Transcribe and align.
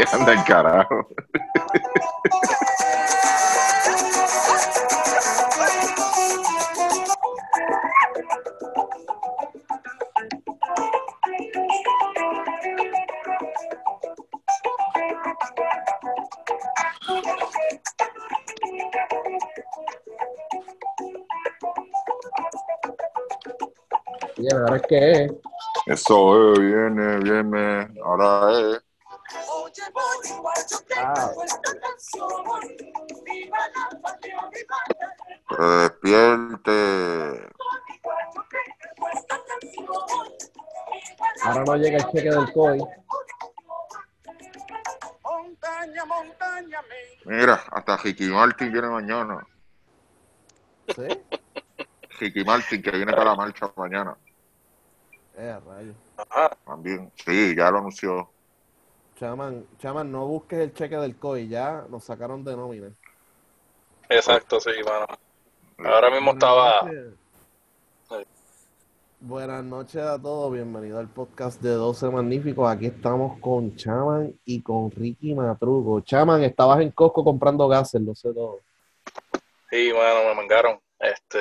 Anda 0.12 0.32
el 0.32 0.44
carajo. 0.44 1.06
Bien, 24.38 24.56
ahora 24.56 24.76
es 24.76 24.82
que 24.82 25.12
es. 25.12 25.32
Eso 25.86 26.52
es, 26.52 26.58
viene, 26.60 27.18
viene. 27.18 27.88
Ahora 28.02 28.58
es. 28.58 28.79
Llega 41.90 42.06
el 42.06 42.12
cheque 42.12 42.30
del 42.30 42.52
COI. 42.52 42.78
Montaña, 45.22 46.04
montaña, 46.04 46.78
Mira, 47.24 47.64
hasta 47.70 47.96
Ricky 47.96 48.28
Martin 48.28 48.72
viene 48.72 48.88
mañana. 48.88 49.46
¿Sí? 50.88 51.08
Ricky 52.18 52.44
Martin 52.44 52.82
que 52.82 52.90
viene 52.90 53.12
para 53.12 53.24
la 53.24 53.34
marcha 53.34 53.70
mañana. 53.76 54.16
Eh, 55.36 55.58
rayo. 55.66 55.94
Ajá. 56.16 56.56
También. 56.66 57.10
Sí, 57.14 57.54
ya 57.56 57.70
lo 57.70 57.78
anunció. 57.78 58.30
Chaman, 59.18 59.66
chaman, 59.78 60.10
no 60.10 60.26
busques 60.26 60.58
el 60.58 60.72
cheque 60.72 60.96
del 60.96 61.16
COI, 61.16 61.48
ya 61.48 61.84
nos 61.88 62.04
sacaron 62.04 62.44
de 62.44 62.56
nómina. 62.56 62.88
Exacto, 64.08 64.60
sí, 64.60 64.70
mano. 64.84 65.06
Ahora 65.78 66.10
mismo 66.10 66.32
estaba. 66.32 66.90
Buenas 69.20 69.62
noches 69.62 70.00
a 70.02 70.20
todos, 70.20 70.52
bienvenido 70.52 70.98
al 70.98 71.08
podcast 71.08 71.60
de 71.60 71.70
12 71.70 72.08
Magníficos. 72.10 72.70
Aquí 72.70 72.86
estamos 72.86 73.38
con 73.40 73.76
Chaman 73.76 74.32
y 74.46 74.62
con 74.62 74.90
Ricky 74.90 75.34
Matrugo. 75.34 76.00
Chaman, 76.00 76.42
estabas 76.42 76.80
en 76.80 76.90
Costco 76.90 77.22
comprando 77.22 77.68
gases, 77.68 78.00
lo 78.00 78.14
sé 78.14 78.32
todo. 78.32 78.60
Sí, 79.70 79.92
mano, 79.92 80.28
me 80.28 80.34
mangaron. 80.34 80.80
Este, 80.98 81.38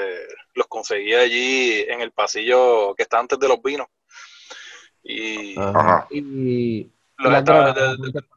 los 0.56 0.68
conseguí 0.68 1.14
allí 1.14 1.82
en 1.88 2.02
el 2.02 2.12
pasillo 2.12 2.94
que 2.96 3.04
está 3.04 3.20
antes 3.20 3.40
de 3.40 3.48
los 3.48 3.62
vinos. 3.62 3.88
Y 5.02 5.58
Ajá. 5.58 6.06
Y 6.10 6.92
los 7.18 7.34
estaba 7.34 7.60
granadas, 7.72 7.98
de- 7.98 8.12
de- 8.12 8.28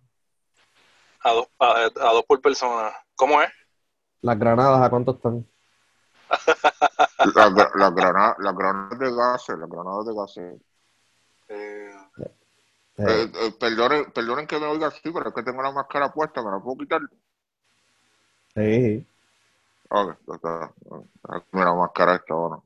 a, 1.25 1.33
dos, 1.33 1.47
a, 1.59 1.73
a 1.85 2.13
dos 2.13 2.25
por 2.27 2.41
persona. 2.41 2.93
¿Cómo 3.17 3.43
es? 3.43 3.49
las 4.23 4.39
granadas, 4.39 4.81
¿a 4.81 4.89
cuánto 4.89 5.13
están? 5.17 5.45
Las 7.35 7.53
las 7.75 7.95
granadas 7.95 8.99
de 8.99 9.15
gases, 9.15 9.59
las 9.59 9.69
granadas 9.71 10.07
de 10.07 10.15
gases. 10.15 10.61
Eh, 11.49 11.95
Eh, 12.99 13.33
Eh, 13.35 13.53
perdonen, 13.59 14.13
perdonen 14.13 14.47
que 14.47 14.59
me 14.61 14.67
oiga 14.67 14.89
así, 14.89 15.01
pero 15.11 15.29
es 15.29 15.35
que 15.35 15.43
tengo 15.43 15.63
la 15.63 15.73
máscara 15.73 16.13
puesta, 16.13 16.43
¿me 16.43 16.51
la 16.51 16.59
puedo 16.61 16.77
quitar? 16.79 17.01
sí. 18.55 19.07
Ok, 19.89 20.17
está. 20.35 20.73
Mira 21.53 21.67
la 21.67 21.75
máscara 21.75 22.15
esta, 22.17 22.35
bueno. 22.35 22.65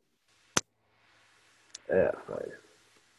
Eh. 1.88 2.12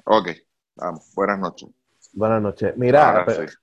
Ok, 0.06 0.28
vamos, 0.76 1.14
buenas 1.16 1.39
noches. 1.39 1.70
Buenas 2.14 2.42
noches. 2.42 2.78
Mira, 2.78 3.09
Ahora 3.09 3.26
pero- 3.26 3.48
sí. 3.50 3.56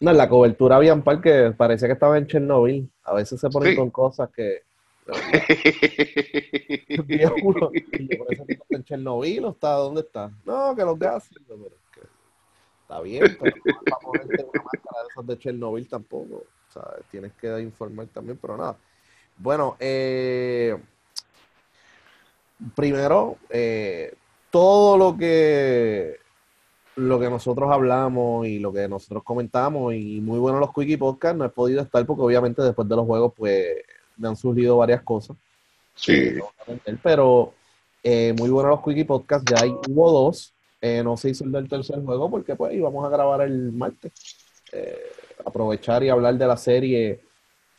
no, 0.00 0.10
en 0.12 0.16
la 0.16 0.28
cobertura 0.28 0.76
había 0.76 0.94
un 0.94 1.02
par 1.02 1.20
que 1.20 1.52
parecía 1.56 1.88
que 1.88 1.94
estaba 1.94 2.18
en 2.18 2.26
Chernobyl. 2.26 2.90
A 3.04 3.14
veces 3.14 3.40
se 3.40 3.48
ponen 3.50 3.70
Sí. 3.72 3.76
con 3.76 3.90
cosas 3.90 4.30
que. 4.30 4.64
Yo, 6.88 7.04
"¿Pero 7.06 7.32
ese 8.30 8.44
tipo 8.46 8.60
está 8.60 8.76
en 8.76 8.84
Chernobyl 8.84 9.44
está? 9.46 9.72
¿Dónde 9.72 10.00
está? 10.02 10.30
No, 10.44 10.74
que 10.74 10.84
los 10.84 10.98
gases. 10.98 11.36
"Pero 11.46 11.66
es 11.66 11.72
que 11.94 12.00
está 12.82 13.00
bien, 13.00 13.36
pero 13.40 13.56
no 13.56 13.80
para 13.84 13.98
ponerte 14.00 14.44
una 14.52 14.62
máscara 14.64 15.02
de 15.02 15.08
esas 15.10 15.26
de 15.26 15.38
Chernobyl 15.38 15.88
tampoco. 15.88 16.34
O 16.36 16.72
sea, 16.72 16.84
tienes 17.10 17.32
que 17.34 17.60
informar 17.60 18.06
también, 18.08 18.38
pero 18.40 18.56
nada. 18.56 18.76
Bueno, 19.36 19.76
eh, 19.80 20.76
primero, 22.76 23.36
eh, 23.48 24.14
todo 24.50 24.96
lo 24.96 25.16
que 25.16 26.18
lo 26.96 27.18
que 27.18 27.30
nosotros 27.30 27.70
hablamos 27.72 28.46
y 28.46 28.58
lo 28.58 28.72
que 28.72 28.86
nosotros 28.86 29.22
comentamos, 29.24 29.94
y 29.94 30.20
muy 30.20 30.38
bueno 30.38 30.58
los 30.58 30.74
Quickie 30.74 30.98
Podcast, 30.98 31.36
no 31.36 31.44
he 31.46 31.48
podido 31.48 31.80
estar 31.80 32.04
porque 32.04 32.22
obviamente 32.22 32.60
después 32.62 32.86
de 32.88 32.96
los 32.96 33.06
juegos, 33.06 33.32
pues 33.34 33.64
han 34.28 34.36
surgido 34.36 34.76
varias 34.76 35.02
cosas. 35.02 35.36
Sí, 35.94 36.34
Pero 37.02 37.52
eh, 38.02 38.34
muy 38.38 38.48
bueno 38.50 38.70
los 38.70 38.82
Quickie 38.82 39.04
Podcast, 39.04 39.48
ya 39.48 39.62
hay, 39.62 39.70
hubo 39.88 40.10
dos, 40.10 40.54
eh, 40.80 41.02
no 41.04 41.16
se 41.16 41.30
hizo 41.30 41.44
el 41.44 41.52
del 41.52 41.68
tercer 41.68 42.02
juego 42.02 42.30
porque 42.30 42.56
pues 42.56 42.72
íbamos 42.74 43.04
a 43.04 43.10
grabar 43.10 43.42
el 43.42 43.72
martes. 43.72 44.12
Eh, 44.72 44.98
aprovechar 45.44 46.02
y 46.02 46.08
hablar 46.08 46.36
de 46.36 46.46
la 46.46 46.56
serie 46.56 47.20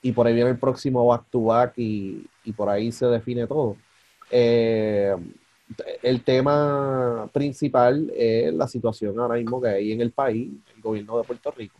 y 0.01 0.11
por 0.11 0.27
ahí 0.27 0.33
viene 0.33 0.49
el 0.49 0.57
próximo 0.57 1.05
back 1.05 1.25
to 1.29 1.43
back 1.43 1.73
y, 1.77 2.25
y 2.43 2.51
por 2.53 2.69
ahí 2.69 2.91
se 2.91 3.05
define 3.05 3.47
todo. 3.47 3.77
Eh, 4.29 5.15
el 6.01 6.23
tema 6.23 7.29
principal 7.31 8.11
es 8.15 8.53
la 8.53 8.67
situación 8.67 9.19
ahora 9.19 9.35
mismo 9.35 9.61
que 9.61 9.69
hay 9.69 9.91
en 9.91 10.01
el 10.01 10.11
país, 10.11 10.51
el 10.75 10.81
gobierno 10.81 11.17
de 11.17 11.23
Puerto 11.23 11.51
Rico, 11.51 11.79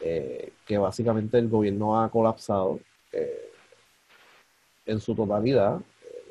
eh, 0.00 0.52
que 0.66 0.78
básicamente 0.78 1.38
el 1.38 1.48
gobierno 1.48 2.00
ha 2.00 2.10
colapsado 2.10 2.80
eh, 3.12 3.47
en 4.88 5.00
su 5.00 5.14
totalidad, 5.14 5.78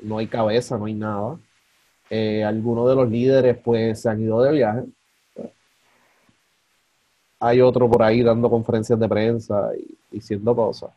no 0.02 0.18
hay 0.18 0.26
cabeza, 0.26 0.76
no 0.76 0.84
hay 0.84 0.94
nada. 0.94 1.38
Eh, 2.10 2.42
algunos 2.44 2.88
de 2.88 2.94
los 2.94 3.08
líderes 3.08 3.56
pues 3.58 4.02
se 4.02 4.08
han 4.10 4.20
ido 4.20 4.42
de 4.42 4.52
viaje. 4.52 4.84
Hay 7.40 7.60
otro 7.60 7.88
por 7.88 8.02
ahí 8.02 8.22
dando 8.22 8.50
conferencias 8.50 8.98
de 8.98 9.08
prensa 9.08 9.70
y 9.76 9.96
diciendo 10.10 10.56
cosas 10.56 10.90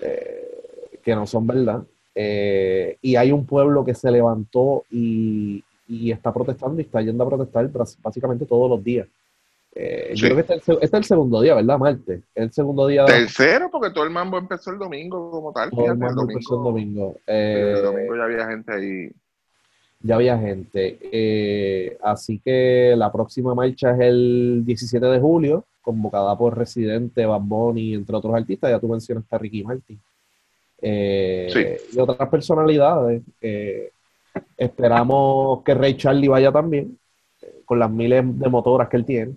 eh, 0.00 0.98
que 1.02 1.14
no 1.14 1.26
son 1.26 1.46
verdad. 1.46 1.82
Eh, 2.14 2.96
y 3.02 3.16
hay 3.16 3.32
un 3.32 3.44
pueblo 3.44 3.84
que 3.84 3.94
se 3.94 4.10
levantó 4.10 4.84
y, 4.90 5.64
y 5.88 6.12
está 6.12 6.32
protestando 6.32 6.80
y 6.80 6.84
está 6.84 7.02
yendo 7.02 7.24
a 7.24 7.28
protestar 7.28 7.68
básicamente 8.02 8.46
todos 8.46 8.70
los 8.70 8.82
días. 8.82 9.08
Eh, 9.80 10.10
Sí. 10.14 10.22
Yo 10.22 10.26
creo 10.26 10.34
que 10.36 10.40
este 10.40 10.54
es, 10.56 10.68
el, 10.68 10.74
este 10.76 10.86
es 10.86 10.92
el 10.94 11.04
segundo 11.04 11.40
día, 11.40 11.54
¿verdad, 11.54 11.78
Marte? 11.78 12.22
El 12.34 12.52
segundo 12.52 12.86
día 12.88 13.04
de 13.04 13.12
tercero, 13.12 13.70
porque 13.70 13.90
todo 13.90 14.02
el 14.04 14.10
mambo 14.10 14.36
empezó 14.38 14.72
el 14.72 14.78
domingo 14.78 15.30
como 15.30 15.52
tal. 15.52 15.70
todo 15.70 15.80
el 15.80 15.92
fíjate, 15.92 16.04
el 16.04 16.16
mundo 16.16 16.32
empezó 16.32 16.56
el 16.56 16.62
domingo. 16.64 17.16
Eh, 17.26 17.74
el 17.76 17.82
domingo 17.82 18.16
ya 18.16 18.24
había 18.24 18.46
gente 18.48 18.72
ahí. 18.72 19.10
ya 20.00 20.14
había 20.16 20.38
gente. 20.38 20.98
Eh, 21.12 21.96
así 22.02 22.40
que 22.44 22.94
la 22.96 23.12
próxima 23.12 23.54
marcha 23.54 23.92
es 23.94 24.00
el 24.00 24.62
17 24.64 25.06
de 25.06 25.20
julio, 25.20 25.64
convocada 25.80 26.36
por 26.36 26.58
Residente, 26.58 27.24
Bad 27.24 27.40
Bunny, 27.42 27.94
entre 27.94 28.16
otros 28.16 28.34
artistas. 28.34 28.70
Ya 28.70 28.80
tú 28.80 28.88
mencionaste 28.88 29.34
a 29.34 29.38
Ricky 29.38 29.62
Martin. 29.62 30.00
Eh, 30.80 31.78
Y 31.92 31.98
otras 31.98 32.28
personalidades. 32.28 33.22
Eh, 33.40 33.90
esperamos 34.56 35.62
que 35.62 35.74
Ray 35.74 35.96
Charlie 35.96 36.28
vaya 36.28 36.52
también, 36.52 36.98
eh, 37.42 37.60
con 37.64 37.78
las 37.78 37.90
miles 37.90 38.24
de 38.38 38.48
motoras 38.48 38.88
que 38.88 38.96
él 38.96 39.04
tiene. 39.04 39.32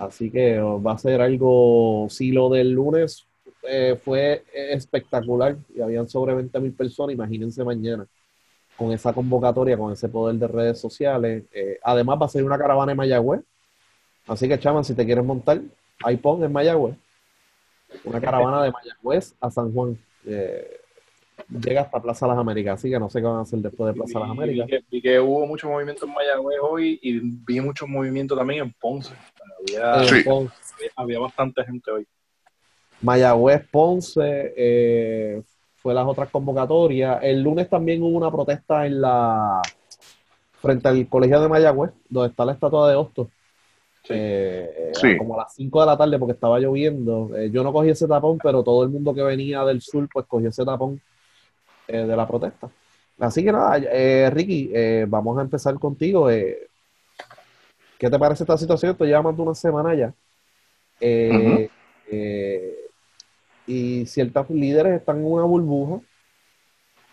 Así 0.00 0.30
que 0.30 0.58
oh, 0.58 0.82
va 0.82 0.92
a 0.92 0.98
ser 0.98 1.20
algo, 1.20 2.06
si 2.08 2.32
lo 2.32 2.48
del 2.48 2.70
lunes 2.72 3.26
eh, 3.68 4.00
fue 4.02 4.44
espectacular 4.54 5.58
y 5.74 5.82
habían 5.82 6.08
sobre 6.08 6.34
20 6.34 6.58
mil 6.58 6.72
personas, 6.72 7.14
imagínense 7.14 7.62
mañana 7.62 8.06
con 8.78 8.92
esa 8.92 9.12
convocatoria, 9.12 9.76
con 9.76 9.92
ese 9.92 10.08
poder 10.08 10.36
de 10.36 10.48
redes 10.48 10.80
sociales. 10.80 11.44
Eh, 11.52 11.78
además 11.82 12.18
va 12.18 12.24
a 12.24 12.30
ser 12.30 12.42
una 12.44 12.56
caravana 12.56 12.92
en 12.92 12.96
Mayagüez. 12.96 13.42
Así 14.26 14.48
que, 14.48 14.58
chaman, 14.58 14.84
si 14.84 14.94
te 14.94 15.04
quieres 15.04 15.22
montar, 15.22 15.60
ahí 16.02 16.16
pon 16.16 16.42
en 16.42 16.50
Mayagüez. 16.50 16.96
Una 18.04 18.22
caravana 18.22 18.62
de 18.62 18.72
Mayagüez 18.72 19.34
a 19.38 19.50
San 19.50 19.70
Juan. 19.70 19.98
Eh, 20.24 20.79
llega 21.48 21.82
hasta 21.82 22.00
Plaza 22.02 22.26
Las 22.26 22.38
Américas, 22.38 22.74
así 22.80 22.90
que 22.90 22.98
no 22.98 23.08
sé 23.10 23.20
qué 23.20 23.26
van 23.26 23.36
a 23.38 23.40
hacer 23.42 23.58
después 23.60 23.88
de 23.92 23.94
Plaza 24.00 24.18
Las 24.20 24.28
Vi- 24.28 24.32
Américas. 24.36 24.66
Vi, 24.66 24.70
que, 24.72 24.84
vi 24.90 25.02
que 25.02 25.20
hubo 25.20 25.46
mucho 25.46 25.68
movimiento 25.68 26.06
en 26.06 26.12
Mayagüez 26.14 26.58
hoy 26.62 26.98
y 27.02 27.20
vi 27.20 27.60
mucho 27.60 27.86
movimiento 27.86 28.36
también 28.36 28.64
en 28.64 28.72
Ponce. 28.80 29.14
Había, 29.60 30.04
Sí. 30.04 30.22
Pon- 30.24 30.50
había 30.96 31.18
bastante 31.18 31.64
gente 31.64 31.90
hoy. 31.90 32.06
Mayagüez, 33.02 33.66
Ponce, 33.70 34.52
eh, 34.56 35.42
fue 35.76 35.94
las 35.94 36.06
otras 36.06 36.28
convocatorias. 36.30 37.18
El 37.22 37.42
lunes 37.42 37.68
también 37.68 38.02
hubo 38.02 38.16
una 38.16 38.30
protesta 38.30 38.86
en 38.86 39.00
la 39.00 39.62
frente 40.60 40.88
al 40.88 41.08
colegio 41.08 41.40
de 41.40 41.48
Mayagüez, 41.48 41.90
donde 42.08 42.30
está 42.30 42.44
la 42.44 42.52
estatua 42.52 42.90
de 42.90 42.96
Hostos. 42.96 43.28
Sí. 44.02 44.12
Eh, 44.16 44.90
Sí. 44.94 45.16
como 45.16 45.34
a 45.34 45.44
las 45.44 45.54
5 45.54 45.80
de 45.80 45.86
la 45.86 45.96
tarde 45.96 46.18
porque 46.18 46.32
estaba 46.32 46.58
lloviendo. 46.58 47.30
Eh, 47.36 47.50
yo 47.50 47.62
no 47.62 47.72
cogí 47.72 47.90
ese 47.90 48.06
tapón, 48.08 48.38
pero 48.42 48.62
todo 48.62 48.82
el 48.82 48.90
mundo 48.90 49.14
que 49.14 49.22
venía 49.22 49.64
del 49.64 49.80
sur 49.80 50.06
pues 50.12 50.26
cogió 50.26 50.48
ese 50.50 50.64
tapón 50.64 51.00
eh, 51.92 52.06
de 52.06 52.16
la 52.16 52.26
protesta. 52.26 52.70
Así 53.18 53.44
que 53.44 53.52
nada, 53.52 53.78
eh, 53.78 54.30
Ricky, 54.30 54.70
eh, 54.72 55.06
vamos 55.08 55.38
a 55.38 55.42
empezar 55.42 55.74
contigo. 55.78 56.30
eh. 56.30 56.68
¿Qué 57.98 58.08
te 58.08 58.18
parece 58.18 58.44
esta 58.44 58.56
situación? 58.56 58.92
Estoy 58.92 59.08
llevando 59.08 59.42
una 59.42 59.54
semana 59.54 59.94
ya. 59.94 60.14
Y 63.66 64.06
ciertos 64.06 64.50
líderes 64.50 65.00
están 65.00 65.18
en 65.18 65.26
una 65.26 65.44
burbuja. 65.44 66.00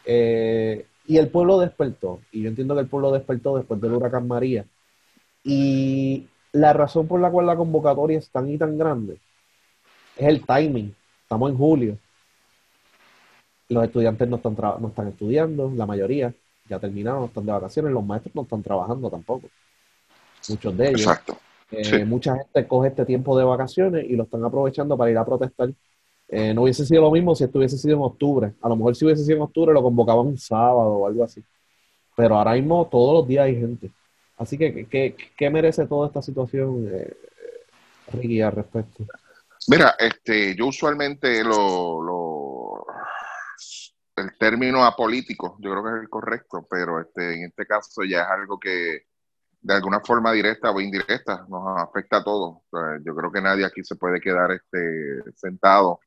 y 0.06 1.18
el 1.18 1.30
pueblo 1.30 1.60
despertó. 1.60 2.20
Y 2.32 2.42
yo 2.44 2.50
entiendo 2.50 2.76
que 2.76 2.82
el 2.82 2.88
pueblo 2.88 3.12
despertó 3.12 3.58
después 3.58 3.80
del 3.82 3.94
huracán 3.94 4.28
María. 4.28 4.66
Y 5.44 6.28
la 6.54 6.74
razón 6.74 7.08
por 7.08 7.20
la 7.22 7.32
cual 7.32 7.46
la 7.48 7.56
convocatoria 7.56 8.18
es 8.20 8.30
tan 8.30 8.50
y 8.50 8.58
tan 8.58 8.78
grande 8.78 9.20
es 10.18 10.28
el 10.28 10.46
timing. 10.46 10.94
Estamos 11.24 11.52
en 11.52 11.58
julio. 11.58 11.98
Los 13.70 13.84
estudiantes 13.84 14.28
no 14.30 14.38
están, 14.38 14.56
no 14.80 14.88
están 14.88 15.08
estudiando, 15.10 15.72
la 15.76 15.86
mayoría 15.86 16.34
ya 16.70 16.80
terminaron, 16.80 17.26
están 17.26 17.46
de 17.46 17.52
vacaciones. 17.52 17.92
Los 17.92 18.06
maestros 18.06 18.34
no 18.36 18.42
están 18.44 18.64
trabajando 18.64 19.10
tampoco. 19.10 19.48
Muchos 20.50 20.78
de 20.78 20.88
ellos. 20.90 21.02
Exacto. 21.02 21.38
Eh, 21.72 21.84
Sí. 21.84 22.04
Mucha 22.06 22.36
gente 22.38 22.66
coge 22.68 22.88
este 22.90 23.06
tiempo 23.06 23.38
de 23.38 23.44
vacaciones 23.44 24.06
y 24.10 24.16
lo 24.16 24.24
están 24.24 24.44
aprovechando 24.46 24.96
para 24.98 25.12
ir 25.12 25.18
a 25.18 25.26
protestar. 25.26 25.70
Eh, 26.30 26.54
no 26.54 26.64
hubiese 26.64 26.86
sido 26.86 27.02
lo 27.02 27.12
mismo 27.12 27.36
si 27.36 27.44
esto 27.44 27.58
hubiese 27.58 27.78
sido 27.78 27.96
en 27.98 28.04
octubre. 28.04 28.54
A 28.62 28.70
lo 28.70 28.76
mejor 28.78 28.96
si 28.96 29.04
hubiese 29.06 29.24
sido 29.24 29.38
en 29.38 29.44
octubre 29.44 29.74
lo 29.74 29.82
convocaban 29.84 30.28
un 30.28 30.38
sábado 30.38 30.90
o 30.92 31.08
algo 31.08 31.24
así. 31.24 31.44
Pero 32.16 32.38
ahora 32.38 32.54
mismo 32.54 32.88
todos 32.90 33.14
los 33.20 33.28
días 33.28 33.46
hay 33.46 33.56
gente. 33.60 33.92
Así 34.38 34.58
que, 34.58 34.86
¿qué, 34.86 35.16
qué 35.38 35.50
merece 35.50 35.86
toda 35.88 36.08
esta 36.08 36.22
situación, 36.22 36.90
eh, 36.92 37.14
Ricky, 38.14 38.42
al 38.42 38.52
respecto? 38.54 39.04
Mira, 39.68 39.96
este, 40.00 40.56
yo 40.56 40.68
usualmente 40.68 41.44
lo, 41.44 42.02
lo- 42.02 42.17
el 44.18 44.38
término 44.38 44.84
apolítico, 44.84 45.58
yo 45.60 45.72
creo 45.72 45.84
que 45.84 45.90
es 45.90 46.02
el 46.02 46.10
correcto, 46.10 46.68
pero 46.70 47.00
este, 47.00 47.36
en 47.36 47.46
este 47.46 47.66
caso 47.66 48.04
ya 48.04 48.24
es 48.24 48.28
algo 48.30 48.60
que 48.60 49.06
de 49.62 49.74
alguna 49.74 50.00
forma 50.00 50.32
directa 50.32 50.72
o 50.72 50.80
indirecta 50.80 51.46
nos 51.50 51.80
afecta 51.80 52.18
a 52.18 52.24
todos. 52.24 52.60
Yo 53.04 53.16
creo 53.16 53.32
que 53.32 53.42
nadie 53.42 53.66
aquí 53.66 53.84
se 53.84 53.96
puede 53.96 54.20
quedar 54.20 54.52
este, 54.52 55.32
sentado. 55.36 56.00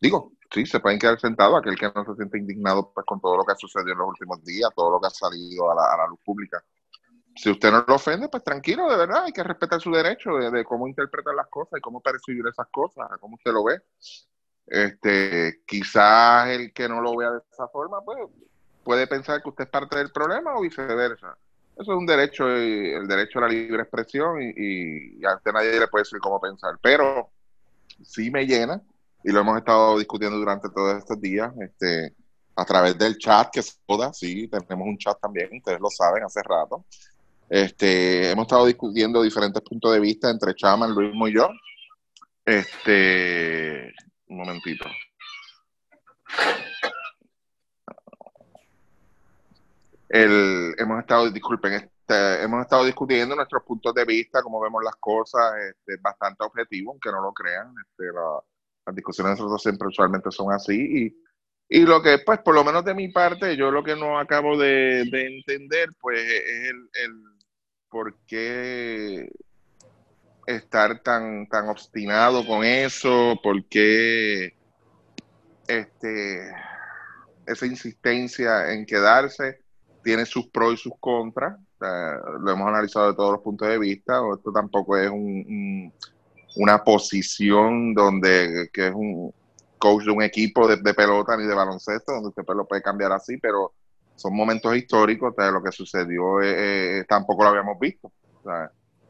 Digo, 0.00 0.32
sí, 0.52 0.66
se 0.66 0.80
pueden 0.80 0.98
quedar 0.98 1.18
sentados 1.18 1.58
aquel 1.58 1.76
que 1.76 1.90
no 1.94 2.04
se 2.04 2.14
siente 2.14 2.38
indignado 2.38 2.92
pues, 2.92 3.06
con 3.06 3.20
todo 3.20 3.36
lo 3.36 3.44
que 3.44 3.52
ha 3.52 3.56
sucedido 3.56 3.92
en 3.92 3.98
los 3.98 4.08
últimos 4.08 4.44
días, 4.44 4.70
todo 4.74 4.90
lo 4.90 5.00
que 5.00 5.06
ha 5.06 5.10
salido 5.10 5.70
a 5.70 5.74
la, 5.74 5.94
a 5.94 5.96
la 5.98 6.06
luz 6.06 6.20
pública. 6.24 6.62
Si 7.34 7.50
usted 7.50 7.70
no 7.70 7.84
lo 7.86 7.94
ofende, 7.94 8.28
pues 8.28 8.42
tranquilo, 8.42 8.90
de 8.90 8.96
verdad, 8.96 9.24
hay 9.24 9.32
que 9.32 9.44
respetar 9.44 9.80
su 9.80 9.90
derecho 9.90 10.30
de, 10.32 10.50
de 10.50 10.64
cómo 10.64 10.88
interpretar 10.88 11.34
las 11.34 11.46
cosas 11.48 11.78
y 11.78 11.80
cómo 11.80 12.00
percibir 12.00 12.44
esas 12.46 12.66
cosas, 12.70 13.08
cómo 13.20 13.36
usted 13.36 13.52
lo 13.52 13.64
ve. 13.64 13.80
Este, 14.70 15.62
quizás 15.66 16.48
el 16.48 16.72
que 16.72 16.88
no 16.88 17.00
lo 17.00 17.16
vea 17.16 17.30
de 17.30 17.40
esa 17.50 17.68
forma, 17.68 18.00
pues 18.02 18.18
puede 18.84 19.06
pensar 19.06 19.42
que 19.42 19.48
usted 19.48 19.64
es 19.64 19.70
parte 19.70 19.96
del 19.96 20.12
problema 20.12 20.56
o 20.56 20.60
viceversa. 20.60 21.36
Eso 21.76 21.92
es 21.92 21.98
un 21.98 22.06
derecho, 22.06 22.48
y 22.48 22.92
el 22.92 23.06
derecho 23.06 23.38
a 23.38 23.42
la 23.42 23.48
libre 23.48 23.82
expresión 23.82 24.42
y, 24.42 24.48
y, 24.56 25.20
y 25.20 25.24
a 25.24 25.36
usted 25.36 25.52
nadie 25.52 25.78
le 25.78 25.88
puede 25.88 26.02
decir 26.02 26.18
cómo 26.18 26.40
pensar. 26.40 26.78
Pero 26.82 27.30
sí 28.02 28.30
me 28.30 28.46
llena, 28.46 28.82
y 29.22 29.30
lo 29.30 29.40
hemos 29.40 29.58
estado 29.58 29.98
discutiendo 29.98 30.38
durante 30.38 30.68
todos 30.70 30.98
estos 30.98 31.20
días, 31.20 31.52
este, 31.60 32.14
a 32.56 32.64
través 32.64 32.98
del 32.98 33.16
chat 33.18 33.50
que 33.52 33.62
se 33.62 33.74
joda, 33.86 34.12
sí, 34.12 34.48
tenemos 34.48 34.88
un 34.88 34.98
chat 34.98 35.18
también, 35.20 35.48
ustedes 35.56 35.80
lo 35.80 35.90
saben 35.90 36.24
hace 36.24 36.42
rato. 36.42 36.84
Este, 37.48 38.30
hemos 38.30 38.46
estado 38.46 38.66
discutiendo 38.66 39.22
diferentes 39.22 39.62
puntos 39.62 39.92
de 39.92 40.00
vista 40.00 40.28
entre 40.30 40.54
Chaman, 40.54 40.92
Luis 40.92 41.12
y 41.14 41.34
yo. 41.34 41.48
Este, 42.44 43.92
un 44.28 44.36
momentito. 44.38 44.86
Hemos 50.08 51.00
estado, 51.00 51.30
disculpen, 51.30 51.72
este, 51.74 52.42
hemos 52.42 52.62
estado 52.62 52.84
discutiendo 52.84 53.36
nuestros 53.36 53.62
puntos 53.64 53.92
de 53.94 54.04
vista, 54.04 54.42
cómo 54.42 54.60
vemos 54.60 54.82
las 54.82 54.96
cosas, 54.96 55.52
este, 55.70 55.96
bastante 56.00 56.44
objetivo, 56.44 56.92
aunque 56.92 57.10
no 57.10 57.20
lo 57.20 57.32
crean. 57.32 57.74
Este, 57.82 58.04
la- 58.12 58.42
las 58.86 58.94
discusiones 58.96 59.34
de 59.34 59.42
nosotros 59.42 59.62
siempre 59.62 59.88
usualmente 59.88 60.30
son 60.30 60.50
así. 60.52 61.12
Y, 61.68 61.78
y 61.80 61.82
lo 61.84 62.00
que, 62.00 62.18
pues, 62.24 62.38
por 62.40 62.54
lo 62.54 62.64
menos 62.64 62.84
de 62.84 62.94
mi 62.94 63.08
parte, 63.08 63.54
yo 63.56 63.70
lo 63.70 63.84
que 63.84 63.96
no 63.96 64.18
acabo 64.18 64.56
de, 64.56 65.04
de 65.10 65.26
entender, 65.26 65.90
pues, 66.00 66.18
es 66.20 66.70
el, 66.70 66.88
el 67.04 67.22
por 67.90 68.16
qué 68.26 69.30
estar 70.56 71.02
tan, 71.02 71.48
tan 71.48 71.68
obstinado 71.68 72.46
con 72.46 72.64
eso, 72.64 73.38
por 73.42 73.66
qué 73.68 74.56
este, 75.66 76.50
esa 77.46 77.66
insistencia 77.66 78.72
en 78.72 78.86
quedarse 78.86 79.60
tiene 80.02 80.26
sus 80.26 80.48
pros 80.50 80.74
y 80.74 80.76
sus 80.78 80.92
contras. 81.00 81.58
Lo 81.80 82.50
hemos 82.52 82.68
analizado 82.68 83.08
de 83.10 83.16
todos 83.16 83.32
los 83.32 83.42
puntos 83.42 83.68
de 83.68 83.78
vista. 83.78 84.20
Esto 84.36 84.52
tampoco 84.52 84.96
es 84.96 85.10
un- 85.10 85.44
un- 85.48 85.94
una 86.56 86.82
posición 86.84 87.94
donde 87.94 88.70
que 88.72 88.88
es 88.88 88.94
un 88.94 89.32
coach 89.78 90.04
de 90.04 90.10
un 90.12 90.22
equipo 90.22 90.66
de, 90.68 90.76
de 90.78 90.94
pelota 90.94 91.36
ni 91.36 91.46
de 91.46 91.54
baloncesto, 91.54 92.12
donde 92.12 92.30
usted 92.30 92.42
lo 92.54 92.66
puede 92.66 92.82
cambiar 92.82 93.12
así, 93.12 93.36
pero 93.38 93.74
son 94.16 94.34
momentos 94.34 94.76
históricos. 94.76 95.34
o 95.36 95.50
lo 95.52 95.62
que 95.62 95.72
sucedió 95.72 96.40
eh, 96.42 97.00
eh, 97.00 97.04
tampoco 97.08 97.44
lo 97.44 97.50
habíamos 97.50 97.78
visto. 97.78 98.12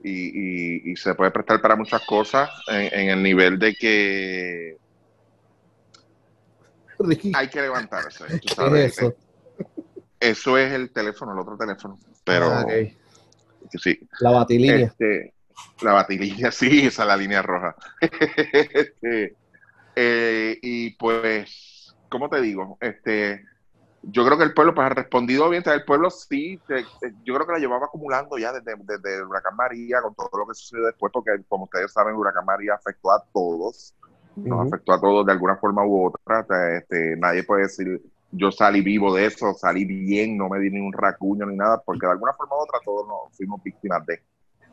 Y, 0.03 0.89
y- 0.91 0.93
y 0.93 0.97
se 0.97 1.15
puede 1.15 1.31
prestar 1.31 1.61
para 1.61 1.77
muchas 1.77 2.03
cosas 2.03 2.51
en, 2.69 3.01
en 3.01 3.11
el 3.11 3.23
nivel 3.23 3.59
de 3.59 3.75
que 3.75 4.77
Ricky, 6.99 7.33
hay 7.35 7.49
que 7.49 7.61
levantarse. 7.63 8.25
tú 8.41 8.49
¿qué 8.49 8.55
sabes, 8.55 8.91
es 8.93 8.99
eso? 8.99 9.15
Eso 10.21 10.59
es 10.59 10.73
el 10.73 10.93
teléfono, 10.93 11.33
el 11.33 11.39
otro 11.39 11.57
teléfono. 11.57 11.99
Pero 12.25 12.45
Ah, 12.51 12.65
sí, 13.81 13.99
La 14.21 14.31
batilínea. 14.31 14.87
este, 14.87 15.35
la 15.83 15.93
batilínea, 15.93 16.51
sí, 16.53 16.87
esa 16.87 17.03
es 17.03 17.09
la 17.09 17.17
línea 17.17 17.43
roja. 17.43 17.75
Este, 18.01 19.37
eh, 19.97 20.59
y 20.63 20.91
pues, 20.97 21.95
¿cómo 22.09 22.29
te 22.29 22.41
digo? 22.41 22.79
Este, 22.81 23.45
yo 24.03 24.25
creo 24.25 24.39
que 24.39 24.45
el 24.45 24.55
pueblo 24.55 24.75
pues 24.75 24.87
ha 24.87 24.91
respondido 24.95 25.49
bien. 25.51 25.63
El 25.67 25.85
pueblo 25.85 26.11
sí, 26.11 26.63
te- 26.67 26.85
te- 27.01 27.15
yo 27.25 27.35
creo 27.35 27.47
que 27.47 27.53
la 27.53 27.59
llevaba 27.59 27.87
acumulando 27.87 28.39
ya 28.39 28.53
desde, 28.53 28.75
desde 28.85 29.17
el 29.19 29.25
huracán 29.25 29.57
María, 29.57 30.01
con 30.03 30.15
todo 30.15 30.31
lo 30.39 30.47
que 30.47 30.55
sucedió 30.55 30.87
después, 30.87 31.13
porque 31.13 31.33
como 31.49 31.65
ustedes 31.65 31.93
saben, 31.93 32.15
el 32.15 32.21
huracán 32.21 32.45
María 32.47 32.75
afectó 32.75 33.11
a 33.13 33.25
todos 33.33 33.95
nos 34.45 34.61
afectó 34.67 34.93
a 34.93 35.01
todos 35.01 35.27
de 35.27 35.33
alguna 35.33 35.57
forma 35.57 35.85
u 35.85 36.07
otra. 36.07 36.47
Este, 36.77 37.17
nadie 37.17 37.43
puede 37.45 37.63
decir, 37.63 38.01
yo 38.31 38.51
salí 38.53 38.81
vivo 38.83 39.15
de 39.15 39.27
eso, 39.27 39.53
salí 39.55 39.85
bien, 39.85 40.37
no 40.39 40.49
me 40.49 40.59
di 40.61 40.71
ni 40.71 40.81
un 40.81 40.93
racuño 40.93 41.47
ni 41.47 41.57
nada, 41.57 41.83
porque 41.85 42.07
de 42.07 42.13
alguna 42.13 42.33
forma 42.35 42.57
u 42.57 42.61
otra 42.61 42.79
todos 42.85 43.07
nos 43.07 43.37
fuimos 43.37 43.63
víctimas 43.63 44.05
de, 44.07 44.23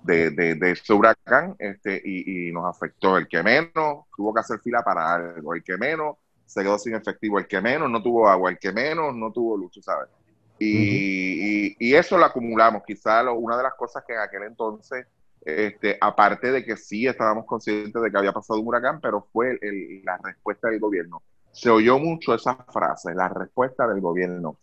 de, 0.03 0.29
de, 0.31 0.55
de 0.55 0.71
ese 0.71 0.93
huracán 0.93 1.55
este, 1.59 2.01
y, 2.03 2.49
y 2.49 2.51
nos 2.51 2.65
afectó. 2.65 3.17
El 3.17 3.27
que 3.27 3.41
menos 3.43 4.05
tuvo 4.15 4.33
que 4.33 4.39
hacer 4.41 4.59
fila 4.59 4.83
para 4.83 5.13
algo, 5.15 5.53
el 5.55 5.63
que 5.63 5.77
menos 5.77 6.17
se 6.45 6.61
quedó 6.63 6.77
sin 6.79 6.95
efectivo, 6.95 7.39
el 7.39 7.47
que 7.47 7.61
menos 7.61 7.89
no 7.89 8.01
tuvo 8.03 8.27
agua, 8.27 8.49
el 8.51 8.59
que 8.59 8.71
menos 8.71 9.15
no 9.15 9.31
tuvo 9.31 9.57
luz, 9.57 9.77
¿sabes? 9.81 10.09
Y, 10.57 11.67
y, 11.69 11.75
y 11.79 11.95
eso 11.95 12.17
lo 12.17 12.25
acumulamos. 12.25 12.83
Quizá 12.85 13.21
lo- 13.23 13.35
una 13.35 13.57
de 13.57 13.63
las 13.63 13.75
cosas 13.75 14.03
que 14.07 14.13
en 14.13 14.19
aquel 14.19 14.43
entonces 14.43 15.05
este, 15.41 15.97
aparte 16.01 16.51
de 16.51 16.63
que 16.65 16.75
sí 16.77 17.05
estábamos 17.07 17.45
conscientes 17.45 18.01
de 18.01 18.09
que 18.11 18.17
había 18.17 18.33
pasado 18.33 18.59
un 18.59 18.67
huracán, 18.67 18.99
pero 19.01 19.27
fue 19.31 19.57
el- 19.61 20.01
la 20.03 20.17
respuesta 20.23 20.69
del 20.69 20.79
gobierno. 20.79 21.23
Se 21.51 21.69
oyó 21.69 21.99
mucho 21.99 22.33
esa 22.33 22.55
frase, 22.73 23.13
la 23.13 23.29
respuesta 23.29 23.87
del 23.87 24.01
gobierno. 24.01 24.57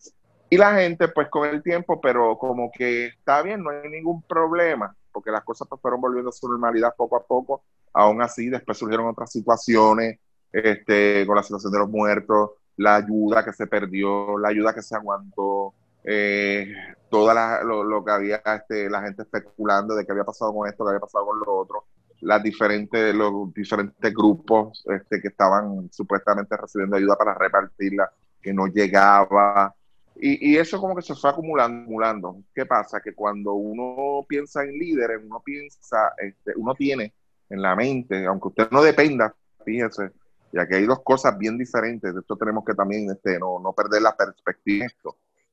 Y 0.50 0.58
la 0.58 0.74
gente, 0.74 1.08
pues 1.08 1.28
con 1.30 1.48
el 1.48 1.62
tiempo, 1.62 2.00
pero 2.00 2.36
como 2.38 2.70
que 2.72 3.06
está 3.06 3.42
bien, 3.42 3.62
no 3.62 3.70
hay 3.70 3.88
ningún 3.88 4.22
problema, 4.24 4.94
porque 5.10 5.30
las 5.30 5.44
cosas 5.44 5.66
pues, 5.68 5.80
fueron 5.80 6.00
volviendo 6.00 6.28
a 6.30 6.32
su 6.32 6.46
normalidad 6.48 6.94
poco 6.96 7.16
a 7.16 7.24
poco. 7.26 7.64
Aún 7.94 8.20
así, 8.22 8.48
después 8.50 8.76
surgieron 8.78 9.06
otras 9.08 9.30
situaciones, 9.32 10.18
este, 10.52 11.26
con 11.26 11.36
la 11.36 11.42
situación 11.42 11.72
de 11.72 11.78
los 11.78 11.88
muertos, 11.90 12.50
la 12.76 12.96
ayuda 12.96 13.44
que 13.44 13.52
se 13.52 13.66
perdió, 13.66 14.38
la 14.38 14.48
ayuda 14.48 14.74
que 14.74 14.82
se 14.82 14.94
aguantó, 14.96 15.74
eh, 16.04 16.72
toda 17.10 17.34
la- 17.34 17.62
lo, 17.62 17.84
lo 17.84 18.04
que 18.04 18.10
había 18.12 18.36
este, 18.44 18.88
la 18.90 19.02
gente 19.02 19.22
especulando 19.22 19.94
de 19.94 20.04
qué 20.04 20.12
había 20.12 20.24
pasado 20.24 20.52
con 20.54 20.68
esto, 20.68 20.84
qué 20.84 20.90
había 20.90 21.00
pasado 21.00 21.26
con 21.26 21.38
lo 21.40 21.56
otro, 21.58 21.84
las 22.20 22.42
diferentes, 22.42 23.14
los 23.14 23.52
diferentes 23.54 24.12
grupos 24.14 24.84
este, 24.86 25.20
que 25.20 25.28
estaban 25.28 25.90
supuestamente 25.92 26.56
recibiendo 26.56 26.96
ayuda 26.96 27.16
para 27.16 27.34
repartirla, 27.34 28.10
que 28.40 28.52
no 28.52 28.66
llegaba. 28.68 29.74
Y, 30.14 30.52
y 30.52 30.56
eso 30.58 30.78
como 30.80 30.94
que 30.94 31.02
se 31.02 31.14
fue 31.14 31.30
acumulando, 31.30 31.82
acumulando. 31.82 32.36
¿Qué 32.54 32.64
pasa? 32.66 33.00
Que 33.00 33.14
cuando 33.14 33.54
uno 33.54 34.24
piensa 34.28 34.62
en 34.62 34.72
líderes, 34.78 35.20
uno 35.24 35.40
piensa, 35.44 36.12
este, 36.18 36.52
uno 36.56 36.74
tiene 36.74 37.14
en 37.48 37.60
la 37.62 37.74
mente, 37.76 38.24
aunque 38.26 38.48
usted 38.48 38.70
no 38.70 38.82
dependa, 38.82 39.34
fíjese, 39.64 40.10
ya 40.52 40.66
que 40.66 40.76
hay 40.76 40.86
dos 40.86 41.02
cosas 41.02 41.36
bien 41.38 41.56
diferentes, 41.58 42.14
de 42.14 42.20
esto 42.20 42.36
tenemos 42.36 42.64
que 42.64 42.74
también 42.74 43.10
este, 43.10 43.38
no, 43.38 43.58
no 43.58 43.72
perder 43.72 44.02
la 44.02 44.16
perspectiva. 44.16 44.86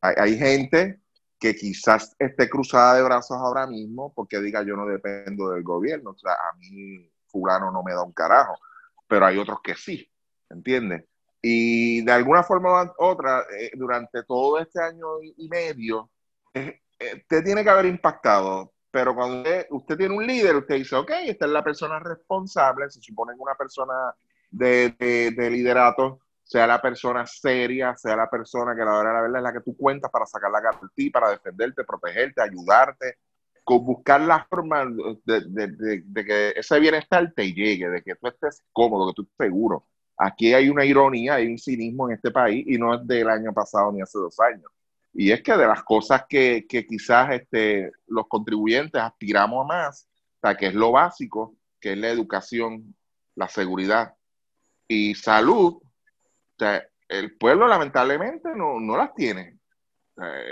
Hay, 0.02 0.16
hay 0.18 0.38
gente 0.38 1.02
que 1.40 1.56
quizás 1.56 2.16
esté 2.20 2.50
cruzada 2.50 2.96
de 2.96 3.04
brazos 3.04 3.38
ahora 3.38 3.66
mismo 3.66 4.14
porque 4.14 4.40
diga 4.42 4.62
yo 4.64 4.76
no 4.76 4.86
dependo 4.86 5.50
del 5.52 5.64
gobierno, 5.64 6.12
o 6.12 6.18
sea, 6.18 6.34
a 6.34 6.56
mí 6.58 7.10
fulano 7.28 7.72
no 7.72 7.82
me 7.84 7.94
da 7.94 8.04
un 8.04 8.12
carajo, 8.12 8.56
pero 9.08 9.26
hay 9.26 9.38
otros 9.38 9.60
que 9.64 9.76
sí, 9.76 10.12
¿entiendes? 10.50 11.06
Y 11.42 12.04
de 12.04 12.12
alguna 12.12 12.44
forma 12.44 12.84
u 12.84 12.94
otra, 12.98 13.46
eh, 13.58 13.72
durante 13.76 14.24
todo 14.24 14.60
este 14.60 14.82
año 14.82 15.22
y 15.22 15.48
medio, 15.48 16.10
eh, 16.54 16.82
eh, 17.00 17.24
te 17.28 17.42
tiene 17.42 17.64
que 17.64 17.70
haber 17.70 17.86
impactado 17.86 18.74
pero 18.92 19.14
cuando 19.14 19.38
usted, 19.38 19.68
usted 19.70 19.98
tiene 19.98 20.16
un 20.16 20.26
líder, 20.26 20.56
usted 20.56 20.76
dice, 20.76 20.96
ok, 20.96 21.12
esta 21.26 21.46
es 21.46 21.52
la 21.52 21.64
persona 21.64 22.00
responsable, 22.00 22.90
se 22.90 23.02
supone 23.02 23.34
que 23.36 23.40
una 23.40 23.56
persona 23.56 23.94
de, 24.50 24.96
de, 24.98 25.32
de 25.32 25.50
liderato 25.50 26.20
sea 26.50 26.66
la 26.66 26.82
persona 26.82 27.28
seria, 27.28 27.96
sea 27.96 28.16
la 28.16 28.28
persona 28.28 28.74
que 28.76 28.84
la 28.84 28.98
de 28.98 29.04
la 29.04 29.22
verdad 29.22 29.38
es 29.38 29.44
la 29.44 29.54
que 29.54 29.62
tú 29.62 29.78
cuentas 29.78 30.10
para 30.10 30.26
sacar 30.26 30.50
la 30.50 30.60
cara 30.60 30.80
ti, 30.96 31.12
para 31.12 31.30
defenderte, 31.30 31.84
protegerte, 31.84 32.42
ayudarte, 32.42 33.20
con 33.64 33.86
buscar 33.86 34.20
la 34.22 34.44
forma 34.50 34.84
de, 35.26 35.42
de, 35.42 36.02
de, 36.04 36.26
que 36.26 36.54
ese 36.56 36.80
bienestar 36.80 37.32
te 37.36 37.54
llegue, 37.54 37.88
de 37.88 38.02
que 38.02 38.16
tú 38.16 38.28
estés 38.30 38.64
cómodo, 38.74 39.10
que 39.10 39.18
tú 39.18 39.22
estés 39.22 39.46
seguro. 39.46 39.86
Aquí 40.18 40.52
hay 40.56 40.70
una 40.70 40.84
ironía, 40.84 41.36
hay 41.36 41.46
un 41.46 41.60
cinismo 41.60 42.10
en 42.10 42.16
este 42.16 42.32
país 42.32 42.66
y 42.68 42.80
no 42.80 42.96
es 42.96 43.06
del 43.06 43.30
año 43.30 43.54
pasado 43.54 43.92
ni 43.92 44.02
hace 44.02 44.18
dos 44.18 44.40
años. 44.40 44.72
Y 45.14 45.32
es 45.32 45.44
que 45.44 45.56
de 45.56 45.68
las 45.68 45.84
cosas 45.84 46.24
que, 46.28 46.66
que 46.68 46.88
quizás 46.88 47.32
este, 47.32 47.92
los 48.08 48.28
contribuyentes 48.28 49.00
aspiramos 49.00 49.66
a 49.66 49.68
más, 49.68 50.10
o 50.38 50.48
sea, 50.48 50.58
que 50.58 50.66
es 50.66 50.74
lo 50.74 50.92
básico, 50.92 51.56
que 51.80 51.92
es 51.92 51.98
la 52.00 52.10
educación, 52.10 52.96
la 53.36 53.48
seguridad 53.48 54.16
y 54.90 55.14
salud, 55.16 55.76
o 55.76 55.82
sea, 56.58 56.84
el 57.08 57.38
pueblo 57.38 57.68
lamentablemente 57.68 58.50
no, 58.56 58.80
no 58.80 58.98
las 58.98 59.14
tiene. 59.14 59.60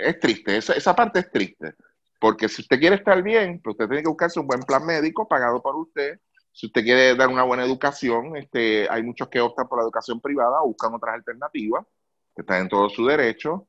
Es 0.00 0.18
triste, 0.20 0.56
esa, 0.56 0.72
esa 0.72 0.94
parte 0.94 1.18
es 1.18 1.30
triste. 1.30 1.74
Porque 2.20 2.48
si 2.48 2.62
usted 2.62 2.78
quiere 2.78 2.96
estar 2.96 3.22
bien, 3.22 3.60
pues 3.62 3.74
usted 3.74 3.88
tiene 3.88 4.02
que 4.02 4.08
buscarse 4.08 4.40
un 4.40 4.46
buen 4.46 4.60
plan 4.60 4.86
médico 4.86 5.28
pagado 5.28 5.60
por 5.60 5.76
usted. 5.76 6.18
Si 6.52 6.66
usted 6.66 6.82
quiere 6.82 7.14
dar 7.14 7.28
una 7.28 7.42
buena 7.42 7.64
educación, 7.64 8.36
este, 8.36 8.88
hay 8.88 9.02
muchos 9.02 9.28
que 9.28 9.40
optan 9.40 9.68
por 9.68 9.78
la 9.78 9.84
educación 9.84 10.20
privada 10.20 10.62
buscan 10.62 10.94
otras 10.94 11.16
alternativas, 11.16 11.84
que 12.34 12.42
están 12.42 12.62
en 12.62 12.68
todo 12.68 12.88
su 12.88 13.06
derecho. 13.06 13.68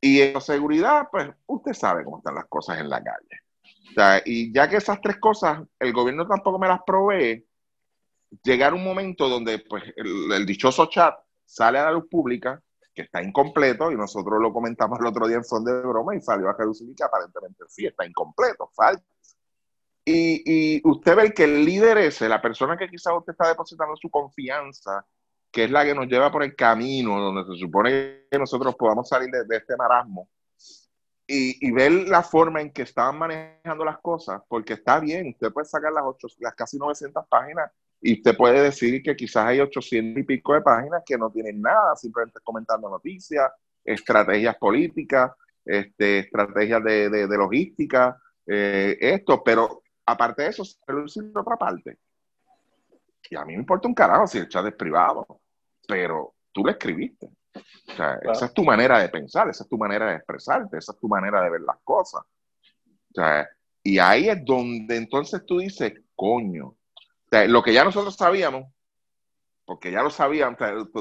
Y 0.00 0.20
en 0.20 0.40
seguridad, 0.40 1.08
pues 1.10 1.30
usted 1.46 1.72
sabe 1.72 2.04
cómo 2.04 2.18
están 2.18 2.34
las 2.34 2.46
cosas 2.46 2.78
en 2.78 2.88
la 2.88 3.02
calle. 3.02 3.40
O 3.90 3.94
sea, 3.94 4.22
y 4.24 4.52
ya 4.52 4.68
que 4.68 4.76
esas 4.76 5.00
tres 5.00 5.18
cosas 5.18 5.62
el 5.78 5.92
gobierno 5.92 6.26
tampoco 6.26 6.58
me 6.58 6.68
las 6.68 6.80
provee, 6.84 7.46
llegar 8.42 8.74
un 8.74 8.84
momento 8.84 9.28
donde 9.28 9.58
pues, 9.58 9.84
el, 9.96 10.32
el 10.32 10.46
dichoso 10.46 10.86
chat 10.86 11.14
sale 11.44 11.78
a 11.78 11.84
la 11.84 11.92
luz 11.92 12.06
pública 12.10 12.60
que 12.94 13.02
está 13.02 13.22
incompleto, 13.22 13.90
y 13.90 13.96
nosotros 13.96 14.40
lo 14.40 14.52
comentamos 14.52 15.00
el 15.00 15.06
otro 15.06 15.26
día 15.26 15.36
en 15.36 15.44
son 15.44 15.64
de 15.64 15.80
broma, 15.80 16.14
y 16.14 16.20
salió 16.20 16.48
a 16.48 16.56
reducir 16.56 16.94
que 16.94 17.02
aparentemente 17.02 17.64
sí 17.68 17.86
está 17.86 18.06
incompleto, 18.06 18.70
falta. 18.74 19.04
Y, 20.04 20.76
y 20.76 20.80
usted 20.84 21.16
ve 21.16 21.34
que 21.34 21.44
el 21.44 21.64
líder 21.64 21.98
ese, 21.98 22.28
la 22.28 22.40
persona 22.40 22.76
que 22.76 22.88
quizás 22.88 23.14
usted 23.16 23.32
está 23.32 23.48
depositando 23.48 23.96
su 23.96 24.10
confianza, 24.10 25.04
que 25.50 25.64
es 25.64 25.70
la 25.70 25.84
que 25.84 25.94
nos 25.94 26.06
lleva 26.06 26.30
por 26.30 26.42
el 26.44 26.54
camino, 26.54 27.18
donde 27.18 27.52
se 27.52 27.58
supone 27.58 28.26
que 28.30 28.38
nosotros 28.38 28.76
podamos 28.76 29.08
salir 29.08 29.30
de, 29.30 29.44
de 29.44 29.56
este 29.56 29.76
marasmo, 29.76 30.28
y, 31.26 31.66
y, 31.66 31.72
ver 31.72 31.90
la 31.90 32.22
forma 32.22 32.60
en 32.60 32.70
que 32.70 32.82
estaban 32.82 33.18
manejando 33.18 33.82
las 33.82 33.98
cosas, 33.98 34.42
porque 34.46 34.74
está 34.74 35.00
bien, 35.00 35.30
usted 35.30 35.50
puede 35.52 35.66
sacar 35.66 35.90
las, 35.90 36.04
ocho, 36.04 36.28
las 36.38 36.54
casi 36.54 36.76
900 36.76 37.26
páginas 37.28 37.70
y 38.00 38.14
usted 38.14 38.36
puede 38.36 38.62
decir 38.62 39.02
que 39.02 39.16
quizás 39.16 39.46
hay 39.46 39.60
800 39.60 40.20
y 40.20 40.24
pico 40.24 40.54
de 40.54 40.60
páginas 40.60 41.02
que 41.04 41.16
no 41.16 41.30
tienen 41.30 41.60
nada, 41.60 41.96
simplemente 41.96 42.40
comentando 42.42 42.88
noticias, 42.88 43.50
estrategias 43.84 44.56
políticas, 44.56 45.32
este, 45.64 46.20
estrategias 46.20 46.84
de, 46.84 47.08
de, 47.08 47.26
de 47.26 47.36
logística, 47.36 48.20
eh, 48.46 48.96
esto, 49.00 49.42
pero 49.42 49.82
aparte 50.06 50.42
de 50.42 50.48
eso, 50.48 50.64
se 50.64 50.78
reduce 50.86 51.20
otra 51.34 51.56
parte. 51.56 51.98
Y 53.30 53.36
a 53.36 53.44
mí 53.44 53.54
me 53.54 53.60
importa 53.60 53.88
un 53.88 53.94
carajo 53.94 54.26
si 54.26 54.38
el 54.38 54.48
chat 54.48 54.66
es 54.66 54.74
privado, 54.74 55.40
pero 55.88 56.34
tú 56.52 56.62
lo 56.62 56.70
escribiste. 56.70 57.30
O 57.54 57.94
sea, 57.94 58.18
claro. 58.18 58.32
esa 58.32 58.46
es 58.46 58.54
tu 58.54 58.64
manera 58.64 58.98
de 58.98 59.08
pensar, 59.08 59.48
esa 59.48 59.64
es 59.64 59.68
tu 59.68 59.78
manera 59.78 60.06
de 60.10 60.16
expresarte, 60.16 60.78
esa 60.78 60.92
es 60.92 60.98
tu 60.98 61.08
manera 61.08 61.42
de 61.42 61.50
ver 61.50 61.60
las 61.62 61.78
cosas. 61.84 62.22
O 62.22 63.14
sea, 63.14 63.48
y 63.82 63.98
ahí 63.98 64.28
es 64.28 64.44
donde 64.44 64.96
entonces 64.96 65.44
tú 65.46 65.58
dices, 65.58 65.92
coño, 66.14 66.76
lo 67.48 67.62
que 67.62 67.72
ya 67.72 67.84
nosotros 67.84 68.16
sabíamos, 68.16 68.72
porque 69.64 69.90
ya 69.90 70.02
lo 70.02 70.10
sea, 70.10 70.28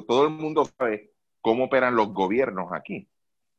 todo 0.08 0.24
el 0.26 0.30
mundo 0.32 0.66
sabe 0.78 1.12
cómo 1.42 1.66
operan 1.66 1.96
los 1.96 2.14
gobiernos 2.14 2.72
aquí. 2.72 3.08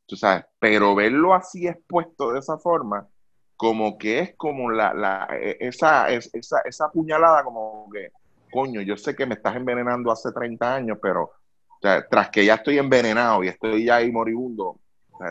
Tú 0.07 0.16
sabes, 0.16 0.45
pero 0.59 0.95
verlo 0.95 1.35
así 1.35 1.66
expuesto 1.66 2.33
de 2.33 2.40
esa 2.40 2.59
forma, 2.59 3.09
como 3.57 3.97
que 3.97 4.19
es 4.19 4.37
como 4.37 4.71
la, 4.71 4.93
la 4.93 5.28
esa, 5.61 6.11
esa, 6.11 6.61
esa 6.61 6.90
puñalada, 6.90 7.45
como 7.45 7.88
que, 7.93 8.11
coño, 8.50 8.81
yo 8.83 8.97
sé 8.97 9.14
que 9.16 9.26
me 9.26 9.35
estás 9.35 9.57
envenenando 9.57 10.11
hace 10.11 10.33
30 10.33 10.75
años, 10.75 10.99
pero 11.00 11.33
tras 11.81 12.31
que 12.31 12.45
ya 12.45 12.54
estoy 12.54 12.78
envenenado 12.78 13.45
y 13.45 13.49
estoy 13.49 13.85
ya 13.85 13.97
ahí 13.97 14.11
moribundo, 14.11 14.81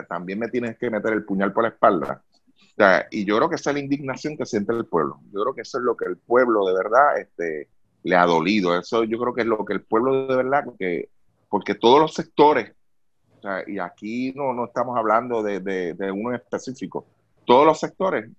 también 0.08 0.38
me 0.38 0.48
tienes 0.48 0.78
que 0.78 0.90
meter 0.90 1.12
el 1.12 1.24
puñal 1.24 1.52
por 1.52 1.64
la 1.64 1.70
espalda. 1.70 2.23
O 2.56 2.76
sea, 2.76 3.06
y 3.10 3.24
yo 3.24 3.36
creo 3.36 3.48
que 3.48 3.56
esa 3.56 3.70
es 3.70 3.74
la 3.74 3.80
indignación 3.80 4.36
que 4.36 4.46
siente 4.46 4.72
el 4.72 4.86
pueblo. 4.86 5.20
Yo 5.32 5.42
creo 5.42 5.54
que 5.54 5.62
eso 5.62 5.78
es 5.78 5.84
lo 5.84 5.96
que 5.96 6.06
el 6.06 6.16
pueblo 6.16 6.66
de 6.66 6.74
verdad 6.74 7.18
este, 7.18 7.68
le 8.02 8.16
ha 8.16 8.26
dolido. 8.26 8.76
Eso 8.76 9.04
yo 9.04 9.18
creo 9.18 9.34
que 9.34 9.42
es 9.42 9.46
lo 9.46 9.64
que 9.64 9.74
el 9.74 9.82
pueblo 9.82 10.26
de 10.26 10.36
verdad, 10.36 10.64
porque, 10.64 11.08
porque 11.48 11.74
todos 11.74 12.00
los 12.00 12.14
sectores, 12.14 12.72
o 13.38 13.42
sea, 13.42 13.62
y 13.66 13.78
aquí 13.78 14.32
no, 14.34 14.52
no 14.52 14.64
estamos 14.64 14.96
hablando 14.98 15.42
de, 15.42 15.60
de, 15.60 15.94
de 15.94 16.10
uno 16.10 16.30
en 16.30 16.36
específico, 16.36 17.06
todos 17.44 17.66
los 17.66 17.78
sectores 17.78 18.30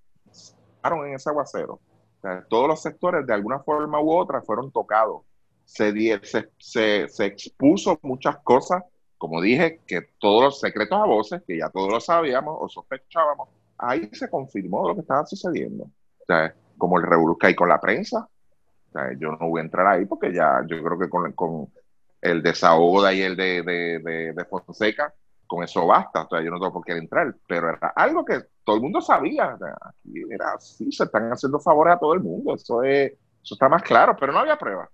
en 0.94 1.14
ese 1.14 1.30
aguacero. 1.30 1.74
O 1.74 2.20
sea, 2.20 2.44
todos 2.48 2.68
los 2.68 2.82
sectores 2.82 3.26
de 3.26 3.34
alguna 3.34 3.58
forma 3.60 4.00
u 4.00 4.12
otra 4.12 4.42
fueron 4.42 4.70
tocados. 4.70 5.22
Se, 5.64 5.92
se, 6.22 6.50
se, 6.58 7.08
se 7.08 7.26
expuso 7.26 7.98
muchas 8.02 8.38
cosas, 8.38 8.84
como 9.18 9.40
dije, 9.40 9.80
que 9.86 10.02
todos 10.18 10.44
los 10.44 10.60
secretos 10.60 10.98
a 10.98 11.06
voces, 11.06 11.42
que 11.46 11.58
ya 11.58 11.70
todos 11.70 11.92
lo 11.92 12.00
sabíamos 12.00 12.56
o 12.60 12.68
sospechábamos, 12.68 13.48
ahí 13.78 14.08
se 14.12 14.28
confirmó 14.28 14.88
lo 14.88 14.94
que 14.94 15.00
estaba 15.02 15.26
sucediendo. 15.26 15.84
O 15.84 16.24
sea, 16.26 16.54
como 16.78 16.98
el 16.98 17.04
revolucionario 17.04 17.54
que 17.54 17.56
con 17.56 17.68
la 17.68 17.80
prensa. 17.80 18.28
O 18.88 18.92
sea, 18.92 19.12
yo 19.18 19.32
no 19.32 19.48
voy 19.48 19.60
a 19.60 19.64
entrar 19.64 19.86
ahí 19.86 20.04
porque 20.06 20.32
ya 20.32 20.62
yo 20.66 20.82
creo 20.82 20.98
que 20.98 21.08
con, 21.08 21.32
con 21.32 21.68
el 22.20 22.42
de 22.42 22.54
ayer 23.06 23.36
de, 23.36 23.62
de, 23.62 23.98
de, 23.98 24.32
de, 24.32 24.44
Fonseca, 24.44 25.12
con 25.46 25.62
eso 25.62 25.86
basta. 25.86 26.22
O 26.22 26.28
sea, 26.28 26.42
yo 26.42 26.50
no 26.50 26.58
tengo 26.58 26.72
por 26.72 26.84
qué 26.84 26.92
entrar. 26.92 27.34
Pero 27.46 27.70
era 27.70 27.92
algo 27.94 28.24
que 28.24 28.40
todo 28.64 28.76
el 28.76 28.82
mundo 28.82 29.00
sabía. 29.00 29.56
Aquí 29.82 30.24
era 30.30 30.54
así, 30.54 30.90
se 30.92 31.04
están 31.04 31.30
haciendo 31.30 31.58
favores 31.60 31.94
a 31.94 31.98
todo 31.98 32.14
el 32.14 32.20
mundo. 32.20 32.54
Eso, 32.54 32.82
es, 32.82 33.12
eso 33.12 33.54
está 33.54 33.68
más 33.68 33.82
claro, 33.82 34.16
pero 34.18 34.32
no 34.32 34.38
había 34.38 34.58
pruebas. 34.58 34.88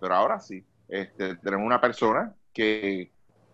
Pero 0.00 0.14
ahora 0.14 0.38
sí. 0.38 0.64
Este, 0.88 1.36
tenemos 1.36 1.64
una 1.64 1.80
persona 1.80 2.34
que, 2.52 3.12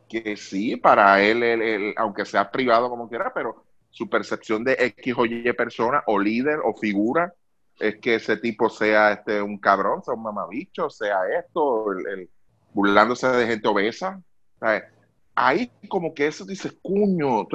que 0.09 0.37
sí, 0.39 0.77
para 0.77 1.21
él, 1.23 1.43
él, 1.43 1.95
aunque 1.99 2.25
sea 2.25 2.51
privado 2.51 2.89
como 2.89 3.09
quiera, 3.11 3.31
pero 3.35 3.66
su 3.97 4.11
percepción 4.11 4.63
de 4.63 4.77
X 4.79 5.15
o 5.17 5.25
Y 5.25 5.51
persona 5.55 6.03
o 6.07 6.19
líder 6.19 6.59
o 6.63 6.75
figura 6.75 7.33
es 7.79 7.97
que 7.97 8.17
ese 8.17 8.37
tipo 8.37 8.69
sea 8.69 9.13
este 9.13 9.41
un 9.41 9.59
cabrón, 9.59 10.05
sea 10.05 10.13
un 10.13 10.23
mamabicho, 10.23 10.91
sea 10.91 11.21
esto, 11.39 11.93
el, 11.93 12.29
burlándose 12.75 13.27
de 13.29 13.47
gente 13.47 13.67
obesa. 13.67 14.21
¿sabes? 14.61 14.85
Ahí 15.35 15.71
como 15.89 16.13
que 16.13 16.27
eso 16.27 16.45
dice, 16.45 16.73
cuño, 16.83 17.49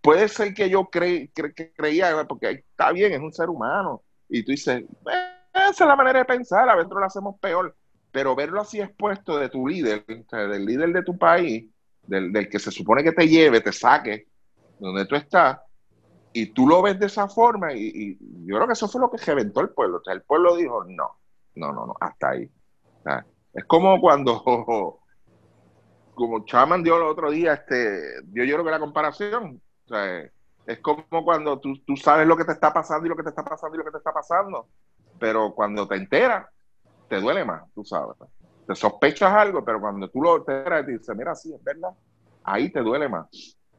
puede 0.00 0.28
ser 0.28 0.54
que 0.54 0.70
yo 0.70 0.88
cre, 0.88 1.30
cre, 1.34 1.52
que 1.52 1.72
creía, 1.72 2.24
porque 2.28 2.50
está 2.50 2.92
bien, 2.92 3.12
es 3.12 3.20
un 3.20 3.32
ser 3.32 3.48
humano, 3.48 4.02
y 4.28 4.44
tú 4.44 4.52
dices, 4.52 4.84
esa 5.52 5.68
es 5.68 5.80
la 5.80 5.96
manera 5.96 6.20
de 6.20 6.24
pensar, 6.26 6.68
a 6.68 6.76
veces 6.76 6.92
lo 6.92 7.04
hacemos 7.04 7.40
peor, 7.40 7.76
pero 8.12 8.36
verlo 8.36 8.60
así 8.60 8.80
expuesto 8.80 9.36
de 9.36 9.48
tu 9.48 9.66
líder, 9.66 10.04
del 10.06 10.64
líder 10.64 10.92
de 10.92 11.02
tu 11.02 11.18
país, 11.18 11.68
del, 12.02 12.32
del 12.32 12.48
que 12.48 12.60
se 12.60 12.70
supone 12.70 13.02
que 13.02 13.12
te 13.12 13.26
lleve, 13.26 13.60
te 13.60 13.72
saque, 13.72 14.29
donde 14.80 15.06
tú 15.06 15.14
estás, 15.14 15.58
y 16.32 16.46
tú 16.46 16.66
lo 16.66 16.82
ves 16.82 16.98
de 16.98 17.06
esa 17.06 17.28
forma, 17.28 17.72
y, 17.72 17.92
y, 17.94 18.18
yo 18.46 18.56
creo 18.56 18.66
que 18.66 18.72
eso 18.72 18.88
fue 18.88 19.00
lo 19.00 19.10
que 19.10 19.18
reventó 19.18 19.60
el 19.60 19.70
pueblo. 19.70 19.98
O 19.98 20.02
sea, 20.02 20.14
el 20.14 20.22
pueblo 20.22 20.56
dijo, 20.56 20.84
no, 20.84 21.18
no, 21.56 21.72
no, 21.72 21.86
no, 21.86 21.94
hasta 22.00 22.30
ahí. 22.30 22.50
O 23.00 23.02
sea, 23.02 23.26
es 23.52 23.64
como 23.64 24.00
cuando, 24.00 24.42
como 26.14 26.44
Chaman 26.44 26.82
dio 26.82 26.96
el 26.96 27.02
otro 27.02 27.30
día, 27.30 27.54
este, 27.54 28.22
yo, 28.32 28.44
yo 28.44 28.54
creo 28.54 28.64
que 28.64 28.70
la 28.70 28.80
comparación, 28.80 29.60
o 29.84 29.88
sea, 29.88 30.30
es 30.66 30.78
como 30.80 31.24
cuando 31.24 31.58
tú, 31.58 31.78
tú 31.84 31.96
sabes 31.96 32.26
lo 32.26 32.36
que 32.36 32.44
te 32.44 32.52
está 32.52 32.72
pasando 32.72 33.06
y 33.06 33.08
lo 33.08 33.16
que 33.16 33.24
te 33.24 33.30
está 33.30 33.44
pasando 33.44 33.74
y 33.74 33.78
lo 33.78 33.84
que 33.84 33.90
te 33.90 33.98
está 33.98 34.12
pasando, 34.12 34.68
pero 35.18 35.52
cuando 35.52 35.86
te 35.88 35.96
enteras, 35.96 36.46
te 37.08 37.20
duele 37.20 37.44
más, 37.44 37.64
tú 37.74 37.84
sabes. 37.84 38.16
Te 38.66 38.74
sospechas 38.76 39.32
algo, 39.32 39.64
pero 39.64 39.80
cuando 39.80 40.08
tú 40.08 40.22
lo 40.22 40.36
enteras 40.36 40.86
y 40.88 40.92
dices, 40.92 41.16
mira, 41.16 41.34
sí, 41.34 41.52
es 41.52 41.62
verdad, 41.64 41.90
ahí 42.44 42.70
te 42.70 42.80
duele 42.80 43.08
más 43.08 43.26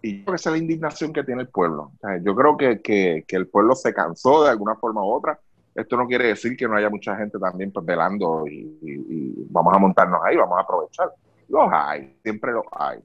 y 0.02 0.20
yo 0.20 0.24
creo 0.24 0.34
que 0.34 0.36
esa 0.36 0.50
es 0.50 0.54
la 0.54 0.62
indignación 0.62 1.14
que 1.14 1.24
tiene 1.24 1.44
el 1.44 1.50
pueblo. 1.50 1.92
Yo 2.24 2.36
creo 2.36 2.58
que, 2.58 2.82
que, 2.82 3.24
el 3.30 3.48
pueblo 3.48 3.76
se 3.76 3.94
cansó 3.94 4.44
de 4.44 4.50
alguna 4.50 4.76
forma 4.76 5.04
u 5.04 5.12
otra. 5.12 5.40
Esto 5.76 5.96
no 5.96 6.08
quiere 6.08 6.28
decir 6.28 6.58
que 6.58 6.68
no 6.68 6.76
haya 6.76 6.90
mucha 6.90 7.16
gente 7.16 7.38
también 7.40 7.72
pues, 7.72 7.86
velando 7.86 8.46
y, 8.48 9.46
vamos 9.50 9.76
a 9.76 9.80
montarnos 9.80 10.20
ahí, 10.24 10.36
vamos 10.36 10.58
a 10.58 10.62
aprovechar. 10.62 11.14
Los 11.48 11.70
hay, 11.72 12.18
siempre 12.24 12.52
los 12.52 12.66
hay. 12.72 13.00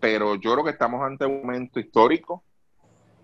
Pero 0.00 0.34
yo 0.34 0.52
creo 0.52 0.64
que 0.64 0.70
estamos 0.70 1.00
ante 1.02 1.24
un 1.26 1.42
momento 1.42 1.78
histórico 1.78 2.42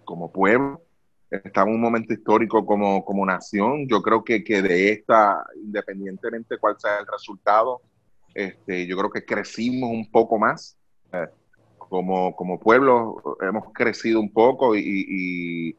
como 0.05 0.31
pueblo, 0.31 0.81
estamos 1.29 1.71
en 1.71 1.77
un 1.77 1.81
momento 1.81 2.13
histórico 2.13 2.65
como, 2.65 3.05
como 3.05 3.27
nación. 3.27 3.89
Yo 3.89 4.01
creo 4.01 4.23
que, 4.23 4.45
que 4.45 4.63
de 4.63 4.93
esta, 4.93 5.45
independientemente 5.57 6.57
cuál 6.59 6.79
sea 6.79 6.99
el 7.01 7.07
resultado, 7.07 7.81
este, 8.33 8.87
yo 8.87 8.97
creo 8.97 9.11
que 9.11 9.25
crecimos 9.25 9.91
un 9.91 10.09
poco 10.11 10.39
más. 10.39 10.79
Como, 11.93 12.35
como 12.35 12.59
pueblo 12.59 13.37
hemos 13.43 13.71
crecido 13.75 14.19
un 14.19 14.33
poco 14.33 14.75
y, 14.75 14.81
y, 14.83 15.77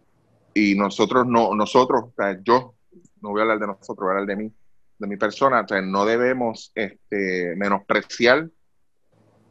y 0.54 0.76
nosotros 0.76 1.26
no, 1.26 1.56
nosotros, 1.56 2.04
o 2.04 2.14
sea, 2.16 2.40
yo, 2.44 2.76
no 3.20 3.30
voy 3.32 3.40
a 3.40 3.42
hablar 3.42 3.60
de 3.60 3.66
nosotros, 3.68 3.98
voy 3.98 4.10
a 4.10 4.12
hablar 4.12 4.28
de 4.28 4.44
mí, 4.44 4.54
de 5.00 5.08
mi 5.08 5.18
persona, 5.18 5.62
o 5.62 5.68
sea, 5.68 5.82
no 5.82 6.06
debemos 6.06 6.72
este, 6.76 7.56
menospreciar 7.58 8.48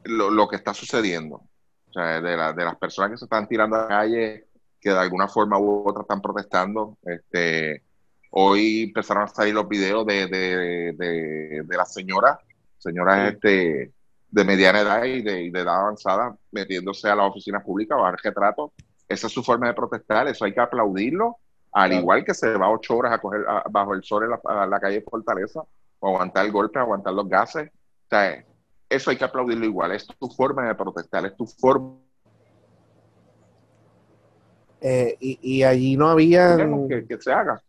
lo, 0.04 0.30
lo 0.30 0.46
que 0.46 0.54
está 0.56 0.72
sucediendo. 0.72 1.42
O 1.88 1.92
sea, 1.92 2.20
de, 2.20 2.36
la- 2.36 2.52
de 2.52 2.64
las 2.64 2.76
personas 2.76 3.10
que 3.10 3.18
se 3.18 3.24
están 3.24 3.48
tirando 3.48 3.74
a 3.76 3.82
la 3.82 3.88
calle, 3.88 4.46
que 4.80 4.90
de 4.90 4.98
alguna 4.98 5.26
forma 5.26 5.58
u 5.58 5.82
otra 5.86 6.02
están 6.02 6.22
protestando. 6.22 6.96
Este, 7.04 7.82
hoy 8.30 8.84
empezaron 8.84 9.24
a 9.24 9.28
salir 9.28 9.52
los 9.54 9.68
videos 9.68 10.06
de, 10.06 10.26
de, 10.28 10.92
de, 10.96 11.62
de 11.64 11.76
las 11.76 11.92
señoras, 11.92 12.38
señoras 12.78 13.32
este, 13.34 13.92
de 14.32 14.44
mediana 14.44 14.80
edad 14.80 15.04
y 15.04 15.22
de, 15.22 15.42
y 15.44 15.50
de 15.50 15.60
edad 15.60 15.80
avanzada, 15.82 16.34
metiéndose 16.50 17.08
a 17.08 17.14
las 17.14 17.30
oficinas 17.30 17.62
públicas 17.62 17.96
a 17.96 18.00
bajar 18.00 18.18
retratos. 18.24 18.70
Esa 19.08 19.26
es 19.26 19.32
su 19.32 19.42
forma 19.42 19.68
de 19.68 19.74
protestar, 19.74 20.26
eso 20.26 20.44
hay 20.44 20.54
que 20.54 20.60
aplaudirlo, 20.60 21.36
al 21.72 21.90
Claro. 21.90 22.02
igual 22.02 22.24
que 22.24 22.34
se 22.34 22.52
va 22.56 22.70
ocho 22.70 22.96
horas 22.96 23.12
a 23.12 23.18
coger 23.18 23.44
a- 23.46 23.64
bajo 23.70 23.94
el 23.94 24.02
sol 24.02 24.24
en 24.24 24.30
la, 24.30 24.40
a 24.44 24.66
la 24.66 24.80
calle 24.80 25.02
Fortaleza, 25.02 25.62
o 26.00 26.08
aguantar 26.08 26.46
el 26.46 26.52
golpe, 26.52 26.78
aguantar 26.78 27.12
los 27.12 27.28
gases. 27.28 27.68
O 27.68 28.08
sea, 28.08 28.44
eso 28.88 29.10
hay 29.10 29.16
que 29.16 29.24
aplaudirlo 29.24 29.66
igual, 29.66 29.92
es 29.92 30.06
tu 30.06 30.28
forma 30.28 30.66
de 30.66 30.74
protestar, 30.74 31.24
es 31.26 31.36
tu 31.36 31.46
forma 31.46 31.98
Eh, 34.84 35.16
y, 35.20 35.38
y 35.58 35.62
allí 35.62 35.96
no 35.96 36.08
habían, 36.08 36.88
que, 36.88 37.06
que 37.06 37.16
se 37.20 37.32
haga. 37.32 37.62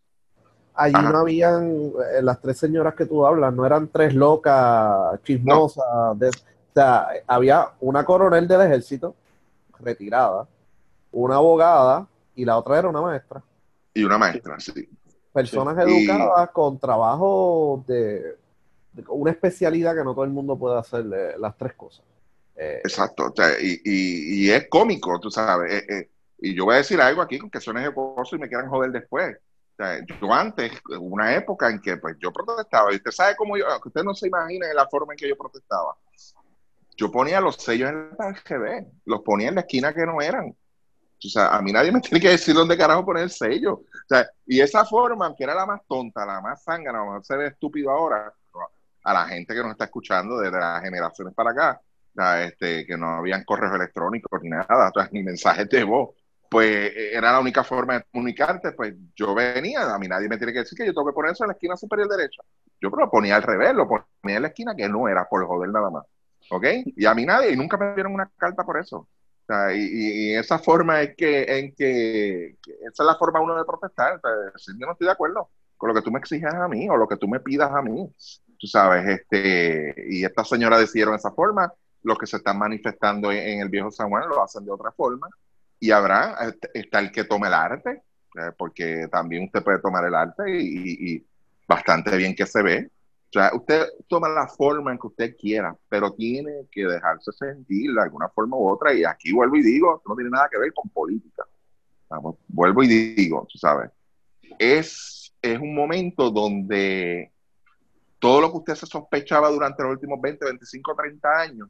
allí 0.74 0.96
Ajá. 0.96 1.12
no 1.12 1.18
habían, 1.20 1.72
eh, 1.72 2.22
las 2.24 2.42
tres 2.42 2.58
señoras 2.58 2.96
que 2.96 3.06
tú 3.06 3.24
hablas, 3.24 3.54
no 3.54 3.66
eran 3.68 3.88
tres 3.88 4.16
locas, 4.16 5.22
chismosas. 5.24 6.18
de- 6.18 6.32
o 6.74 6.80
sea, 6.80 7.08
había 7.28 7.70
una 7.82 8.04
coronel 8.04 8.48
del 8.48 8.62
ejército 8.62 9.16
retirada, 9.80 10.48
una 11.12 11.36
abogada 11.36 12.08
y 12.36 12.46
la 12.46 12.58
otra 12.58 12.80
era 12.80 12.90
una 12.90 13.02
maestra. 13.02 13.44
Y 13.94 14.04
una 14.04 14.18
maestra, 14.18 14.60
sí. 14.60 14.90
Personas 15.32 15.76
Sí. 15.86 16.06
educadas 16.08 16.50
con 16.50 16.80
trabajo 16.80 17.84
de, 17.88 18.38
de 18.94 19.04
una 19.08 19.32
especialidad 19.32 19.96
que 19.96 20.04
no 20.04 20.14
todo 20.14 20.24
el 20.26 20.32
mundo 20.32 20.58
puede 20.58 20.80
hacer 20.80 21.06
eh, 21.14 21.36
las 21.38 21.56
tres 21.58 21.74
cosas. 21.74 22.04
Eh, 22.56 22.82
Exacto. 22.84 23.26
O 23.28 23.34
sea, 23.36 23.50
y, 23.60 23.82
y, 23.84 24.46
y 24.46 24.52
es 24.52 24.68
cómico, 24.70 25.20
tú 25.20 25.30
sabes. 25.30 25.72
eh, 25.74 25.86
eh, 25.90 26.10
y 26.40 26.56
yo 26.56 26.66
voy 26.66 26.76
a 26.76 26.78
decir 26.80 27.00
algo 27.00 27.22
aquí 27.22 27.40
con 27.40 27.50
que 27.50 27.60
suene 27.62 27.86
jocoso 27.86 28.36
y 28.36 28.40
me 28.40 28.48
quieran 28.48 28.70
joder 28.70 28.92
después. 28.92 29.38
O 29.74 29.76
sea, 29.78 30.00
yo 30.06 30.32
antes, 30.34 30.72
una 31.00 31.36
época 31.36 31.70
en 31.70 31.80
que 31.82 31.98
pues 31.98 32.16
yo 32.20 32.32
protestaba, 32.32 32.92
y 32.92 32.98
usted 32.98 33.12
sabe 33.12 33.36
cómo 33.36 33.58
yo, 33.58 33.66
que 33.82 33.88
usted 33.90 34.04
no 34.04 34.14
se 34.14 34.28
imagina 34.28 34.68
la 34.74 34.88
forma 34.88 35.14
en 35.14 35.18
que 35.18 35.28
yo 35.30 35.36
protestaba. 35.38 35.96
Yo 36.96 37.12
ponía 37.12 37.42
los 37.42 37.56
sellos 37.56 37.90
en 37.90 38.10
la 38.18 38.32
RGB, 38.32 38.86
los 39.06 39.22
ponía 39.22 39.50
en 39.50 39.56
la 39.56 39.62
esquina 39.62 39.94
que 39.94 40.06
no 40.06 40.22
eran. 40.22 40.48
O 41.26 41.30
sea, 41.30 41.56
a 41.56 41.62
mí 41.62 41.72
nadie 41.72 41.92
me 41.92 42.02
tiene 42.02 42.20
que 42.20 42.30
decir 42.30 42.54
dónde 42.54 42.78
carajo 42.78 43.06
poner 43.06 43.24
el 43.24 43.32
sello. 43.32 43.74
O 43.74 44.08
sea, 44.08 44.28
y 44.46 44.62
esa 44.62 44.86
forma, 44.86 45.26
aunque 45.26 45.44
era 45.44 45.56
la 45.56 45.66
más 45.66 45.82
tonta, 45.88 46.26
la 46.26 46.42
más 46.42 46.64
zángana, 46.64 47.00
a 47.00 47.02
lo 47.02 47.12
mejor 47.12 47.26
se 47.26 47.38
ve 47.38 47.48
estúpido 47.48 47.92
ahora, 47.92 48.34
a 49.04 49.14
la 49.14 49.26
gente 49.26 49.54
que 49.54 49.62
nos 49.62 49.72
está 49.72 49.86
escuchando 49.86 50.38
desde 50.38 50.58
las 50.58 50.82
generaciones 50.82 51.34
para 51.34 51.52
acá, 51.52 51.82
este, 52.46 52.86
que 52.86 52.98
no 52.98 53.18
habían 53.18 53.44
correos 53.44 53.74
electrónicos 53.76 54.42
ni 54.42 54.50
nada, 54.50 54.92
ni 55.12 55.24
mensajes 55.24 55.68
de 55.70 55.84
voz, 55.84 56.16
pues 56.50 56.92
eh, 56.96 57.16
era 57.16 57.32
la 57.32 57.40
única 57.40 57.64
forma 57.64 57.96
de 57.96 58.06
comunicarte, 58.12 58.72
pues 58.74 58.94
yo 59.16 59.34
venía, 59.34 59.94
a 59.94 60.00
mí 60.00 60.08
nadie 60.08 60.30
me 60.30 60.38
tiene 60.38 60.54
que 60.54 60.60
decir 60.60 60.78
que 60.78 60.86
yo 60.86 60.94
tengo 60.94 61.08
que 61.08 61.14
poner 61.14 61.32
eso 61.32 61.44
en 61.44 61.50
la 61.50 61.54
esquina 61.54 61.76
superior 61.76 62.08
derecha. 62.08 62.44
Yo 62.80 62.90
lo 62.90 63.10
ponía 63.10 63.36
al 63.36 63.44
revés, 63.44 63.74
lo 63.74 63.88
ponía 63.88 64.38
en 64.38 64.42
la 64.42 64.50
esquina 64.50 64.76
que 64.76 64.88
no 64.88 65.08
era 65.08 65.28
por 65.28 65.46
joder 65.46 65.70
nada 65.70 65.90
más. 65.90 66.06
¿Ok? 66.54 66.66
Y 66.96 67.06
a 67.06 67.16
mí 67.16 67.26
nadie, 67.26 67.52
y 67.52 67.56
nunca 67.56 67.78
me 67.78 67.96
dieron 67.96 68.14
una 68.14 68.30
carta 68.38 68.64
por 68.64 68.78
eso. 68.78 69.08
Y, 69.74 70.34
esa 70.36 70.60
forma 70.60 71.02
es 71.02 71.16
que, 71.16 71.60
en 71.60 71.74
que, 71.76 72.58
esa 72.64 73.04
es 73.04 73.08
la 73.08 73.16
forma 73.16 73.42
uno 73.42 73.58
de 73.58 73.66
protestar. 73.66 74.18
O 74.24 74.58
sea, 74.58 74.76
yo 74.80 74.86
no 74.86 74.92
estoy 74.92 75.08
de 75.08 75.14
acuerdo 75.14 75.50
con 75.78 75.90
lo 75.90 75.96
que 75.96 76.04
tú 76.04 76.12
me 76.12 76.20
exijas 76.20 76.54
a 76.54 76.68
mí 76.68 76.88
o 76.90 76.96
lo 76.96 77.08
que 77.08 77.18
tú 77.18 77.28
me 77.28 77.40
pidas 77.40 77.72
a 77.72 77.82
mí. 77.82 78.08
Tú 78.60 78.68
sabes, 78.68 79.06
este, 79.08 79.96
y 80.10 80.24
estas 80.24 80.48
señoras 80.48 80.80
decidieron 80.80 81.16
esa 81.16 81.32
forma, 81.32 81.74
los 82.04 82.18
que 82.20 82.28
se 82.28 82.38
están 82.38 82.60
manifestando 82.60 83.32
en, 83.32 83.60
el 83.60 83.70
viejo 83.70 83.92
San 83.92 84.10
Juan 84.10 84.30
lo 84.30 84.42
hacen 84.44 84.64
de 84.64 84.72
otra 84.72 84.92
forma, 84.92 85.28
y 85.80 85.92
habrá, 85.92 86.38
este, 86.48 86.70
está 86.74 87.00
el 87.00 87.12
que 87.12 87.26
tome 87.26 87.48
el 87.48 87.54
arte, 87.56 88.04
eh, 88.40 88.52
porque 88.58 89.08
también 89.12 89.46
usted 89.46 89.64
puede 89.64 89.80
tomar 89.80 90.06
el 90.06 90.16
arte 90.16 90.44
y 90.50 91.26
bastante 91.68 92.16
bien 92.16 92.36
que 92.36 92.46
se 92.46 92.62
ve. 92.62 92.90
O 93.34 93.40
sea, 93.40 93.52
usted 93.56 93.88
toma 94.08 94.30
la 94.30 94.48
forma 94.48 94.92
en 94.92 95.00
que 95.00 95.08
usted 95.08 95.36
quiera, 95.36 95.76
pero 95.90 96.14
tiene 96.14 96.68
que 96.72 96.86
dejarse 96.86 97.32
sentir 97.32 97.92
de 97.92 98.02
alguna 98.04 98.30
forma 98.30 98.56
u 98.56 98.70
otra. 98.70 98.94
Y 98.94 99.04
aquí 99.04 99.32
vuelvo 99.32 99.56
y 99.56 99.64
digo, 99.64 100.04
no 100.08 100.16
tiene 100.16 100.30
nada 100.30 100.48
que 100.52 100.60
ver 100.60 100.72
con 100.72 100.88
política. 100.90 101.44
Vuelvo 102.48 102.84
y 102.84 102.88
digo, 103.16 103.48
sabes, 103.56 103.90
es, 104.60 105.34
es 105.42 105.60
un 105.60 105.74
momento 105.74 106.30
donde 106.30 107.32
todo 108.20 108.40
lo 108.40 108.52
que 108.52 108.58
usted 108.58 108.76
se 108.76 108.86
sospechaba 108.86 109.50
durante 109.50 109.82
los 109.82 109.94
últimos 109.94 110.22
20, 110.22 110.46
25, 110.46 110.96
30 110.96 111.40
años, 111.40 111.70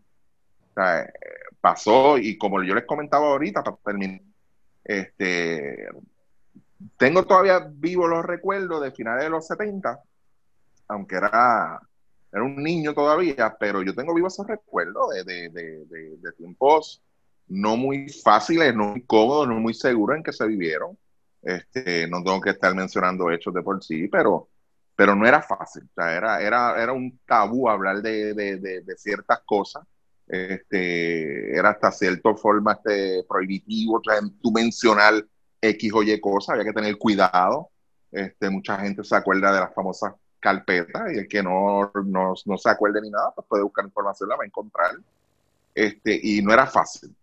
eh, 0.76 1.08
pasó 1.62 2.18
y 2.18 2.38
como 2.38 2.62
yo 2.62 2.76
les 2.76 2.86
comentaba 2.86 3.28
ahorita, 3.28 3.64
para 3.64 3.78
terminar, 3.78 4.20
este, 4.84 5.88
tengo 6.98 7.24
todavía 7.24 7.66
vivos 7.72 8.10
los 8.10 8.26
recuerdos 8.26 8.84
de 8.84 8.92
finales 8.92 9.24
de 9.24 9.30
los 9.30 9.48
70, 9.48 10.04
aunque 10.94 11.16
era, 11.16 11.80
era 12.32 12.44
un 12.44 12.56
niño 12.62 12.94
todavía, 12.94 13.56
pero 13.60 13.82
yo 13.82 13.94
tengo 13.96 14.14
vivos 14.14 14.34
esos 14.34 14.48
recuerdos 14.48 15.10
de, 15.14 15.24
de, 15.24 15.50
de, 15.50 16.18
de, 16.18 16.32
tiempos 16.34 17.02
no 17.48 17.76
muy 17.78 18.10
fáciles, 18.10 18.74
no 18.76 18.90
muy 18.90 19.04
cómodos, 19.04 19.48
no 19.48 19.56
muy 19.56 19.74
seguros 19.74 20.18
en 20.18 20.24
que 20.24 20.34
se 20.34 20.48
vivieron. 20.48 20.98
Este, 21.42 22.08
no 22.08 22.24
tengo 22.24 22.40
que 22.42 22.52
estar 22.52 22.74
mencionando 22.74 23.30
hechos 23.30 23.54
de 23.54 23.62
por 23.62 23.84
sí, 23.84 24.08
pero, 24.08 24.50
pero 24.96 25.14
no 25.16 25.28
era 25.28 25.42
fácil. 25.42 25.84
O 25.84 25.94
sea, 25.94 26.16
era, 26.16 26.42
era, 26.42 26.82
era 26.82 26.94
un 26.94 27.20
tabú 27.26 27.68
hablar 27.70 28.02
de 28.02 28.84
ciertas 28.98 29.42
cosas. 29.46 29.84
Este, 30.28 31.56
era 31.56 31.72
hasta 31.72 31.92
cierta 31.92 32.34
forma 32.36 32.74
este, 32.74 33.24
prohibitivo. 33.28 33.98
O 33.98 34.02
sea, 34.04 34.20
tú 34.42 34.52
mencionar 34.52 35.14
X 35.62 35.92
o 35.94 36.04
Y 36.04 36.20
cosas, 36.20 36.54
había 36.54 36.66
que 36.66 36.74
tener 36.74 36.98
cuidado. 36.98 37.70
Este, 38.12 38.50
mucha 38.50 38.78
gente 38.80 39.04
se 39.04 39.16
acuerda 39.16 39.54
de 39.54 39.60
las 39.60 39.74
famosas 39.74 40.14
carpetas 40.44 41.14
y 41.14 41.20
el 41.20 41.28
que 41.28 41.42
no, 41.42 41.90
no, 42.06 42.34
no 42.46 42.58
se 42.58 42.70
acuerde 42.70 43.02
ni 43.02 43.10
nada, 43.10 43.32
pues 43.34 43.48
puede 43.48 43.64
buscar 43.64 43.86
información, 43.86 44.30
la 44.30 44.36
va 44.36 44.44
a 44.44 44.48
encontrar. 44.48 44.92
Este, 45.74 46.20
y 46.22 46.42
no 46.42 46.54
era 46.54 46.68
fácil. 46.68 47.16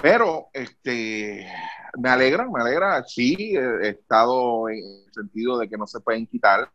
Pero 0.00 0.46
este, 0.52 1.46
me 1.98 2.08
alegra, 2.08 2.48
me 2.48 2.62
alegra. 2.62 3.02
Sí, 3.04 3.54
he 3.56 3.88
estado 3.88 4.68
en 4.68 4.78
el 4.78 5.12
sentido 5.12 5.58
de 5.58 5.68
que 5.68 5.76
no 5.76 5.86
se 5.86 6.00
pueden 6.00 6.26
quitar, 6.26 6.70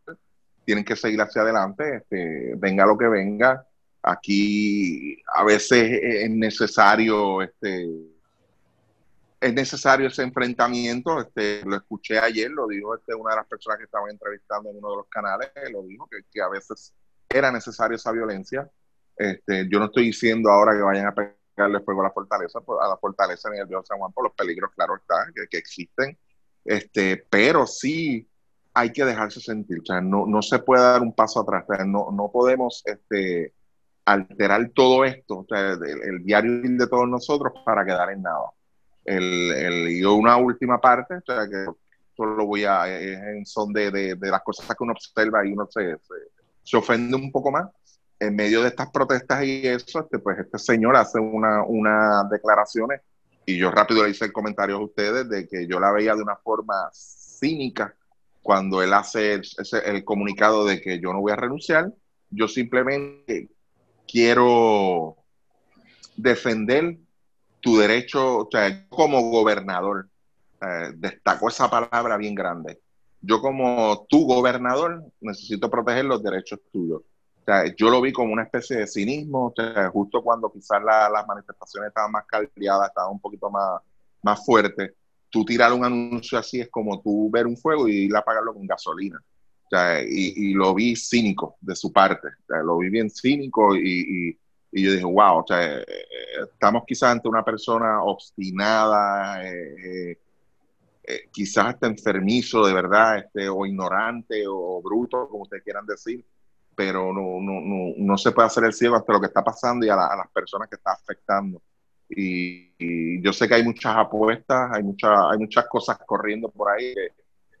tienen 0.64 0.84
que 0.84 0.94
seguir 0.94 1.20
hacia 1.20 1.42
adelante, 1.42 1.96
este, 1.96 2.54
venga 2.56 2.86
lo 2.86 2.98
que 2.98 3.08
venga. 3.08 3.66
Aquí 4.02 5.20
a 5.34 5.42
veces 5.44 6.00
es 6.02 6.30
necesario, 6.30 7.42
este, 7.42 7.88
es 9.40 9.54
necesario 9.54 10.08
ese 10.08 10.22
enfrentamiento. 10.22 11.20
Este, 11.20 11.64
lo 11.64 11.76
escuché 11.76 12.18
ayer, 12.18 12.50
lo 12.50 12.66
dijo 12.66 12.94
este, 12.94 13.14
una 13.14 13.30
de 13.30 13.36
las 13.36 13.46
personas 13.46 13.78
que 13.78 13.84
estaban 13.84 14.10
entrevistando 14.10 14.70
en 14.70 14.78
uno 14.78 14.90
de 14.90 14.96
los 14.96 15.08
canales, 15.08 15.50
lo 15.72 15.82
dijo 15.82 16.08
que, 16.08 16.40
a 16.40 16.48
veces 16.48 16.94
era 17.28 17.52
necesaria 17.52 17.96
esa 17.96 18.12
violencia. 18.12 18.68
Este, 19.16 19.68
yo 19.68 19.78
no 19.78 19.86
estoy 19.86 20.06
diciendo 20.06 20.50
ahora 20.50 20.72
que 20.74 20.82
vayan 20.82 21.06
a 21.06 21.14
pegarle 21.14 21.80
fuego 21.80 22.00
a 22.00 22.04
la 22.04 22.12
fortaleza, 22.12 22.60
por- 22.60 22.82
a 22.82 22.88
la 22.88 22.96
fortaleza 22.96 23.48
en 23.48 23.60
el 23.60 23.66
viejo 23.66 23.84
San 23.84 23.98
Juan 23.98 24.12
por 24.12 24.24
los 24.24 24.34
peligros, 24.34 24.70
claro 24.74 24.96
está, 24.96 25.26
que, 25.50 25.58
existen. 25.58 26.16
Este, 26.64 27.24
pero 27.30 27.66
sí 27.66 28.28
hay 28.74 28.92
que 28.92 29.04
dejarse 29.04 29.40
sentir, 29.40 29.82
no, 30.02 30.42
se 30.42 30.58
puede 30.60 30.82
dar 30.82 31.02
un 31.02 31.12
paso 31.12 31.40
atrás, 31.40 31.64
no, 31.86 32.30
podemos 32.32 32.82
este, 32.84 33.52
alterar 34.04 34.70
todo 34.74 35.04
esto, 35.04 35.38
o 35.38 35.46
sea, 35.48 35.72
el, 35.72 36.24
diario 36.24 36.60
de 36.62 36.86
todos 36.86 37.08
nosotros 37.08 37.52
para 37.64 37.84
quedar 37.84 38.12
en 38.12 38.22
nada. 38.22 38.52
El, 39.16 39.52
el, 39.52 39.88
y 39.88 40.04
una 40.04 40.36
última 40.36 40.80
parte, 40.80 41.14
o 41.14 41.22
sea, 41.24 41.48
que 41.48 41.64
solo 42.16 42.46
voy 42.46 42.64
a, 42.64 42.88
es 42.88 43.18
en 43.18 43.46
son 43.46 43.72
de, 43.72 43.90
de, 43.90 44.14
de 44.16 44.30
las 44.30 44.42
cosas 44.42 44.66
que 44.66 44.84
uno 44.84 44.92
observa 44.92 45.46
y 45.46 45.52
uno 45.52 45.66
se, 45.70 45.92
se, 45.92 46.14
se 46.62 46.76
ofende 46.76 47.16
un 47.16 47.32
poco 47.32 47.50
más. 47.50 47.68
En 48.20 48.34
medio 48.34 48.62
de 48.62 48.68
estas 48.68 48.90
protestas 48.90 49.44
y 49.44 49.66
eso, 49.66 50.00
este, 50.00 50.18
pues 50.18 50.38
este 50.38 50.58
señor 50.58 50.96
hace 50.96 51.20
una, 51.20 51.62
unas 51.62 52.28
declaraciones 52.28 53.00
y 53.46 53.56
yo 53.56 53.70
rápido 53.70 54.04
le 54.04 54.10
hice 54.10 54.24
el 54.26 54.32
comentario 54.32 54.76
a 54.76 54.84
ustedes 54.84 55.28
de 55.28 55.48
que 55.48 55.66
yo 55.66 55.78
la 55.80 55.92
veía 55.92 56.14
de 56.14 56.22
una 56.22 56.36
forma 56.36 56.90
cínica 56.92 57.94
cuando 58.42 58.82
él 58.82 58.92
hace 58.92 59.34
el, 59.34 59.42
el 59.84 60.04
comunicado 60.04 60.66
de 60.66 60.80
que 60.80 61.00
yo 61.00 61.12
no 61.12 61.20
voy 61.20 61.32
a 61.32 61.36
renunciar, 61.36 61.92
yo 62.30 62.48
simplemente 62.48 63.48
quiero 64.06 65.16
defender 66.16 66.98
tu 67.60 67.78
derecho, 67.78 68.38
o 68.38 68.48
sea, 68.50 68.86
como 68.88 69.30
gobernador, 69.30 70.08
eh, 70.60 70.92
destacó 70.96 71.48
esa 71.48 71.68
palabra 71.70 72.16
bien 72.16 72.34
grande. 72.34 72.80
Yo 73.20 73.40
como 73.40 74.06
tu 74.08 74.26
gobernador 74.26 75.04
necesito 75.20 75.70
proteger 75.70 76.04
los 76.04 76.22
derechos 76.22 76.60
tuyos. 76.72 77.02
O 77.02 77.44
sea, 77.44 77.64
yo 77.76 77.90
lo 77.90 78.00
vi 78.00 78.12
como 78.12 78.32
una 78.32 78.42
especie 78.42 78.76
de 78.76 78.86
cinismo, 78.86 79.46
o 79.46 79.52
sea, 79.56 79.88
justo 79.90 80.22
cuando 80.22 80.52
quizás 80.52 80.82
la, 80.82 81.08
las 81.08 81.26
manifestaciones 81.26 81.88
estaban 81.88 82.12
más 82.12 82.26
caldeadas, 82.26 82.88
estaban 82.88 83.12
un 83.12 83.20
poquito 83.20 83.50
más, 83.50 83.80
más 84.22 84.44
fuertes. 84.44 84.92
tú 85.30 85.44
tirar 85.44 85.72
un 85.72 85.84
anuncio 85.84 86.38
así 86.38 86.60
es 86.60 86.68
como 86.70 87.00
tú 87.00 87.30
ver 87.30 87.46
un 87.46 87.56
fuego 87.56 87.88
y 87.88 88.06
ir 88.06 88.16
a 88.16 88.20
apagarlo 88.20 88.54
con 88.54 88.66
gasolina. 88.66 89.22
O 89.64 89.68
sea, 89.70 90.02
y, 90.02 90.32
y, 90.36 90.54
lo 90.54 90.74
vi 90.74 90.96
cínico 90.96 91.56
de 91.60 91.76
su 91.76 91.92
parte. 91.92 92.28
O 92.28 92.46
sea, 92.46 92.62
lo 92.62 92.78
vi 92.78 92.88
bien 92.88 93.10
cínico 93.10 93.76
y, 93.76 94.38
y, 94.70 94.84
yo 94.84 94.92
dije, 94.92 95.04
wow, 95.04 95.38
o 95.38 95.44
sea, 95.46 95.82
estamos 96.44 96.84
quizás 96.86 97.12
ante 97.12 97.28
una 97.28 97.44
persona 97.44 98.02
obstinada, 98.02 99.44
eh, 99.44 100.10
eh, 100.10 100.18
eh, 101.04 101.28
quizás 101.32 101.66
hasta 101.66 101.86
enfermizo 101.86 102.66
de 102.66 102.74
verdad, 102.74 103.18
este, 103.18 103.48
o 103.48 103.64
ignorante 103.64 104.44
o, 104.46 104.80
bruto, 104.82 105.28
como 105.28 105.44
ustedes 105.44 105.64
quieran 105.64 105.86
decir, 105.86 106.24
pero 106.74 107.12
no, 107.12 107.40
no, 107.40 107.60
no, 107.60 107.94
no 107.96 108.18
se 108.18 108.32
puede 108.32 108.46
hacer 108.46 108.64
el 108.64 108.72
ciego 108.72 108.96
hasta 108.96 109.12
lo 109.12 109.20
que 109.20 109.26
está 109.26 109.42
pasando 109.42 109.86
y 109.86 109.88
a, 109.88 109.96
la, 109.96 110.06
a 110.06 110.16
las 110.16 110.28
personas 110.30 110.68
que 110.68 110.76
está 110.76 110.92
afectando. 110.92 111.62
Y, 112.08 113.20
yo 113.22 113.32
sé 113.32 113.48
que 113.48 113.54
hay 113.54 113.64
muchas 113.64 113.96
apuestas, 113.96 114.70
hay, 114.72 114.82
mucha, 114.82 115.30
hay 115.30 115.38
muchas 115.38 115.66
cosas 115.66 115.98
corriendo 116.06 116.48
por 116.48 116.70
ahí, 116.70 116.94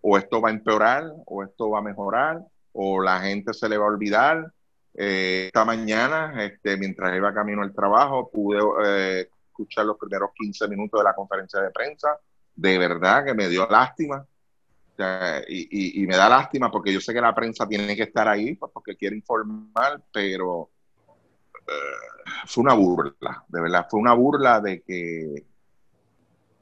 o 0.00 0.16
esto 0.16 0.40
va 0.40 0.48
a 0.48 0.52
empeorar, 0.52 1.12
o 1.26 1.42
esto 1.42 1.70
va 1.70 1.80
a 1.80 1.82
mejorar, 1.82 2.40
o 2.72 3.02
la 3.02 3.20
gente 3.20 3.52
se 3.52 3.68
le 3.68 3.76
va 3.76 3.86
a 3.86 3.88
olvidar. 3.88 4.52
Eh, 4.94 5.46
esta 5.46 5.64
mañana, 5.64 6.44
este, 6.44 6.76
mientras 6.76 7.14
iba 7.16 7.34
camino 7.34 7.62
al 7.62 7.74
trabajo, 7.74 8.30
pude 8.30 8.58
eh, 8.84 9.28
escuchar 9.48 9.86
los 9.86 9.96
primeros 9.96 10.30
15 10.34 10.68
minutos 10.68 11.00
de 11.00 11.04
la 11.04 11.14
conferencia 11.14 11.60
de 11.60 11.70
prensa. 11.70 12.18
De 12.54 12.78
verdad 12.78 13.24
que 13.24 13.34
me 13.34 13.48
dio 13.48 13.66
lástima. 13.68 14.24
Y, 15.46 16.02
y, 16.02 16.06
me 16.08 16.16
da 16.16 16.28
lástima 16.28 16.72
porque 16.72 16.92
yo 16.92 17.00
sé 17.00 17.14
que 17.14 17.20
la 17.20 17.32
prensa 17.32 17.68
tiene 17.68 17.94
que 17.94 18.02
estar 18.02 18.26
ahí 18.26 18.56
pues, 18.56 18.72
porque 18.74 18.96
quiere 18.96 19.14
informar, 19.14 20.02
pero 20.12 20.70
eh, 21.68 22.30
fue 22.46 22.62
una 22.62 22.74
burla, 22.74 23.44
de 23.46 23.60
verdad, 23.60 23.86
fue 23.90 24.00
una 24.00 24.14
burla 24.14 24.60
de 24.60 24.82
que 24.82 25.44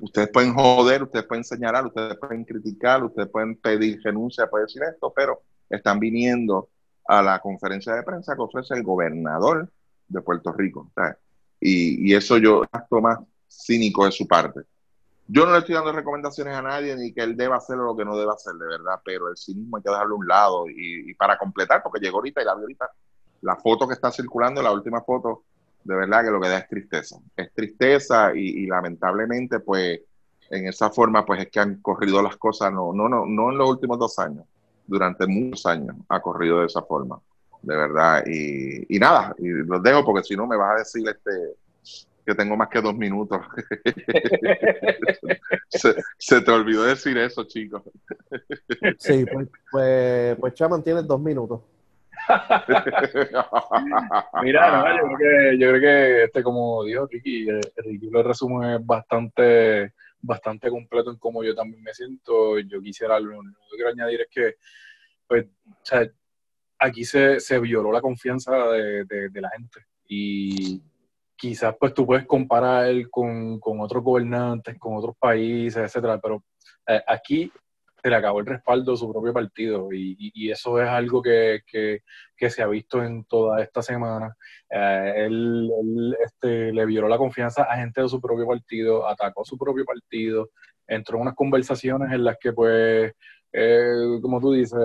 ustedes 0.00 0.28
pueden 0.28 0.52
joder, 0.52 1.04
ustedes 1.04 1.26
pueden 1.26 1.44
señalar, 1.44 1.86
ustedes 1.86 2.16
pueden 2.18 2.44
criticar, 2.44 3.04
ustedes 3.04 3.28
pueden 3.28 3.56
pedir 3.56 4.00
renuncia, 4.02 4.50
pueden 4.50 4.66
decir 4.66 4.82
esto, 4.82 5.12
pero 5.14 5.42
están 5.70 5.98
viniendo 6.00 6.68
a 7.08 7.22
la 7.22 7.38
conferencia 7.40 7.94
de 7.94 8.02
prensa 8.02 8.34
que 8.34 8.42
ofrece 8.42 8.74
el 8.74 8.82
gobernador 8.82 9.70
de 10.08 10.20
Puerto 10.20 10.52
Rico. 10.52 10.90
Y, 11.60 12.10
y, 12.10 12.14
eso 12.14 12.38
yo 12.38 12.62
acto 12.70 13.00
más 13.00 13.18
cínico 13.48 14.04
de 14.04 14.12
su 14.12 14.26
parte. 14.26 14.60
Yo 15.28 15.44
no 15.44 15.52
le 15.52 15.58
estoy 15.58 15.74
dando 15.74 15.92
recomendaciones 15.92 16.54
a 16.54 16.62
nadie 16.62 16.94
ni 16.96 17.12
que 17.12 17.22
él 17.22 17.36
deba 17.36 17.56
hacer 17.56 17.76
lo 17.76 17.96
que 17.96 18.04
no 18.04 18.16
deba 18.16 18.34
hacer, 18.34 18.54
de 18.54 18.66
verdad, 18.66 19.00
pero 19.04 19.28
el 19.28 19.36
cinismo 19.36 19.76
hay 19.76 19.82
que 19.82 19.90
dejarlo 19.90 20.14
a 20.14 20.18
un 20.18 20.28
lado. 20.28 20.68
Y, 20.68 21.10
y 21.10 21.14
para 21.14 21.36
completar, 21.36 21.82
porque 21.82 22.00
llegó 22.00 22.18
ahorita 22.18 22.42
y 22.42 22.44
la 22.44 22.54
vi 22.54 22.62
ahorita, 22.62 22.90
la 23.42 23.56
foto 23.56 23.88
que 23.88 23.94
está 23.94 24.10
circulando, 24.12 24.62
la 24.62 24.72
última 24.72 25.02
foto, 25.02 25.44
de 25.82 25.94
verdad 25.94 26.24
que 26.24 26.30
lo 26.30 26.40
que 26.40 26.48
da 26.48 26.58
es 26.58 26.68
tristeza. 26.68 27.16
Es 27.36 27.52
tristeza 27.52 28.32
y, 28.34 28.64
y, 28.64 28.66
lamentablemente, 28.66 29.60
pues, 29.60 30.00
en 30.50 30.66
esa 30.68 30.90
forma, 30.90 31.24
pues 31.24 31.40
es 31.40 31.50
que 31.50 31.60
han 31.60 31.80
corrido 31.80 32.22
las 32.22 32.36
cosas, 32.36 32.72
no, 32.72 32.92
no, 32.92 33.08
no, 33.08 33.26
no 33.26 33.50
en 33.50 33.58
los 33.58 33.68
últimos 33.68 33.98
dos 33.98 34.18
años, 34.18 34.44
durante 34.86 35.26
muchos 35.26 35.66
años 35.66 35.96
ha 36.08 36.20
corrido 36.20 36.60
de 36.60 36.66
esa 36.66 36.82
forma, 36.82 37.20
de 37.62 37.76
verdad. 37.76 38.24
Y, 38.26 38.94
y 38.94 38.98
nada, 38.98 39.34
y 39.38 39.48
los 39.48 39.82
dejo 39.82 40.04
porque 40.04 40.24
si 40.24 40.36
no 40.36 40.46
me 40.46 40.56
vas 40.56 40.76
a 40.76 40.78
decir 40.78 41.08
este 41.08 41.56
que 42.26 42.34
tengo 42.34 42.56
más 42.56 42.68
que 42.68 42.80
dos 42.80 42.96
minutos. 42.96 43.40
se, 45.68 45.94
se, 46.18 46.40
te 46.40 46.50
olvidó 46.50 46.82
decir 46.82 47.16
eso, 47.16 47.44
chicos. 47.44 47.82
sí, 48.98 49.24
pues, 49.32 49.48
pues, 49.70 50.36
pues 50.40 50.54
Chaman, 50.54 50.82
tienes 50.82 51.06
dos 51.06 51.20
minutos. 51.20 51.60
Mira, 54.42 54.72
no, 54.72 54.96
yo, 54.96 55.02
creo 55.16 55.18
que, 55.18 55.58
yo 55.58 55.68
creo 55.68 55.80
que 55.80 56.24
este, 56.24 56.42
como 56.42 56.82
dijo 56.82 57.06
Ricky, 57.06 57.48
eh, 57.48 57.60
Ricky 57.76 58.10
lo 58.10 58.24
resume 58.24 58.78
bastante, 58.78 59.92
bastante 60.20 60.70
completo 60.70 61.10
en 61.10 61.18
cómo 61.18 61.42
yo 61.44 61.54
también 61.54 61.82
me 61.82 61.94
siento. 61.94 62.58
Yo 62.60 62.80
quisiera, 62.80 63.18
lo 63.20 63.40
que 63.76 63.86
añadir 63.86 64.22
es 64.22 64.28
que, 64.30 64.54
pues, 65.26 65.46
aquí 66.78 67.04
se, 67.04 67.40
se 67.40 67.58
violó 67.58 67.92
la 67.92 68.00
confianza 68.00 68.56
de, 68.68 69.04
de, 69.04 69.28
de, 69.30 69.40
la 69.40 69.50
gente 69.50 69.86
y 70.08 70.82
quizás 71.36 71.74
pues 71.78 71.94
tú 71.94 72.06
puedes 72.06 72.26
comparar 72.26 73.08
con, 73.10 73.58
con 73.60 73.80
otros 73.80 74.02
gobernantes, 74.02 74.78
con 74.78 74.96
otros 74.96 75.16
países, 75.18 75.76
etcétera, 75.76 76.20
pero 76.20 76.44
eh, 76.86 77.02
aquí 77.06 77.50
se 78.06 78.10
le 78.10 78.16
acabó 78.16 78.38
el 78.38 78.46
respaldo 78.46 78.92
de 78.92 78.98
su 78.98 79.10
propio 79.10 79.32
partido. 79.32 79.92
Y, 79.92 80.12
y, 80.16 80.46
y 80.46 80.50
eso 80.52 80.80
es 80.80 80.88
algo 80.88 81.20
que, 81.20 81.62
que, 81.66 82.02
que, 82.36 82.50
se 82.50 82.62
ha 82.62 82.68
visto 82.68 83.02
en 83.02 83.24
toda 83.24 83.60
esta 83.60 83.82
semana. 83.82 84.36
Eh, 84.70 85.24
él, 85.26 85.68
él 85.80 86.16
este, 86.24 86.72
le 86.72 86.86
violó 86.86 87.08
la 87.08 87.18
confianza 87.18 87.64
a 87.64 87.78
gente 87.78 88.02
de 88.02 88.08
su 88.08 88.20
propio 88.20 88.46
partido, 88.46 89.08
atacó 89.08 89.42
a 89.42 89.44
su 89.44 89.58
propio 89.58 89.84
partido, 89.84 90.50
entró 90.86 91.16
en 91.16 91.22
unas 91.22 91.34
conversaciones 91.34 92.12
en 92.12 92.22
las 92.22 92.36
que, 92.40 92.52
pues, 92.52 93.12
eh, 93.52 94.18
como 94.22 94.40
tú 94.40 94.52
dices, 94.52 94.78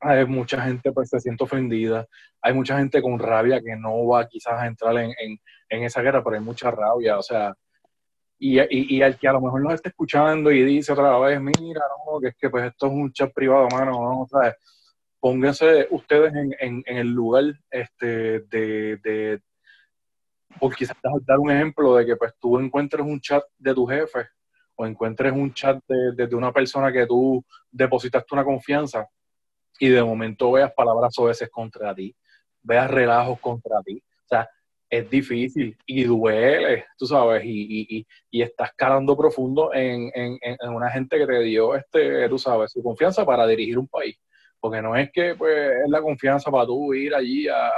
hay 0.00 0.26
mucha 0.26 0.60
gente 0.60 0.92
pues 0.92 1.08
se 1.08 1.18
siente 1.18 1.44
ofendida, 1.44 2.06
hay 2.42 2.52
mucha 2.52 2.76
gente 2.76 3.00
con 3.00 3.18
rabia 3.18 3.62
que 3.62 3.74
no 3.74 4.06
va 4.06 4.28
quizás 4.28 4.60
a 4.60 4.66
entrar 4.66 4.94
en, 4.98 5.12
en, 5.18 5.38
en 5.70 5.82
esa 5.84 6.02
guerra, 6.02 6.22
pero 6.22 6.36
hay 6.36 6.42
mucha 6.42 6.70
rabia, 6.70 7.18
o 7.18 7.22
sea, 7.22 7.54
y, 8.38 8.60
y, 8.60 8.96
y, 8.96 9.02
al 9.02 9.18
que 9.18 9.28
a 9.28 9.32
lo 9.32 9.40
mejor 9.40 9.62
nos 9.62 9.74
está 9.74 9.88
escuchando 9.88 10.50
y 10.50 10.62
dice 10.62 10.92
otra 10.92 11.18
vez, 11.18 11.40
mira, 11.40 11.80
no, 12.06 12.20
que 12.20 12.28
es 12.28 12.36
que 12.36 12.50
pues 12.50 12.64
esto 12.66 12.86
es 12.86 12.92
un 12.92 13.12
chat 13.12 13.32
privado, 13.32 13.68
mano, 13.70 13.92
no, 13.92 14.26
¿sabes? 14.30 14.54
Pónganse 15.18 15.88
ustedes 15.90 16.34
en, 16.34 16.54
en, 16.58 16.82
en, 16.86 16.96
el 16.98 17.08
lugar 17.08 17.44
este, 17.70 18.40
de, 18.40 18.98
de, 18.98 19.40
por 20.60 20.74
quizás 20.74 20.96
dar 21.02 21.38
un 21.38 21.50
ejemplo 21.50 21.96
de 21.96 22.06
que 22.06 22.16
pues 22.16 22.32
tú 22.38 22.58
encuentres 22.58 23.04
un 23.04 23.20
chat 23.20 23.42
de 23.58 23.74
tu 23.74 23.86
jefe 23.86 24.28
o 24.76 24.86
encuentres 24.86 25.32
un 25.32 25.52
chat 25.54 25.78
de, 25.88 26.12
de, 26.12 26.26
de 26.26 26.36
una 26.36 26.52
persona 26.52 26.92
que 26.92 27.06
tú 27.06 27.44
depositaste 27.70 28.34
una 28.34 28.44
confianza 28.44 29.06
y 29.78 29.88
de 29.88 30.02
momento 30.02 30.52
veas 30.52 30.72
palabras 30.72 31.14
veces 31.18 31.48
contra 31.50 31.94
ti, 31.94 32.14
veas 32.62 32.90
relajos 32.90 33.40
contra 33.40 33.82
ti. 33.82 34.02
O 34.24 34.28
sea, 34.28 34.48
es 34.88 35.10
difícil 35.10 35.76
y 35.86 36.04
duele, 36.04 36.86
tú 36.96 37.06
sabes, 37.06 37.44
y, 37.44 37.98
y, 37.98 38.06
y 38.30 38.42
estás 38.42 38.70
calando 38.76 39.16
profundo 39.16 39.72
en, 39.74 40.10
en, 40.14 40.38
en, 40.40 40.70
una 40.70 40.90
gente 40.90 41.18
que 41.18 41.26
te 41.26 41.40
dio, 41.40 41.74
este, 41.74 42.28
tú 42.28 42.38
sabes, 42.38 42.72
su 42.72 42.82
confianza 42.82 43.24
para 43.24 43.46
dirigir 43.46 43.78
un 43.78 43.88
país. 43.88 44.16
Porque 44.60 44.80
no 44.82 44.96
es 44.96 45.10
que 45.12 45.34
pues, 45.34 45.72
es 45.84 45.90
la 45.90 46.00
confianza 46.00 46.50
para 46.50 46.66
tú 46.66 46.94
ir 46.94 47.14
allí 47.14 47.46
a, 47.48 47.68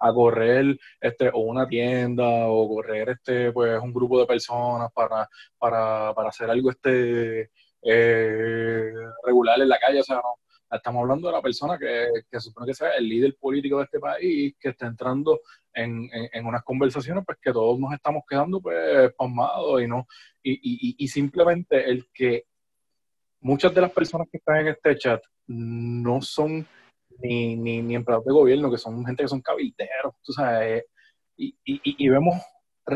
a, 0.00 0.12
correr 0.14 0.78
este, 1.00 1.28
o 1.28 1.40
una 1.40 1.66
tienda 1.66 2.46
o 2.48 2.68
correr 2.68 3.10
este, 3.10 3.52
pues, 3.52 3.78
un 3.80 3.92
grupo 3.92 4.18
de 4.20 4.26
personas 4.26 4.90
para, 4.92 5.28
para, 5.58 6.14
para 6.14 6.28
hacer 6.28 6.50
algo 6.50 6.70
este, 6.70 7.50
eh, 7.82 8.92
regular 9.24 9.60
en 9.60 9.68
la 9.68 9.78
calle. 9.78 10.00
O 10.00 10.04
sea, 10.04 10.16
no, 10.16 10.36
Estamos 10.70 11.00
hablando 11.00 11.28
de 11.28 11.34
la 11.34 11.40
persona 11.40 11.78
que, 11.78 12.08
que 12.30 12.40
supone 12.40 12.66
que 12.66 12.74
sea 12.74 12.90
el 12.90 13.08
líder 13.08 13.36
político 13.40 13.78
de 13.78 13.84
este 13.84 13.98
país, 13.98 14.54
que 14.60 14.68
está 14.68 14.86
entrando 14.86 15.40
en, 15.78 16.10
en, 16.12 16.46
unas 16.46 16.62
conversaciones 16.62 17.24
pues 17.24 17.38
que 17.40 17.52
todos 17.52 17.78
nos 17.78 17.92
estamos 17.92 18.22
quedando 18.28 18.60
pues 18.60 19.12
pasmados 19.16 19.82
y 19.82 19.86
no 19.86 20.06
y, 20.42 20.52
y, 20.52 20.96
y, 20.98 21.08
simplemente 21.08 21.88
el 21.88 22.08
que 22.12 22.44
muchas 23.40 23.74
de 23.74 23.80
las 23.80 23.92
personas 23.92 24.28
que 24.30 24.38
están 24.38 24.58
en 24.58 24.68
este 24.68 24.96
chat 24.96 25.22
no 25.46 26.20
son 26.20 26.66
ni, 27.18 27.56
ni, 27.56 27.82
ni 27.82 27.94
empleados 27.94 28.24
de 28.24 28.32
gobierno, 28.32 28.70
que 28.70 28.78
son 28.78 29.04
gente 29.04 29.24
que 29.24 29.28
son 29.28 29.40
cabilderos, 29.40 30.14
tú 30.22 30.32
sabes, 30.32 30.84
y, 31.36 31.56
y, 31.64 32.08
vemos, 32.08 32.34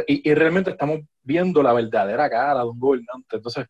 y 0.06 0.34
realmente 0.34 0.70
estamos 0.70 1.00
viendo 1.22 1.62
la 1.62 1.72
verdadera 1.72 2.28
cara 2.28 2.60
de 2.60 2.68
un 2.68 2.78
gobernante, 2.78 3.36
entonces 3.36 3.66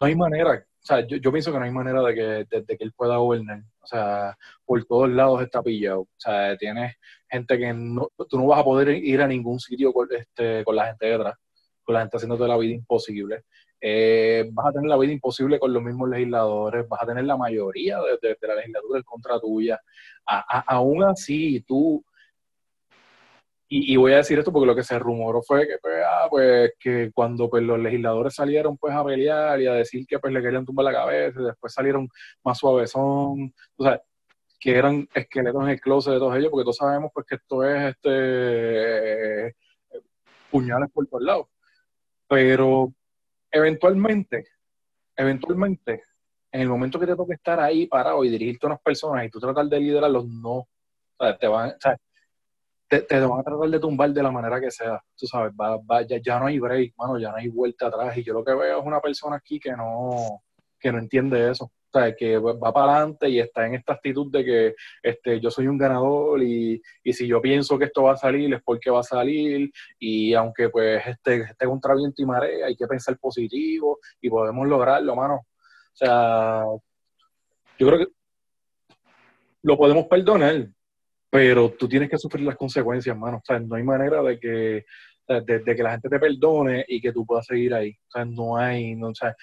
no 0.00 0.06
hay 0.06 0.14
manera 0.14 0.64
o 0.82 0.86
sea, 0.88 1.06
yo, 1.06 1.16
yo, 1.18 1.32
pienso 1.32 1.52
que 1.52 1.58
no 1.58 1.64
hay 1.64 1.70
manera 1.70 2.02
de 2.02 2.14
que, 2.14 2.56
de, 2.56 2.76
que 2.76 2.84
él 2.84 2.92
pueda 2.92 3.16
gobernar. 3.16 3.62
O 3.82 3.86
sea, 3.86 4.36
por 4.64 4.84
todos 4.84 5.10
lados 5.10 5.42
está 5.42 5.62
pillado. 5.62 6.00
O 6.02 6.08
sea, 6.16 6.56
tienes 6.56 6.94
gente 7.28 7.58
que 7.58 7.72
no, 7.74 8.08
tú 8.28 8.38
no 8.38 8.46
vas 8.46 8.60
a 8.60 8.64
poder 8.64 8.88
ir 8.90 9.20
a 9.20 9.26
ningún 9.26 9.60
sitio 9.60 9.92
con, 9.92 10.08
este, 10.10 10.64
con 10.64 10.76
la 10.76 10.86
gente 10.86 11.06
detrás, 11.06 11.34
con 11.82 11.94
la 11.94 12.00
gente 12.00 12.16
haciéndote 12.16 12.48
la 12.48 12.56
vida 12.56 12.74
imposible. 12.74 13.42
Eh, 13.80 14.48
vas 14.52 14.66
a 14.66 14.72
tener 14.72 14.88
la 14.88 14.96
vida 14.96 15.12
imposible 15.12 15.58
con 15.58 15.72
los 15.72 15.82
mismos 15.82 16.08
legisladores, 16.08 16.88
vas 16.88 17.02
a 17.02 17.06
tener 17.06 17.24
la 17.24 17.36
mayoría 17.36 17.98
de, 18.20 18.36
la 18.40 18.54
legislatura 18.54 18.98
en 18.98 19.04
contra 19.04 19.38
tuya. 19.40 19.80
A, 20.26 20.60
aún 20.74 21.04
así, 21.04 21.60
tú 21.66 22.04
y, 23.70 23.96
voy 23.96 24.12
a 24.14 24.18
decir 24.18 24.38
esto 24.38 24.50
porque 24.50 24.66
lo 24.66 24.74
que 24.74 24.82
se 24.82 24.98
rumoró 24.98 25.42
fue 25.42 25.66
que, 25.68 25.76
pues, 25.78 25.94
ah, 26.06 26.26
pues, 26.30 26.72
que 26.80 27.10
cuando 27.12 27.50
pues, 27.50 27.62
los 27.62 27.78
legisladores 27.78 28.34
salieron 28.34 28.78
pues, 28.78 28.94
a 28.94 29.04
pelear 29.04 29.60
y 29.60 29.66
a 29.66 29.74
decir 29.74 30.06
que 30.06 30.18
pues, 30.18 30.32
le 30.32 30.40
querían 30.40 30.64
tumbar 30.64 30.84
la 30.84 30.92
cabeza, 30.92 31.40
y 31.40 31.44
después 31.44 31.74
salieron 31.74 32.08
más 32.42 32.58
suavezón, 32.58 33.52
o 33.76 33.84
sea, 33.84 34.00
que 34.58 34.76
eran 34.76 35.06
esqueletos 35.14 35.62
en 35.64 35.68
el 35.70 35.80
closet 35.80 36.14
de 36.14 36.18
todos 36.18 36.36
ellos, 36.36 36.50
porque 36.50 36.64
todos 36.64 36.76
sabemos 36.76 37.10
pues, 37.12 37.26
que 37.26 37.34
esto 37.36 37.64
es 37.64 37.94
este, 37.94 39.56
puñales 40.50 40.90
por 40.92 41.06
todos 41.06 41.22
lados. 41.24 41.46
Pero 42.26 42.92
eventualmente, 43.50 44.46
eventualmente, 45.16 46.04
en 46.52 46.60
el 46.62 46.68
momento 46.68 46.98
que 46.98 47.06
te 47.06 47.16
toque 47.16 47.34
estar 47.34 47.60
ahí 47.60 47.86
parado 47.86 48.24
y 48.24 48.30
dirigirte 48.30 48.66
a 48.66 48.70
unas 48.70 48.82
personas 48.82 49.26
y 49.26 49.30
tú 49.30 49.40
tratar 49.40 49.66
de 49.66 49.80
liderarlos, 49.80 50.26
no. 50.26 50.54
O 50.60 50.68
sea, 51.20 51.36
te 51.36 51.48
van, 51.48 51.70
o 51.70 51.80
sea, 51.80 51.96
te, 52.88 53.02
te 53.02 53.20
van 53.20 53.40
a 53.40 53.42
tratar 53.44 53.68
de 53.68 53.78
tumbar 53.78 54.10
de 54.10 54.22
la 54.22 54.30
manera 54.30 54.60
que 54.60 54.70
sea, 54.70 55.02
tú 55.16 55.26
sabes, 55.26 55.52
va, 55.52 55.76
va- 55.78 56.02
ya, 56.02 56.18
ya 56.20 56.38
no 56.38 56.46
hay 56.46 56.58
break, 56.58 56.94
mano, 56.96 57.18
ya 57.18 57.30
no 57.30 57.36
hay 57.36 57.48
vuelta 57.48 57.86
atrás, 57.88 58.16
y 58.16 58.24
yo 58.24 58.32
lo 58.34 58.44
que 58.44 58.54
veo 58.54 58.78
es 58.80 58.86
una 58.86 59.00
persona 59.00 59.36
aquí 59.36 59.60
que 59.60 59.72
no, 59.72 60.42
que 60.80 60.90
no 60.92 60.98
entiende 60.98 61.50
eso, 61.50 61.64
o 61.64 61.90
sea, 61.90 62.14
que 62.14 62.36
va 62.38 62.72
para 62.72 62.96
adelante 62.96 63.28
y 63.30 63.40
está 63.40 63.66
en 63.66 63.74
esta 63.74 63.94
actitud 63.94 64.30
de 64.30 64.44
que 64.44 64.74
este, 65.02 65.40
yo 65.40 65.50
soy 65.50 65.66
un 65.68 65.78
ganador 65.78 66.42
y, 66.42 66.80
y 67.02 67.12
si 67.14 67.26
yo 67.26 67.40
pienso 67.40 67.78
que 67.78 67.86
esto 67.86 68.02
va 68.02 68.12
a 68.12 68.16
salir 68.16 68.52
es 68.52 68.62
porque 68.62 68.90
va 68.90 69.00
a 69.00 69.02
salir 69.02 69.70
y 69.98 70.34
aunque 70.34 70.68
pues 70.68 71.02
esté, 71.06 71.36
esté 71.42 71.64
contra 71.66 71.94
viento 71.94 72.20
y 72.20 72.26
marea 72.26 72.66
hay 72.66 72.76
que 72.76 72.86
pensar 72.86 73.16
positivo 73.18 73.98
y 74.20 74.28
podemos 74.28 74.68
lograrlo, 74.68 75.16
mano. 75.16 75.34
O 75.36 75.94
sea, 75.94 76.62
yo 77.78 77.86
creo 77.86 77.98
que 78.00 78.08
lo 79.62 79.78
podemos 79.78 80.06
perdonar, 80.08 80.68
pero 81.30 81.70
tú 81.72 81.88
tienes 81.88 82.08
que 82.10 82.18
sufrir 82.18 82.44
las 82.46 82.56
consecuencias, 82.56 83.16
mano. 83.16 83.38
O 83.38 83.42
sea, 83.44 83.58
no 83.58 83.74
hay 83.76 83.82
manera 83.82 84.22
de 84.22 84.38
que, 84.38 84.84
de, 85.28 85.58
de 85.60 85.76
que 85.76 85.82
la 85.82 85.90
gente 85.92 86.08
te 86.08 86.18
perdone 86.18 86.84
y 86.88 87.00
que 87.00 87.12
tú 87.12 87.26
puedas 87.26 87.46
seguir 87.46 87.74
ahí. 87.74 87.90
O 87.90 88.10
sea, 88.10 88.24
no 88.24 88.56
hay, 88.56 88.94
no, 88.96 89.08
o 89.08 89.14
sea, 89.14 89.34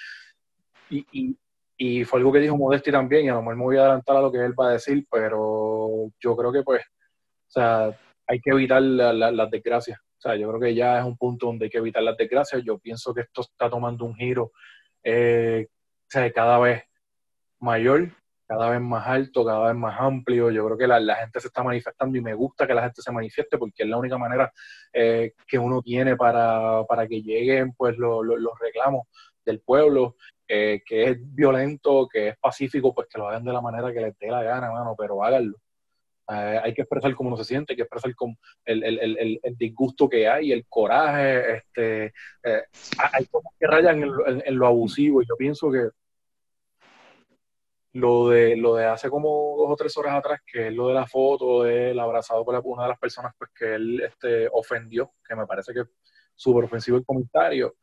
y, 0.89 1.06
y, 1.12 1.38
y 1.78 2.04
fue 2.06 2.19
algo 2.19 2.32
que 2.32 2.39
dijo 2.39 2.58
Modesti 2.58 2.91
también, 2.91 3.26
y 3.26 3.30
a 3.30 3.34
lo 3.34 3.41
mejor 3.41 3.56
me 3.58 3.63
voy 3.63 3.78
a 3.78 3.82
adelantar 3.82 4.15
a 4.17 4.21
lo 4.21 4.32
que 4.32 4.39
él 4.39 4.54
va 4.60 4.69
a 4.69 4.74
decir, 4.74 5.06
pero 5.12 6.10
yo 6.19 6.36
creo 6.36 6.52
que 6.52 6.63
pues, 6.63 6.82
o 6.82 7.52
sea, 7.52 8.00
hay 8.28 8.39
que 8.39 8.52
evitar 8.52 8.82
la- 8.82 9.13
la- 9.13 9.32
las 9.32 9.52
desgracias. 9.52 10.00
O 10.00 10.21
sea, 10.21 10.36
yo 10.36 10.48
creo 10.50 10.60
que 10.60 10.74
ya 10.74 11.00
es 11.00 11.06
un 11.06 11.17
punto 11.17 11.48
donde 11.48 11.65
hay 11.65 11.69
que 11.69 11.78
evitar 11.78 12.02
las 12.02 12.17
desgracias. 12.17 12.63
Yo 12.63 12.80
pienso 12.80 13.13
que 13.13 13.21
esto 13.21 13.41
está 13.41 13.69
tomando 13.69 14.06
un 14.06 14.15
giro, 14.15 14.52
eh, 15.04 15.67
o 15.69 16.06
sea, 16.10 16.32
cada 16.32 16.58
vez 16.60 16.84
mayor, 17.60 18.10
cada 18.48 18.70
vez 18.70 18.82
más 18.82 19.06
alto, 19.08 19.44
cada 19.46 19.68
vez 19.68 19.76
más 19.76 19.96
amplio. 20.00 20.52
Yo 20.52 20.66
creo 20.66 20.78
que 20.78 20.88
la, 20.88 21.00
la 21.00 21.16
gente 21.16 21.40
se 21.40 21.48
está 21.48 21.64
manifestando 21.64 22.18
y 22.18 22.22
me 22.22 22.34
gusta 22.34 22.68
que 22.68 22.74
la 22.74 22.84
gente 22.84 23.02
se 23.02 23.12
manifieste 23.12 23.58
porque 23.58 23.84
es 23.84 23.90
la 23.90 23.98
única 23.98 24.18
manera 24.18 24.52
eh, 24.94 25.34
que 25.48 25.58
uno 25.60 25.82
tiene 25.82 26.16
para, 26.16 26.84
para 26.86 27.08
que 27.08 27.22
lleguen 27.22 27.74
pues 27.74 27.98
lo- 27.98 28.24
lo- 28.24 28.38
los 28.38 28.54
reclamos 28.60 29.08
del 29.46 29.60
pueblo, 29.62 30.16
eh, 30.48 30.82
que 30.86 31.04
es 31.06 31.18
violento, 31.36 32.08
que 32.12 32.30
es 32.30 32.38
pacífico, 32.38 32.94
pues 32.94 33.08
que 33.08 33.18
lo 33.20 33.28
hagan 33.28 33.44
de 33.44 33.54
la 33.54 33.62
manera 33.62 33.92
que 33.94 34.02
les 34.02 34.18
dé 34.18 34.30
la 34.32 34.44
gana, 34.44 34.72
mano, 34.72 34.96
pero 34.98 35.24
háganlo. 35.24 35.58
Eh, 36.28 36.60
hay 36.64 36.74
que 36.74 36.82
expresar 36.82 37.14
cómo 37.14 37.28
uno 37.30 37.38
se 37.38 37.44
siente, 37.46 37.74
hay 37.74 37.78
que 37.78 37.84
expresar 37.84 38.16
con 38.16 38.36
el, 38.66 38.84
el, 38.84 39.00
el, 39.00 39.40
el- 39.44 39.56
disgusto 39.58 40.10
que 40.10 40.28
hay, 40.28 40.52
el 40.52 40.66
coraje, 40.68 41.58
este, 41.58 42.14
hay 43.14 43.26
cosas 43.28 43.52
que 43.60 43.68
rayan 43.68 44.02
en, 44.04 44.10
en- 44.26 44.44
en 44.46 44.58
lo 44.58 44.66
abusivo 44.66 45.22
y 45.22 45.26
yo 45.28 45.36
pienso 45.38 45.72
que 45.72 45.90
lo 47.96 48.28
de, 48.30 48.58
lo 48.58 48.76
de 48.76 48.86
hace 48.86 49.10
como 49.10 49.56
dos 49.58 49.70
o 49.72 49.76
tres 49.78 49.96
horas 49.98 50.16
atrás, 50.16 50.42
que 50.46 50.68
es 50.68 50.74
lo 50.74 50.90
de 50.90 50.94
la 50.96 51.08
foto 51.08 51.64
de 51.64 51.92
él 51.92 52.00
abrazado 52.00 52.44
por 52.44 52.54
la- 52.54 52.60
una 52.62 52.84
de 52.84 52.90
las 52.90 53.00
personas 53.00 53.34
pues, 53.38 53.50
que 53.58 53.76
él 53.76 54.02
este, 54.02 54.50
ofendió, 54.52 55.14
que 55.26 55.34
me 55.36 55.46
parece 55.48 55.74
que 55.74 55.80
es 55.82 55.88
súper 56.36 56.66
ofensivo 56.66 56.98
el 56.98 57.06
comentario, 57.06 57.76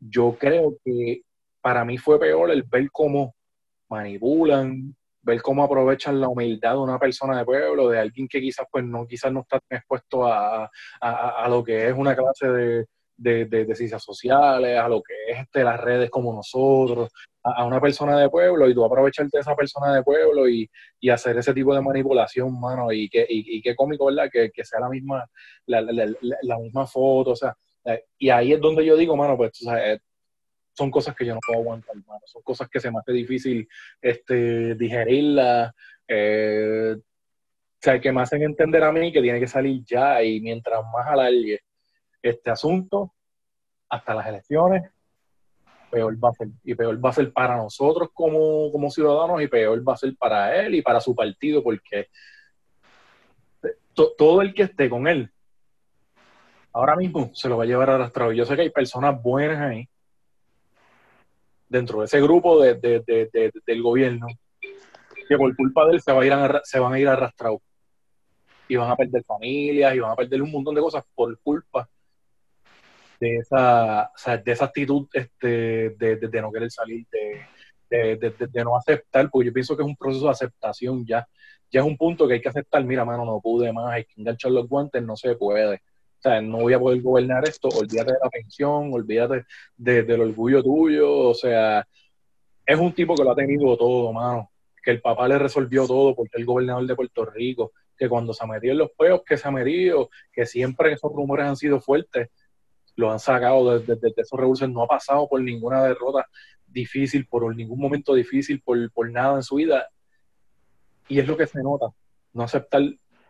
yo 0.00 0.34
creo 0.38 0.76
que 0.82 1.22
para 1.60 1.84
mí 1.84 1.98
fue 1.98 2.18
peor 2.18 2.50
el 2.50 2.62
ver 2.62 2.90
cómo 2.90 3.34
manipulan, 3.90 4.96
ver 5.20 5.42
cómo 5.42 5.62
aprovechan 5.62 6.18
la 6.18 6.28
humildad 6.28 6.72
de 6.72 6.78
una 6.78 6.98
persona 6.98 7.36
de 7.38 7.44
pueblo, 7.44 7.90
de 7.90 7.98
alguien 8.00 8.26
que 8.26 8.40
quizás 8.40 8.66
pues 8.72 8.84
no, 8.84 9.06
quizás 9.06 9.30
no 9.32 9.40
está 9.40 9.60
expuesto 9.68 10.26
a- 10.26 10.64
a- 11.00 11.44
a 11.44 11.48
lo 11.48 11.62
que 11.62 11.88
es 11.88 11.94
una 11.94 12.16
clase 12.16 12.48
de, 12.48 12.86
de, 13.16 13.44
de- 13.46 13.74
ciencias 13.74 14.02
sociales, 14.02 14.78
a 14.78 14.88
lo 14.88 15.02
que 15.02 15.14
es 15.28 15.38
este, 15.40 15.64
las 15.64 15.80
redes 15.80 16.10
como 16.10 16.32
nosotros, 16.34 17.10
a, 17.42 17.64
una 17.64 17.80
persona 17.80 18.18
de 18.18 18.28
pueblo 18.28 18.68
y 18.68 18.74
tú 18.74 18.84
aprovecharte 18.84 19.36
de 19.38 19.40
esa 19.40 19.54
persona 19.56 19.94
de 19.94 20.02
pueblo 20.02 20.48
y, 20.48 20.68
y 21.00 21.08
hacer 21.10 21.36
ese 21.38 21.54
tipo 21.54 21.74
de 21.74 21.80
manipulación, 21.80 22.58
mano, 22.60 22.90
y 22.92 23.08
que 23.08 23.24
y, 23.28 23.60
qué 23.62 23.74
cómico, 23.74 24.06
¿verdad? 24.06 24.28
Que, 24.32 24.50
que 24.50 24.64
sea 24.64 24.80
la 24.80 24.88
misma, 24.88 25.24
la, 25.66 25.80
la- 25.80 25.92
la- 26.06 26.36
la 26.42 26.58
misma 26.58 26.86
foto, 26.86 27.30
o 27.32 27.36
sea, 27.36 27.54
eh, 27.84 28.04
y 28.18 28.30
ahí 28.30 28.52
es 28.52 28.60
donde 28.60 28.84
yo 28.84 28.96
digo, 28.96 29.16
mano, 29.16 29.36
pues, 29.36 29.52
eh, 29.76 29.98
son 30.74 30.90
cosas 30.90 31.14
que 31.14 31.26
yo 31.26 31.34
no 31.34 31.40
puedo 31.46 31.60
aguantar, 31.60 31.94
mano. 32.06 32.20
Son 32.24 32.40
cosas 32.42 32.68
que 32.70 32.80
se 32.80 32.90
me 32.90 32.98
hace 32.98 33.12
difícil 33.12 33.68
este, 34.00 34.74
digerirlas. 34.74 35.72
eh, 36.08 36.94
o 36.96 37.84
sea, 37.84 38.00
que 38.00 38.12
me 38.12 38.22
hacen 38.22 38.42
entender 38.42 38.82
a 38.84 38.92
mí 38.92 39.12
que 39.12 39.20
tiene 39.20 39.40
que 39.40 39.48
salir 39.48 39.82
ya 39.84 40.22
y 40.22 40.40
mientras 40.40 40.80
más 40.92 41.06
alargue 41.08 41.58
este 42.22 42.50
asunto 42.50 43.12
hasta 43.88 44.14
las 44.14 44.26
elecciones, 44.26 44.90
peor 45.90 46.16
va 46.22 46.30
a 46.30 46.32
ser. 46.32 46.48
Y 46.64 46.74
peor 46.74 47.04
va 47.04 47.10
a 47.10 47.12
ser 47.12 47.32
para 47.32 47.56
nosotros 47.56 48.08
como, 48.14 48.70
como 48.72 48.90
ciudadanos 48.90 49.42
y 49.42 49.48
peor 49.48 49.86
va 49.86 49.94
a 49.94 49.98
ser 49.98 50.16
para 50.16 50.56
él 50.64 50.74
y 50.76 50.82
para 50.82 51.00
su 51.00 51.14
partido 51.14 51.62
porque 51.62 52.08
to- 53.92 54.12
todo 54.16 54.40
el 54.42 54.54
que 54.54 54.62
esté 54.62 54.88
con 54.88 55.06
él 55.06 55.30
ahora 56.72 56.96
mismo 56.96 57.30
se 57.34 57.48
lo 57.50 57.58
va 57.58 57.64
a 57.64 57.66
llevar 57.66 57.90
arrastrado. 57.90 58.32
Yo 58.32 58.46
sé 58.46 58.56
que 58.56 58.62
hay 58.62 58.70
personas 58.70 59.20
buenas 59.22 59.60
ahí 59.60 59.86
dentro 61.68 62.00
de 62.00 62.06
ese 62.06 62.20
grupo 62.20 62.60
de- 62.62 62.74
del 63.66 63.82
gobierno 63.82 64.26
que 65.28 65.36
por 65.36 65.54
culpa 65.54 65.86
de 65.86 65.92
él 65.92 66.00
se, 66.00 66.12
va 66.12 66.22
a 66.22 66.26
ir 66.26 66.32
a- 66.32 66.60
se 66.64 66.78
van 66.78 66.92
a 66.94 66.98
ir 66.98 67.08
arrastrados 67.08 67.60
y 68.68 68.76
van 68.76 68.90
a 68.90 68.96
perder 68.96 69.22
familias 69.24 69.94
y 69.94 69.98
van 69.98 70.12
a 70.12 70.16
perder 70.16 70.40
un 70.40 70.50
montón 70.50 70.74
de 70.74 70.80
cosas 70.80 71.04
por 71.14 71.38
culpa 71.40 71.88
de 73.22 73.36
esa, 73.36 74.10
de 74.44 74.52
esa 74.52 74.64
actitud 74.64 75.06
este, 75.12 75.90
de, 75.90 76.40
no 76.42 76.50
querer 76.50 76.72
salir, 76.72 77.06
de, 77.88 78.64
no 78.64 78.76
aceptar, 78.76 79.30
porque 79.30 79.46
yo 79.46 79.52
pienso 79.52 79.76
que 79.76 79.84
es 79.84 79.88
un 79.88 79.96
proceso 79.96 80.24
de 80.24 80.32
aceptación 80.32 81.06
ya. 81.06 81.26
Ya 81.70 81.80
es 81.80 81.86
un 81.86 81.96
punto 81.96 82.26
que 82.26 82.34
hay 82.34 82.40
que 82.40 82.48
aceptar, 82.48 82.84
mira, 82.84 83.04
mano, 83.04 83.24
no 83.24 83.40
pude 83.40 83.72
más, 83.72 83.92
hay 83.92 84.04
que 84.04 84.14
enganchar 84.16 84.50
los 84.50 84.68
guantes, 84.68 85.04
no 85.04 85.16
se 85.16 85.36
puede. 85.36 85.76
O 85.76 86.20
sea, 86.20 86.42
no 86.42 86.58
voy 86.58 86.72
a 86.72 86.80
poder 86.80 87.00
gobernar 87.00 87.48
esto, 87.48 87.68
olvídate 87.68 88.12
de 88.12 88.18
la 88.22 88.28
pensión, 88.28 88.92
olvídate 88.92 89.44
de- 89.76 90.02
del 90.02 90.20
orgullo 90.20 90.60
tuyo, 90.62 91.28
o 91.28 91.34
sea, 91.34 91.86
es 92.66 92.78
un 92.78 92.92
tipo 92.92 93.14
que 93.14 93.22
lo 93.22 93.30
ha 93.30 93.36
tenido 93.36 93.76
todo, 93.76 94.12
mano, 94.12 94.50
que 94.82 94.90
el 94.90 95.00
papá 95.00 95.28
le 95.28 95.38
resolvió 95.38 95.86
todo 95.86 96.14
porque 96.16 96.38
el 96.38 96.44
gobernador 96.44 96.86
de 96.88 96.96
Puerto 96.96 97.24
Rico, 97.24 97.72
que 97.96 98.08
cuando 98.08 98.34
se 98.34 98.42
ha 98.42 98.48
metido 98.48 98.72
en 98.72 98.78
los 98.78 98.90
peos 98.98 99.22
que 99.24 99.36
se 99.38 99.46
ha 99.46 99.52
metido, 99.52 100.10
que 100.32 100.44
siempre 100.44 100.92
esos 100.92 101.12
rumores 101.12 101.46
han 101.46 101.56
sido 101.56 101.80
fuertes, 101.80 102.28
lo 102.96 103.10
han 103.10 103.18
sacado 103.18 103.78
desde, 103.78 103.98
esos 104.16 104.38
revoluciones, 104.38 104.74
no 104.74 104.82
ha 104.82 104.88
pasado 104.88 105.28
por 105.28 105.40
ninguna 105.40 105.82
derrota 105.84 106.26
difícil, 106.66 107.26
por 107.26 107.54
ningún 107.54 107.78
momento 107.78 108.14
difícil, 108.14 108.60
por, 108.62 108.90
por 108.92 109.10
nada 109.10 109.36
en 109.36 109.42
su 109.42 109.56
vida, 109.56 109.88
y 111.08 111.18
es 111.20 111.26
lo 111.26 111.36
que 111.36 111.46
se 111.46 111.62
nota, 111.62 111.86
no 112.32 112.42
aceptar 112.42 112.82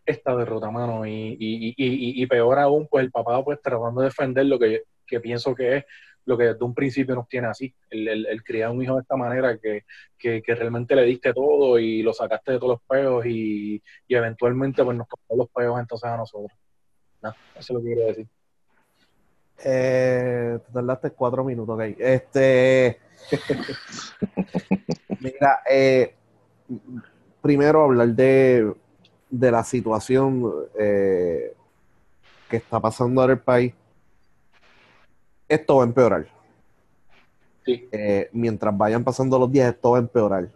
esta 0.04 0.36
derrota, 0.36 0.70
mano, 0.70 1.06
y, 1.06 1.36
y, 1.38 1.68
y, 1.76 2.22
y- 2.22 2.26
peor 2.26 2.58
aún, 2.58 2.88
pues 2.88 3.04
el 3.04 3.10
papá 3.10 3.42
pues 3.44 3.60
tratando 3.62 4.00
de 4.00 4.08
defender 4.08 4.46
lo 4.46 4.58
que, 4.58 4.82
que 5.06 5.20
pienso 5.20 5.54
que 5.54 5.76
es 5.78 5.84
lo 6.24 6.38
que 6.38 6.44
desde 6.44 6.64
un 6.64 6.74
principio 6.74 7.14
nos 7.14 7.28
tiene 7.28 7.48
así, 7.48 7.74
el, 7.90 8.06
el, 8.08 8.26
el 8.26 8.42
criar 8.44 8.70
un 8.70 8.82
hijo 8.82 8.94
de 8.94 9.02
esta 9.02 9.16
manera 9.16 9.58
que, 9.58 9.82
que, 10.16 10.40
que 10.42 10.54
realmente 10.54 10.94
le 10.94 11.04
diste 11.04 11.32
todo 11.32 11.78
y 11.78 12.02
lo 12.02 12.12
sacaste 12.12 12.52
de 12.52 12.58
todos 12.58 12.74
los 12.74 12.82
peos 12.88 13.26
y, 13.26 13.82
y 14.06 14.14
eventualmente 14.14 14.84
pues 14.84 14.96
nos 14.96 15.08
tocó 15.08 15.36
los 15.36 15.48
peos 15.50 15.80
entonces 15.80 16.08
a 16.08 16.16
nosotros. 16.16 16.52
No, 17.22 17.30
eso 17.30 17.58
es 17.58 17.70
lo 17.70 17.80
que 17.80 17.86
quiero 17.86 18.06
decir. 18.06 18.28
Eh, 19.64 20.58
te 20.66 20.72
tardaste 20.72 21.10
cuatro 21.10 21.44
minutos, 21.44 21.74
ok. 21.74 21.96
Este. 21.98 22.98
Mira, 25.20 25.60
eh, 25.70 26.14
primero 27.40 27.84
hablar 27.84 28.08
de, 28.08 28.74
de 29.30 29.50
la 29.50 29.62
situación 29.62 30.52
eh, 30.78 31.54
que 32.48 32.56
está 32.56 32.80
pasando 32.80 33.20
ahora 33.20 33.34
el 33.34 33.40
país. 33.40 33.74
Esto 35.48 35.76
va 35.76 35.84
a 35.84 35.86
empeorar. 35.86 36.26
Sí. 37.64 37.88
Eh, 37.92 38.28
mientras 38.32 38.76
vayan 38.76 39.04
pasando 39.04 39.38
los 39.38 39.50
días, 39.52 39.72
esto 39.72 39.92
va 39.92 39.98
a 39.98 40.00
empeorar. 40.00 40.48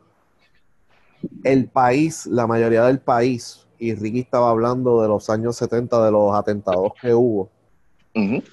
El 1.45 1.69
país, 1.69 2.27
la 2.27 2.47
mayoría 2.47 2.85
del 2.85 3.01
país, 3.01 3.67
y 3.79 3.95
Ricky 3.95 4.21
estaba 4.21 4.51
hablando 4.51 5.03
de 5.03 5.09
los 5.09 5.29
años 5.31 5.57
70, 5.57 6.05
de 6.05 6.11
los 6.11 6.35
atentados 6.35 6.93
que 7.01 7.15
hubo 7.15 7.51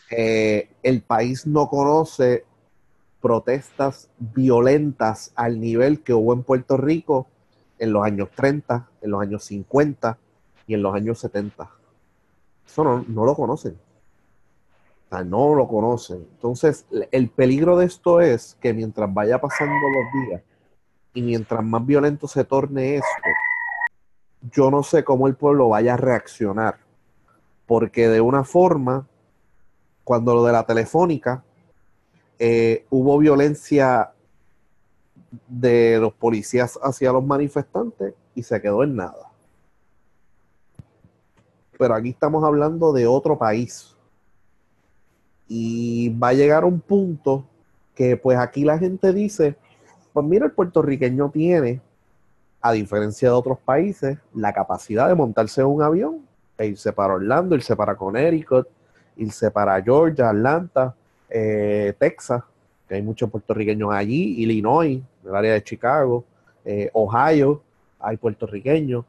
Eh, 0.10 0.70
el 0.84 1.02
país 1.02 1.48
no 1.48 1.70
conoce 1.70 2.44
protestas 3.22 4.10
violentas 4.20 5.32
al 5.36 5.62
nivel 5.62 6.02
que 6.02 6.14
hubo 6.14 6.34
en 6.34 6.44
Puerto 6.44 6.76
Rico 6.76 7.28
en 7.80 7.94
los 7.94 8.04
años 8.04 8.30
30, 8.36 8.90
en 9.02 9.12
los 9.12 9.22
años 9.22 9.46
50 9.46 10.18
y 10.68 10.74
en 10.74 10.82
los 10.82 10.94
años 10.94 11.20
70. 11.20 11.70
Eso 12.66 12.84
no, 12.84 13.06
no 13.08 13.26
lo 13.26 13.36
conocen. 13.36 13.78
O 15.06 15.10
sea, 15.10 15.24
no 15.24 15.56
lo 15.56 15.68
conocen. 15.68 16.28
Entonces, 16.34 16.86
el 17.12 17.30
peligro 17.30 17.78
de 17.78 17.86
esto 17.86 18.20
es 18.20 18.58
que 18.60 18.74
mientras 18.74 19.14
vaya 19.14 19.40
pasando 19.40 19.88
los 19.88 20.28
días 20.28 20.42
y 21.14 21.22
mientras 21.22 21.64
más 21.64 21.86
violento 21.86 22.28
se 22.28 22.44
torne 22.44 22.96
esto, 22.96 23.30
yo 24.52 24.70
no 24.70 24.84
sé 24.84 25.04
cómo 25.06 25.28
el 25.28 25.36
pueblo 25.36 25.70
vaya 25.70 25.94
a 25.94 25.98
reaccionar. 25.98 26.80
Porque 27.66 28.10
de 28.10 28.20
una 28.20 28.44
forma, 28.44 29.08
cuando 30.04 30.36
lo 30.36 30.44
de 30.44 30.52
la 30.52 30.66
telefónica, 30.66 31.44
eh, 32.40 32.86
hubo 32.90 33.18
violencia 33.18 34.12
de 35.48 35.98
los 36.00 36.14
policías 36.14 36.78
hacia 36.82 37.12
los 37.12 37.24
manifestantes 37.26 38.14
y 38.36 38.44
se 38.44 38.62
quedó 38.62 38.84
en 38.84 38.96
nada. 38.96 39.30
pero 41.78 41.96
aquí 41.96 42.10
estamos 42.10 42.44
hablando 42.44 42.94
de 42.94 43.08
otro 43.08 43.38
país. 43.38 43.94
Y 45.50 46.10
va 46.18 46.30
a 46.30 46.34
llegar 46.34 46.64
un 46.64 46.80
punto 46.80 47.46
que 47.94 48.16
pues 48.16 48.38
aquí 48.38 48.64
la 48.64 48.78
gente 48.78 49.12
dice, 49.12 49.58
pues 50.14 50.26
mira, 50.26 50.46
el 50.46 50.54
puertorriqueño 50.54 51.30
tiene, 51.32 51.82
a 52.62 52.72
diferencia 52.72 53.28
de 53.28 53.34
otros 53.34 53.60
países, 53.60 54.18
la 54.34 54.54
capacidad 54.54 55.10
de 55.10 55.16
montarse 55.16 55.60
en 55.60 55.68
un 55.68 55.82
avión 55.82 56.26
e 56.58 56.68
irse 56.68 56.94
para 56.94 57.16
Orlando, 57.16 57.56
irse 57.56 57.76
para 57.76 57.96
Connecticut, 57.96 58.68
irse 59.18 59.52
para 59.52 59.82
Georgia, 59.82 60.30
Atlanta, 60.30 60.96
eh, 61.30 61.94
Texas, 61.98 62.44
que 62.88 62.96
hay 62.96 63.02
muchos 63.02 63.30
puertorriqueños 63.30 63.92
allí, 63.92 64.42
Illinois, 64.42 65.02
el 65.26 65.36
área 65.36 65.54
de 65.54 65.64
Chicago, 65.64 66.24
eh, 66.66 66.90
Ohio, 66.94 67.62
hay 68.00 68.18
puertorriqueños, 68.18 69.06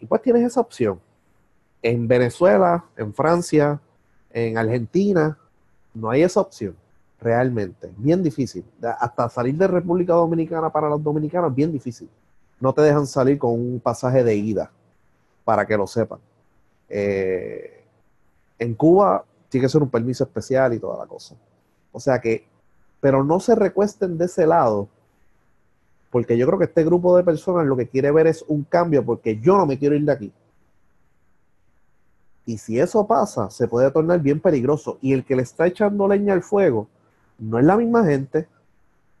y 0.00 0.06
pues 0.06 0.22
tienes 0.22 0.42
esa 0.42 0.60
opción. 0.60 1.00
En 1.82 2.08
Venezuela, 2.08 2.84
en 2.96 3.12
Francia, 3.14 3.80
en 4.30 4.58
Argentina, 4.58 5.38
no 5.94 6.10
hay 6.10 6.22
esa 6.22 6.40
opción, 6.40 6.76
realmente. 7.20 7.90
Bien 7.96 8.22
difícil. 8.22 8.64
Hasta 8.98 9.28
salir 9.28 9.54
de 9.56 9.66
República 9.66 10.14
Dominicana 10.14 10.70
para 10.70 10.88
los 10.88 11.02
dominicanos, 11.02 11.54
bien 11.54 11.72
difícil. 11.72 12.08
No 12.60 12.72
te 12.72 12.82
dejan 12.82 13.06
salir 13.06 13.38
con 13.38 13.52
un 13.52 13.80
pasaje 13.80 14.24
de 14.24 14.34
ida, 14.34 14.70
para 15.44 15.66
que 15.66 15.76
lo 15.76 15.86
sepan. 15.86 16.18
Eh, 16.88 17.84
en 18.58 18.74
Cuba 18.74 19.24
tiene 19.48 19.66
que 19.66 19.70
ser 19.70 19.82
un 19.82 19.90
permiso 19.90 20.24
especial 20.24 20.74
y 20.74 20.78
toda 20.78 20.98
la 20.98 21.06
cosa. 21.06 21.34
O 21.92 22.00
sea 22.00 22.20
que, 22.20 22.46
pero 23.00 23.24
no 23.24 23.40
se 23.40 23.54
recuesten 23.54 24.18
de 24.18 24.26
ese 24.26 24.46
lado, 24.46 24.88
porque 26.10 26.36
yo 26.36 26.46
creo 26.46 26.58
que 26.58 26.64
este 26.66 26.84
grupo 26.84 27.16
de 27.16 27.24
personas 27.24 27.66
lo 27.66 27.76
que 27.76 27.88
quiere 27.88 28.10
ver 28.10 28.26
es 28.26 28.44
un 28.48 28.64
cambio, 28.64 29.04
porque 29.04 29.38
yo 29.38 29.56
no 29.56 29.66
me 29.66 29.78
quiero 29.78 29.94
ir 29.94 30.04
de 30.04 30.12
aquí. 30.12 30.32
Y 32.46 32.56
si 32.56 32.80
eso 32.80 33.06
pasa, 33.06 33.50
se 33.50 33.68
puede 33.68 33.90
tornar 33.90 34.20
bien 34.20 34.40
peligroso. 34.40 34.98
Y 35.02 35.12
el 35.12 35.24
que 35.24 35.36
le 35.36 35.42
está 35.42 35.66
echando 35.66 36.08
leña 36.08 36.32
al 36.32 36.42
fuego 36.42 36.88
no 37.38 37.58
es 37.58 37.64
la 37.64 37.76
misma 37.76 38.06
gente, 38.06 38.48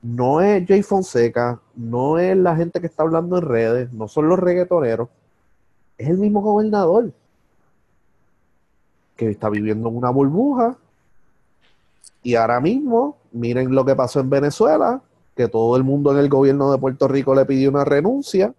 no 0.00 0.40
es 0.40 0.66
Jay 0.66 0.82
Fonseca, 0.82 1.60
no 1.74 2.18
es 2.18 2.36
la 2.36 2.56
gente 2.56 2.80
que 2.80 2.86
está 2.86 3.02
hablando 3.02 3.36
en 3.38 3.44
redes, 3.44 3.92
no 3.92 4.08
son 4.08 4.28
los 4.28 4.38
reggaetoneros, 4.38 5.08
es 5.98 6.08
el 6.08 6.18
mismo 6.18 6.40
gobernador 6.40 7.12
que 9.18 9.28
está 9.28 9.50
viviendo 9.50 9.88
en 9.88 9.96
una 9.96 10.10
burbuja. 10.10 10.78
Y 12.22 12.36
ahora 12.36 12.60
mismo, 12.60 13.18
miren 13.32 13.74
lo 13.74 13.84
que 13.84 13.96
pasó 13.96 14.20
en 14.20 14.30
Venezuela, 14.30 15.02
que 15.34 15.48
todo 15.48 15.76
el 15.76 15.82
mundo 15.82 16.12
en 16.12 16.18
el 16.18 16.28
gobierno 16.28 16.70
de 16.70 16.78
Puerto 16.78 17.08
Rico 17.08 17.34
le 17.34 17.44
pidió 17.44 17.68
una 17.68 17.84
renuncia 17.84 18.54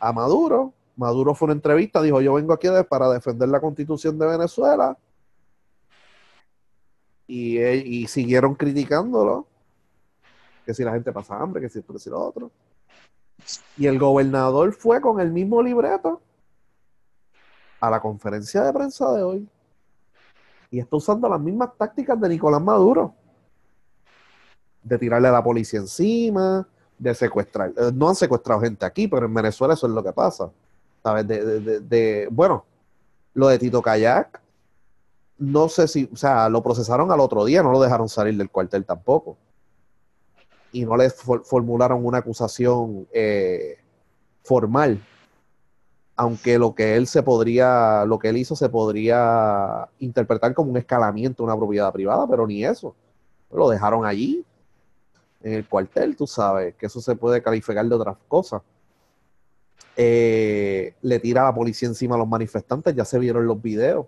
a 0.00 0.12
Maduro. 0.14 0.72
Maduro 0.96 1.34
fue 1.34 1.46
una 1.46 1.52
entrevista, 1.52 2.00
dijo, 2.00 2.22
yo 2.22 2.34
vengo 2.34 2.54
aquí 2.54 2.68
para 2.88 3.10
defender 3.10 3.50
la 3.50 3.60
constitución 3.60 4.18
de 4.18 4.26
Venezuela. 4.26 4.96
Y, 7.26 7.58
y 7.60 8.06
siguieron 8.06 8.54
criticándolo. 8.54 9.46
Que 10.64 10.72
si 10.72 10.84
la 10.84 10.92
gente 10.92 11.12
pasa 11.12 11.38
hambre, 11.38 11.60
que 11.60 11.68
si 11.68 11.80
esto, 11.80 11.92
que 11.92 12.10
lo 12.10 12.18
otro. 12.18 12.50
Y 13.76 13.86
el 13.86 13.98
gobernador 13.98 14.72
fue 14.72 15.02
con 15.02 15.20
el 15.20 15.32
mismo 15.32 15.62
libreto 15.62 16.22
a 17.82 17.90
la 17.90 18.00
conferencia 18.00 18.62
de 18.62 18.72
prensa 18.72 19.12
de 19.12 19.22
hoy 19.24 19.48
y 20.70 20.78
está 20.78 20.96
usando 20.96 21.28
las 21.28 21.40
mismas 21.40 21.70
tácticas 21.76 22.18
de 22.20 22.28
Nicolás 22.28 22.62
Maduro. 22.62 23.12
De 24.84 24.96
tirarle 24.98 25.28
a 25.28 25.32
la 25.32 25.42
policía 25.42 25.80
encima, 25.80 26.66
de 26.96 27.14
secuestrar. 27.14 27.72
Eh, 27.76 27.90
no 27.92 28.08
han 28.08 28.14
secuestrado 28.14 28.60
gente 28.60 28.86
aquí, 28.86 29.08
pero 29.08 29.26
en 29.26 29.34
Venezuela 29.34 29.74
eso 29.74 29.88
es 29.88 29.92
lo 29.92 30.02
que 30.02 30.12
pasa. 30.12 30.50
¿Sabes? 31.02 31.26
De, 31.26 32.28
bueno, 32.30 32.64
lo 33.34 33.48
de 33.48 33.58
Tito 33.58 33.82
Kayak, 33.82 34.40
no 35.38 35.68
sé 35.68 35.88
si, 35.88 36.08
o 36.10 36.16
sea, 36.16 36.48
lo 36.48 36.62
procesaron 36.62 37.10
al 37.10 37.18
otro 37.18 37.44
día, 37.44 37.64
no 37.64 37.72
lo 37.72 37.80
dejaron 37.80 38.08
salir 38.08 38.36
del 38.36 38.48
cuartel 38.48 38.84
tampoco. 38.84 39.36
Y 40.70 40.84
no 40.84 40.96
le 40.96 41.10
formularon 41.10 42.06
una 42.06 42.18
acusación 42.18 43.08
eh, 43.12 43.78
formal 44.44 45.02
aunque 46.16 46.58
lo 46.58 46.74
que 46.74 46.96
él 46.96 47.06
se 47.06 47.22
podría, 47.22 48.04
lo 48.04 48.18
que 48.18 48.28
él 48.28 48.36
hizo 48.36 48.54
se 48.54 48.68
podría 48.68 49.88
interpretar 49.98 50.54
como 50.54 50.70
un 50.70 50.76
escalamiento 50.76 51.42
de 51.42 51.46
una 51.46 51.56
propiedad 51.56 51.92
privada, 51.92 52.26
pero 52.28 52.46
ni 52.46 52.64
eso. 52.64 52.94
Lo 53.50 53.68
dejaron 53.68 54.04
allí, 54.04 54.44
en 55.42 55.54
el 55.54 55.66
cuartel, 55.66 56.16
tú 56.16 56.26
sabes, 56.26 56.74
que 56.76 56.86
eso 56.86 57.00
se 57.00 57.16
puede 57.16 57.42
calificar 57.42 57.84
de 57.86 57.94
otras 57.94 58.16
cosas. 58.28 58.62
Eh, 59.96 60.94
le 61.02 61.18
tira 61.18 61.42
a 61.42 61.44
la 61.46 61.54
policía 61.54 61.88
encima 61.88 62.14
a 62.14 62.18
los 62.18 62.28
manifestantes, 62.28 62.94
ya 62.94 63.04
se 63.04 63.18
vieron 63.18 63.46
los 63.46 63.60
videos. 63.60 64.06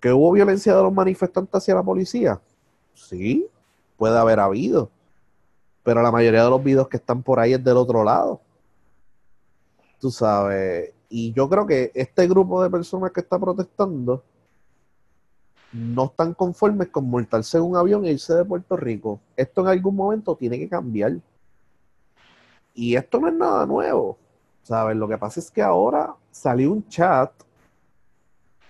¿Que 0.00 0.12
hubo 0.12 0.32
violencia 0.32 0.74
de 0.74 0.82
los 0.82 0.92
manifestantes 0.92 1.54
hacia 1.54 1.74
la 1.74 1.82
policía? 1.82 2.40
Sí, 2.94 3.48
puede 3.96 4.18
haber 4.18 4.40
habido. 4.40 4.90
Pero 5.82 6.02
la 6.02 6.12
mayoría 6.12 6.44
de 6.44 6.50
los 6.50 6.62
videos 6.62 6.88
que 6.88 6.98
están 6.98 7.22
por 7.22 7.40
ahí 7.40 7.54
es 7.54 7.64
del 7.64 7.76
otro 7.76 8.04
lado. 8.04 8.40
Tú 10.00 10.10
sabes, 10.10 10.92
y 11.08 11.32
yo 11.32 11.48
creo 11.48 11.66
que 11.66 11.90
este 11.94 12.28
grupo 12.28 12.62
de 12.62 12.70
personas 12.70 13.12
que 13.12 13.20
está 13.20 13.38
protestando 13.38 14.22
no 15.72 16.06
están 16.06 16.34
conformes 16.34 16.88
con 16.88 17.08
montarse 17.08 17.58
en 17.58 17.64
un 17.64 17.76
avión 17.76 18.04
e 18.04 18.12
irse 18.12 18.34
de 18.34 18.44
Puerto 18.44 18.76
Rico. 18.76 19.20
Esto 19.36 19.62
en 19.62 19.68
algún 19.68 19.96
momento 19.96 20.36
tiene 20.36 20.58
que 20.58 20.68
cambiar. 20.68 21.18
Y 22.74 22.96
esto 22.96 23.20
no 23.20 23.28
es 23.28 23.34
nada 23.34 23.66
nuevo. 23.66 24.18
¿Sabes? 24.62 24.96
Lo 24.96 25.08
que 25.08 25.18
pasa 25.18 25.40
es 25.40 25.50
que 25.50 25.62
ahora 25.62 26.14
salió 26.30 26.72
un 26.72 26.86
chat 26.88 27.32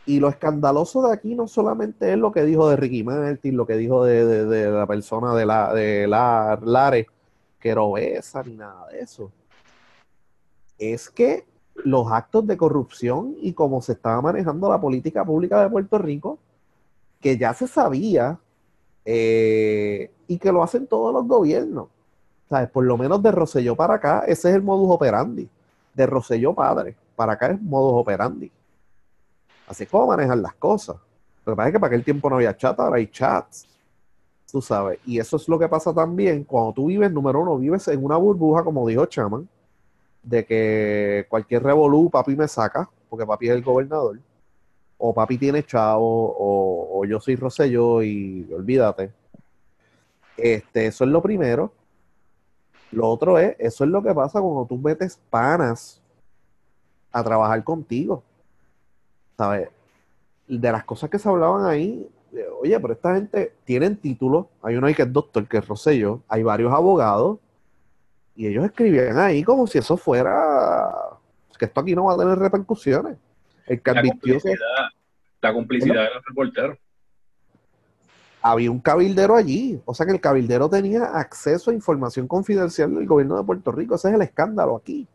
y 0.07 0.21
lo 0.21 0.29
escandaloso 0.29 1.07
de 1.07 1.13
aquí 1.13 1.35
no 1.35 1.47
solamente 1.49 2.13
es 2.13 2.19
lo 2.19 2.33
que 2.33 2.43
dijo 2.45 2.69
de 2.71 2.77
Ricky 2.77 3.03
Martin, 3.03 3.57
lo 3.57 3.67
que 3.67 3.77
dijo 3.77 4.05
de, 4.05 4.71
la 4.71 4.87
persona 4.87 5.35
de 5.35 5.45
la 5.45 5.75
de 5.75 6.07
la 6.07 6.91
que 7.61 7.69
era 7.69 7.83
obesa, 7.83 8.43
ni 8.45 8.55
nada 8.55 8.87
de 8.89 9.01
eso. 9.01 9.31
Es 10.79 11.11
que 11.11 11.45
los 11.85 12.11
actos 12.11 12.47
de 12.47 12.57
corrupción 12.57 13.35
y 13.41 13.53
cómo 13.53 13.81
se 13.83 13.93
estaba 13.93 14.21
manejando 14.21 14.69
la 14.69 14.81
política 14.81 15.25
pública 15.25 15.63
de 15.63 15.71
Puerto 15.71 15.99
Rico, 15.99 16.39
que 17.21 17.37
ya 17.37 17.55
se 17.55 17.67
sabía 17.67 18.39
eh, 19.05 20.11
y 20.27 20.39
que 20.39 20.53
lo 20.53 20.63
hacen 20.63 20.87
todos 20.87 21.13
los 21.13 21.27
gobiernos. 21.27 21.89
¿Sabes? 22.49 22.71
Por 22.71 22.85
lo 22.85 22.97
menos 22.97 23.23
de 23.23 23.31
Roselló 23.31 23.77
para 23.77 23.95
acá, 23.95 24.25
ese 24.27 24.51
es 24.51 24.57
el 24.57 24.63
modus 24.63 24.91
operandi. 24.91 25.49
De 25.95 26.07
Roselló 26.07 26.55
padre, 26.55 26.97
para 27.15 27.33
acá 27.35 27.49
es 27.49 27.61
modus 27.61 28.01
operandi. 28.01 28.51
Así 29.67 29.85
es 29.85 29.91
como 29.91 30.07
manejan 30.07 30.41
las 30.41 30.55
cosas. 30.55 30.97
Lo 31.45 31.53
que 31.53 31.57
pasa 31.57 31.69
es 31.69 31.73
que 31.75 31.81
para 31.81 31.89
aquel 31.89 32.05
tiempo 32.05 32.31
no 32.31 32.37
había 32.37 32.57
chat, 32.57 32.79
ahora 32.79 32.97
hay 32.97 33.07
chats. 33.09 33.67
Tú 34.51 34.63
sabes. 34.63 34.99
Y 35.05 35.19
eso 35.19 35.37
es 35.37 35.47
lo 35.49 35.59
que 35.59 35.69
pasa 35.69 35.93
también 35.93 36.45
cuando 36.45 36.73
tú 36.73 36.87
vives, 36.87 37.13
número 37.13 37.41
uno, 37.41 37.59
vives 37.59 37.87
en 37.89 38.03
una 38.03 38.17
burbuja, 38.17 38.65
como 38.65 38.87
dijo 38.87 39.05
Chaman, 39.05 39.47
de 40.23 40.45
que 40.45 41.27
cualquier 41.29 41.63
revolú 41.63 42.11
papi 42.11 42.37
me 42.37 42.49
saca, 42.49 42.89
porque 43.09 43.27
papi 43.27 43.49
es 43.49 43.57
el 43.57 43.63
gobernador, 43.63 44.19
o 44.99 45.15
papi 45.15 45.39
tiene 45.39 45.65
chavo, 45.65 46.37
o, 46.39 47.05
yo 47.05 47.21
soy 47.21 47.37
Rosselló 47.37 48.03
y 48.03 48.47
olvídate. 48.53 49.13
Este, 50.37 50.87
eso 50.87 51.05
es 51.05 51.11
lo 51.11 51.23
primero. 51.23 51.73
Lo 52.91 53.09
otro 53.09 53.39
es, 53.39 53.55
eso 53.59 53.85
es 53.85 53.91
lo 53.91 54.03
que 54.03 54.15
pasa 54.15 54.41
cuando 54.41 54.67
tú 54.67 54.77
metes 54.79 55.21
panas 55.31 56.01
a 57.13 57.23
trabajar 57.23 57.63
contigo. 57.65 58.23
¿Sabes? 59.37 59.69
De 60.49 60.73
las 60.73 60.85
cosas 60.85 61.11
que 61.11 61.19
se 61.19 61.29
hablaban 61.29 61.65
ahí, 61.67 62.09
oye, 62.61 62.79
pero 62.81 62.95
esta 62.95 63.15
gente 63.15 63.55
tienen 63.65 63.97
título. 63.97 64.49
Hay 64.63 64.77
uno 64.77 64.87
ahí 64.87 64.95
que 64.95 65.03
es 65.03 65.13
doctor, 65.13 65.47
que 65.47 65.59
es 65.59 65.69
Rosselló. 65.69 66.23
Hay 66.29 66.43
varios 66.43 66.73
abogados 66.73 67.39
y 68.39 68.47
ellos 68.47 68.65
escribían 68.65 69.19
ahí 69.19 69.43
como 69.43 69.67
si 69.67 69.79
eso 69.79 69.97
fuera, 69.97 70.89
que 71.59 71.65
esto 71.65 71.81
aquí 71.81 71.97
no 71.97 72.05
va 72.05 72.15
a 72.15 72.19
tener 72.19 72.39
repercusiones. 72.39 73.19
El 73.67 73.83
que 73.83 73.93
la 73.93 74.01
complicidad, 74.01 74.55
la 75.43 75.53
complicidad 75.53 76.05
de 76.05 76.15
los 76.15 76.25
reporteros. 76.25 76.79
Había 78.41 78.71
un 78.71 78.79
cabildero 78.79 79.35
allí, 79.35 79.83
o 79.85 79.93
sea 79.93 80.07
que 80.07 80.13
el 80.13 80.21
cabildero 80.21 80.71
tenía 80.71 81.07
acceso 81.07 81.73
a 81.73 81.75
información 81.75 82.29
confidencial 82.29 82.95
del 82.95 83.07
gobierno 83.07 83.37
de 83.37 83.43
Puerto 83.43 83.73
Rico. 83.73 83.97
Ese 83.97 84.11
es 84.11 84.15
el 84.15 84.23
escándalo 84.23 84.77
aquí. 84.77 85.09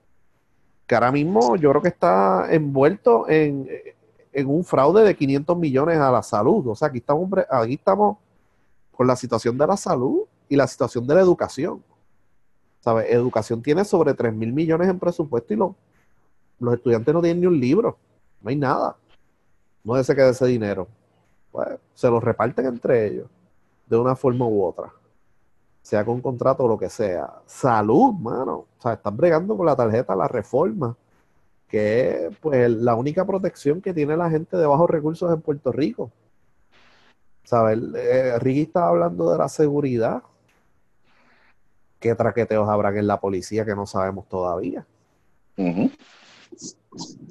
Que 0.86 0.96
ahora 0.96 1.14
mismo 1.14 1.56
yo 1.56 1.70
creo 1.70 1.82
que 1.82 1.88
está 1.88 2.54
envuelto 2.54 3.30
en, 3.30 3.70
en 4.34 4.50
un 4.50 4.66
fraude 4.66 5.06
de 5.06 5.16
500 5.16 5.58
millones 5.58 5.98
a 5.98 6.12
la 6.12 6.24
salud. 6.24 6.68
O 6.68 6.76
sea, 6.76 6.90
aquí 6.90 6.98
estamos, 6.98 7.30
aquí 7.50 7.76
estamos 7.76 8.18
con 8.92 9.08
la 9.08 9.16
situación 9.16 9.58
de 9.58 9.66
la 9.66 9.78
salud 9.78 10.24
y 10.50 10.58
la 10.58 10.68
situación 10.68 11.08
de 11.08 11.16
la 11.16 11.22
educación. 11.22 11.82
¿Sabes? 12.84 13.10
Educación 13.10 13.62
tiene 13.62 13.86
sobre 13.86 14.14
3 14.14 14.34
mil 14.34 14.52
millones 14.52 14.90
en 14.90 15.00
presupuesto 15.00 15.54
y 15.54 15.58
los 16.60 16.74
estudiantes 16.74 17.14
no 17.14 17.22
tienen 17.22 17.40
ni 17.40 17.48
un 17.48 17.58
libro. 17.58 17.98
No 18.42 18.50
hay 18.50 18.58
nada. 18.58 18.98
No 19.86 20.04
se 20.04 20.14
quede 20.14 20.32
ese 20.32 20.46
dinero. 20.48 20.88
Pues, 21.52 21.70
se 21.94 22.10
lo 22.10 22.20
reparten 22.20 22.66
entre 22.66 23.08
ellos 23.08 23.28
de 23.88 23.98
una 23.98 24.16
forma 24.18 24.46
u 24.46 24.66
otra. 24.66 24.92
Sea 25.82 26.04
con 26.04 26.22
contrato 26.22 26.66
o 26.66 26.68
lo 26.68 26.78
que 26.78 26.90
sea. 26.90 27.42
Salud, 27.46 28.14
mano. 28.16 28.54
O 28.78 28.82
sea, 28.82 28.94
están 28.94 29.16
bregando 29.16 29.56
con 29.56 29.66
la 29.66 29.76
tarjeta, 29.78 30.16
la 30.16 30.28
reforma. 30.28 30.98
que 31.68 32.28
es 32.28 32.38
pues, 32.40 32.70
la 32.70 32.96
única 32.96 33.26
protección 33.26 33.82
que 33.82 33.94
tiene 33.94 34.18
la 34.18 34.30
gente 34.30 34.58
de 34.58 34.66
bajos 34.68 34.90
recursos 34.90 35.34
en 35.34 35.42
Puerto 35.42 35.72
Rico. 35.72 36.12
¿Sabes? 37.44 37.80
Eh, 37.96 38.38
Ricky 38.40 38.62
estaba 38.64 38.90
hablando 38.90 39.32
de 39.32 39.38
la 39.38 39.50
seguridad. 39.50 40.24
¿Qué 42.04 42.14
traqueteos 42.16 42.68
habrán 42.68 42.98
en 42.98 43.08
la 43.08 43.18
policía 43.18 43.64
que 43.64 43.74
no 43.74 43.86
sabemos 43.86 44.28
todavía? 44.28 44.86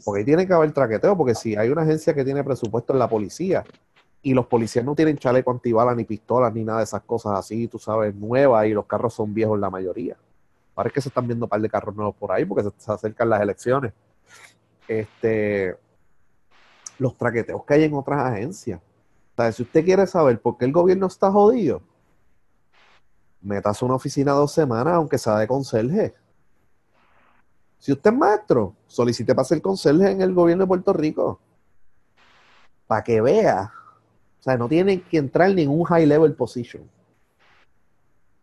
Porque 0.02 0.20
ahí 0.20 0.24
tiene 0.24 0.46
que 0.46 0.54
haber 0.54 0.72
traqueteo, 0.72 1.14
porque 1.14 1.34
si 1.34 1.54
hay 1.56 1.68
una 1.68 1.82
agencia 1.82 2.14
que 2.14 2.24
tiene 2.24 2.42
presupuesto 2.42 2.94
en 2.94 2.98
la 2.98 3.06
policía 3.06 3.64
y 4.22 4.32
los 4.32 4.46
policías 4.46 4.82
no 4.82 4.94
tienen 4.94 5.18
chaleco 5.18 5.50
antibalas, 5.50 5.94
ni 5.94 6.04
pistolas, 6.04 6.54
ni 6.54 6.64
nada 6.64 6.78
de 6.78 6.84
esas 6.84 7.02
cosas 7.02 7.38
así, 7.38 7.68
tú 7.68 7.78
sabes, 7.78 8.14
nuevas 8.14 8.64
y 8.64 8.70
los 8.70 8.86
carros 8.86 9.12
son 9.12 9.34
viejos 9.34 9.60
la 9.60 9.68
mayoría. 9.68 10.16
Parece 10.72 10.94
que 10.94 11.00
se 11.02 11.10
están 11.10 11.26
viendo 11.26 11.44
un 11.44 11.50
par 11.50 11.60
de 11.60 11.68
carros 11.68 11.94
nuevos 11.94 12.14
por 12.14 12.32
ahí 12.32 12.46
porque 12.46 12.64
se, 12.64 12.70
se 12.78 12.92
acercan 12.92 13.28
las 13.28 13.42
elecciones. 13.42 13.92
Este, 14.88 15.76
los 16.98 17.14
traqueteos 17.18 17.62
que 17.66 17.74
hay 17.74 17.84
en 17.84 17.92
otras 17.92 18.20
agencias. 18.20 18.80
O 18.80 19.42
sea, 19.42 19.52
si 19.52 19.64
usted 19.64 19.84
quiere 19.84 20.06
saber 20.06 20.40
por 20.40 20.56
qué 20.56 20.64
el 20.64 20.72
gobierno 20.72 21.08
está 21.08 21.30
jodido, 21.30 21.82
metas 23.42 23.82
una 23.82 23.94
oficina 23.94 24.32
dos 24.32 24.52
semanas, 24.52 24.94
aunque 24.94 25.18
sea 25.18 25.38
de 25.38 25.46
conserje. 25.46 26.14
Si 27.78 27.92
usted 27.92 28.12
es 28.12 28.16
maestro, 28.16 28.76
solicite 28.86 29.34
para 29.34 29.44
ser 29.44 29.60
conserje 29.60 30.10
en 30.10 30.22
el 30.22 30.32
gobierno 30.32 30.64
de 30.64 30.68
Puerto 30.68 30.92
Rico. 30.92 31.40
Para 32.86 33.02
que 33.02 33.20
vea. 33.20 33.72
O 34.38 34.42
sea, 34.42 34.56
no 34.56 34.68
tiene 34.68 35.02
que 35.02 35.18
entrar 35.18 35.50
en 35.50 35.56
ningún 35.56 35.84
high 35.84 36.06
level 36.06 36.34
position. 36.34 36.88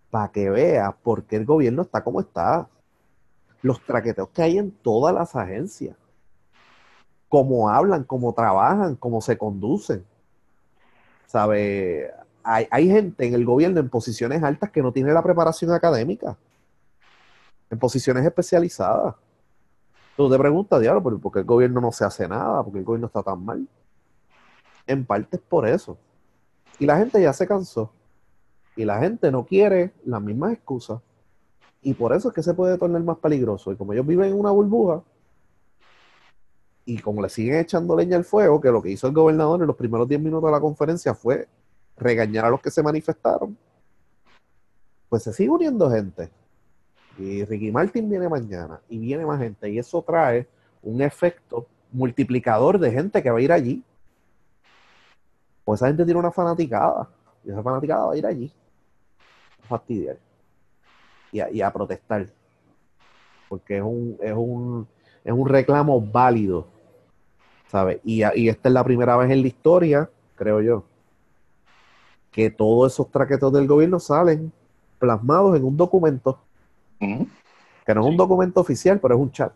Para 0.09 0.29
que 0.29 0.49
vea 0.49 0.91
por 0.91 1.23
qué 1.23 1.37
el 1.37 1.45
gobierno 1.45 1.83
está 1.83 2.03
como 2.03 2.19
está. 2.19 2.67
Los 3.61 3.81
traqueteos 3.81 4.29
que 4.29 4.41
hay 4.41 4.57
en 4.57 4.71
todas 4.71 5.15
las 5.15 5.35
agencias. 5.35 5.95
Cómo 7.29 7.69
hablan, 7.69 8.03
cómo 8.03 8.33
trabajan, 8.33 8.95
cómo 8.95 9.21
se 9.21 9.37
conducen. 9.37 10.05
¿Sabe? 11.27 12.11
Hay, 12.51 12.87
gente 12.87 13.27
en 13.27 13.35
el 13.35 13.45
gobierno 13.45 13.79
en 13.79 13.89
posiciones 13.89 14.41
altas 14.41 14.71
que 14.71 14.81
no 14.81 14.91
tiene 14.91 15.13
la 15.13 15.21
preparación 15.21 15.71
académica. 15.71 16.35
En 17.69 17.77
posiciones 17.77 18.25
especializadas. 18.25 19.13
Tú 20.17 20.27
te 20.31 20.37
preguntas, 20.39 20.81
diablo, 20.81 21.03
¿pero 21.03 21.19
¿por 21.19 21.31
qué 21.31 21.39
el 21.39 21.45
gobierno 21.45 21.79
no 21.79 21.91
se 21.91 22.05
hace 22.05 22.27
nada? 22.27 22.63
¿Por 22.63 22.73
qué 22.73 22.79
el 22.79 22.85
gobierno 22.85 23.05
está 23.05 23.21
tan 23.21 23.45
mal? 23.45 23.67
En 24.87 25.05
parte 25.05 25.37
es 25.37 25.43
por 25.43 25.67
eso. 25.67 25.99
Y 26.79 26.87
la 26.87 26.97
gente 26.97 27.21
ya 27.21 27.33
se 27.33 27.45
cansó. 27.45 27.93
Y 28.75 28.83
la 28.83 28.97
gente 28.97 29.31
no 29.31 29.45
quiere 29.45 29.93
las 30.03 30.19
mismas 30.19 30.53
excusas. 30.53 31.01
Y 31.83 31.93
por 31.93 32.13
eso 32.13 32.29
es 32.29 32.33
que 32.33 32.41
se 32.41 32.55
puede 32.55 32.79
tornar 32.79 33.03
más 33.03 33.19
peligroso. 33.19 33.71
Y 33.71 33.75
como 33.75 33.93
ellos 33.93 34.07
viven 34.07 34.31
en 34.31 34.39
una 34.39 34.49
burbuja, 34.49 35.03
y 36.83 36.97
como 36.97 37.21
le 37.21 37.29
siguen 37.29 37.59
echando 37.59 37.95
leña 37.95 38.17
al 38.17 38.25
fuego, 38.25 38.59
que 38.59 38.71
lo 38.71 38.81
que 38.81 38.89
hizo 38.89 39.05
el 39.05 39.13
gobernador 39.13 39.61
en 39.61 39.67
los 39.67 39.75
primeros 39.75 40.07
10 40.07 40.19
minutos 40.19 40.47
de 40.47 40.51
la 40.51 40.59
conferencia 40.59 41.13
fue 41.13 41.47
regañar 41.99 42.45
a 42.45 42.49
los 42.49 42.61
que 42.61 42.71
se 42.71 42.83
manifestaron, 42.83 43.57
pues 45.09 45.23
se 45.23 45.33
sigue 45.33 45.49
uniendo 45.49 45.89
gente. 45.89 46.29
Y 47.17 47.43
Ricky 47.43 47.71
Martin 47.71 48.09
viene 48.09 48.29
mañana 48.29 48.79
y 48.87 48.97
viene 48.97 49.25
más 49.25 49.39
gente. 49.39 49.69
Y 49.69 49.77
eso 49.77 50.01
trae 50.01 50.47
un 50.81 51.01
efecto 51.01 51.67
multiplicador 51.91 52.79
de 52.79 52.91
gente 52.91 53.21
que 53.21 53.29
va 53.29 53.39
a 53.39 53.41
ir 53.41 53.51
allí. 53.51 53.83
Pues 55.65 55.79
esa 55.79 55.87
gente 55.87 56.05
tiene 56.05 56.19
una 56.19 56.31
fanaticada. 56.31 57.09
Y 57.43 57.51
esa 57.51 57.61
fanaticada 57.61 58.05
va 58.05 58.13
a 58.13 58.17
ir 58.17 58.25
allí. 58.25 58.51
A 59.63 59.67
fastidiar. 59.67 60.17
Y 61.31 61.39
a, 61.41 61.51
y 61.51 61.61
a 61.61 61.71
protestar. 61.71 62.27
Porque 63.49 63.77
es 63.77 63.83
un, 63.83 64.17
es 64.21 64.33
un, 64.33 64.87
es 65.23 65.33
un 65.33 65.47
reclamo 65.47 65.99
válido. 65.99 66.67
¿Sabes? 67.67 67.99
Y, 68.03 68.23
esta 68.23 68.69
es 68.69 68.73
la 68.73 68.83
primera 68.83 69.15
vez 69.17 69.29
en 69.29 69.41
la 69.41 69.47
historia, 69.47 70.09
creo 70.35 70.59
yo, 70.61 70.85
que 72.31 72.49
todos 72.49 72.93
esos 72.93 73.09
traquetos 73.11 73.51
del 73.53 73.67
gobierno 73.67 73.99
salen 73.99 74.51
plasmados 74.99 75.55
en 75.57 75.63
un 75.63 75.75
documento 75.77 76.39
que 77.85 77.95
no 77.95 78.01
es 78.01 78.07
un 78.11 78.17
documento 78.17 78.59
oficial, 78.59 78.99
pero 78.99 79.15
es 79.15 79.21
un 79.21 79.31
chat. 79.31 79.51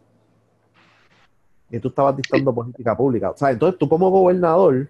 Y 1.70 1.80
tú 1.80 1.90
estabas 1.90 2.16
dictando 2.16 2.54
política 2.54 2.96
pública. 2.96 3.32
O 3.32 3.38
sea, 3.38 3.52
entonces 3.52 3.78
tú 3.78 3.88
como 3.90 4.10
gobernador, 4.10 4.88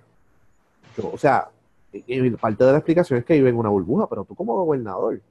yo- 0.98 1.12
o 1.12 1.18
sea, 1.18 1.50
y- 1.92 2.04
y 2.08 2.30
parte 2.32 2.64
de 2.64 2.72
la 2.72 2.78
explicación 2.78 3.20
es 3.20 3.26
que 3.26 3.34
vive 3.34 3.50
en 3.50 3.58
una 3.58 3.70
burbuja, 3.70 4.08
pero 4.08 4.24
tú 4.26 4.36
como 4.36 4.56
gobernador, 4.56 5.22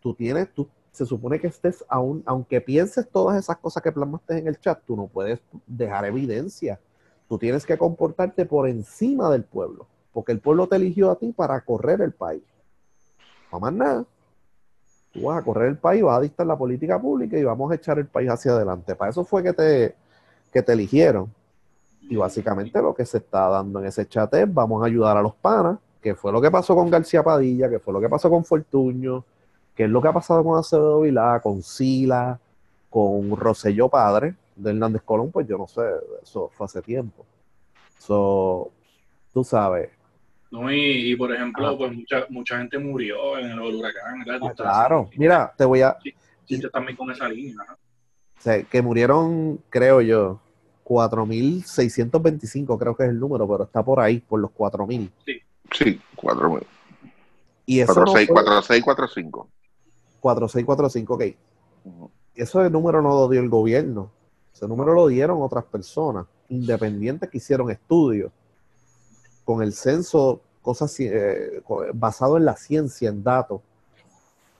tú 0.00 0.14
tienes, 0.14 0.52
tú 0.52 0.68
se 0.90 1.06
supone 1.06 1.40
que 1.40 1.46
estés 1.46 1.84
aún, 1.88 2.22
aunque 2.26 2.60
pienses 2.60 3.08
todas 3.08 3.38
esas 3.38 3.56
cosas 3.58 3.82
que 3.82 3.92
plasmaste 3.92 4.38
en 4.38 4.46
el 4.48 4.58
chat, 4.60 4.80
tú 4.86 4.96
no 4.96 5.06
puedes 5.06 5.40
dejar 5.66 6.04
evidencia. 6.04 6.78
Tú 7.28 7.38
tienes 7.38 7.64
que 7.64 7.78
comportarte 7.78 8.44
por 8.44 8.68
encima 8.68 9.30
del 9.30 9.44
pueblo, 9.44 9.86
porque 10.12 10.32
el 10.32 10.40
pueblo 10.40 10.66
te 10.66 10.76
eligió 10.76 11.10
a 11.10 11.16
ti 11.16 11.32
para 11.32 11.60
correr 11.62 12.00
el 12.00 12.12
país. 12.12 12.42
No 13.50 13.60
más 13.60 13.72
nada. 13.72 14.04
Tú 15.12 15.24
vas 15.24 15.38
a 15.38 15.44
correr 15.44 15.68
el 15.68 15.78
país, 15.78 16.02
vas 16.02 16.18
a 16.18 16.22
dictar 16.22 16.46
la 16.46 16.56
política 16.56 17.00
pública 17.00 17.36
y 17.36 17.44
vamos 17.44 17.70
a 17.70 17.74
echar 17.74 17.98
el 17.98 18.06
país 18.06 18.30
hacia 18.30 18.52
adelante. 18.52 18.94
Para 18.94 19.10
eso 19.10 19.24
fue 19.24 19.42
que 19.42 19.52
te, 19.52 19.94
que 20.52 20.62
te 20.62 20.72
eligieron. 20.72 21.32
Y 22.02 22.16
básicamente 22.16 22.80
lo 22.80 22.94
que 22.94 23.04
se 23.04 23.18
está 23.18 23.48
dando 23.48 23.78
en 23.78 23.86
ese 23.86 24.06
chat 24.06 24.32
es 24.34 24.52
vamos 24.52 24.82
a 24.82 24.86
ayudar 24.86 25.16
a 25.16 25.22
los 25.22 25.34
panas, 25.34 25.78
que 26.00 26.14
fue 26.14 26.32
lo 26.32 26.40
que 26.40 26.50
pasó 26.50 26.74
con 26.74 26.90
García 26.90 27.22
Padilla, 27.22 27.68
que 27.68 27.78
fue 27.78 27.92
lo 27.92 28.00
que 28.00 28.08
pasó 28.08 28.28
con 28.28 28.44
Fortuño, 28.44 29.24
que 29.74 29.84
es 29.84 29.90
lo 29.90 30.02
que 30.02 30.08
ha 30.08 30.12
pasado 30.12 30.42
con 30.42 30.58
Acevedo 30.58 31.02
Vilá, 31.02 31.40
con 31.40 31.62
Sila, 31.62 32.38
con 32.90 33.36
Roselló 33.36 33.88
Padre, 33.88 34.34
de 34.56 34.70
Hernández 34.70 35.02
Colón, 35.02 35.30
pues 35.30 35.46
yo 35.46 35.56
no 35.56 35.66
sé, 35.66 35.82
eso 36.22 36.50
fue 36.52 36.66
hace 36.66 36.82
tiempo. 36.82 37.24
So, 37.98 38.70
tú 39.32 39.44
sabes, 39.44 39.90
No, 40.52 40.70
y, 40.70 41.12
y, 41.12 41.16
por 41.16 41.32
ejemplo, 41.34 41.66
Ajá. 41.66 41.78
pues 41.78 41.92
mucha, 41.92 42.26
mucha 42.28 42.58
gente 42.58 42.78
murió 42.78 43.38
en 43.38 43.52
el 43.52 43.58
huracán. 43.58 44.22
ah, 44.42 44.52
claro, 44.54 45.08
mira, 45.16 45.50
te 45.56 45.64
voy 45.64 45.80
a, 45.80 45.96
Sí, 46.44 46.60
te 46.60 46.68
también 46.68 46.94
con 46.94 47.10
esa 47.10 47.26
línea. 47.26 47.56
ajá. 47.62 47.72
O 48.38 48.40
sea, 48.42 48.62
que 48.62 48.82
murieron, 48.82 49.58
creo 49.70 50.02
yo, 50.02 50.40
4.625, 50.84 52.78
creo 52.78 52.94
que 52.94 53.04
es 53.04 53.08
el 53.08 53.18
número, 53.18 53.48
pero 53.48 53.64
está 53.64 53.82
por 53.82 53.98
ahí, 53.98 54.18
por 54.20 54.40
los 54.40 54.50
4.000. 54.50 55.10
Sí, 55.70 55.98
cuatro, 56.14 56.60
Y 57.64 57.80
eso 57.80 57.94
cuatro, 57.94 58.04
no 58.12 58.12
seis, 58.18 58.26
fue- 58.28 58.34
cuatro, 58.34 58.62
seis, 58.62 58.84
cuatro, 58.84 59.08
cinco. 59.08 59.48
4645, 60.20 61.14
ok. 61.14 61.22
Ese 62.34 62.68
número 62.68 63.00
no 63.00 63.08
lo 63.10 63.28
dio 63.28 63.40
el 63.40 63.48
gobierno. 63.48 64.10
Ese 64.52 64.68
número 64.68 64.92
lo 64.92 65.06
dieron 65.06 65.40
otras 65.40 65.64
personas 65.64 66.26
independientes 66.50 67.30
que 67.30 67.38
hicieron 67.38 67.70
estudios 67.70 68.30
con 69.52 69.62
el 69.62 69.74
censo, 69.74 70.40
cosas 70.62 70.98
eh, 71.00 71.62
basado 71.92 72.38
en 72.38 72.44
la 72.46 72.56
ciencia, 72.56 73.10
en 73.10 73.22
datos. 73.22 73.60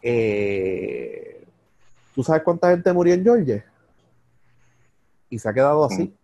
Eh, 0.03 1.47
¿Tú 2.15 2.23
sabes 2.23 2.43
cuánta 2.43 2.71
gente 2.71 2.93
murió 2.93 3.15
en 3.15 3.23
Georgia? 3.23 3.65
Y 5.31 5.39
se 5.39 5.49
ha 5.49 5.55
quedado 5.55 5.85
así. 5.85 6.15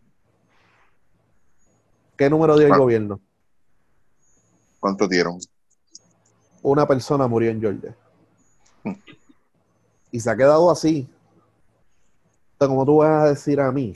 ¿Qué 2.17 2.29
número 2.29 2.59
dio 2.59 2.67
el 2.67 2.79
gobierno? 2.79 3.21
¿Cuánto 4.81 5.09
dieron? 5.09 5.39
Una 6.63 6.87
persona 6.87 7.27
murió 7.27 7.51
en 7.51 7.61
Georgia. 7.61 7.97
Mm. 8.85 8.93
Y 10.11 10.21
se 10.21 10.31
ha 10.31 10.37
quedado 10.37 10.71
así. 10.71 11.09
Entonces, 12.53 12.69
¿cómo 12.69 12.85
tú 12.85 12.97
vas 12.99 13.23
a 13.23 13.29
decir 13.31 13.61
a 13.61 13.73
mí 13.73 13.95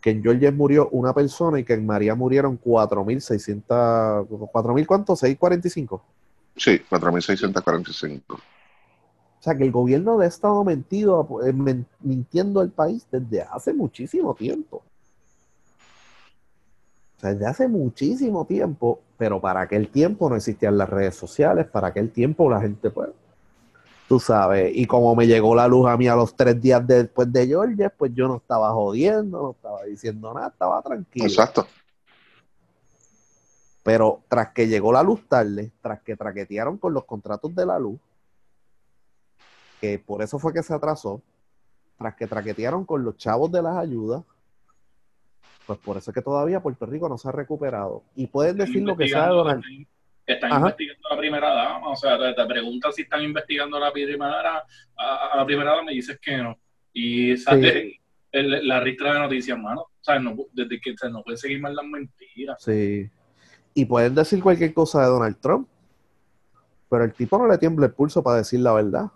que 0.00 0.10
en 0.10 0.22
Georgia 0.22 0.52
murió 0.52 0.88
una 0.90 1.12
persona 1.12 1.58
y 1.58 1.64
que 1.64 1.74
en 1.74 1.86
María 1.86 2.14
murieron 2.14 2.60
4.600, 2.60 4.28
¿4.000 4.28 4.86
cuánto? 4.86 5.14
¿645? 5.14 6.00
Sí, 6.56 6.80
4.645. 6.90 8.22
O 8.28 9.42
sea, 9.42 9.56
que 9.56 9.64
el 9.64 9.70
gobierno 9.70 10.18
de 10.18 10.26
estado 10.26 10.64
mentido, 10.64 11.26
eh, 11.46 11.52
mintiendo 12.00 12.60
al 12.60 12.70
país 12.70 13.06
desde 13.10 13.42
hace 13.42 13.72
muchísimo 13.72 14.34
tiempo. 14.34 14.82
O 17.16 17.20
sea, 17.20 17.32
desde 17.32 17.46
hace 17.46 17.68
muchísimo 17.68 18.44
tiempo, 18.46 19.00
pero 19.16 19.40
para 19.40 19.60
aquel 19.62 19.88
tiempo 19.88 20.28
no 20.28 20.36
existían 20.36 20.78
las 20.78 20.88
redes 20.88 21.14
sociales, 21.14 21.66
para 21.66 21.88
aquel 21.88 22.10
tiempo 22.10 22.50
la 22.50 22.60
gente, 22.60 22.90
pues, 22.90 23.10
tú 24.08 24.18
sabes, 24.18 24.72
y 24.74 24.86
como 24.86 25.14
me 25.14 25.26
llegó 25.26 25.54
la 25.54 25.68
luz 25.68 25.86
a 25.86 25.96
mí 25.98 26.08
a 26.08 26.16
los 26.16 26.34
tres 26.34 26.58
días 26.60 26.84
después 26.86 27.30
de 27.30 27.46
Georgia, 27.46 27.90
pues 27.90 28.12
yo 28.14 28.26
no 28.26 28.36
estaba 28.36 28.72
jodiendo, 28.72 29.42
no 29.42 29.50
estaba 29.50 29.84
diciendo 29.84 30.32
nada, 30.32 30.48
estaba 30.48 30.80
tranquilo. 30.80 31.26
Exacto. 31.26 31.66
Pero 33.82 34.22
tras 34.28 34.52
que 34.52 34.66
llegó 34.66 34.92
la 34.92 35.02
luz 35.02 35.28
tarde, 35.28 35.72
tras 35.82 36.00
que 36.00 36.16
traquetearon 36.16 36.78
con 36.78 36.94
los 36.94 37.04
contratos 37.04 37.54
de 37.54 37.66
la 37.66 37.78
luz, 37.78 38.00
que 39.80 39.98
por 39.98 40.22
eso 40.22 40.38
fue 40.38 40.54
que 40.54 40.62
se 40.62 40.72
atrasó, 40.72 41.20
tras 41.98 42.14
que 42.14 42.26
traquetearon 42.26 42.86
con 42.86 43.04
los 43.04 43.16
chavos 43.18 43.52
de 43.52 43.62
las 43.62 43.76
ayudas, 43.76 44.24
pues 45.66 45.78
por 45.80 45.98
eso 45.98 46.10
es 46.10 46.14
que 46.14 46.22
todavía 46.22 46.60
Puerto 46.60 46.86
Rico 46.86 47.10
no 47.10 47.18
se 47.18 47.28
ha 47.28 47.32
recuperado. 47.32 48.02
Y 48.16 48.26
pueden 48.26 48.56
decir 48.56 48.82
lo 48.82 48.96
que 48.96 49.06
sea 49.08 49.24
de 49.24 49.34
Donald. 49.34 49.64
Están 50.28 50.52
Ajá. 50.52 50.60
investigando 50.60 51.08
a 51.08 51.14
la 51.14 51.18
primera 51.20 51.54
dama, 51.54 51.88
o 51.88 51.96
sea, 51.96 52.18
te, 52.18 52.34
te 52.34 52.46
preguntan 52.46 52.92
si 52.92 53.00
están 53.02 53.22
investigando 53.22 53.78
a 53.78 53.80
la 53.80 53.90
primera, 53.92 54.62
a, 54.96 55.28
a 55.32 55.36
la 55.38 55.46
primera 55.46 55.74
dama 55.74 55.90
y 55.90 55.96
dices 55.96 56.18
que 56.20 56.36
no. 56.36 56.54
Y, 56.92 57.34
¿sabes? 57.38 57.94
el- 58.30 58.68
la 58.68 58.78
ristra 58.80 59.14
de 59.14 59.20
noticias, 59.20 59.58
mano. 59.58 59.80
O 59.80 59.90
sea, 60.02 60.18
no, 60.18 60.36
desde 60.52 60.78
que 60.80 60.94
se 60.98 61.08
no 61.08 61.22
puede 61.22 61.38
seguir 61.38 61.60
más 61.62 61.72
las 61.72 61.86
mentiras. 61.86 62.62
Sí. 62.62 63.08
Y 63.72 63.84
pueden 63.86 64.14
decir 64.14 64.42
cualquier 64.42 64.74
cosa 64.74 65.00
de 65.00 65.06
Donald 65.06 65.38
Trump, 65.40 65.66
pero 66.90 67.04
el 67.04 67.14
tipo 67.14 67.38
no 67.38 67.46
le 67.46 67.56
tiembla 67.56 67.86
el 67.86 67.92
pulso 67.94 68.22
para 68.22 68.36
decir 68.38 68.60
la 68.60 68.74
verdad. 68.74 69.06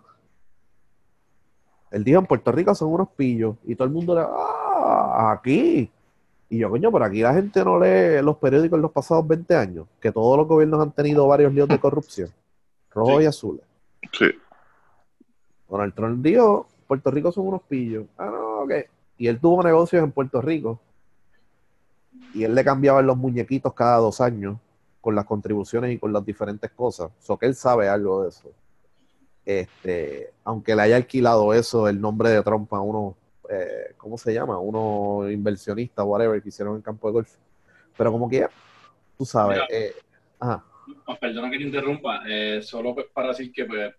Él 1.91 2.03
dijo, 2.03 2.19
en 2.19 2.25
Puerto 2.25 2.51
Rico 2.51 2.73
son 2.73 2.91
unos 2.91 3.09
pillos, 3.09 3.55
y 3.65 3.75
todo 3.75 3.87
el 3.87 3.93
mundo 3.93 4.15
le, 4.15 4.21
ah, 4.25 5.31
aquí. 5.37 5.91
Y 6.53 6.59
yo, 6.59 6.69
coño, 6.69 6.91
por 6.91 7.01
aquí 7.01 7.21
la 7.21 7.33
gente 7.33 7.65
no 7.65 7.79
lee 7.79 8.21
los 8.21 8.37
periódicos 8.37 8.77
en 8.77 8.83
los 8.83 8.91
pasados 8.91 9.27
20 9.27 9.55
años, 9.55 9.87
que 9.99 10.11
todos 10.11 10.37
los 10.37 10.47
gobiernos 10.47 10.79
han 10.81 10.91
tenido 10.91 11.27
varios 11.27 11.51
líos 11.51 11.67
de 11.67 11.79
corrupción, 11.79 12.29
rojos 12.91 13.17
Sí. 13.17 13.23
y 13.23 13.25
azules. 13.25 13.61
Sí. 14.11 14.25
Donald 15.67 15.95
Trump 15.95 16.23
dijo, 16.23 16.67
Puerto 16.85 17.09
Rico 17.09 17.31
son 17.31 17.47
unos 17.47 17.63
pillos. 17.63 18.05
Ah, 18.19 18.29
no, 18.31 18.59
ok. 18.65 18.71
Y 19.17 19.27
él 19.27 19.39
tuvo 19.39 19.63
negocios 19.63 20.03
en 20.03 20.11
Puerto 20.11 20.41
Rico. 20.41 20.79
Y 22.35 22.43
él 22.43 22.53
le 22.53 22.63
cambiaba 22.63 23.01
los 23.01 23.17
muñequitos 23.17 23.73
cada 23.73 23.97
dos 23.97 24.21
años 24.21 24.57
con 25.01 25.15
las 25.15 25.25
contribuciones 25.25 25.91
y 25.91 25.97
con 25.97 26.13
las 26.13 26.23
diferentes 26.23 26.69
cosas. 26.69 27.09
So 27.19 27.35
que 27.37 27.47
él 27.47 27.55
sabe 27.55 27.89
algo 27.89 28.21
de 28.21 28.29
eso. 28.29 28.51
Este, 29.43 30.31
aunque 30.43 30.75
le 30.75 30.83
haya 30.83 30.95
alquilado 30.97 31.51
eso, 31.53 31.87
el 31.87 31.99
nombre 31.99 32.29
de 32.29 32.43
Trump 32.43 32.71
a 32.73 32.79
unos, 32.79 33.15
eh, 33.49 33.93
¿cómo 33.97 34.17
se 34.17 34.33
llama? 34.33 34.57
Unos 34.59 35.31
inversionistas, 35.31 36.05
whatever, 36.05 36.41
que 36.41 36.49
hicieron 36.49 36.73
en 36.75 36.77
el 36.77 36.83
campo 36.83 37.07
de 37.07 37.13
golf. 37.13 37.35
Pero 37.97 38.11
como 38.11 38.29
que, 38.29 38.47
tú 39.17 39.25
sabes, 39.25 39.59
Mira. 39.59 39.67
eh, 39.69 39.93
ajá, 40.39 40.63
Ah, 41.07 41.15
Perdona 41.19 41.49
que 41.49 41.57
te 41.57 41.63
interrumpa, 41.63 42.23
eh, 42.27 42.61
solo 42.61 42.93
pues 42.93 43.07
para 43.13 43.29
decir 43.29 43.51
que, 43.53 43.65
pues, 43.65 43.93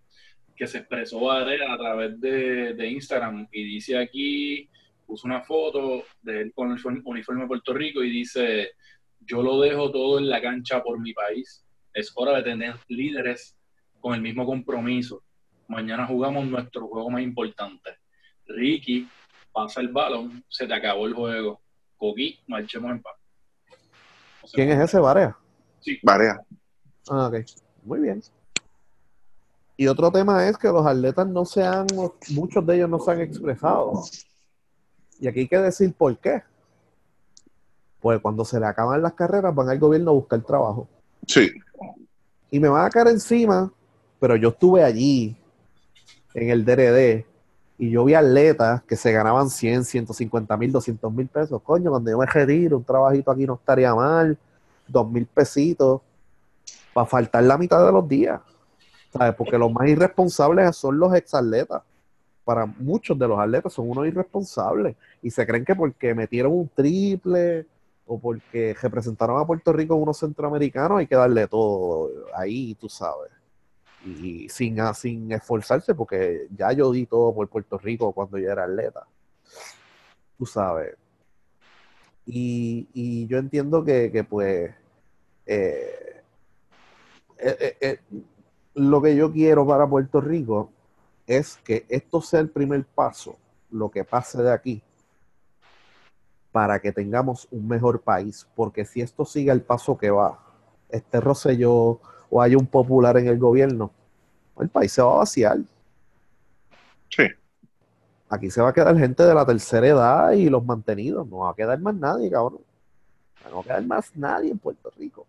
que 0.55 0.67
se 0.67 0.79
expresó 0.79 1.19
Varela 1.21 1.73
a 1.73 1.79
través 1.79 2.21
de, 2.21 2.75
de 2.75 2.87
Instagram 2.89 3.49
y 3.51 3.65
dice 3.65 3.97
aquí, 3.97 4.69
puso 5.07 5.27
una 5.27 5.41
foto 5.43 6.05
de 6.23 6.43
él 6.43 6.53
con 6.55 6.71
el 6.73 6.79
uniforme 7.05 7.43
de 7.43 7.49
Puerto 7.49 7.73
Rico 7.73 8.03
y 8.05 8.11
dice, 8.11 8.73
yo 9.21 9.43
lo 9.43 9.61
dejo 9.61 9.91
todo 9.91 10.19
en 10.19 10.29
la 10.29 10.43
cancha 10.43 10.83
por 10.83 11.01
mi 11.01 11.13
país, 11.15 11.65
es 11.95 12.13
hora 12.17 12.37
de 12.37 12.43
tener 12.43 12.75
líderes 12.89 13.57
con 14.01 14.15
el 14.15 14.21
mismo 14.21 14.45
compromiso. 14.45 15.23
Mañana 15.69 16.07
jugamos 16.07 16.47
nuestro 16.47 16.87
juego 16.87 17.09
más 17.11 17.23
importante. 17.23 17.97
Ricky, 18.47 19.09
pasa 19.55 19.81
el 19.81 19.89
balón, 19.89 20.45
se 20.49 20.67
te 20.67 20.75
acabó 20.75 21.07
el 21.07 21.15
juego. 21.15 21.61
Coqui, 21.97 22.41
marchemos 22.49 22.91
en 22.91 23.01
paz. 23.01 23.15
O 24.43 24.49
sea, 24.49 24.57
¿quién 24.57 24.71
es 24.71 24.81
ese, 24.81 24.99
Varea? 24.99 25.39
Sí, 25.81 25.99
Varea. 26.03 26.41
Ah, 27.09 27.29
ok. 27.29 27.37
Muy 27.85 28.01
bien. 28.01 28.23
Y 29.77 29.87
otro 29.87 30.11
tema 30.11 30.47
es 30.49 30.59
que 30.59 30.69
los 30.69 30.85
atletas 30.85 31.27
no 31.27 31.45
se 31.45 31.65
han, 31.65 31.87
muchos 32.31 32.67
de 32.67 32.77
ellos 32.77 32.91
no 32.91 32.99
se 32.99 33.11
han 33.13 33.21
expresado. 33.21 34.03
Y 35.21 35.29
aquí 35.29 35.41
hay 35.41 35.49
que 35.49 35.59
decir 35.59 35.95
por 35.95 36.17
qué. 36.19 36.43
Pues 38.01 38.21
cuando 38.21 38.45
se 38.45 38.61
le 38.61 38.67
acaban 38.67 39.01
las 39.01 39.15
carreras 39.15 39.55
van 39.55 39.69
al 39.69 39.79
gobierno 39.79 40.11
a 40.11 40.15
buscar 40.15 40.43
trabajo. 40.43 40.89
Sí. 41.27 41.51
Y 42.51 42.61
me 42.61 42.69
van 42.69 42.87
a 42.87 42.91
caer 42.91 43.09
encima, 43.09 43.73
pero 44.21 44.37
yo 44.37 44.51
estuve 44.51 44.85
allí 44.85 45.37
en 46.35 46.51
el 46.51 46.65
DRD 46.65 47.25
y 47.79 47.91
yo 47.91 48.05
vi 48.05 48.15
atletas 48.15 48.83
que 48.85 48.97
se 48.97 49.13
ganaban 49.13 49.51
100, 49.51 49.85
150 49.85 50.57
mil, 50.57 50.73
200 50.73 51.13
mil 51.13 51.27
pesos. 51.27 51.61
Coño, 51.63 51.91
cuando 51.91 52.11
yo 52.11 52.19
me 52.19 52.27
retiro, 52.27 52.77
un 52.79 52.85
trabajito 52.85 53.31
aquí 53.31 53.47
no 53.47 53.55
estaría 53.55 53.95
mal, 53.95 54.39
dos 54.87 55.11
mil 55.11 55.27
pesitos, 55.27 56.01
para 56.93 57.07
faltar 57.07 57.43
la 57.43 57.59
mitad 57.59 57.85
de 57.85 57.93
los 57.93 58.09
días. 58.09 58.41
¿Sabes? 59.13 59.35
Porque 59.35 59.59
los 59.59 59.73
más 59.73 59.89
irresponsables 59.89 60.77
son 60.77 60.99
los 60.99 61.15
exatletas. 61.15 61.83
Para 62.45 62.67
muchos 62.67 63.19
de 63.19 63.27
los 63.27 63.39
atletas 63.39 63.73
son 63.73 63.89
unos 63.91 64.07
irresponsables 64.07 64.97
y 65.23 65.31
se 65.31 65.47
creen 65.47 65.65
que 65.65 65.75
porque 65.75 66.15
metieron 66.15 66.53
un 66.53 66.69
triple 66.69 67.67
o 68.07 68.19
porque 68.19 68.77
representaron 68.81 69.41
a 69.41 69.47
Puerto 69.47 69.73
Rico 69.73 69.95
en 69.95 70.03
unos 70.03 70.19
centroamericanos 70.19 70.99
hay 70.99 71.07
que 71.07 71.17
darle 71.17 71.49
todo 71.49 72.11
ahí, 72.37 72.75
tú 72.75 72.89
sabes. 72.89 73.31
Y 74.05 74.49
sin, 74.49 74.79
sin 74.95 75.33
esforzarse, 75.33 75.95
porque 75.95 76.49
ya 76.57 76.73
yo 76.73 76.93
di 76.93 77.07
todo 77.07 77.35
por 77.35 77.49
Puerto 77.49 77.79
Rico 77.79 78.13
cuando 78.13 78.39
yo 78.39 78.51
era 78.51 78.65
atleta. 78.65 79.07
Tú 80.37 80.47
sabes. 80.47 80.97
Y, 82.27 83.27
yo 83.27 83.39
entiendo 83.39 83.85
que, 83.85 84.27
pues, 84.29 84.75
eh, 85.47 86.23
eh, 87.39 87.77
eh, 87.81 88.01
lo 88.75 89.03
que 89.03 89.15
yo 89.17 89.33
quiero 89.33 89.67
para 89.67 89.89
Puerto 89.89 90.21
Rico 90.21 90.71
es 91.27 91.57
que 91.65 91.87
esto 91.89 92.21
sea 92.21 92.41
el 92.41 92.51
primer 92.51 92.85
paso, 92.85 93.37
lo 93.71 93.91
que 93.91 94.05
pase 94.05 94.43
de 94.43 94.53
aquí, 94.53 94.83
para 96.53 96.81
que 96.81 96.93
tengamos 96.93 97.49
un 97.51 97.69
mejor 97.69 98.03
país. 98.03 98.47
Porque 98.55 98.85
si 98.85 99.01
esto 99.01 99.25
sigue 99.25 99.51
el 99.51 99.63
paso 99.63 99.99
que 99.99 100.11
va, 100.11 100.41
este 100.89 101.21
Rosselló 101.21 102.01
o 102.31 102.41
hay 102.43 102.55
un 102.55 102.67
popular 102.67 103.17
en 103.19 103.29
el 103.29 103.39
gobierno, 103.39 103.91
el 104.59 104.69
país 104.69 104.93
se 104.93 105.03
va 105.03 105.13
a 105.13 105.17
vaciar. 105.19 105.59
Sí. 107.11 107.25
Aquí 108.29 108.51
se 108.51 108.61
va 108.63 108.71
a 108.71 108.73
quedar 108.73 108.97
gente 108.99 109.23
de 109.23 109.35
la 109.35 109.45
tercera 109.47 109.87
edad 109.87 110.31
y 110.33 110.49
los 110.49 110.65
mantenidos. 110.65 111.27
No 111.29 111.39
va 111.39 111.51
a 111.51 111.55
quedar 111.55 111.79
más 111.81 111.95
nadie, 111.95 112.31
cabrón. 112.31 112.61
No 113.49 113.57
va 113.57 113.61
a 113.61 113.65
quedar 113.65 113.85
más 113.87 114.17
nadie 114.17 114.51
en 114.51 114.59
Puerto 114.59 114.91
Rico. 114.97 115.27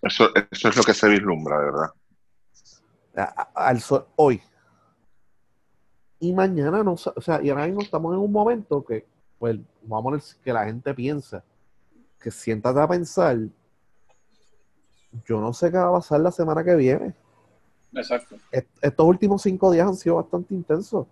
Eso, 0.00 0.28
eso 0.50 0.68
es 0.68 0.76
lo 0.76 0.82
que 0.82 0.94
se 0.94 1.08
vislumbra, 1.08 1.58
verdad. 1.58 1.90
a- 3.14 3.50
a- 3.54 3.68
al 3.68 3.80
sol 3.80 4.06
hoy. 4.16 4.40
Y 6.18 6.32
mañana 6.32 6.82
no, 6.82 6.92
o 6.94 7.20
sea, 7.20 7.42
y 7.42 7.50
ahora 7.50 7.66
mismo 7.66 7.82
estamos 7.82 8.14
en 8.14 8.20
un 8.20 8.32
momento 8.32 8.82
que, 8.84 9.04
pues, 9.38 9.58
vamos 9.82 10.00
a 10.00 10.02
poner 10.02 10.22
que 10.42 10.52
la 10.52 10.64
gente 10.64 10.94
piensa, 10.94 11.44
que 12.18 12.30
siéntate 12.30 12.80
a 12.80 12.88
pensar, 12.88 13.36
yo 15.26 15.40
no 15.40 15.52
sé 15.52 15.70
qué 15.70 15.76
va 15.78 15.88
a 15.88 15.92
pasar 15.92 16.20
la 16.20 16.30
semana 16.32 16.64
que 16.64 16.74
viene. 16.74 17.14
exacto. 17.94 18.36
Est- 18.50 18.68
Estos 18.80 19.06
últimos 19.06 19.42
cinco 19.42 19.70
días 19.70 19.86
han 19.86 19.96
sido 19.96 20.16
bastante 20.16 20.54
intensos 20.54 21.06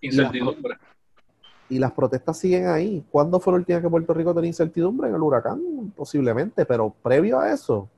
Incertidumbre. 0.00 0.76
y 1.68 1.78
las 1.78 1.92
protestas 1.92 2.38
siguen 2.38 2.68
ahí. 2.68 3.04
¿Cuándo 3.10 3.40
fue 3.40 3.52
la 3.52 3.58
última 3.58 3.80
que 3.80 3.88
Puerto 3.88 4.12
Rico 4.14 4.34
tenía 4.34 4.48
incertidumbre? 4.48 5.08
En 5.08 5.14
el 5.14 5.22
huracán, 5.22 5.92
posiblemente, 5.96 6.64
pero 6.66 6.90
previo 7.02 7.38
a 7.40 7.50
eso, 7.52 7.88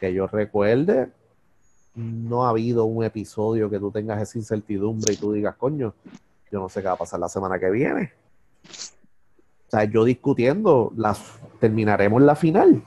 que 0.00 0.12
yo 0.12 0.26
recuerde, 0.26 1.10
no 1.94 2.44
ha 2.44 2.50
habido 2.50 2.84
un 2.86 3.04
episodio 3.04 3.70
que 3.70 3.78
tú 3.78 3.90
tengas 3.90 4.20
esa 4.20 4.38
incertidumbre 4.38 5.12
y 5.14 5.16
tú 5.16 5.32
digas, 5.32 5.54
coño, 5.56 5.94
yo 6.50 6.60
no 6.60 6.68
sé 6.68 6.80
qué 6.80 6.88
va 6.88 6.94
a 6.94 6.98
pasar 6.98 7.20
la 7.20 7.28
semana 7.28 7.58
que 7.58 7.70
viene. 7.70 8.12
O 9.66 9.70
sea, 9.70 9.84
yo 9.84 10.04
discutiendo, 10.04 10.92
las, 10.96 11.38
terminaremos 11.60 12.22
la 12.22 12.34
final. 12.36 12.82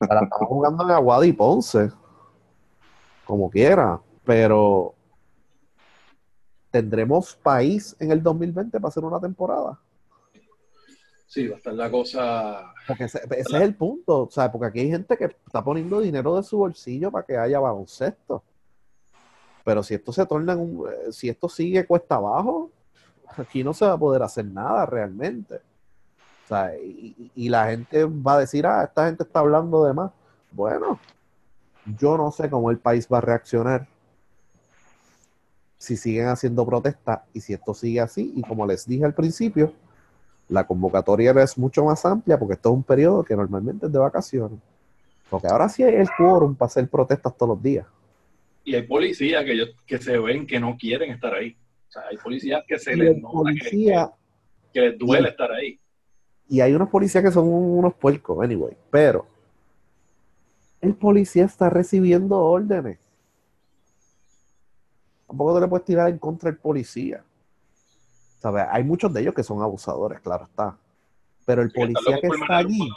La 0.00 0.20
estamos 0.22 0.48
jugando 0.48 0.84
en 0.84 0.90
Aguada 0.90 1.26
y 1.26 1.32
Ponce, 1.32 1.90
como 3.24 3.50
quiera, 3.50 4.00
pero 4.24 4.94
tendremos 6.70 7.34
país 7.36 7.96
en 7.98 8.12
el 8.12 8.22
2020 8.22 8.78
para 8.78 8.88
hacer 8.88 9.04
una 9.04 9.20
temporada. 9.20 9.80
Sí, 11.26 11.48
va 11.48 11.54
a 11.54 11.58
estar 11.58 11.74
la 11.74 11.90
cosa. 11.90 12.72
Porque 12.86 13.04
ese, 13.04 13.20
ese 13.24 13.56
es 13.56 13.62
el 13.62 13.74
punto, 13.74 14.22
o 14.22 14.30
sea, 14.30 14.50
porque 14.50 14.66
aquí 14.68 14.80
hay 14.80 14.90
gente 14.90 15.16
que 15.16 15.24
está 15.24 15.62
poniendo 15.62 16.00
dinero 16.00 16.36
de 16.36 16.42
su 16.42 16.58
bolsillo 16.58 17.10
para 17.10 17.26
que 17.26 17.36
haya 17.36 17.58
baloncesto. 17.58 18.42
Pero 19.64 19.82
si 19.82 19.94
esto 19.94 20.12
se 20.12 20.24
torna 20.24 20.52
en 20.52 20.60
un, 20.60 20.88
eh, 20.88 21.12
si 21.12 21.28
esto 21.28 21.48
sigue 21.48 21.84
cuesta 21.84 22.14
abajo, 22.14 22.70
aquí 23.36 23.64
no 23.64 23.74
se 23.74 23.84
va 23.84 23.94
a 23.94 23.98
poder 23.98 24.22
hacer 24.22 24.44
nada 24.44 24.86
realmente. 24.86 25.60
O 26.46 26.48
sea, 26.48 26.72
y, 26.78 27.30
y- 27.34 27.48
la 27.48 27.66
gente 27.70 28.04
va 28.04 28.34
a 28.34 28.38
decir, 28.40 28.66
ah, 28.66 28.84
esta 28.84 29.06
gente 29.06 29.24
está 29.24 29.40
hablando 29.40 29.84
de 29.84 29.92
más. 29.92 30.12
Bueno, 30.52 31.00
yo 31.98 32.16
no 32.16 32.30
sé 32.30 32.48
cómo 32.48 32.70
el 32.70 32.78
país 32.78 33.08
va 33.12 33.18
a 33.18 33.20
reaccionar 33.20 33.86
si 35.78 35.96
siguen 35.96 36.28
haciendo 36.28 36.64
protestas 36.64 37.20
y 37.34 37.40
si 37.40 37.52
esto 37.52 37.74
sigue 37.74 38.00
así. 38.00 38.32
Y 38.36 38.42
como 38.42 38.66
les 38.66 38.86
dije 38.86 39.04
al 39.04 39.14
principio, 39.14 39.72
la 40.48 40.64
convocatoria 40.66 41.32
es 41.42 41.58
mucho 41.58 41.84
más 41.84 42.04
amplia 42.06 42.38
porque 42.38 42.54
esto 42.54 42.70
es 42.70 42.74
un 42.76 42.82
periodo 42.84 43.24
que 43.24 43.36
normalmente 43.36 43.86
es 43.86 43.92
de 43.92 43.98
vacaciones. 43.98 44.60
Porque 45.28 45.48
ahora 45.48 45.68
sí 45.68 45.82
hay 45.82 45.96
el 45.96 46.08
quórum 46.16 46.54
para 46.54 46.68
hacer 46.68 46.88
protestas 46.88 47.36
todos 47.36 47.50
los 47.56 47.62
días. 47.62 47.86
Y 48.64 48.74
hay 48.74 48.82
policías 48.82 49.44
que, 49.44 49.74
que 49.86 49.98
se 49.98 50.18
ven 50.18 50.46
que 50.46 50.60
no 50.60 50.76
quieren 50.78 51.10
estar 51.10 51.34
ahí. 51.34 51.56
O 51.88 51.92
sea, 51.92 52.02
hay 52.10 52.16
policías 52.16 52.62
que 52.66 52.78
se 52.78 52.96
les 52.96 53.16
que, 54.72 54.80
les 54.80 54.98
duele 54.98 55.28
y- 55.28 55.30
estar 55.30 55.50
ahí. 55.52 55.80
Y 56.48 56.60
hay 56.60 56.72
unos 56.74 56.88
policías 56.88 57.24
que 57.24 57.32
son 57.32 57.48
unos 57.48 57.94
puercos, 57.94 58.42
anyway, 58.42 58.76
pero 58.90 59.26
el 60.80 60.94
policía 60.94 61.44
está 61.44 61.68
recibiendo 61.70 62.38
órdenes. 62.38 62.98
Tampoco 65.26 65.54
te 65.54 65.60
le 65.60 65.68
puedes 65.68 65.84
tirar 65.84 66.08
en 66.08 66.18
contra 66.18 66.50
del 66.50 66.60
policía. 66.60 67.24
¿Sabes? 68.38 68.64
Hay 68.70 68.84
muchos 68.84 69.12
de 69.12 69.22
ellos 69.22 69.34
que 69.34 69.42
son 69.42 69.60
abusadores, 69.60 70.20
claro 70.20 70.44
está. 70.44 70.78
Pero 71.44 71.62
el 71.62 71.72
policía 71.72 72.20
que 72.20 72.28
está 72.28 72.58
allí. 72.58 72.88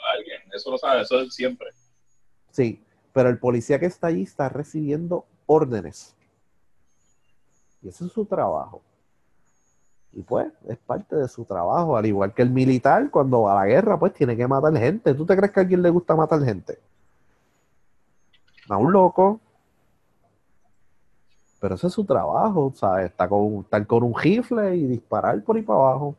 Eso 0.54 0.72
lo 0.72 0.78
sabe, 0.78 1.02
eso 1.02 1.22
es 1.22 1.34
siempre. 1.34 1.70
sí, 2.52 2.84
pero 3.14 3.30
el 3.30 3.40
policía 3.40 3.80
que 3.80 3.88
está 3.88 4.08
allí 4.08 4.24
está 4.24 4.50
recibiendo 4.50 5.26
órdenes. 5.48 6.16
Y 7.82 7.90
ese 7.90 8.06
es 8.06 8.12
su 8.12 8.26
trabajo. 8.26 8.84
Y 10.14 10.24
pues, 10.24 10.52
es 10.68 10.78
parte 10.78 11.16
de 11.16 11.28
su 11.28 11.46
trabajo. 11.46 11.96
Al 11.96 12.06
igual 12.06 12.34
que 12.34 12.42
el 12.42 12.50
militar, 12.50 13.10
cuando 13.12 13.44
va 13.44 13.54
a 13.54 13.66
la 13.66 13.68
guerra, 13.68 14.00
pues 14.00 14.14
tiene 14.14 14.36
que 14.36 14.48
matar 14.48 14.76
gente. 14.78 15.14
¿Tú 15.14 15.26
te 15.26 15.36
crees 15.36 15.52
que 15.52 15.60
a 15.60 15.64
alguien 15.64 15.82
le 15.82 15.90
gusta 15.90 16.16
matar 16.16 16.44
gente? 16.44 16.80
A 18.70 18.78
un 18.78 18.92
loco. 18.92 19.40
Pero 21.60 21.76
ese 21.76 21.88
es 21.88 21.94
su 21.94 22.06
trabajo, 22.06 22.72
¿sabes? 22.76 23.12
Está 23.12 23.28
con, 23.28 23.60
estar 23.60 23.86
con 23.86 24.04
un 24.04 24.16
rifle 24.18 24.76
y 24.76 24.86
disparar 24.88 25.44
por 25.44 25.58
ahí 25.58 25.62
para 25.62 25.80
abajo. 25.80 26.16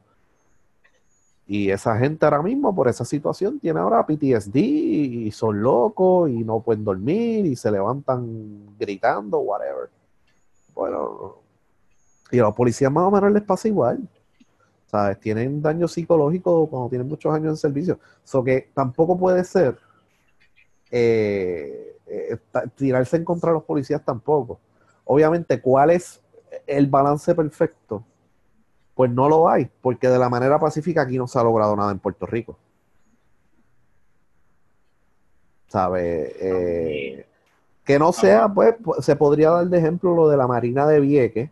Y 1.47 1.71
esa 1.71 1.97
gente 1.99 2.25
ahora 2.25 2.43
mismo, 2.43 2.73
por 2.73 2.87
esa 2.87 3.05
situación, 3.05 3.59
tiene 3.59 3.81
ahora 3.81 4.07
PTSD 4.07 4.57
y 4.57 5.31
son 5.33 5.61
locos 5.61 6.31
y 6.31 6.45
no 6.45 6.61
pueden 6.61 6.85
dormir 6.85 7.45
y 7.47 7.57
se 7.57 7.73
levantan 7.73 8.77
gritando, 8.79 9.41
whatever. 9.41 9.91
Bueno, 10.75 11.39
y 12.31 12.39
a 12.39 12.43
los 12.43 12.55
policías 12.55 12.91
más 12.93 13.05
o 13.05 13.11
menos 13.11 13.33
les 13.33 13.43
pasa 13.43 13.69
igual. 13.69 14.01
¿Sabes? 14.87 15.21
Tienen 15.21 15.63
daño 15.63 15.87
psicológico 15.87 16.69
cuando 16.69 16.89
tienen 16.89 17.07
muchos 17.07 17.33
años 17.33 17.51
en 17.51 17.57
servicio. 17.57 18.01
So 18.25 18.43
que 18.43 18.71
tampoco 18.75 19.17
puede 19.17 19.45
ser 19.45 19.79
eh, 20.91 21.97
eh, 22.07 22.37
tirarse 22.75 23.17
en 23.17 23.25
contra 23.25 23.51
de 23.51 23.55
los 23.55 23.65
policías 23.65 24.05
tampoco. 24.05 24.59
Obviamente, 25.05 25.61
¿cuál 25.61 25.91
es 25.91 26.21
el 26.67 26.89
balance 26.89 27.35
perfecto? 27.35 28.05
Pues 28.95 29.11
no 29.11 29.29
lo 29.29 29.49
hay, 29.49 29.71
porque 29.81 30.09
de 30.09 30.19
la 30.19 30.29
manera 30.29 30.59
pacífica 30.59 31.03
aquí 31.03 31.17
no 31.17 31.27
se 31.29 31.39
ha 31.39 31.45
logrado 31.45 31.77
nada 31.77 31.93
en 31.93 32.01
Puerto 32.01 32.27
Rico. 32.27 32.59
¿Sabe? 35.69 36.35
Eh, 36.41 37.27
que 37.85 37.99
no 37.99 38.13
sea, 38.13 38.49
pues, 38.49 38.75
se 39.01 39.17
podría 39.17 39.51
dar 39.51 39.67
de 39.67 39.79
ejemplo 39.79 40.15
lo 40.15 40.29
de 40.29 40.37
la 40.37 40.47
Marina 40.47 40.87
de 40.87 41.01
Vieques, 41.01 41.51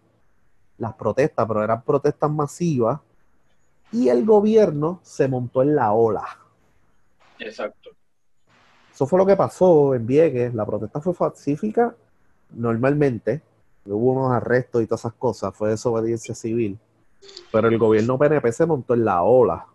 las 0.79 0.95
protestas, 0.95 1.47
pero 1.47 1.63
eran 1.63 1.83
protestas 1.83 2.31
masivas, 2.31 3.01
y 3.93 4.09
el 4.09 4.25
gobierno 4.25 5.01
se 5.03 5.29
montó 5.29 5.63
en 5.63 5.75
la 5.75 5.93
ola. 5.93 6.25
Exacto. 7.39 7.91
Eso 8.93 9.07
fue 9.07 9.19
lo 9.19 9.27
que 9.27 9.37
pasó 9.37 9.95
en 9.95 10.07
Vieques, 10.07 10.55
la 10.55 10.67
protesta 10.67 11.01
fue 11.01 11.15
pacífica 11.15 11.95
normalmente, 12.51 13.43
hubo 13.85 14.13
unos 14.13 14.33
arrestos 14.33 14.83
y 14.83 14.87
todas 14.87 15.01
esas 15.01 15.15
cosas, 15.15 15.55
fue 15.55 15.71
desobediencia 15.71 16.35
civil, 16.35 16.79
pero 17.53 17.69
el 17.69 17.79
gobierno 17.79 18.19
PNP 18.19 18.53
se 18.53 18.67
montó 18.67 18.95
en 18.95 19.05
la 19.05 19.23
ola. 19.23 19.67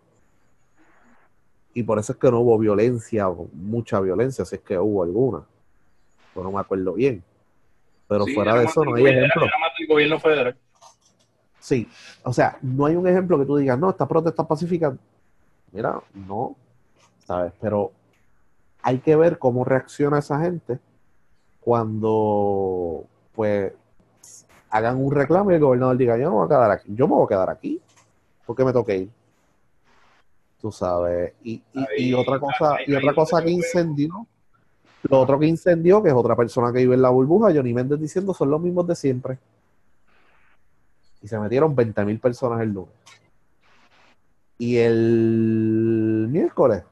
Y 1.72 1.82
por 1.82 1.98
eso 1.98 2.12
es 2.12 2.18
que 2.18 2.30
no 2.30 2.40
hubo 2.40 2.56
violencia, 2.58 3.28
mucha 3.52 4.00
violencia, 4.00 4.44
si 4.44 4.56
es 4.56 4.62
que 4.62 4.78
hubo 4.78 5.02
alguna. 5.02 5.42
Pues 6.32 6.44
no 6.44 6.52
me 6.52 6.60
acuerdo 6.60 6.92
bien. 6.92 7.22
Pero 8.06 8.26
fuera 8.26 8.56
de 8.56 8.66
eso 8.66 8.84
no 8.84 8.94
hay 8.94 9.06
ejemplo. 9.06 9.46
gobierno 9.88 10.20
federal. 10.20 10.56
Sí, 11.64 11.88
o 12.24 12.30
sea, 12.30 12.58
no 12.60 12.84
hay 12.84 12.94
un 12.94 13.08
ejemplo 13.08 13.38
que 13.38 13.46
tú 13.46 13.56
digas, 13.56 13.78
no, 13.78 13.88
esta 13.88 14.06
protesta 14.06 14.46
pacífica. 14.46 14.94
Mira, 15.72 15.98
no, 16.12 16.56
¿sabes? 17.20 17.54
Pero 17.58 17.90
hay 18.82 18.98
que 18.98 19.16
ver 19.16 19.38
cómo 19.38 19.64
reacciona 19.64 20.18
esa 20.18 20.38
gente 20.40 20.78
cuando, 21.60 23.06
pues, 23.34 23.72
hagan 24.68 25.02
un 25.02 25.10
reclamo 25.10 25.52
y 25.52 25.54
el 25.54 25.60
gobernador 25.60 25.96
diga, 25.96 26.18
yo 26.18 26.24
no 26.24 26.32
voy 26.32 26.44
a 26.44 26.48
quedar 26.48 26.70
aquí, 26.70 26.94
yo 26.94 27.08
me 27.08 27.14
voy 27.14 27.24
a 27.24 27.28
quedar 27.28 27.48
aquí, 27.48 27.80
porque 28.44 28.62
me 28.62 28.72
toqué 28.74 28.96
ir. 28.98 29.10
Tú 30.60 30.70
sabes. 30.70 31.32
Y, 31.42 31.62
y, 31.72 32.08
y 32.08 32.12
otra 32.12 32.38
cosa, 32.38 32.76
y 32.86 32.94
otra 32.94 33.14
cosa 33.14 33.42
que 33.42 33.50
incendió, 33.50 34.26
lo 35.04 35.18
otro 35.18 35.38
que 35.38 35.46
incendió, 35.46 36.02
que 36.02 36.10
es 36.10 36.14
otra 36.14 36.36
persona 36.36 36.70
que 36.74 36.80
vive 36.80 36.94
en 36.94 37.00
la 37.00 37.08
burbuja, 37.08 37.54
Johnny 37.54 37.72
Méndez 37.72 37.98
diciendo 37.98 38.34
son 38.34 38.50
los 38.50 38.60
mismos 38.60 38.86
de 38.86 38.96
siempre 38.96 39.38
y 41.24 41.28
se 41.28 41.38
metieron 41.38 41.74
20.000 41.74 42.20
personas 42.20 42.60
el 42.60 42.74
lunes. 42.74 42.94
Y 44.58 44.76
el 44.76 46.28
miércoles, 46.30 46.84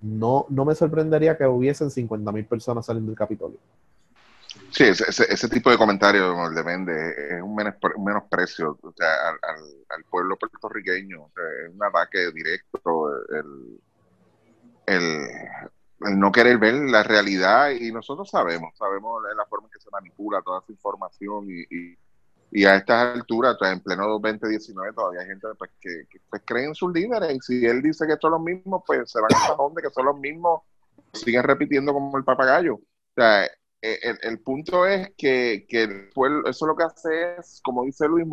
no, 0.00 0.46
no 0.48 0.64
me 0.64 0.76
sorprendería 0.76 1.36
que 1.36 1.44
hubiesen 1.44 1.90
50.000 1.90 2.46
personas 2.46 2.86
saliendo 2.86 3.10
del 3.10 3.18
Capitolio. 3.18 3.58
Sí, 4.70 4.84
ese, 4.84 5.24
ese, 5.28 5.48
tipo 5.48 5.70
de 5.70 5.76
comentarios 5.76 6.54
depende, 6.54 7.36
es 7.36 7.42
un, 7.42 7.56
menosprecio 8.04 8.78
o 8.80 8.92
sea, 8.96 9.30
al, 9.42 9.64
al, 9.88 10.04
pueblo 10.04 10.36
puertorriqueño, 10.36 11.26
es 11.26 11.74
un 11.74 11.82
ataque 11.82 12.30
directo, 12.32 13.10
el, 13.30 13.80
el, 14.86 16.16
no 16.16 16.30
querer 16.30 16.58
ver 16.58 16.74
la 16.74 17.02
realidad 17.02 17.70
y 17.70 17.90
nosotros 17.90 18.30
sabemos, 18.30 18.76
sabemos 18.76 19.20
la 19.36 19.46
forma 19.46 19.66
en 19.66 19.72
que 19.72 19.80
se 19.80 19.90
manipula 19.90 20.42
toda 20.42 20.60
esa 20.60 20.70
información 20.70 21.46
y 21.48 21.96
y 22.56 22.66
a 22.66 22.76
estas 22.76 23.16
alturas, 23.16 23.56
en 23.62 23.80
pleno 23.80 24.06
2019, 24.06 24.92
todavía 24.92 25.22
hay 25.22 25.26
gente 25.26 25.48
pues, 25.58 25.72
que, 25.80 26.06
pues, 26.30 26.40
cree 26.44 26.66
en 26.66 26.74
sus 26.76 26.92
líderes. 26.92 27.34
Y 27.34 27.40
si 27.40 27.66
él 27.66 27.82
dice 27.82 28.06
que 28.06 28.16
son 28.20 28.30
los 28.30 28.40
mismos, 28.40 28.84
pues 28.86 29.10
se 29.10 29.20
van 29.20 29.28
a 29.34 29.56
donde 29.56 29.82
que 29.82 29.90
son 29.90 30.04
los 30.04 30.16
mismos, 30.16 30.62
siguen 31.12 31.42
repitiendo 31.42 31.92
como 31.92 32.16
el 32.16 32.22
papagayo. 32.22 32.76
O 32.76 32.80
sea, 33.16 33.44
e, 33.82 33.98
el, 34.22 34.38
punto 34.38 34.86
es 34.86 35.10
que, 35.18 35.66
que 35.68 36.10
eso 36.48 36.66
lo 36.66 36.76
que 36.76 36.84
hace 36.84 37.34
es, 37.40 37.60
como 37.64 37.82
dice 37.82 38.06
Luis, 38.06 38.24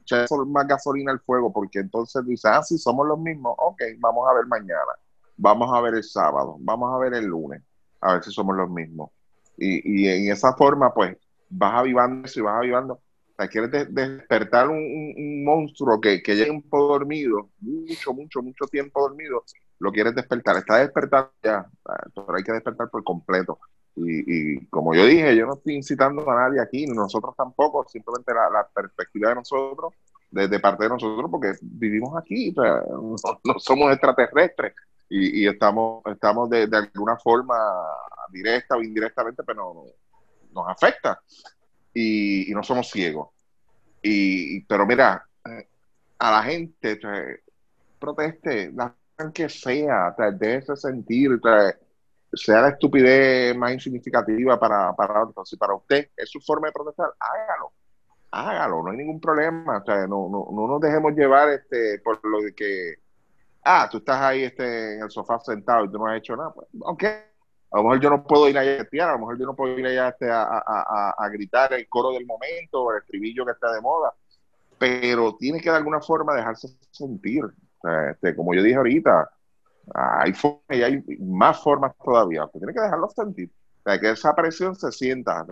echar 0.00 0.26
más 0.48 0.66
gasolina 0.66 1.12
al 1.12 1.20
fuego, 1.20 1.52
porque 1.52 1.78
entonces 1.78 2.26
dice, 2.26 2.48
ah, 2.48 2.64
sí, 2.64 2.76
somos 2.76 3.06
los 3.06 3.20
mismos, 3.20 3.54
ok, 3.56 3.82
vamos 4.00 4.28
a 4.28 4.34
ver 4.34 4.46
mañana, 4.46 4.98
vamos 5.36 5.70
a 5.72 5.80
ver 5.80 5.94
el 5.94 6.02
sábado, 6.02 6.56
vamos 6.58 6.92
a 6.92 6.98
ver 6.98 7.14
el 7.14 7.26
lunes, 7.26 7.62
a 8.00 8.14
ver 8.14 8.24
si 8.24 8.32
somos 8.32 8.56
los 8.56 8.68
mismos. 8.68 9.12
Y, 9.56 10.02
y 10.02 10.08
en 10.08 10.32
esa 10.32 10.54
forma, 10.54 10.92
pues, 10.92 11.16
vas 11.50 11.74
avivando 11.74 12.26
eso 12.26 12.40
y 12.40 12.42
vas 12.42 12.56
avivando. 12.56 12.94
O 12.94 13.34
sea, 13.36 13.48
quieres 13.48 13.70
despertar 13.92 14.68
un, 14.68 15.44
monstruo 15.44 16.00
que, 16.00 16.22
que 16.22 16.34
lleva 16.34 16.50
tiempo 16.50 16.86
dormido, 16.86 17.50
mucho, 17.60 18.14
mucho, 18.14 18.42
mucho 18.42 18.66
tiempo 18.66 19.00
dormido, 19.00 19.44
lo 19.78 19.92
quieres 19.92 20.14
despertar. 20.14 20.56
Está 20.56 20.78
despertando 20.78 21.32
ya, 21.42 21.66
pero 22.14 22.34
hay 22.36 22.42
que 22.42 22.52
despertar 22.52 22.88
por 22.90 23.02
completo. 23.02 23.58
Y, 23.96 24.54
y, 24.56 24.66
como 24.66 24.94
yo 24.94 25.04
dije, 25.04 25.34
yo 25.36 25.46
no 25.46 25.54
estoy 25.54 25.74
incitando 25.74 26.28
a 26.30 26.48
nadie 26.48 26.60
aquí, 26.60 26.86
nosotros 26.86 27.34
tampoco, 27.36 27.84
simplemente 27.88 28.32
la, 28.32 28.66
perspectiva 28.72 29.30
de 29.30 29.34
nosotros, 29.34 29.94
desde 30.30 30.60
parte 30.60 30.84
de 30.84 30.90
nosotros, 30.90 31.28
porque 31.30 31.54
vivimos 31.60 32.16
aquí, 32.16 32.54
no, 32.54 33.58
somos 33.58 33.92
extraterrestres 33.92 34.74
y, 35.08 35.42
y 35.42 35.48
estamos, 35.48 36.02
estamos 36.06 36.48
de, 36.48 36.68
de, 36.68 36.76
alguna 36.76 37.16
forma 37.16 37.56
directa 38.30 38.76
o 38.76 38.82
indirectamente, 38.82 39.42
pero 39.42 39.74
no, 39.74 39.84
nos 40.52 40.68
afecta 40.68 41.20
y, 41.94 42.52
no 42.52 42.62
somos 42.62 42.88
ciegos. 42.90 43.28
Y, 44.02 44.64
pero 44.64 44.86
mira, 44.86 45.26
eh, 45.44 45.68
a 46.18 46.30
la 46.30 46.42
gente, 46.42 46.98
proteste, 47.98 48.72
la 48.72 48.94
que 49.34 49.48
sea, 49.48 50.14
de 50.32 50.56
ese 50.56 50.76
sentir, 50.76 51.38
sea 52.32 52.62
la 52.62 52.68
estupidez 52.70 53.54
más 53.56 53.72
insignificativa 53.72 54.58
para, 54.58 54.94
para 54.94 55.26
Si 55.44 55.56
para 55.56 55.74
usted 55.74 56.08
es 56.16 56.30
su 56.30 56.40
forma 56.40 56.68
de 56.68 56.72
protestar, 56.72 57.12
hágalo. 57.18 57.72
Hágalo, 58.32 58.82
no 58.84 58.90
hay 58.90 58.96
ningún 58.96 59.20
problema. 59.20 59.82
no, 60.08 60.28
no, 60.28 60.48
no 60.52 60.66
nos 60.68 60.80
dejemos 60.80 61.12
llevar 61.14 61.50
este 61.50 61.98
por 61.98 62.24
lo 62.24 62.40
de 62.40 62.54
que, 62.54 62.94
ah, 63.64 63.88
tú 63.90 63.98
estás 63.98 64.20
ahí 64.20 64.44
este, 64.44 64.94
en 64.94 65.02
el 65.02 65.10
sofá 65.10 65.38
sentado 65.40 65.84
y 65.84 65.90
tú 65.90 65.98
no 65.98 66.06
has 66.06 66.18
hecho 66.18 66.36
nada. 66.36 66.52
Pues, 66.54 66.68
a 67.70 67.76
lo 67.76 67.82
mejor 67.84 68.00
yo 68.00 68.10
no 68.10 68.22
puedo 68.24 68.48
ir 68.48 68.58
allá 68.58 68.82
a 68.82 69.08
a 69.08 69.12
lo 69.12 69.18
mejor 69.20 69.38
yo 69.38 69.46
no 69.46 69.54
puedo 69.54 69.78
ir 69.78 69.86
allá 69.86 70.08
este, 70.08 70.28
a, 70.28 70.42
a, 70.42 71.14
a, 71.16 71.28
gritar 71.28 71.72
el 71.72 71.88
coro 71.88 72.12
del 72.12 72.26
momento, 72.26 72.90
el 72.90 72.98
estribillo 72.98 73.44
que 73.44 73.52
está 73.52 73.72
de 73.72 73.80
moda, 73.80 74.12
pero 74.78 75.36
tiene 75.36 75.60
que 75.60 75.70
de 75.70 75.76
alguna 75.76 76.00
forma 76.00 76.34
dejarse 76.34 76.68
sentir. 76.90 77.44
Este, 78.10 78.34
como 78.34 78.54
yo 78.54 78.62
dije 78.62 78.76
ahorita, 78.76 79.30
hay 79.94 80.32
y 80.70 80.82
hay 80.82 81.04
más 81.20 81.62
formas 81.62 81.94
todavía, 82.04 82.46
pero 82.46 82.58
tiene 82.60 82.74
que 82.74 82.80
dejarlo 82.80 83.08
sentir. 83.08 83.50
O 83.84 84.00
que 84.00 84.10
esa 84.10 84.34
presión 84.34 84.74
se 84.74 84.90
sienta. 84.92 85.46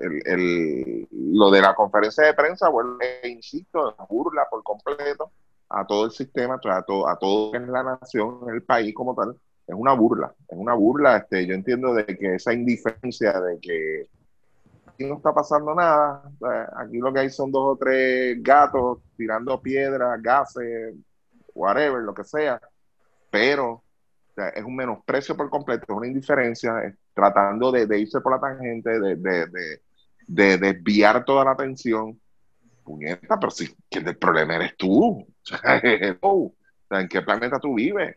El, 0.00 0.22
el, 0.26 1.08
lo 1.10 1.50
de 1.50 1.60
la 1.62 1.74
conferencia 1.74 2.24
de 2.24 2.34
prensa, 2.34 2.68
vuelve, 2.68 3.20
insisto, 3.24 3.94
burla 4.08 4.46
por 4.50 4.62
completo 4.62 5.32
a 5.68 5.86
todo 5.86 6.04
el 6.04 6.10
sistema, 6.10 6.60
a 6.62 6.82
todo, 6.82 7.08
a 7.08 7.18
todo 7.18 7.54
en 7.54 7.72
la 7.72 7.82
nación, 7.82 8.40
en 8.46 8.54
el 8.56 8.62
país 8.62 8.94
como 8.94 9.14
tal 9.14 9.36
es 9.66 9.74
una 9.74 9.92
burla, 9.94 10.34
es 10.48 10.58
una 10.58 10.74
burla. 10.74 11.18
Este, 11.18 11.46
yo 11.46 11.54
entiendo 11.54 11.94
de 11.94 12.06
que 12.06 12.34
esa 12.34 12.52
indiferencia 12.52 13.40
de 13.40 13.58
que 13.60 14.06
aquí 14.86 15.04
no 15.04 15.16
está 15.16 15.32
pasando 15.32 15.74
nada, 15.74 16.22
aquí 16.76 16.98
lo 16.98 17.12
que 17.12 17.20
hay 17.20 17.30
son 17.30 17.50
dos 17.50 17.74
o 17.74 17.76
tres 17.76 18.42
gatos 18.42 18.98
tirando 19.16 19.60
piedras, 19.60 20.20
gases, 20.22 20.94
whatever, 21.54 22.02
lo 22.02 22.14
que 22.14 22.24
sea, 22.24 22.60
pero 23.30 23.82
es 24.54 24.64
un 24.64 24.76
menosprecio 24.76 25.36
por 25.36 25.50
completo, 25.50 25.84
es 25.88 25.96
una 25.96 26.06
indiferencia, 26.06 26.94
tratando 27.14 27.70
de, 27.70 27.98
irse 27.98 28.20
por 28.20 28.32
la 28.32 28.40
tangente, 28.40 28.98
de, 28.98 29.16
de, 30.26 30.58
desviar 30.58 31.24
toda 31.24 31.44
la 31.44 31.52
atención. 31.52 32.18
Puñeta, 32.82 33.38
pero 33.38 33.50
si 33.50 33.72
el 33.90 34.16
problema 34.16 34.56
eres 34.56 34.76
tú. 34.76 35.24
¿En 36.90 37.08
qué 37.08 37.22
planeta 37.22 37.58
tú 37.60 37.74
vives? 37.74 38.16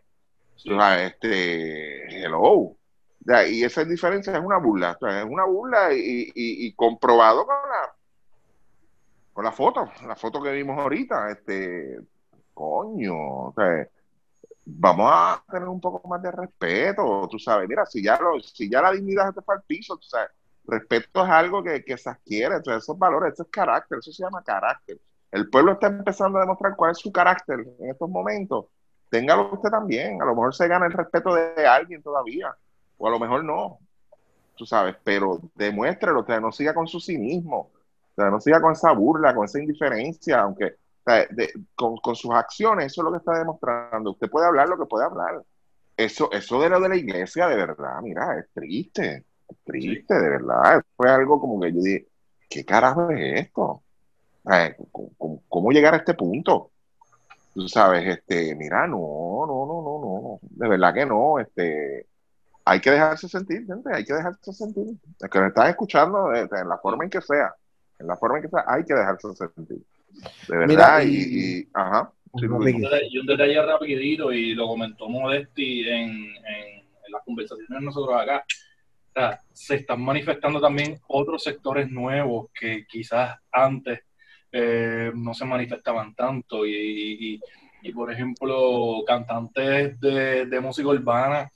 Este, 0.64 2.24
hello. 2.24 2.76
Y 3.48 3.64
esa 3.64 3.84
diferencia 3.84 4.32
es 4.32 4.40
una 4.40 4.58
burla, 4.58 4.96
es 5.00 5.24
una 5.24 5.44
burla 5.44 5.92
y, 5.92 6.30
y, 6.34 6.72
comprobado 6.74 7.44
con 7.44 7.56
la, 7.56 7.94
con 9.32 9.44
la 9.44 9.52
foto, 9.52 9.90
la 10.06 10.14
foto 10.14 10.40
que 10.40 10.52
vimos 10.52 10.78
ahorita, 10.78 11.30
este, 11.30 11.98
coño, 12.54 13.52
vamos 14.64 15.10
a 15.12 15.44
tener 15.50 15.68
un 15.68 15.80
poco 15.80 16.06
más 16.08 16.22
de 16.22 16.30
respeto, 16.30 17.26
tú 17.28 17.38
sabes, 17.38 17.68
mira, 17.68 17.84
si 17.86 18.02
ya 18.02 18.16
lo, 18.20 18.38
si 18.40 18.70
ya 18.70 18.80
la 18.80 18.92
dignidad 18.92 19.34
se 19.34 19.42
fue 19.42 19.56
al 19.56 19.62
piso, 19.62 19.98
respeto 20.64 21.24
es 21.24 21.30
algo 21.30 21.64
que, 21.64 21.84
que 21.84 21.98
se 21.98 22.10
adquiere, 22.10 22.56
entonces 22.56 22.84
esos 22.84 22.98
valores, 22.98 23.32
eso 23.32 23.42
es 23.42 23.48
carácter, 23.50 23.98
eso 23.98 24.12
se 24.12 24.22
llama 24.22 24.42
carácter. 24.44 25.00
El 25.32 25.50
pueblo 25.50 25.72
está 25.72 25.88
empezando 25.88 26.38
a 26.38 26.42
demostrar 26.42 26.76
cuál 26.76 26.92
es 26.92 26.98
su 26.98 27.10
carácter 27.12 27.60
en 27.80 27.90
estos 27.90 28.08
momentos. 28.08 28.66
Téngalo 29.10 29.52
usted 29.54 29.70
también, 29.70 30.20
a 30.22 30.24
lo 30.26 30.32
mejor 30.34 30.54
se 30.54 30.68
gana 30.68 30.86
el 30.86 30.92
respeto 30.92 31.34
de 31.34 31.66
alguien 31.66 32.02
todavía, 32.02 32.54
o 32.98 33.06
a 33.08 33.10
lo 33.10 33.18
mejor 33.20 33.44
no, 33.44 33.78
tú 34.56 34.66
sabes, 34.66 34.96
pero 35.04 35.40
demuéstrelo, 35.54 36.20
o 36.20 36.26
sea, 36.26 36.40
no 36.40 36.52
siga 36.52 36.74
con 36.74 36.86
su 36.88 37.00
cinismo, 37.00 37.58
o 38.12 38.14
sea, 38.16 38.30
no 38.30 38.40
siga 38.40 38.60
con 38.60 38.72
esa 38.72 38.92
burla, 38.92 39.34
con 39.34 39.44
esa 39.44 39.60
indiferencia, 39.60 40.40
aunque 40.40 40.66
o 40.66 41.10
sea, 41.10 41.26
de- 41.30 41.52
con, 41.74 41.96
con 41.98 42.16
sus 42.16 42.32
acciones, 42.34 42.86
eso 42.86 43.02
es 43.02 43.04
lo 43.06 43.12
que 43.12 43.18
está 43.18 43.38
demostrando. 43.38 44.10
Usted 44.12 44.28
puede 44.30 44.46
hablar 44.46 44.68
lo 44.68 44.78
que 44.78 44.86
puede 44.86 45.04
hablar. 45.06 45.42
Eso, 45.96 46.30
eso 46.32 46.60
de 46.60 46.68
lo 46.70 46.80
de 46.80 46.88
la 46.90 46.96
iglesia, 46.96 47.48
de 47.48 47.56
verdad, 47.56 48.00
mira, 48.02 48.38
es 48.38 48.50
triste, 48.52 49.24
es 49.48 49.56
triste, 49.64 50.14
de 50.14 50.28
verdad. 50.30 50.82
Fue 50.96 51.10
algo 51.10 51.40
como 51.40 51.60
que 51.60 51.72
yo 51.72 51.80
dije, 51.82 52.08
¿qué 52.50 52.64
carajo 52.64 53.10
es 53.10 53.40
esto? 53.46 53.62
O 53.62 54.50
sea, 54.50 54.76
¿Cómo, 54.92 55.10
cómo- 55.18 55.42
cómo 55.48 55.70
llegar 55.72 55.94
a 55.94 55.98
este 55.98 56.14
punto? 56.14 56.72
Tú 57.56 57.66
sabes, 57.68 58.06
este, 58.06 58.54
mira, 58.54 58.86
no, 58.86 58.98
no, 59.46 59.66
no, 59.66 59.82
no, 59.82 60.00
no, 60.02 60.38
de 60.42 60.68
verdad 60.68 60.92
que 60.92 61.06
no, 61.06 61.38
este, 61.38 62.06
hay 62.66 62.80
que 62.82 62.90
dejarse 62.90 63.30
sentir, 63.30 63.64
gente, 63.66 63.88
hay 63.94 64.04
que 64.04 64.12
dejarse 64.12 64.52
sentir. 64.52 64.88
El 65.20 65.30
que 65.30 65.38
nos 65.38 65.48
estás 65.48 65.70
escuchando, 65.70 66.34
eh, 66.34 66.46
en 66.52 66.68
la 66.68 66.76
forma 66.76 67.04
en 67.04 67.08
que 67.10 67.22
sea, 67.22 67.54
en 67.98 68.08
la 68.08 68.16
forma 68.18 68.36
en 68.36 68.42
que 68.42 68.50
sea, 68.50 68.62
hay 68.66 68.84
que 68.84 68.92
dejarse 68.92 69.28
sentir. 69.34 69.78
De 70.48 70.54
verdad, 70.54 70.66
Mira, 70.68 71.02
y, 71.04 71.08
y- 71.14 71.58
y- 71.60 71.68
ajá. 71.72 72.12
sí. 72.38 72.44
Un 72.44 72.62
detalle- 72.62 73.08
Y 73.08 73.18
un 73.20 73.26
detalle 73.26 73.62
rapidito, 73.64 74.30
y 74.32 74.54
lo 74.54 74.66
comentó 74.66 75.08
Modesti 75.08 75.88
en, 75.88 76.10
en, 76.10 76.84
en 77.06 77.12
las 77.12 77.22
conversaciones 77.24 77.70
de 77.70 77.80
nosotros 77.80 78.20
acá. 78.20 78.44
O 78.46 79.12
sea, 79.18 79.40
se 79.54 79.76
están 79.76 80.02
manifestando 80.02 80.60
también 80.60 81.00
otros 81.08 81.42
sectores 81.42 81.90
nuevos 81.90 82.48
que 82.52 82.84
quizás 82.86 83.34
antes 83.50 84.00
eh, 84.58 85.12
no 85.14 85.34
se 85.34 85.44
manifestaban 85.44 86.14
tanto. 86.14 86.66
Y, 86.66 87.40
por 87.94 88.10
ejemplo, 88.10 89.02
cantantes 89.06 90.00
de, 90.00 90.60
música 90.60 90.88
urbana 90.88 91.50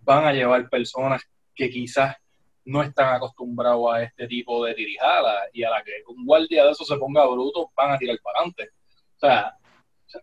van 0.00 0.24
a 0.26 0.32
llevar 0.32 0.68
personas 0.68 1.22
que 1.54 1.70
quizás 1.70 2.16
no 2.64 2.82
están 2.82 3.14
acostumbrados 3.14 3.94
a 3.94 4.02
este 4.02 4.26
tipo 4.26 4.64
de 4.64 4.74
tirijada 4.74 5.42
y 5.52 5.62
a 5.62 5.70
la 5.70 5.82
que 5.82 5.92
un 6.08 6.26
guardia 6.26 6.64
de 6.64 6.72
eso 6.72 6.84
se 6.84 6.96
ponga 6.96 7.26
bruto, 7.26 7.70
van 7.76 7.92
a 7.92 7.98
tirar 7.98 8.18
para 8.22 8.38
adelante. 8.40 8.70
O 9.16 9.20
sea, 9.20 9.54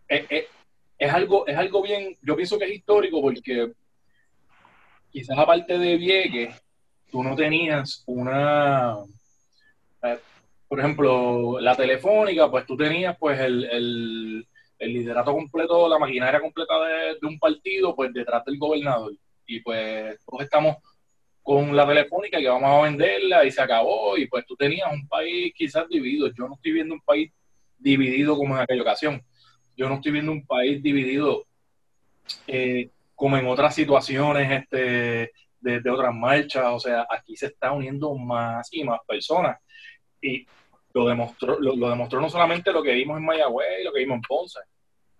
es, 0.06 0.26
es- 0.28 0.46
es 0.98 1.12
algo, 1.12 1.46
es 1.46 1.56
algo 1.56 1.80
bien, 1.80 2.16
yo 2.22 2.34
pienso 2.34 2.58
que 2.58 2.64
es 2.64 2.72
histórico 2.72 3.22
porque 3.22 3.72
quizás 5.10 5.38
aparte 5.38 5.78
de 5.78 5.96
Vieques, 5.96 6.60
tú 7.10 7.22
no 7.22 7.36
tenías 7.36 8.02
una, 8.06 8.96
eh, 10.02 10.18
por 10.68 10.80
ejemplo, 10.80 11.58
la 11.60 11.74
telefónica, 11.74 12.50
pues 12.50 12.66
tú 12.66 12.76
tenías 12.76 13.16
pues 13.18 13.40
el, 13.40 13.64
el, 13.64 14.46
liderato 14.92 15.32
completo, 15.32 15.88
la 15.88 15.98
maquinaria 15.98 16.40
completa 16.40 16.74
de, 16.84 17.18
de 17.20 17.26
un 17.26 17.38
partido, 17.38 17.96
pues 17.96 18.12
detrás 18.12 18.44
del 18.44 18.58
gobernador. 18.58 19.12
Y 19.46 19.60
pues 19.60 20.18
todos 20.26 20.42
estamos 20.44 20.76
con 21.42 21.74
la 21.74 21.86
telefónica 21.86 22.38
que 22.38 22.48
vamos 22.48 22.68
a 22.70 22.82
venderla 22.82 23.44
y 23.46 23.50
se 23.50 23.62
acabó. 23.62 24.18
Y 24.18 24.26
pues 24.26 24.44
tú 24.46 24.54
tenías 24.54 24.92
un 24.92 25.08
país 25.08 25.54
quizás 25.56 25.88
dividido. 25.88 26.28
Yo 26.28 26.46
no 26.46 26.54
estoy 26.54 26.72
viendo 26.72 26.94
un 26.94 27.00
país 27.00 27.32
dividido 27.78 28.36
como 28.36 28.54
en 28.54 28.60
aquella 28.60 28.82
ocasión. 28.82 29.22
Yo 29.74 29.88
no 29.88 29.94
estoy 29.94 30.12
viendo 30.12 30.32
un 30.32 30.46
país 30.46 30.82
dividido 30.82 31.46
eh, 32.46 32.90
como 33.14 33.38
en 33.38 33.46
otras 33.46 33.74
situaciones 33.74 34.62
este, 34.62 35.32
de, 35.60 35.80
de 35.80 35.90
otras 35.90 36.14
marchas. 36.14 36.66
O 36.68 36.78
sea, 36.78 37.06
aquí 37.08 37.34
se 37.34 37.46
está 37.46 37.72
uniendo 37.72 38.14
más 38.14 38.68
y 38.70 38.84
más 38.84 39.00
personas. 39.06 39.56
Y 40.20 40.46
lo 40.94 41.08
demostró, 41.08 41.58
lo, 41.60 41.88
demostró 41.88 42.20
no 42.20 42.28
solamente 42.28 42.72
lo 42.72 42.82
que 42.82 42.94
vimos 42.94 43.18
en 43.18 43.24
Mayagüez 43.24 43.80
y 43.80 43.84
lo 43.84 43.92
que 43.92 44.00
vimos 44.00 44.16
en 44.16 44.22
Ponce. 44.22 44.60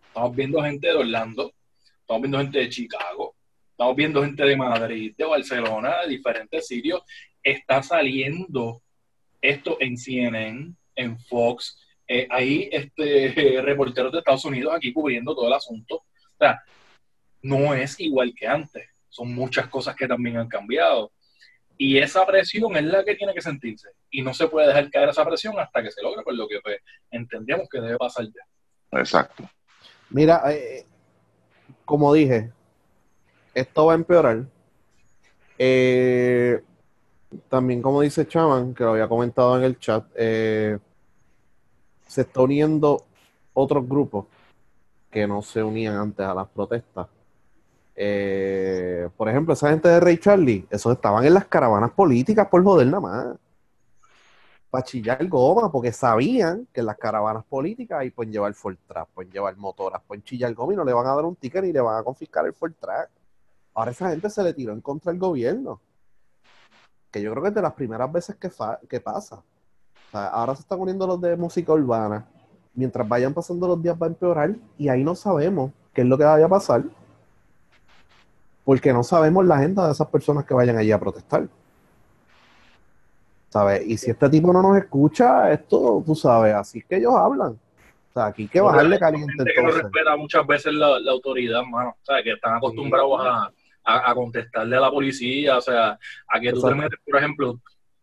Estamos 0.06 0.34
viendo 0.34 0.62
gente 0.62 0.88
de 0.88 0.94
Orlando, 0.94 1.52
estamos 2.00 2.22
viendo 2.22 2.38
gente 2.38 2.58
de 2.58 2.68
Chicago, 2.68 3.34
estamos 3.70 3.96
viendo 3.96 4.22
gente 4.22 4.44
de 4.44 4.56
Madrid, 4.56 5.14
de 5.16 5.24
Barcelona, 5.24 6.02
de 6.02 6.08
diferentes 6.08 6.66
sitios. 6.66 7.02
Está 7.42 7.82
saliendo 7.82 8.82
esto 9.40 9.76
en 9.80 9.96
CNN, 9.96 10.74
en 10.96 11.18
Fox. 11.20 11.78
Eh, 12.06 12.26
hay 12.30 12.68
este, 12.72 13.60
reporteros 13.62 14.10
de 14.12 14.18
Estados 14.18 14.44
Unidos 14.44 14.74
aquí 14.74 14.92
cubriendo 14.92 15.34
todo 15.34 15.46
el 15.46 15.54
asunto. 15.54 15.96
O 15.96 16.36
sea, 16.38 16.60
no 17.42 17.74
es 17.74 17.98
igual 18.00 18.34
que 18.34 18.46
antes. 18.46 18.88
Son 19.08 19.32
muchas 19.32 19.68
cosas 19.68 19.94
que 19.94 20.08
también 20.08 20.38
han 20.38 20.48
cambiado. 20.48 21.12
Y 21.80 21.96
esa 21.98 22.26
presión 22.26 22.76
es 22.76 22.84
la 22.84 23.04
que 23.04 23.14
tiene 23.14 23.32
que 23.32 23.40
sentirse. 23.40 23.90
Y 24.10 24.20
no 24.20 24.34
se 24.34 24.48
puede 24.48 24.66
dejar 24.66 24.90
caer 24.90 25.10
esa 25.10 25.24
presión 25.24 25.58
hasta 25.60 25.80
que 25.80 25.92
se 25.92 26.02
logre, 26.02 26.24
por 26.24 26.34
lo 26.34 26.48
que 26.48 26.58
pues, 26.60 26.78
entendemos 27.10 27.68
que 27.70 27.80
debe 27.80 27.96
pasar 27.96 28.26
ya. 28.26 28.98
Exacto. 28.98 29.48
Mira, 30.10 30.42
eh, 30.52 30.84
como 31.84 32.12
dije, 32.12 32.50
esto 33.54 33.86
va 33.86 33.92
a 33.92 33.96
empeorar. 33.96 34.44
Eh, 35.56 36.60
también, 37.48 37.80
como 37.80 38.00
dice 38.00 38.26
Chaman, 38.26 38.74
que 38.74 38.82
lo 38.82 38.90
había 38.90 39.08
comentado 39.08 39.56
en 39.56 39.64
el 39.64 39.78
chat, 39.78 40.04
eh, 40.16 40.78
se 42.06 42.22
está 42.22 42.40
uniendo 42.40 43.04
otros 43.52 43.86
grupos 43.88 44.26
que 45.10 45.26
no 45.26 45.42
se 45.42 45.62
unían 45.62 45.96
antes 45.96 46.26
a 46.26 46.34
las 46.34 46.48
protestas. 46.48 47.06
Eh, 48.00 49.08
por 49.16 49.28
ejemplo, 49.28 49.54
esa 49.54 49.70
gente 49.70 49.88
de 49.88 49.98
Ray 49.98 50.18
Charlie, 50.18 50.64
esos 50.70 50.92
estaban 50.92 51.24
en 51.24 51.34
las 51.34 51.46
caravanas 51.46 51.90
políticas 51.90 52.46
por 52.46 52.62
joder 52.62 52.86
nada 52.86 53.00
más. 53.00 53.36
Para 54.70 54.84
chillar 54.84 55.26
goma, 55.26 55.72
porque 55.72 55.90
sabían 55.90 56.68
que 56.72 56.78
en 56.78 56.86
las 56.86 56.96
caravanas 56.96 57.44
políticas 57.44 57.98
ahí 57.98 58.10
pueden 58.10 58.32
llevar 58.32 58.54
Ford 58.54 58.76
Track, 58.86 59.08
pueden 59.08 59.32
llevar 59.32 59.56
motoras, 59.56 60.00
pueden 60.06 60.22
chillar 60.22 60.54
goma 60.54 60.74
y 60.74 60.76
no 60.76 60.84
le 60.84 60.92
van 60.92 61.08
a 61.08 61.14
dar 61.16 61.24
un 61.24 61.34
ticket 61.34 61.64
ni 61.64 61.72
le 61.72 61.80
van 61.80 61.98
a 61.98 62.04
confiscar 62.04 62.46
el 62.46 62.52
Ford 62.52 62.72
Track. 62.78 63.10
Ahora 63.74 63.90
esa 63.90 64.10
gente 64.10 64.30
se 64.30 64.44
le 64.44 64.54
tiró 64.54 64.72
en 64.72 64.80
contra 64.80 65.10
del 65.10 65.20
gobierno. 65.20 65.80
Que 67.10 67.20
yo 67.20 67.32
creo 67.32 67.42
que 67.42 67.48
es 67.48 67.54
de 67.56 67.62
las 67.62 67.72
primeras 67.72 68.12
veces 68.12 68.36
que, 68.36 69.00
pasa. 69.00 69.42
Ahora 70.12 70.54
se 70.54 70.60
están 70.60 70.78
uniendo 70.78 71.04
los 71.04 71.20
de 71.20 71.36
música 71.36 71.72
urbana. 71.72 72.28
Mientras 72.74 73.08
vayan 73.08 73.34
pasando 73.34 73.66
los 73.66 73.82
días 73.82 73.96
va 74.00 74.06
a 74.06 74.10
empeorar 74.10 74.54
y 74.76 74.88
ahí 74.88 75.02
no 75.02 75.16
sabemos 75.16 75.72
qué 75.92 76.02
es 76.02 76.06
lo 76.06 76.16
que 76.16 76.22
vaya 76.22 76.46
a 76.46 76.48
pasar. 76.48 76.84
Porque 78.68 78.92
no 78.92 79.02
sabemos 79.02 79.46
la 79.46 79.54
agenda 79.54 79.86
de 79.86 79.92
esas 79.92 80.08
personas 80.08 80.44
que 80.44 80.52
vayan 80.52 80.76
allí 80.76 80.92
a 80.92 81.00
protestar. 81.00 81.48
¿Sabes? 83.48 83.80
Y 83.86 83.96
si 83.96 84.10
este 84.10 84.28
tipo 84.28 84.52
no 84.52 84.60
nos 84.60 84.76
escucha, 84.76 85.50
esto, 85.50 86.02
tú 86.04 86.14
sabes, 86.14 86.54
así 86.54 86.80
es 86.80 86.84
que 86.84 86.96
ellos 86.98 87.14
hablan. 87.14 87.52
O 87.52 88.12
sea, 88.12 88.26
aquí 88.26 88.42
hay 88.42 88.48
que 88.48 88.60
bajarle 88.60 88.98
caliente 88.98 89.32
gente 89.38 89.54
que 89.54 89.62
no 89.62 89.70
respeta 89.70 90.14
muchas 90.18 90.46
veces 90.46 90.74
la, 90.74 91.00
la 91.00 91.12
autoridad, 91.12 91.62
mano. 91.62 91.96
O 91.98 92.04
sea, 92.04 92.22
que 92.22 92.32
están 92.32 92.58
acostumbrados 92.58 93.18
a, 93.22 93.50
a, 93.84 94.10
a 94.10 94.14
contestarle 94.14 94.76
a 94.76 94.80
la 94.80 94.90
policía, 94.90 95.56
o 95.56 95.62
sea, 95.62 95.98
a 96.28 96.38
que 96.38 96.52
tú 96.52 96.60
te 96.60 96.74
metes, 96.74 97.00
por 97.06 97.16
ejemplo, 97.16 97.58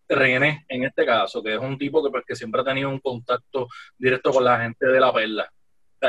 René, 0.09 0.65
en 0.67 0.83
este 0.83 1.05
caso, 1.05 1.43
que 1.43 1.53
es 1.53 1.59
un 1.59 1.77
tipo 1.77 2.03
que, 2.03 2.09
pues, 2.09 2.23
que 2.25 2.35
siempre 2.35 2.61
ha 2.61 2.63
tenido 2.63 2.89
un 2.89 2.97
contacto 3.01 3.67
directo 3.99 4.31
con 4.31 4.43
la 4.43 4.61
gente 4.61 4.87
de 4.87 4.99
la 4.99 5.13
perla. 5.13 5.47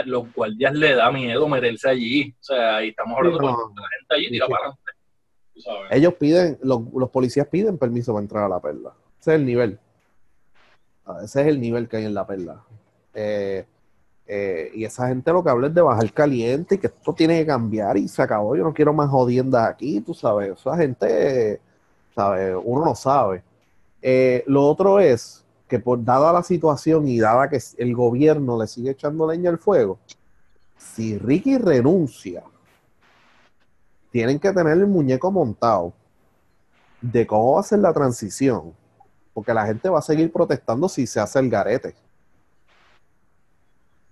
Los 0.04 0.32
guardias 0.34 0.74
le 0.74 0.94
da 0.94 1.10
miedo 1.10 1.48
meterse 1.48 1.88
allí. 1.88 2.34
O 2.40 2.42
sea, 2.44 2.84
y 2.84 2.88
estamos 2.88 3.16
hablando 3.18 3.38
de 3.38 3.44
la 3.46 3.88
gente 3.98 4.14
allí 4.14 4.28
tira 4.30 4.46
Sí. 4.46 4.52
para 4.52 4.62
adelante. 4.64 4.82
Sabes. 5.58 5.92
Ellos 5.92 6.14
piden, 6.14 6.58
los, 6.62 6.82
los 6.94 7.08
policías 7.10 7.46
piden 7.48 7.78
permiso 7.78 8.12
para 8.12 8.22
entrar 8.22 8.44
a 8.44 8.48
la 8.48 8.60
perla. 8.60 8.92
Ese 9.20 9.32
es 9.32 9.36
el 9.40 9.46
nivel. 9.46 9.78
Ah, 11.06 11.20
Ese 11.24 11.40
es 11.42 11.46
el 11.46 11.60
nivel 11.60 11.88
que 11.88 11.96
hay 11.98 12.04
en 12.04 12.12
la 12.14 12.26
perla. 12.26 12.62
Eh, 13.14 13.64
eh, 14.26 14.70
y 14.74 14.84
esa 14.84 15.08
gente 15.08 15.32
lo 15.32 15.42
que 15.42 15.48
habla 15.50 15.68
es 15.68 15.74
de 15.74 15.80
bajar 15.80 16.12
caliente 16.12 16.74
y 16.74 16.78
que 16.78 16.88
esto 16.88 17.14
tiene 17.14 17.38
que 17.38 17.46
cambiar 17.46 17.96
y 17.96 18.06
se 18.08 18.20
acabó. 18.20 18.54
Yo 18.56 18.64
no 18.64 18.74
quiero 18.74 18.92
más 18.92 19.08
jodiendas 19.08 19.66
aquí, 19.68 20.00
tú 20.02 20.12
sabes. 20.12 20.50
Esa 20.58 20.76
gente, 20.76 21.60
¿sabes? 22.14 22.54
Uno 22.62 22.84
no 22.84 22.94
sabe. 22.94 23.42
Eh, 24.02 24.44
lo 24.46 24.66
otro 24.66 25.00
es 25.00 25.42
que 25.68 25.78
por 25.78 26.04
dada 26.04 26.32
la 26.32 26.42
situación 26.42 27.08
y 27.08 27.18
dada 27.18 27.48
que 27.48 27.60
el 27.78 27.94
gobierno 27.94 28.58
le 28.58 28.66
sigue 28.66 28.90
echando 28.90 29.26
leña 29.26 29.50
al 29.50 29.58
fuego, 29.58 29.98
si 30.76 31.18
Ricky 31.18 31.58
renuncia, 31.58 32.44
tienen 34.10 34.38
que 34.38 34.52
tener 34.52 34.72
el 34.74 34.86
muñeco 34.86 35.30
montado 35.30 35.92
de 37.00 37.26
cómo 37.26 37.54
va 37.54 37.60
a 37.60 37.64
ser 37.64 37.80
la 37.80 37.92
transición, 37.92 38.72
porque 39.34 39.52
la 39.52 39.66
gente 39.66 39.88
va 39.88 39.98
a 39.98 40.02
seguir 40.02 40.32
protestando 40.32 40.88
si 40.88 41.06
se 41.06 41.20
hace 41.20 41.38
el 41.38 41.50
garete. 41.50 41.94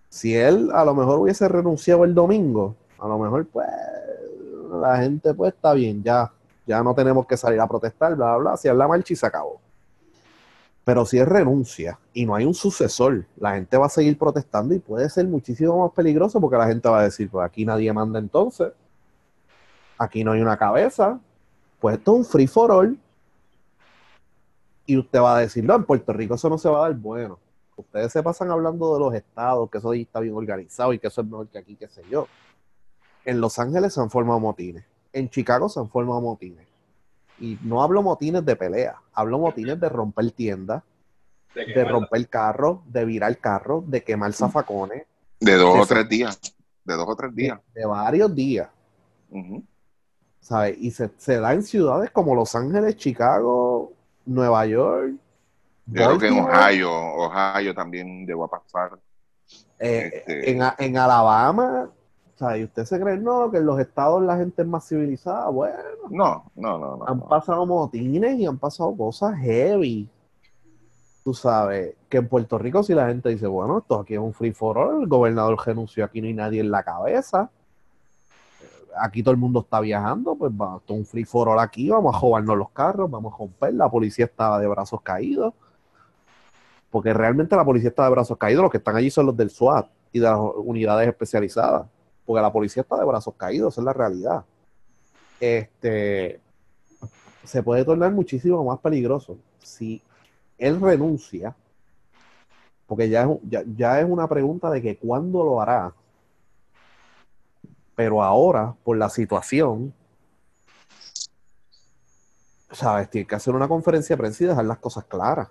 Si 0.08 0.34
él 0.34 0.70
a 0.72 0.84
lo 0.84 0.94
mejor 0.94 1.20
hubiese 1.20 1.48
renunciado 1.48 2.04
el 2.04 2.14
domingo, 2.14 2.76
a 2.98 3.08
lo 3.08 3.18
mejor 3.18 3.46
pues 3.46 3.66
la 4.80 4.98
gente 4.98 5.32
pues 5.34 5.54
está 5.54 5.72
bien, 5.72 6.02
ya, 6.02 6.30
ya 6.66 6.82
no 6.82 6.94
tenemos 6.94 7.26
que 7.26 7.36
salir 7.36 7.60
a 7.60 7.66
protestar, 7.66 8.14
bla, 8.14 8.36
bla, 8.36 8.36
bla, 8.36 8.56
si 8.56 8.68
es 8.68 8.74
la 8.74 8.86
marcha 8.86 9.12
y 9.12 9.16
se 9.16 9.26
acabó. 9.26 9.63
Pero 10.84 11.06
si 11.06 11.18
es 11.18 11.26
renuncia 11.26 11.98
y 12.12 12.26
no 12.26 12.34
hay 12.34 12.44
un 12.44 12.54
sucesor, 12.54 13.26
la 13.36 13.54
gente 13.54 13.76
va 13.76 13.86
a 13.86 13.88
seguir 13.88 14.18
protestando 14.18 14.74
y 14.74 14.78
puede 14.78 15.08
ser 15.08 15.26
muchísimo 15.26 15.82
más 15.82 15.92
peligroso 15.92 16.40
porque 16.40 16.58
la 16.58 16.66
gente 16.66 16.88
va 16.88 17.00
a 17.00 17.04
decir, 17.04 17.30
pues 17.30 17.44
aquí 17.44 17.64
nadie 17.64 17.90
manda 17.92 18.18
entonces, 18.18 18.72
aquí 19.96 20.22
no 20.22 20.32
hay 20.32 20.42
una 20.42 20.58
cabeza, 20.58 21.18
pues 21.80 21.96
esto 21.96 22.12
es 22.12 22.18
un 22.18 22.24
free 22.24 22.46
for 22.46 22.70
all. 22.70 22.98
Y 24.86 24.98
usted 24.98 25.18
va 25.18 25.38
a 25.38 25.40
decir, 25.40 25.64
no, 25.64 25.74
en 25.74 25.84
Puerto 25.84 26.12
Rico 26.12 26.34
eso 26.34 26.50
no 26.50 26.58
se 26.58 26.68
va 26.68 26.78
a 26.80 26.88
dar 26.88 26.94
bueno. 26.94 27.38
Ustedes 27.76 28.12
se 28.12 28.22
pasan 28.22 28.50
hablando 28.50 28.92
de 28.92 29.00
los 29.00 29.14
estados, 29.14 29.70
que 29.70 29.78
eso 29.78 29.90
ahí 29.90 30.02
está 30.02 30.20
bien 30.20 30.34
organizado 30.34 30.92
y 30.92 30.98
que 30.98 31.06
eso 31.06 31.22
es 31.22 31.26
mejor 31.26 31.48
que 31.48 31.58
aquí, 31.58 31.76
qué 31.76 31.88
sé 31.88 32.02
yo. 32.10 32.28
En 33.24 33.40
Los 33.40 33.58
Ángeles 33.58 33.94
se 33.94 34.00
han 34.00 34.10
formado 34.10 34.38
motines. 34.38 34.84
En 35.12 35.30
Chicago 35.30 35.68
se 35.70 35.80
han 35.80 35.88
formado 35.88 36.20
motines. 36.20 36.73
Y 37.38 37.58
no 37.62 37.82
hablo 37.82 38.02
motines 38.02 38.44
de 38.44 38.56
pelea, 38.56 38.96
hablo 39.12 39.38
motines 39.38 39.78
de 39.80 39.88
romper 39.88 40.30
tiendas, 40.32 40.82
De 41.54 41.66
de 41.66 41.84
romper 41.84 42.28
carro, 42.28 42.82
de 42.86 43.04
virar 43.04 43.36
carro, 43.38 43.82
de 43.86 44.02
quemar 44.02 44.32
zafacones, 44.32 45.04
De 45.40 45.54
dos 45.54 45.80
o 45.80 45.86
tres 45.86 46.08
días. 46.08 46.40
De 46.84 46.94
dos 46.94 47.08
o 47.08 47.16
tres 47.16 47.34
días. 47.34 47.58
de 47.74 47.86
varios 47.86 48.34
días. 48.34 48.68
¿sabes? 50.40 50.76
Y 50.78 50.90
se, 50.90 51.10
se 51.16 51.40
da 51.40 51.52
en 51.54 51.62
ciudades 51.62 52.10
como 52.10 52.34
Los 52.34 52.54
Ángeles, 52.54 52.96
Chicago, 52.96 53.92
Nueva 54.26 54.66
York. 54.66 55.14
Yo 55.86 56.06
creo 56.06 56.18
que 56.18 56.28
en 56.28 56.38
Ohio, 56.38 56.90
Ohio 56.92 57.74
también 57.74 58.26
llegó 58.26 58.44
a 58.44 58.50
pasar. 58.50 58.98
eh, 59.78 60.10
este- 60.26 60.50
en, 60.50 60.62
en 60.78 60.96
Alabama. 60.98 61.90
¿Sabes? 62.36 62.60
¿Y 62.60 62.64
usted 62.64 62.84
se 62.84 63.00
cree 63.00 63.18
no, 63.18 63.50
que 63.50 63.58
en 63.58 63.66
los 63.66 63.78
estados 63.80 64.22
la 64.22 64.36
gente 64.36 64.62
es 64.62 64.68
más 64.68 64.88
civilizada? 64.88 65.48
Bueno, 65.50 65.76
No, 66.10 66.50
no, 66.56 66.78
no, 66.78 66.96
no. 66.96 67.06
han 67.06 67.18
no. 67.18 67.28
pasado 67.28 67.64
motines 67.66 68.38
y 68.38 68.46
han 68.46 68.58
pasado 68.58 68.94
cosas 68.96 69.36
heavy. 69.38 70.08
Tú 71.22 71.32
sabes 71.32 71.96
que 72.08 72.18
en 72.18 72.28
Puerto 72.28 72.58
Rico, 72.58 72.82
si 72.82 72.92
la 72.94 73.06
gente 73.08 73.30
dice, 73.30 73.46
bueno, 73.46 73.78
esto 73.78 74.00
aquí 74.00 74.14
es 74.14 74.20
un 74.20 74.34
free 74.34 74.52
for 74.52 74.76
all, 74.76 75.02
el 75.02 75.08
gobernador 75.08 75.56
renunció, 75.64 76.04
aquí 76.04 76.20
no 76.20 76.26
hay 76.26 76.34
nadie 76.34 76.60
en 76.60 76.70
la 76.70 76.82
cabeza. 76.82 77.50
Aquí 78.96 79.22
todo 79.22 79.32
el 79.32 79.38
mundo 79.40 79.60
está 79.60 79.80
viajando, 79.80 80.36
pues 80.36 80.52
va, 80.52 80.76
esto 80.76 80.92
es 80.92 80.98
un 81.00 81.06
free 81.06 81.24
for 81.24 81.48
all 81.48 81.58
aquí, 81.58 81.88
vamos 81.88 82.14
a 82.14 82.18
jodernos 82.18 82.56
los 82.56 82.70
carros, 82.70 83.10
vamos 83.10 83.32
a 83.34 83.38
romper, 83.38 83.74
la 83.74 83.88
policía 83.90 84.26
estaba 84.26 84.58
de 84.60 84.66
brazos 84.68 85.00
caídos. 85.00 85.54
Porque 86.90 87.12
realmente 87.12 87.56
la 87.56 87.64
policía 87.64 87.88
está 87.88 88.04
de 88.04 88.10
brazos 88.10 88.36
caídos, 88.38 88.62
los 88.62 88.70
que 88.70 88.78
están 88.78 88.94
allí 88.94 89.10
son 89.10 89.26
los 89.26 89.36
del 89.36 89.50
SWAT 89.50 89.88
y 90.12 90.20
de 90.20 90.26
las 90.26 90.38
unidades 90.38 91.08
especializadas. 91.08 91.86
Porque 92.24 92.42
la 92.42 92.52
policía 92.52 92.82
está 92.82 92.96
de 92.96 93.04
brazos 93.04 93.34
caídos, 93.36 93.74
esa 93.74 93.80
es 93.80 93.84
la 93.84 93.92
realidad. 93.92 94.44
Este 95.40 96.40
se 97.44 97.62
puede 97.62 97.84
tornar 97.84 98.10
muchísimo 98.12 98.64
más 98.64 98.78
peligroso 98.78 99.36
si 99.58 100.02
él 100.58 100.80
renuncia, 100.80 101.54
porque 102.86 103.08
ya 103.08 103.24
es, 103.24 103.28
ya, 103.42 103.62
ya 103.76 104.00
es 104.00 104.08
una 104.08 104.26
pregunta 104.28 104.70
de 104.70 104.80
que 104.80 104.96
cuándo 104.96 105.44
lo 105.44 105.60
hará. 105.60 105.92
Pero 107.94 108.22
ahora, 108.22 108.74
por 108.82 108.96
la 108.96 109.08
situación, 109.08 109.94
¿sabes? 112.72 113.08
Tiene 113.10 113.26
que 113.26 113.34
hacer 113.34 113.54
una 113.54 113.68
conferencia 113.68 114.16
de 114.16 114.20
prensa 114.20 114.44
y 114.44 114.46
dejar 114.48 114.64
las 114.64 114.78
cosas 114.78 115.04
claras. 115.04 115.48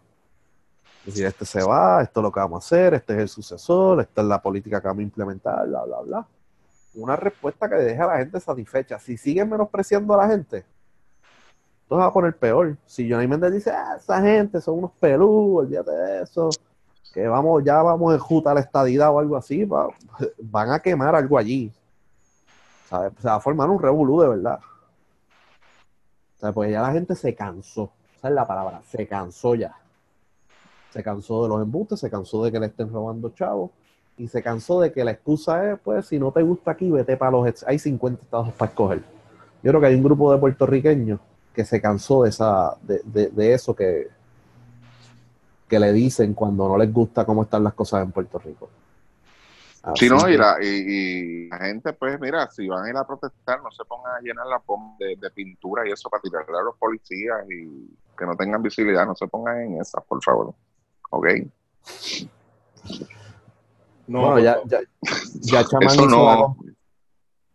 Es 1.06 1.16
decir, 1.16 1.26
este 1.26 1.46
se 1.46 1.62
va, 1.64 2.02
esto 2.02 2.20
es 2.20 2.24
lo 2.24 2.32
que 2.32 2.40
vamos 2.40 2.64
a 2.64 2.66
hacer, 2.66 2.94
este 2.94 3.14
es 3.14 3.20
el 3.20 3.30
sucesor, 3.30 4.02
esta 4.02 4.22
es 4.22 4.28
la 4.28 4.42
política 4.42 4.80
que 4.82 4.88
vamos 4.88 5.02
a 5.02 5.04
implementar, 5.04 5.68
bla, 5.68 5.84
bla, 5.84 6.00
bla. 6.02 6.28
Una 6.96 7.16
respuesta 7.16 7.68
que 7.70 7.76
deje 7.76 8.02
a 8.02 8.08
la 8.08 8.18
gente 8.18 8.40
satisfecha. 8.40 9.00
Si 9.00 9.18
siguen 9.18 9.50
menospreciando 9.50 10.14
a 10.14 10.18
la 10.18 10.28
gente, 10.28 10.58
esto 10.58 11.96
se 11.96 12.00
va 12.00 12.06
a 12.06 12.14
poner 12.14 12.38
peor. 12.38 12.78
Si 12.86 13.10
Johnny 13.12 13.28
Méndez 13.28 13.52
dice, 13.54 13.72
ah, 13.72 13.96
esa 13.98 14.22
gente 14.22 14.62
son 14.62 14.80
unos 14.80 14.92
pelú, 15.00 15.58
olvídate 15.58 15.92
de 15.92 16.22
eso, 16.22 16.50
que 17.14 17.28
vamos, 17.28 17.64
ya 17.64 17.82
vamos 17.82 18.14
en 18.14 18.20
juta 18.20 18.52
a 18.52 18.54
la 18.54 18.60
estadidad 18.60 19.12
o 19.12 19.20
algo 19.20 19.36
así, 19.36 19.66
va- 19.66 19.88
van 20.40 20.72
a 20.72 20.80
quemar 20.80 21.16
algo 21.16 21.38
allí. 21.38 21.72
Se 22.90 23.28
va 23.28 23.36
a 23.36 23.40
formar 23.40 23.70
un 23.70 23.82
revolú 23.82 24.22
de 24.22 24.28
verdad. 24.30 24.60
Sea, 26.40 26.52
pues 26.52 26.72
ya 26.72 26.82
la 26.82 26.92
gente 26.92 27.16
se 27.16 27.34
cansó. 27.34 27.92
Esa 28.18 28.28
es 28.28 28.34
la 28.36 28.46
palabra, 28.46 28.82
se 28.88 29.08
cansó 29.08 29.56
ya. 29.56 29.76
Se 30.92 31.02
cansó 31.02 31.44
de 31.44 31.50
los 31.50 31.62
embustes, 31.62 32.00
se 32.00 32.10
cansó 32.12 32.44
de 32.44 32.52
que 32.52 32.60
le 32.60 32.68
estén 32.68 32.92
robando 32.92 33.30
chavos 33.30 33.72
y 34.18 34.28
se 34.28 34.44
cansó 34.44 34.80
de 34.80 34.92
que 34.92 35.04
la 35.04 35.12
excusa 35.12 35.72
es, 35.74 35.80
pues, 35.80 36.06
si 36.06 36.20
no 36.20 36.32
te 36.32 36.42
gusta 36.44 36.72
aquí, 36.72 36.90
vete 36.92 37.18
para 37.18 37.32
los... 37.32 37.64
Hay 37.68 37.80
50 37.80 38.24
estados 38.24 38.54
para 38.54 38.70
escoger. 38.70 39.00
Yo 39.64 39.72
creo 39.72 39.80
que 39.82 39.88
hay 39.88 39.96
un 39.96 40.04
grupo 40.04 40.32
de 40.32 40.38
puertorriqueños 40.40 41.20
que 41.54 41.66
se 41.66 41.82
cansó 41.82 42.24
de 42.24 42.30
esa 42.30 42.76
de, 42.82 43.02
de- 43.06 43.30
de 43.30 43.54
eso 43.54 43.76
que, 43.76 44.08
que 45.68 45.80
le 45.80 45.92
dicen 45.94 46.34
cuando 46.34 46.68
no 46.68 46.78
les 46.78 46.92
gusta 46.92 47.26
cómo 47.26 47.44
están 47.44 47.64
las 47.64 47.74
cosas 47.74 48.04
en 48.04 48.12
Puerto 48.12 48.40
Rico. 48.40 48.70
Sí, 49.96 50.06
Así 50.06 50.10
no, 50.10 50.30
y 50.30 50.38
la, 50.38 50.58
y, 50.62 50.68
y 50.68 51.48
la 51.50 51.58
gente, 51.58 51.92
pues, 51.94 52.20
mira, 52.20 52.50
si 52.50 52.68
van 52.68 52.86
a 52.86 52.90
ir 52.90 52.96
a 52.98 53.06
protestar, 53.06 53.62
no 53.62 53.70
se 53.72 53.84
pongan 53.84 54.16
a 54.16 54.22
llenar 54.22 54.48
la 54.48 54.62
bombas 54.66 54.98
de, 55.00 55.16
de 55.18 55.30
pintura 55.32 55.88
y 55.88 55.92
eso 55.92 56.10
para 56.10 56.22
tirarle 56.22 56.58
a 56.58 56.64
los 56.64 56.78
policías 56.78 57.46
y 57.50 57.90
que 58.18 58.26
no 58.26 58.36
tengan 58.38 58.62
visibilidad, 58.62 59.06
no 59.06 59.16
se 59.16 59.28
pongan 59.28 59.60
en 59.62 59.82
esas, 59.82 60.04
por 60.06 60.24
favor. 60.24 60.54
¿Ok? 61.10 61.28
No, 64.08 64.20
bueno, 64.22 64.40
ya, 64.40 64.62
ya, 64.66 64.80
ya 65.42 65.64
Chamán 65.70 65.90
Eso 65.90 66.08
no. 66.08 66.56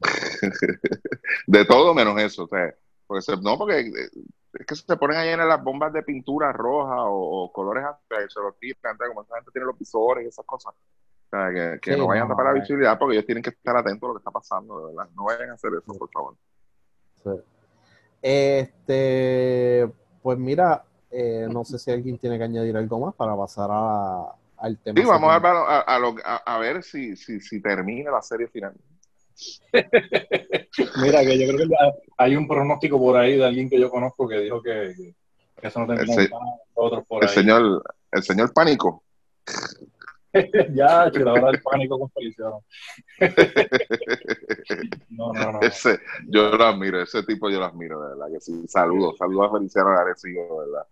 de 1.46 1.64
todo 1.64 1.94
menos 1.94 2.18
eso, 2.20 2.44
o 2.44 2.48
sea, 2.48 2.74
porque 3.06 3.22
se- 3.22 3.36
no, 3.38 3.58
porque 3.58 3.80
eh, 3.80 4.10
es 4.54 4.66
que 4.66 4.74
se 4.76 4.96
ponen 4.96 5.16
a 5.18 5.24
llenar 5.24 5.46
las 5.46 5.62
bombas 5.62 5.92
de 5.92 6.02
pintura 6.02 6.52
roja 6.52 7.04
o, 7.04 7.44
o 7.44 7.52
colores 7.52 7.84
azules, 7.84 8.32
se 8.32 8.40
los 8.40 8.58
tiran, 8.58 8.96
como 8.96 9.22
esa 9.22 9.34
gente 9.36 9.50
tiene 9.52 9.66
los 9.66 9.78
visores 9.78 10.24
y 10.24 10.28
esas 10.28 10.44
cosas. 10.46 10.74
O 10.74 11.30
sea, 11.30 11.50
que, 11.52 11.78
que 11.80 11.92
Sí, 11.92 11.98
no 11.98 12.06
vayan 12.06 12.24
a 12.24 12.28
no, 12.28 12.32
tapar 12.34 12.46
la 12.52 12.58
eh. 12.58 12.60
visibilidad 12.62 12.98
porque 12.98 13.14
ellos 13.16 13.26
tienen 13.26 13.42
que 13.42 13.50
estar 13.50 13.76
atentos 13.76 14.06
a 14.06 14.08
lo 14.08 14.14
que 14.14 14.20
está 14.20 14.30
pasando, 14.30 14.78
de 14.80 14.94
verdad. 14.94 15.10
No 15.14 15.24
vayan 15.24 15.50
a 15.50 15.54
hacer 15.54 15.70
eso, 15.74 15.98
por 15.98 16.10
favor. 16.10 16.34
Sí. 17.22 17.30
Este, 18.22 19.90
pues 20.22 20.38
mira, 20.38 20.84
eh, 21.10 21.46
no 21.50 21.64
sé 21.64 21.78
si 21.78 21.90
alguien 21.90 22.18
tiene 22.18 22.38
que 22.38 22.44
añadir 22.44 22.76
algo 22.76 22.98
más 23.00 23.14
para 23.14 23.36
pasar 23.36 23.68
a- 23.72 24.32
al 24.60 24.78
tema. 24.78 25.00
Sí, 25.00 25.06
vamos 25.06 25.30
a, 25.30 25.36
a, 25.36 26.36
a 26.36 26.58
ver 26.58 26.82
si, 26.82 27.16
si, 27.16 27.40
si 27.40 27.60
termina 27.60 28.10
la 28.10 28.22
serie 28.22 28.48
final. 28.48 28.74
Mira, 29.72 31.20
que 31.22 31.38
yo 31.38 31.46
creo 31.46 31.58
que 31.58 31.68
ya 31.68 31.92
hay 32.16 32.34
un 32.36 32.48
pronóstico 32.48 32.98
por 32.98 33.16
ahí 33.16 33.36
de 33.36 33.44
alguien 33.44 33.70
que 33.70 33.80
yo 33.80 33.90
conozco 33.90 34.28
que 34.28 34.40
dijo 34.40 34.60
que, 34.62 34.94
que 35.60 35.66
eso 35.66 35.80
no 35.80 35.86
termina 35.86 36.22
en 36.22 36.30
paz, 36.30 36.40
otros 36.74 37.06
por 37.06 37.22
El 37.22 37.28
ahí. 37.28 37.34
señor, 37.34 37.82
el 38.12 38.22
señor 38.22 38.52
Pánico. 38.52 39.04
ya, 40.74 41.10
la 41.10 41.32
hora 41.32 41.50
del 41.52 41.62
pánico 41.62 41.98
con 41.98 42.10
Feliciano. 42.10 42.64
No, 45.10 45.32
no, 45.32 45.52
no. 45.52 45.60
Ese, 45.62 45.98
yo 46.28 46.50
lo 46.50 46.64
admiro, 46.64 47.02
ese 47.02 47.22
tipo 47.24 47.48
yo 47.50 47.58
lo 47.58 47.64
admiro, 47.64 48.00
de 48.02 48.10
verdad. 48.10 48.26
Que 48.32 48.40
sí. 48.40 48.68
Saludos, 48.68 49.16
saludos 49.18 49.48
a 49.48 49.56
Feliciano 49.56 49.88
Arecibo, 49.90 50.60
de 50.62 50.66
verdad. 50.66 50.86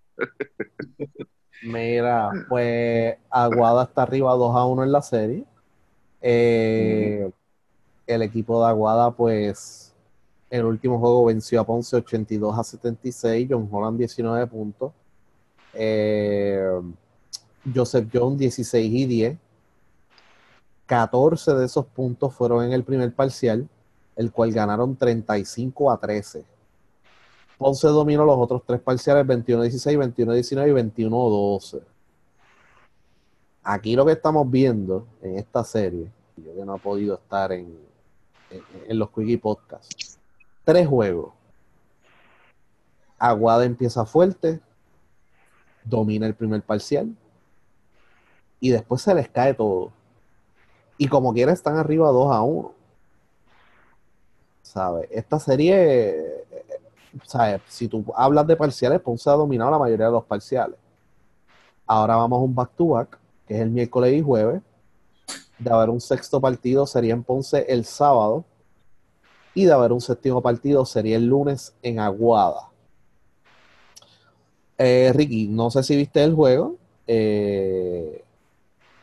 Mira, 1.63 2.31
pues 2.49 3.17
Aguada 3.31 3.85
está 3.85 4.03
arriba 4.03 4.35
2 4.35 4.57
a 4.57 4.65
1 4.67 4.85
en 4.85 4.93
la 4.93 5.03
serie. 5.03 5.45
Eh, 6.21 7.31
El 8.07 8.23
equipo 8.23 8.63
de 8.63 8.69
Aguada, 8.69 9.11
pues, 9.11 9.95
el 10.51 10.65
último 10.65 10.99
juego 10.99 11.25
venció 11.25 11.61
a 11.61 11.65
Ponce 11.65 11.97
82 11.97 12.59
a 12.59 12.65
76, 12.65 13.49
John 13.51 13.69
Holland 13.71 13.99
19 13.99 14.47
puntos, 14.47 14.93
eh, 15.75 16.81
Joseph 17.75 18.09
Jones 18.13 18.39
16 18.39 18.93
y 18.93 19.07
10. 19.07 19.39
14 20.87 21.55
de 21.55 21.67
esos 21.67 21.85
puntos 21.87 22.33
fueron 22.33 22.65
en 22.65 22.73
el 22.73 22.85
primer 22.85 23.13
parcial, 23.13 23.69
el 24.15 24.31
cual 24.31 24.53
ganaron 24.53 24.95
35 24.95 25.91
a 25.91 25.99
13. 25.99 26.45
Ponce 27.59 27.89
dominó 27.89 28.25
los 28.25 28.39
otros 28.39 28.63
tres 28.67 28.81
parciales 28.81 29.27
21-16, 29.27 30.15
21-19 30.15 30.69
y 30.69 31.03
21-12. 31.03 31.83
Aquí 33.63 33.97
lo 33.97 34.05
que 34.05 34.13
estamos 34.13 34.49
viendo 34.51 35.07
en 35.23 35.39
esta 35.39 35.65
serie, 35.65 36.11
yo 36.37 36.55
que 36.55 36.65
no 36.65 36.77
he 36.77 36.79
podido 36.79 37.15
estar 37.15 37.51
en, 37.53 37.79
en, 38.51 38.63
en 38.89 38.99
los 38.99 39.11
Quickie 39.11 39.39
Podcasts, 39.39 40.19
tres 40.65 40.87
juegos. 40.87 41.33
Aguada 43.19 43.65
empieza 43.65 44.05
fuerte, 44.05 44.61
domina 45.85 46.27
el 46.27 46.35
primer 46.35 46.63
parcial 46.63 47.15
y 48.61 48.71
después 48.71 49.03
se 49.03 49.15
les 49.15 49.29
cae 49.29 49.55
todo. 49.55 49.93
Y 50.99 51.09
como 51.09 51.33
quiera 51.33 51.53
están 51.53 51.77
arriba 51.77 52.11
2 52.11 52.35
a 52.35 52.43
1. 52.43 52.73
¿Sabes? 54.63 55.09
Esta 55.11 55.39
serie 55.39 56.45
Si 57.67 57.89
tú 57.89 58.05
hablas 58.15 58.47
de 58.47 58.57
parciales, 58.57 59.01
Ponce 59.01 59.29
ha 59.31 59.35
dominado 59.35 59.71
la 59.71 59.79
mayoría 59.79 60.07
de 60.07 60.13
los 60.13 60.25
parciales. 60.25 60.77
Ahora 61.87 62.17
vamos 62.17 62.39
a 62.39 62.43
un 62.43 62.55
back-to-back, 62.55 63.19
que 63.47 63.55
es 63.55 63.61
el 63.61 63.71
miércoles 63.71 64.15
y 64.15 64.23
jueves. 64.23 64.63
De 65.59 65.71
haber 65.71 65.91
un 65.91 66.01
sexto 66.01 66.41
partido 66.41 66.87
sería 66.87 67.15
en 67.15 67.23
Ponce 67.23 67.65
el 67.69 67.85
sábado. 67.85 68.45
Y 69.55 69.65
de 69.65 69.73
haber 69.73 69.93
un 69.93 70.01
séptimo 70.01 70.43
partido 70.43 70.85
sería 70.85 71.17
el 71.17 71.27
lunes 71.27 71.75
en 71.83 71.99
Aguada. 72.01 72.69
Eh, 74.79 75.11
Ricky, 75.15 75.49
no 75.49 75.71
sé 75.71 75.83
si 75.83 75.97
viste 75.97 76.23
el 76.23 76.35
juego, 76.35 76.77
eh, 77.07 78.23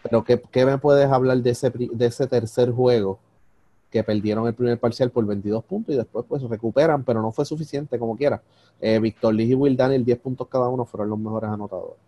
pero 0.03 0.23
¿qué, 0.23 0.39
qué 0.51 0.65
me 0.65 0.77
puedes 0.77 1.09
hablar 1.09 1.37
de 1.37 1.49
ese, 1.49 1.71
de 1.71 2.05
ese 2.05 2.27
tercer 2.27 2.71
juego? 2.71 3.19
Que 3.93 4.03
perdieron 4.03 4.47
el 4.47 4.55
primer 4.55 4.79
parcial 4.79 5.11
por 5.11 5.23
22 5.23 5.63
puntos 5.65 5.93
y 5.93 5.97
después 5.99 6.25
pues 6.27 6.41
recuperan, 6.41 7.03
pero 7.03 7.21
no 7.21 7.31
fue 7.31 7.45
suficiente 7.45 7.99
como 7.99 8.17
quiera. 8.17 8.41
Eh, 8.81 8.97
Víctor 8.97 9.35
Lee 9.35 9.51
y 9.51 9.53
Will 9.53 9.77
Daniel, 9.77 10.03
10 10.03 10.17
puntos 10.17 10.47
cada 10.47 10.67
uno, 10.67 10.83
fueron 10.83 11.11
los 11.11 11.19
mejores 11.19 11.51
anotadores. 11.51 11.99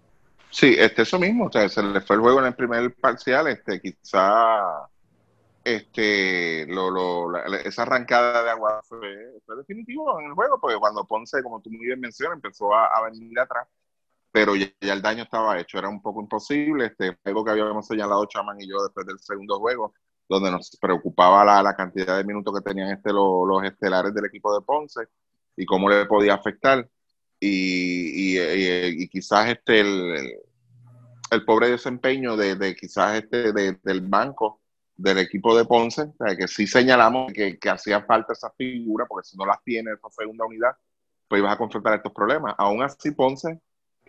Sí, 0.50 0.76
este, 0.80 1.04
eso 1.04 1.20
mismo, 1.20 1.46
o 1.46 1.52
sea, 1.52 1.70
se 1.70 1.84
le 1.84 2.02
fue 2.02 2.16
el 2.16 2.24
juego 2.24 2.40
en 2.40 2.48
el 2.48 2.56
primer 2.56 2.92
parcial, 2.96 3.46
este, 3.50 3.80
quizá 3.80 4.90
este, 5.64 6.64
esa 7.68 7.82
arrancada 7.84 8.44
de 8.44 8.50
agua 8.50 8.82
fue, 8.84 9.00
fue 9.46 9.58
definitivo 9.58 10.20
en 10.20 10.26
el 10.26 10.34
juego, 10.34 10.58
porque 10.60 10.78
cuando 10.78 11.06
Ponce, 11.06 11.44
como 11.44 11.62
tú 11.62 11.70
muy 11.70 11.86
bien 11.86 12.00
mencionas, 12.00 12.38
empezó 12.38 12.74
a, 12.74 12.88
a 12.88 13.04
venir 13.12 13.40
atrás, 13.40 13.68
pero 14.32 14.56
ya, 14.56 14.66
ya 14.82 14.94
el 14.94 15.04
daño 15.04 15.24
estaba 15.24 15.60
hecho, 15.60 15.78
era 15.78 15.88
un 15.90 16.02
poco 16.02 16.20
imposible, 16.20 16.88
este 16.88 17.16
juego 17.22 17.46
que 17.46 17.52
habíamos 17.52 17.86
señalado 17.86 18.26
Chaman 18.26 18.60
y 18.60 18.68
yo 18.68 18.82
después 18.82 19.06
del 19.06 19.20
segundo 19.20 19.60
juego, 19.60 19.94
donde 20.28 20.52
nos 20.52 20.76
preocupaba 20.82 21.44
la, 21.46 21.62
la 21.64 21.76
cantidad 21.76 22.18
de 22.18 22.24
minutos 22.24 22.54
que 22.56 22.62
tenían 22.70 22.90
este, 22.90 23.12
lo- 23.14 23.46
los 23.46 23.64
estelares 23.64 24.14
del 24.14 24.26
equipo 24.26 24.54
de 24.56 24.62
Ponce 24.66 25.02
y 25.56 25.66
cómo 25.66 25.90
le 25.90 26.06
podía 26.06 26.34
afectar. 26.36 26.88
Y, 27.40 28.38
y, 28.38 28.40
y- 28.40 29.04
y 29.04 29.10
quizás 29.10 29.50
este 29.50 29.82
el, 29.82 30.34
el- 31.32 31.46
pobre 31.46 31.70
desempeño 31.70 32.36
de, 32.38 32.56
de 32.56 32.76
quizás 32.76 33.16
este 33.24 33.52
de- 33.54 33.80
del 33.84 34.02
banco 34.02 34.62
del 34.98 35.18
equipo 35.20 35.56
de 35.58 35.66
Ponce, 35.66 36.14
que 36.38 36.48
sí 36.48 36.66
señalamos 36.68 37.32
que, 37.34 37.60
que 37.60 37.70
hacía 37.70 38.02
falta 38.04 38.34
esa 38.34 38.50
figura, 38.52 39.06
porque 39.08 39.28
si 39.28 39.38
no 39.38 39.46
las 39.46 39.62
tiene 39.64 39.92
esa 39.94 40.10
segunda 40.10 40.46
unidad, 40.46 40.72
pues 41.28 41.40
ibas 41.40 41.54
a 41.54 41.58
confrontar 41.58 41.96
estos 41.96 42.14
problemas. 42.14 42.56
Aún 42.58 42.82
así, 42.84 43.12
Ponce 43.12 43.60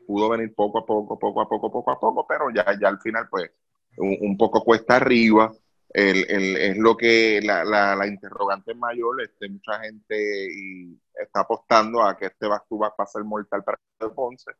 pudo 0.06 0.28
venir 0.28 0.54
poco 0.54 0.78
a 0.78 0.86
poco, 0.86 1.18
poco 1.18 1.40
a 1.40 1.48
poco, 1.48 1.70
poco 1.72 1.90
a 1.90 1.98
poco, 2.00 2.26
pero 2.28 2.50
ya, 2.50 2.64
ya 2.80 2.88
al 2.88 3.00
final, 3.00 3.28
pues, 3.30 3.50
un, 3.98 4.16
un 4.20 4.36
poco 4.36 4.62
cuesta 4.62 4.96
arriba. 4.96 5.52
El, 5.98 6.26
el- 6.28 6.56
es 6.58 6.76
lo 6.76 6.94
que 6.94 7.40
la, 7.42 7.64
la, 7.64 7.96
la 7.96 8.06
interrogante 8.06 8.74
mayor, 8.74 9.22
este, 9.22 9.48
mucha 9.48 9.80
gente 9.80 10.14
y 10.52 11.00
está 11.14 11.40
apostando 11.40 12.02
a 12.02 12.14
que 12.16 12.26
este 12.26 12.46
back 12.46 12.64
va 12.72 12.92
a 12.98 13.06
ser 13.06 13.24
mortal 13.24 13.64
para 13.64 13.78
el 14.00 14.10
Ponce. 14.12 14.50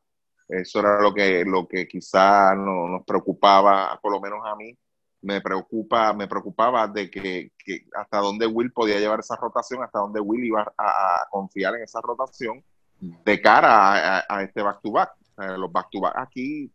Eso 0.48 0.78
era 0.80 1.00
lo 1.02 1.12
que, 1.12 1.44
lo 1.44 1.68
que 1.68 1.86
quizá 1.86 2.54
no, 2.54 2.88
nos 2.88 3.04
preocupaba, 3.04 3.98
por 4.00 4.12
lo 4.12 4.20
menos 4.20 4.38
a 4.46 4.56
mí, 4.56 4.74
me 5.22 5.40
preocupa, 5.42 6.14
me 6.14 6.26
preocupaba 6.26 6.86
de 6.88 7.10
que, 7.10 7.52
que 7.58 7.84
hasta 7.94 8.18
dónde 8.18 8.46
Will 8.46 8.72
podía 8.72 8.98
llevar 8.98 9.20
esa 9.20 9.36
rotación, 9.36 9.82
hasta 9.82 9.98
dónde 9.98 10.20
Will 10.20 10.44
iba 10.44 10.62
a, 10.78 10.84
a 11.22 11.28
confiar 11.30 11.74
en 11.74 11.82
esa 11.82 12.00
rotación 12.00 12.64
de 13.00 13.40
cara 13.42 13.68
a, 13.76 14.18
a- 14.20 14.24
a 14.38 14.42
este 14.42 14.62
back 14.62 14.80
to 14.82 14.90
back. 14.92 15.10
Los 15.58 15.70
back 15.70 15.88
to 15.90 16.00
back 16.00 16.14
aquí 16.16 16.72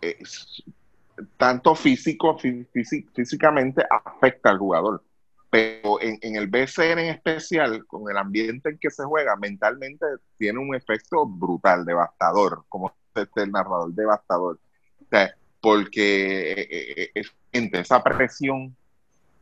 es- 0.00 0.62
tanto 1.36 1.74
físico, 1.74 2.38
fí- 2.38 2.66
físi- 2.72 3.06
físicamente 3.14 3.84
afecta 3.90 4.50
al 4.50 4.58
jugador. 4.58 5.02
Pero 5.50 6.00
en, 6.02 6.18
el 6.36 6.48
BCN 6.48 6.98
en 7.08 7.14
especial, 7.14 7.86
con 7.86 8.10
el 8.10 8.16
ambiente 8.16 8.70
en 8.70 8.78
que 8.78 8.90
se 8.90 9.04
juega, 9.04 9.36
mentalmente 9.36 10.04
tiene 10.36 10.58
un 10.58 10.74
efecto 10.74 11.26
brutal, 11.26 11.84
devastador, 11.84 12.64
como 12.68 12.94
este 13.14 13.42
el 13.42 13.52
narrador, 13.52 13.92
devastador. 13.94 14.58
Porque 15.60 16.52
eh, 16.52 16.68
eh, 16.70 17.10
es, 17.14 17.32
gente, 17.52 17.80
esa 17.80 18.02
presión 18.02 18.76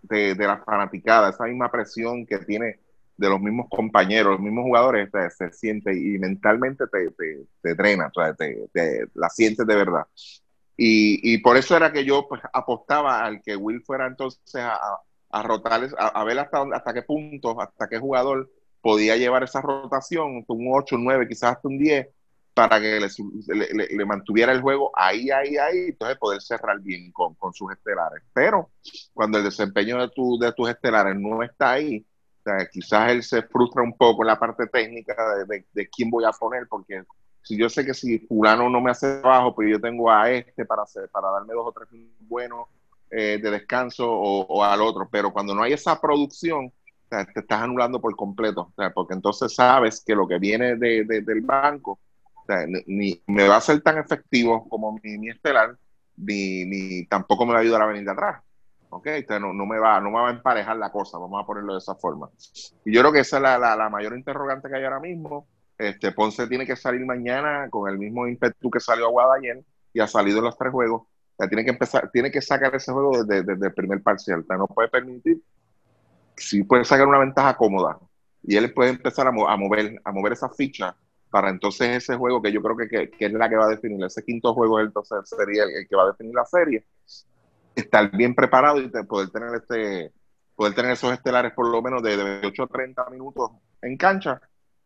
de, 0.02 0.34
de 0.34 0.46
la 0.46 0.58
fanaticada, 0.58 1.30
esa 1.30 1.44
misma 1.44 1.70
presión 1.70 2.24
que 2.26 2.38
tiene 2.38 2.78
de 3.16 3.28
los 3.28 3.40
mismos 3.40 3.66
compañeros, 3.70 4.32
los 4.32 4.40
mismos 4.40 4.64
jugadores, 4.64 5.08
se 5.36 5.52
siente 5.52 5.94
y 5.96 6.18
mentalmente 6.18 6.84
te, 6.90 7.10
te, 7.10 7.46
te 7.62 7.74
drena, 7.74 8.10
te- 8.38 9.08
la 9.14 9.28
sientes 9.28 9.66
de 9.66 9.76
verdad. 9.76 10.06
Y, 10.76 11.34
y 11.34 11.38
por 11.38 11.56
eso 11.56 11.76
era 11.76 11.92
que 11.92 12.04
yo 12.04 12.26
pues, 12.28 12.42
apostaba 12.52 13.24
al 13.24 13.42
que 13.42 13.56
Will 13.56 13.82
fuera 13.82 14.06
entonces 14.06 14.56
a, 14.56 14.78
a, 15.30 15.42
rotarles, 15.42 15.94
a, 15.98 16.24
ver 16.24 16.38
hasta, 16.38 16.64
hasta 16.72 16.94
qué 16.94 17.02
punto, 17.02 17.60
hasta 17.60 17.88
qué 17.88 17.98
jugador 17.98 18.50
podía 18.80 19.16
llevar 19.16 19.44
esa 19.44 19.60
rotación, 19.62 20.44
un 20.46 20.68
8, 20.72 20.96
un 20.96 21.04
9, 21.04 21.28
quizás 21.28 21.56
hasta 21.56 21.68
un 21.68 21.78
10, 21.78 22.08
para 22.54 22.80
que 22.80 23.00
le, 23.00 23.08
le- 23.74 23.86
le- 23.96 24.04
mantuviera 24.06 24.52
el 24.52 24.60
juego 24.60 24.90
ahí, 24.94 25.30
ahí, 25.30 25.56
ahí, 25.56 25.78
entonces 25.88 26.18
poder 26.18 26.40
cerrar 26.42 26.80
bien 26.80 27.10
con, 27.12 27.36
sus 27.52 27.72
estelares. 27.72 28.22
Pero 28.32 28.70
cuando 29.12 29.38
el 29.38 29.44
desempeño 29.44 30.00
de, 30.00 30.08
tu, 30.10 30.38
de 30.38 30.52
tus 30.52 30.68
estelares 30.70 31.16
no 31.16 31.42
está 31.42 31.72
ahí, 31.72 32.04
quizás 32.72 33.10
él 33.10 33.22
se 33.22 33.42
frustra 33.42 33.82
un 33.82 33.96
poco 33.96 34.22
en 34.22 34.28
la 34.28 34.38
parte 34.38 34.66
técnica 34.66 35.14
de- 35.48 35.64
de 35.72 35.88
quién 35.88 36.10
voy 36.10 36.24
a 36.24 36.30
poner, 36.32 36.66
porque 36.68 37.02
si 37.44 37.56
yo 37.58 37.68
sé 37.68 37.84
que 37.86 37.94
si 37.94 38.18
fulano 38.20 38.68
no 38.70 38.80
me 38.80 38.90
hace 38.90 39.20
trabajo, 39.20 39.54
pues 39.54 39.70
yo 39.70 39.80
tengo 39.80 40.10
a 40.10 40.30
este 40.30 40.64
para 40.66 40.82
hacer, 40.84 41.08
para 41.10 41.30
darme 41.30 41.54
dos 41.54 41.66
o 41.68 41.72
tres 41.72 41.88
buenos 42.20 42.68
eh, 43.10 43.38
de 43.42 43.50
descanso 43.50 44.10
o, 44.10 44.64
al 44.64 44.80
otro, 44.82 45.08
pero 45.10 45.32
cuando 45.32 45.54
no 45.54 45.62
hay 45.62 45.74
esa 45.74 46.00
producción, 46.00 46.72
te 47.08 47.40
estás 47.40 47.62
anulando 47.62 48.00
por 48.00 48.16
completo, 48.16 48.72
porque 48.94 49.14
entonces 49.14 49.54
sabes 49.54 50.02
que 50.04 50.16
lo 50.16 50.26
que 50.26 50.38
viene 50.40 50.76
de, 50.76 51.04
de- 51.04 51.20
del 51.22 51.42
banco 51.42 52.00
ni, 52.86 53.22
me 53.26 53.48
va 53.48 53.56
a 53.56 53.60
ser 53.60 53.80
tan 53.82 53.98
efectivo 53.98 54.68
como 54.68 54.98
mi, 55.02 55.18
mi 55.18 55.30
estelar, 55.30 55.76
ni, 56.16 56.64
ni 56.66 57.06
tampoco 57.06 57.46
me 57.46 57.52
va 57.52 57.58
a 57.60 57.62
ayudar 57.62 57.82
a 57.82 57.86
venir 57.86 58.04
de 58.04 58.10
atrás. 58.12 58.42
¿ok? 58.90 59.06
Entonces 59.08 59.40
no, 59.40 59.52
no, 59.52 59.66
me 59.66 59.78
va, 59.78 60.00
no 60.00 60.10
me 60.10 60.20
va 60.20 60.28
a 60.28 60.32
emparejar 60.32 60.76
la 60.76 60.90
cosa, 60.92 61.18
vamos 61.18 61.42
a 61.42 61.46
ponerlo 61.46 61.72
de 61.74 61.78
esa 61.80 61.94
forma. 61.96 62.30
Y 62.84 62.92
yo 62.94 63.00
creo 63.00 63.12
que 63.12 63.20
esa 63.20 63.36
es 63.38 63.42
la, 63.42 63.58
la, 63.58 63.76
la 63.76 63.88
mayor 63.90 64.16
interrogante 64.16 64.68
que 64.68 64.76
hay 64.76 64.84
ahora 64.84 65.00
mismo. 65.00 65.48
Este, 65.76 66.12
Ponce 66.12 66.46
tiene 66.46 66.66
que 66.66 66.76
salir 66.76 67.04
mañana 67.04 67.68
con 67.70 67.90
el 67.90 67.98
mismo 67.98 68.26
ímpetu 68.26 68.70
que 68.70 68.80
salió 68.80 69.06
a 69.06 69.10
Guada 69.10 69.34
ayer 69.34 69.62
y 69.92 70.00
ha 70.00 70.06
salido 70.06 70.38
en 70.38 70.44
los 70.44 70.56
tres 70.58 70.72
juegos. 70.72 71.02
Tiene 71.48 71.64
que 71.64 71.70
empezar, 71.70 72.10
tiene 72.12 72.30
que 72.30 72.40
sacar 72.40 72.74
ese 72.74 72.92
juego 72.92 73.24
desde, 73.24 73.52
el 73.52 73.74
primer 73.74 74.02
parcial. 74.02 74.44
No 74.48 74.66
puede 74.68 74.88
permitir, 74.88 75.42
sí 76.36 76.62
puede 76.62 76.84
sacar 76.84 77.06
una 77.06 77.18
ventaja 77.18 77.56
cómoda. 77.56 77.98
Y 78.42 78.56
él 78.56 78.72
puede 78.72 78.90
empezar 78.90 79.26
a, 79.26 79.32
mo- 79.32 79.48
a 79.48 79.56
mover, 79.56 80.00
a 80.04 80.12
mover 80.12 80.34
esa 80.34 80.48
ficha 80.48 80.94
para 81.34 81.50
entonces 81.50 81.88
ese 81.88 82.14
juego 82.14 82.40
que 82.40 82.52
yo 82.52 82.62
creo 82.62 82.76
que, 82.76 83.10
que, 83.10 83.26
es 83.26 83.32
la 83.32 83.48
que 83.48 83.56
va 83.56 83.64
a 83.64 83.70
definir, 83.70 84.04
ese 84.04 84.22
quinto 84.22 84.54
juego 84.54 84.78
entonces 84.78 85.18
sería 85.28 85.64
el, 85.64 85.88
que 85.88 85.96
va 85.96 86.04
a 86.04 86.06
definir 86.12 86.32
la 86.32 86.44
serie, 86.44 86.86
estar 87.74 88.08
bien 88.16 88.36
preparado 88.36 88.80
y 88.80 88.88
poder 88.88 89.30
tener 89.30 89.52
este 89.56 90.12
poder 90.54 90.76
tener 90.76 90.92
esos 90.92 91.12
estelares 91.12 91.52
por 91.52 91.68
lo 91.68 91.82
menos 91.82 92.04
de, 92.04 92.16
de 92.16 92.46
8 92.46 92.62
a 92.62 92.66
30 92.68 93.10
minutos 93.10 93.50
en 93.82 93.96
cancha, 93.96 94.40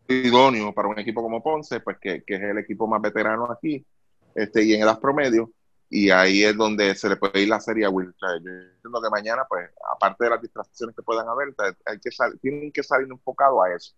idóneo 0.09 0.73
para 0.75 0.89
un 0.89 0.99
equipo 0.99 1.23
como 1.23 1.43
Ponce, 1.43 1.81
pues 1.81 1.99
que, 2.01 2.23
que 2.25 2.35
es 2.37 2.43
el 2.43 2.59
equipo 2.59 2.87
más 2.87 3.01
veterano 3.03 3.51
aquí, 3.51 3.85
este, 4.35 4.63
y 4.65 4.75
en 4.75 4.83
edad 4.83 5.01
promedio, 5.01 5.53
y 5.91 6.11
ahí 6.11 6.45
es 6.45 6.57
donde 6.57 6.95
se 6.95 7.09
le 7.09 7.17
puede 7.17 7.43
ir 7.43 7.49
la 7.49 7.61
serie 7.61 7.85
a 7.87 7.91
Will. 7.91 8.15
Yo 8.21 8.29
entiendo 8.51 9.03
que 9.03 9.11
mañana, 9.11 9.45
pues, 9.49 9.71
aparte 9.95 10.25
de 10.25 10.31
las 10.31 10.43
distracciones 10.43 10.95
que 10.97 11.03
puedan 11.03 11.29
haber, 11.29 11.55
sea, 11.55 11.75
hay 11.87 11.99
que 12.01 12.11
tienen 12.41 12.73
que 12.73 12.83
salir 12.83 13.09
enfocados 13.11 13.59
a 13.65 13.75
eso. 13.75 13.95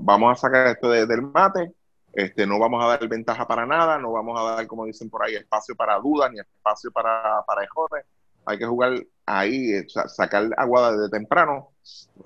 Vamos 0.00 0.32
a 0.32 0.40
sacar 0.40 0.66
esto 0.68 0.90
de- 0.90 1.06
del 1.06 1.22
mate, 1.22 1.72
este, 2.12 2.46
no 2.46 2.58
vamos 2.58 2.82
a 2.84 2.88
dar 2.88 3.08
ventaja 3.08 3.46
para 3.46 3.66
nada, 3.66 3.98
no 3.98 4.12
vamos 4.12 4.38
a 4.40 4.56
dar, 4.56 4.66
como 4.66 4.84
dicen 4.86 5.10
por 5.10 5.22
ahí, 5.24 5.34
espacio 5.36 5.74
para 5.76 5.98
dudas 5.98 6.30
ni 6.32 6.40
espacio 6.40 6.90
para, 6.92 7.42
para 7.46 7.64
ejotes. 7.64 8.04
Hay 8.44 8.58
que 8.58 8.66
jugar 8.66 8.94
ahí, 9.26 9.72
eh, 9.74 9.86
sa- 9.88 10.08
sacar 10.08 10.48
Aguada 10.56 10.92
desde 10.96 11.10
temprano 11.10 11.75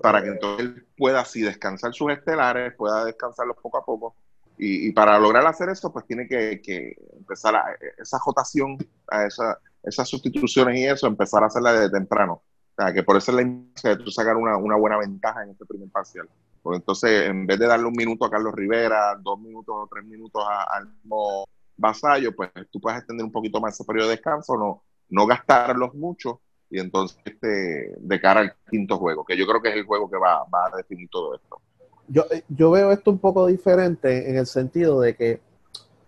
para 0.01 0.21
que 0.23 0.29
entonces 0.29 0.65
él 0.65 0.87
pueda 0.97 1.21
así 1.21 1.41
descansar 1.41 1.93
sus 1.93 2.11
estelares, 2.11 2.73
pueda 2.75 3.05
descansarlos 3.05 3.57
poco 3.61 3.77
a 3.77 3.85
poco. 3.85 4.15
Y, 4.57 4.87
y 4.87 4.91
para 4.91 5.19
lograr 5.19 5.45
hacer 5.45 5.69
eso, 5.69 5.91
pues 5.91 6.05
tiene 6.05 6.27
que, 6.27 6.61
que 6.61 6.95
empezar 7.17 7.55
a, 7.55 7.65
esa 7.97 8.19
jotación, 8.19 8.77
a 9.07 9.25
esa, 9.25 9.59
esas 9.83 10.07
sustituciones 10.07 10.77
y 10.77 10.85
eso, 10.85 11.07
empezar 11.07 11.43
a 11.43 11.47
hacerla 11.47 11.73
desde 11.73 11.91
temprano. 11.91 12.33
O 12.33 12.83
sea, 12.83 12.93
que 12.93 13.03
por 13.03 13.17
eso 13.17 13.31
es 13.31 13.35
la 13.35 13.41
importancia 13.41 13.95
de 13.95 14.03
tú 14.03 14.11
sacar 14.11 14.35
una, 14.37 14.57
una 14.57 14.75
buena 14.75 14.97
ventaja 14.97 15.43
en 15.43 15.51
este 15.51 15.65
primer 15.65 15.89
parcial. 15.89 16.29
Porque 16.61 16.77
entonces, 16.77 17.27
en 17.27 17.45
vez 17.47 17.59
de 17.59 17.67
darle 17.67 17.87
un 17.87 17.95
minuto 17.95 18.25
a 18.25 18.29
Carlos 18.29 18.53
Rivera, 18.53 19.15
dos 19.19 19.39
minutos 19.39 19.75
o 19.75 19.87
tres 19.91 20.05
minutos 20.05 20.43
al 20.69 20.87
mismo 20.87 21.45
vasallo, 21.75 22.35
pues 22.35 22.51
tú 22.71 22.79
puedes 22.79 22.99
extender 22.99 23.25
un 23.25 23.31
poquito 23.31 23.59
más 23.59 23.73
ese 23.73 23.83
periodo 23.83 24.09
de 24.09 24.15
descanso, 24.15 24.55
no, 24.55 24.83
no 25.09 25.25
gastarlos 25.25 25.95
mucho 25.95 26.41
y 26.71 26.79
entonces 26.79 27.17
este, 27.25 27.95
de 27.99 28.21
cara 28.21 28.39
al 28.39 28.53
quinto 28.69 28.97
juego, 28.97 29.25
que 29.25 29.37
yo 29.37 29.45
creo 29.45 29.61
que 29.61 29.69
es 29.69 29.75
el 29.75 29.85
juego 29.85 30.09
que 30.09 30.17
va, 30.17 30.45
va 30.45 30.67
a 30.67 30.77
definir 30.77 31.09
todo 31.09 31.35
esto. 31.35 31.59
Yo, 32.07 32.25
eh, 32.31 32.43
yo 32.47 32.71
veo 32.71 32.91
esto 32.91 33.11
un 33.11 33.19
poco 33.19 33.45
diferente 33.47 34.29
en 34.29 34.37
el 34.37 34.47
sentido 34.47 35.01
de 35.01 35.15
que, 35.15 35.41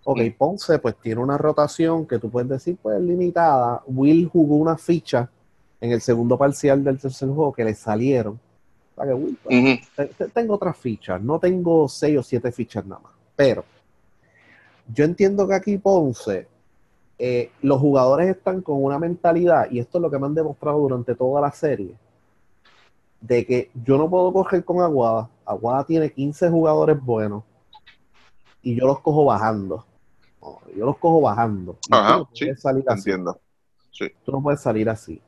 ok, 0.06 0.20
Mm. 0.20 0.38
Ponce 0.38 0.80
pues 0.80 0.96
tiene 1.02 1.22
una 1.22 1.38
rotación 1.38 2.08
que 2.08 2.18
tú 2.18 2.30
puedes 2.30 2.50
decir 2.50 2.78
pues 2.82 3.00
limitada. 3.02 3.84
Will 3.88 4.30
jugó 4.30 4.56
una 4.56 4.78
ficha 4.78 5.30
en 5.82 5.92
el 5.92 6.02
segundo 6.02 6.38
parcial 6.38 6.82
del 6.82 6.98
tercer 6.98 7.28
juego 7.28 7.52
que 7.52 7.66
le 7.66 7.76
salieron. 7.76 8.40
O 8.94 8.96
sea 8.96 9.06
que 9.06 9.14
Will, 9.14 9.38
pues, 9.44 10.34
tengo 10.34 10.56
otras 10.56 10.78
fichas, 10.78 11.22
no 11.22 11.40
tengo 11.40 11.90
seis 11.90 12.18
o 12.18 12.24
siete 12.24 12.52
fichas 12.54 12.86
nada 12.86 13.02
más. 13.02 13.12
Pero 13.36 13.66
yo 14.94 15.04
entiendo 15.04 15.46
que 15.48 15.56
aquí 15.56 15.78
Ponce, 15.78 16.48
eh, 17.20 17.52
los 17.62 17.80
jugadores 17.80 18.28
están 18.30 18.62
con 18.62 18.84
una 18.84 19.00
mentalidad, 19.00 19.70
y 19.72 19.80
esto 19.80 19.98
es 19.98 20.02
lo 20.02 20.10
que 20.12 20.20
me 20.20 20.26
han 20.26 20.34
demostrado 20.36 20.80
durante 20.80 21.16
toda 21.16 21.42
la 21.42 21.52
serie, 21.52 21.96
de 23.22 23.46
que 23.46 23.72
yo 23.86 23.98
no 23.98 24.10
puedo 24.10 24.34
coger 24.34 24.66
con 24.66 24.82
Aguada. 24.82 25.30
Aguada 25.46 25.86
tiene 25.86 26.12
15 26.12 26.50
jugadores 26.50 27.00
buenos. 27.02 27.44
y 28.62 28.76
yo 28.80 28.86
los 28.88 29.00
cojo 29.02 29.26
bajando. 29.26 29.86
No, 30.42 30.60
Yo 30.76 30.86
los 30.86 30.98
cojo 30.98 31.22
bajando. 31.22 31.78
Ajá, 31.92 32.18
no 32.18 32.30
sí, 32.34 32.54
salir 32.56 32.84
así. 32.88 33.10
Entiendo. 33.10 33.40
Sí. 33.92 34.08
Tú 34.26 34.32
no 34.32 34.42
puedes 34.42 34.62
salir 34.62 34.90
así. 34.90 35.22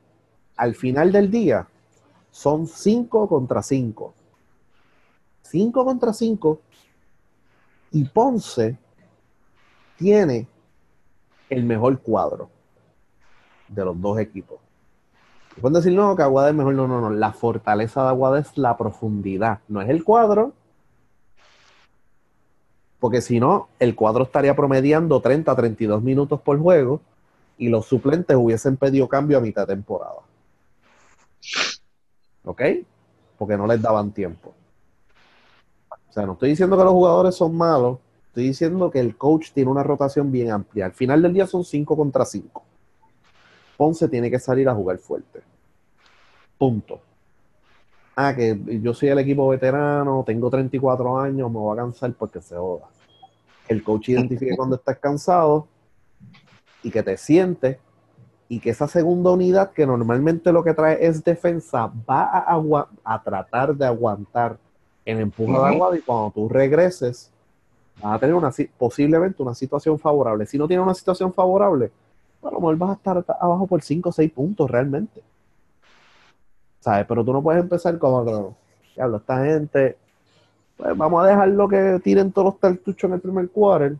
Al 0.56 0.74
final 0.74 1.12
del 1.12 1.30
día, 1.30 1.66
son 2.30 2.66
5 2.66 3.28
contra 3.28 3.62
5. 3.62 4.12
5 5.42 5.84
contra 5.84 6.12
5. 6.12 6.60
Y 7.92 8.04
Ponce 8.04 8.76
tiene 9.96 10.46
el 11.50 11.64
mejor 11.64 12.00
cuadro 12.00 12.50
de 13.68 13.84
los 13.84 14.00
dos 14.00 14.18
equipos. 14.18 14.58
Pueden 15.60 15.74
decir, 15.74 15.92
no, 15.92 16.14
que 16.14 16.22
Aguada 16.22 16.50
es 16.50 16.54
mejor. 16.54 16.74
No, 16.74 16.86
no, 16.86 17.00
no. 17.00 17.10
La 17.10 17.32
fortaleza 17.32 18.02
de 18.02 18.08
Aguada 18.08 18.38
es 18.38 18.56
la 18.58 18.76
profundidad. 18.76 19.60
No 19.68 19.80
es 19.80 19.88
el 19.88 20.04
cuadro. 20.04 20.52
Porque 23.00 23.20
si 23.20 23.40
no, 23.40 23.68
el 23.78 23.94
cuadro 23.94 24.24
estaría 24.24 24.54
promediando 24.54 25.20
30 25.20 25.52
a 25.52 25.56
32 25.56 26.02
minutos 26.02 26.40
por 26.40 26.58
juego 26.58 27.00
y 27.58 27.68
los 27.68 27.86
suplentes 27.86 28.36
hubiesen 28.36 28.76
pedido 28.76 29.08
cambio 29.08 29.38
a 29.38 29.40
mitad 29.40 29.66
de 29.66 29.74
temporada. 29.74 30.20
¿Ok? 32.44 32.62
Porque 33.38 33.56
no 33.56 33.66
les 33.66 33.80
daban 33.80 34.12
tiempo. 34.12 34.54
O 36.08 36.12
sea, 36.12 36.26
no 36.26 36.32
estoy 36.32 36.50
diciendo 36.50 36.76
que 36.76 36.84
los 36.84 36.92
jugadores 36.92 37.34
son 37.34 37.56
malos, 37.56 37.98
estoy 38.36 38.48
diciendo 38.48 38.90
que 38.90 39.00
el 39.00 39.16
coach 39.16 39.52
tiene 39.52 39.70
una 39.70 39.82
rotación 39.82 40.30
bien 40.30 40.50
amplia. 40.50 40.84
Al 40.84 40.92
final 40.92 41.22
del 41.22 41.32
día 41.32 41.46
son 41.46 41.64
5 41.64 41.96
contra 41.96 42.26
5. 42.26 42.62
Ponce 43.78 44.08
tiene 44.10 44.30
que 44.30 44.38
salir 44.38 44.68
a 44.68 44.74
jugar 44.74 44.98
fuerte. 44.98 45.40
Punto. 46.58 47.00
Ah, 48.14 48.34
que 48.36 48.58
yo 48.82 48.92
soy 48.92 49.08
el 49.08 49.20
equipo 49.20 49.48
veterano, 49.48 50.22
tengo 50.26 50.50
34 50.50 51.18
años, 51.18 51.50
me 51.50 51.56
voy 51.58 51.78
a 51.78 51.80
cansar 51.82 52.12
porque 52.12 52.42
se 52.42 52.56
joda. 52.56 52.84
El 53.68 53.82
coach 53.82 54.10
identifique 54.10 54.54
cuando 54.54 54.76
estás 54.76 54.98
cansado 54.98 55.66
y 56.82 56.90
que 56.90 57.02
te 57.02 57.16
sientes 57.16 57.78
y 58.50 58.60
que 58.60 58.68
esa 58.68 58.86
segunda 58.86 59.30
unidad 59.30 59.70
que 59.72 59.86
normalmente 59.86 60.52
lo 60.52 60.62
que 60.62 60.74
trae 60.74 61.04
es 61.06 61.24
defensa 61.24 61.90
va 62.08 62.24
a, 62.24 62.38
agua- 62.52 62.90
a 63.02 63.22
tratar 63.22 63.74
de 63.74 63.86
aguantar 63.86 64.58
el 65.06 65.20
empuje 65.20 65.52
de 65.52 65.58
Ujú. 65.58 65.64
Aguada 65.66 65.96
y 65.96 66.02
cuando 66.02 66.30
tú 66.32 66.48
regreses 66.50 67.32
vas 68.02 68.16
a 68.16 68.18
tener 68.18 68.34
una 68.34 68.52
si- 68.52 68.66
posiblemente 68.78 69.42
una 69.42 69.54
situación 69.54 69.98
favorable. 69.98 70.46
Si 70.46 70.58
no 70.58 70.66
tienes 70.68 70.84
una 70.84 70.94
situación 70.94 71.32
favorable, 71.32 71.90
a 72.42 72.46
lo 72.50 72.60
mejor 72.60 72.76
vas 72.76 72.90
a 72.90 72.94
estar 72.94 73.24
abajo 73.40 73.66
por 73.66 73.82
5 73.82 74.10
o 74.10 74.12
6 74.12 74.30
puntos 74.32 74.70
realmente. 74.70 75.22
¿Sabes? 76.80 77.06
Pero 77.06 77.24
tú 77.24 77.32
no 77.32 77.42
puedes 77.42 77.62
empezar 77.62 77.98
como 77.98 78.24
que, 78.24 78.54
diablo, 78.94 79.16
esta 79.18 79.44
gente, 79.44 79.96
pues 80.76 80.96
vamos 80.96 81.24
a 81.24 81.28
dejarlo 81.28 81.68
que 81.68 82.00
tiren 82.02 82.32
todos 82.32 82.46
los 82.46 82.58
cartuchos 82.58 83.08
en 83.08 83.14
el 83.14 83.20
primer 83.20 83.50
quarter 83.50 83.96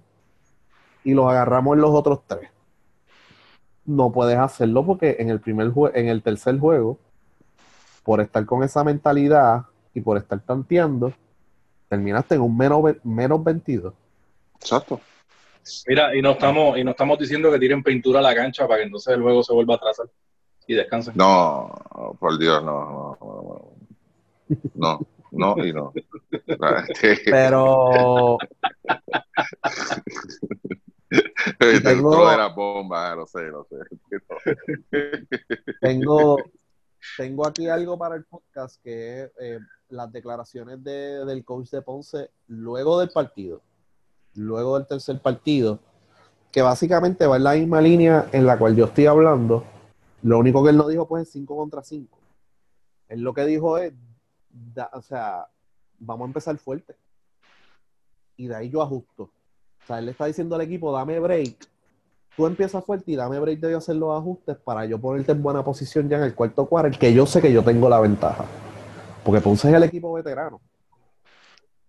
y 1.04 1.14
los 1.14 1.26
agarramos 1.28 1.74
en 1.76 1.82
los 1.82 1.90
otros 1.90 2.20
tres. 2.26 2.50
No 3.84 4.10
puedes 4.12 4.36
hacerlo 4.36 4.84
porque 4.84 5.16
en 5.18 5.30
el 5.30 5.40
primer 5.40 5.72
en 5.94 6.08
el 6.08 6.22
tercer 6.22 6.58
juego, 6.58 6.98
por 8.04 8.20
estar 8.20 8.44
con 8.46 8.62
esa 8.62 8.84
mentalidad 8.84 9.64
y 9.94 10.00
por 10.00 10.16
estar 10.16 10.40
tanteando, 10.40 11.12
terminaste 11.88 12.34
en 12.36 12.40
un 12.42 12.56
menos, 12.56 12.82
menos 13.04 13.42
22. 13.44 13.92
Exacto. 14.60 15.00
Mira, 15.88 16.14
y 16.16 16.22
no 16.22 16.30
estamos, 16.32 16.78
y 16.78 16.84
no 16.84 16.92
estamos 16.92 17.18
diciendo 17.18 17.50
que 17.50 17.58
tiren 17.58 17.82
pintura 17.82 18.20
a 18.20 18.22
la 18.22 18.34
cancha 18.34 18.66
para 18.68 18.78
que 18.80 18.84
entonces 18.86 19.12
el 19.14 19.22
juego 19.22 19.42
se 19.42 19.52
vuelva 19.52 19.74
a 19.74 19.76
atrasar 19.78 20.06
y 20.66 20.74
descansen. 20.74 21.14
No, 21.16 21.72
por 22.20 22.38
Dios, 22.38 22.62
no, 22.64 23.16
no, 23.20 23.72
no, 24.74 25.06
no, 25.32 25.54
no 25.56 25.64
y 25.66 25.72
no. 25.72 25.92
Pero 27.26 28.38
el 31.60 31.82
tengo- 31.82 32.30
de 32.30 32.36
las 32.36 32.54
bombas, 32.54 33.16
no 33.16 33.26
sé, 33.26 33.44
no 33.50 33.64
sé. 33.64 33.76
tengo, 35.80 36.36
tengo 37.16 37.46
aquí 37.46 37.68
algo 37.68 37.98
para 37.98 38.16
el 38.16 38.24
podcast 38.24 38.82
que 38.82 39.22
es 39.24 39.30
eh, 39.40 39.58
las 39.88 40.10
declaraciones 40.12 40.82
de- 40.82 41.24
del 41.24 41.44
coach 41.44 41.70
de 41.70 41.82
Ponce 41.82 42.30
luego 42.48 42.98
del 43.00 43.10
partido, 43.10 43.60
luego 44.34 44.78
del 44.78 44.86
tercer 44.86 45.20
partido, 45.20 45.78
que 46.50 46.62
básicamente 46.62 47.26
va 47.26 47.36
en 47.36 47.44
la 47.44 47.52
misma 47.54 47.80
línea 47.80 48.28
en 48.32 48.46
la 48.46 48.58
cual 48.58 48.74
yo 48.74 48.86
estoy 48.86 49.06
hablando. 49.06 49.64
Lo 50.22 50.38
único 50.38 50.64
que 50.64 50.70
él 50.70 50.76
no 50.76 50.88
dijo 50.88 51.06
pues 51.06 51.24
es 51.24 51.32
5 51.32 51.56
contra 51.56 51.82
5. 51.82 52.18
Él 53.08 53.20
lo 53.20 53.34
que 53.34 53.44
dijo 53.44 53.78
es, 53.78 53.92
o 54.92 55.02
sea, 55.02 55.46
vamos 55.98 56.26
a 56.26 56.28
empezar 56.28 56.56
fuerte. 56.58 56.96
Y 58.36 58.48
de 58.48 58.56
ahí 58.56 58.70
yo 58.70 58.82
ajusto. 58.82 59.24
O 59.24 59.86
sea, 59.86 59.98
él 59.98 60.06
le 60.06 60.10
está 60.12 60.26
diciendo 60.26 60.56
al 60.56 60.62
equipo, 60.62 60.90
dame 60.92 61.20
break. 61.20 61.56
Tú 62.36 62.46
empiezas 62.46 62.84
fuerte 62.84 63.12
y 63.12 63.16
dame 63.16 63.38
break 63.38 63.60
de 63.60 63.74
hacer 63.74 63.96
los 63.96 64.18
ajustes 64.18 64.56
para 64.56 64.84
yo 64.84 64.98
ponerte 64.98 65.32
en 65.32 65.42
buena 65.42 65.64
posición 65.64 66.08
ya 66.08 66.16
en 66.16 66.24
el 66.24 66.34
cuarto 66.34 66.66
cuarto, 66.66 66.98
que 66.98 67.14
yo 67.14 67.24
sé 67.26 67.40
que 67.40 67.52
yo 67.52 67.62
tengo 67.62 67.88
la 67.88 68.00
ventaja. 68.00 68.44
Porque 69.26 69.40
Ponce 69.40 69.68
es 69.68 69.74
el 69.74 69.82
equipo 69.82 70.12
veterano. 70.12 70.60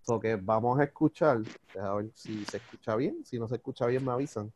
So 0.02 0.18
que 0.18 0.34
vamos 0.34 0.80
a 0.80 0.82
escuchar, 0.82 1.38
deja 1.72 1.94
ver 1.94 2.06
si 2.12 2.44
se 2.44 2.56
escucha 2.56 2.96
bien, 2.96 3.24
si 3.24 3.38
no 3.38 3.46
se 3.46 3.54
escucha 3.54 3.86
bien 3.86 4.04
me 4.04 4.10
avisan. 4.10 4.52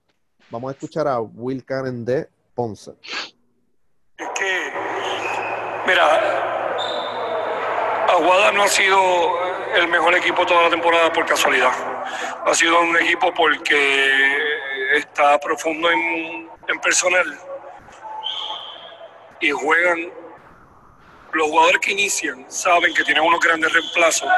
Vamos 0.51 0.71
a 0.71 0.73
escuchar 0.73 1.07
a 1.07 1.21
Will 1.21 1.65
Cannon 1.65 2.05
de 2.05 2.29
Ponce. 2.57 2.91
Es 4.19 4.29
que, 4.35 4.73
mira, 5.87 6.07
Aguada 8.09 8.51
no 8.51 8.65
ha 8.65 8.69
sido 8.69 8.99
el 9.77 9.87
mejor 9.87 10.17
equipo 10.17 10.45
toda 10.45 10.65
la 10.65 10.71
temporada 10.71 11.13
por 11.13 11.25
casualidad. 11.25 11.71
Ha 12.45 12.53
sido 12.53 12.81
un 12.81 12.97
equipo 12.97 13.33
porque 13.33 14.37
está 14.97 15.39
profundo 15.39 15.89
en, 15.89 16.49
en 16.67 16.81
personal 16.81 17.27
y 19.41 19.53
juegan. 19.53 20.23
Los 21.33 21.49
jugadores 21.49 21.81
que 21.81 21.93
inician 21.93 22.45
saben 22.51 22.93
que 22.93 23.05
tienen 23.05 23.25
unos 23.25 23.41
grandes 23.41 23.73
reemplazos 23.73 24.31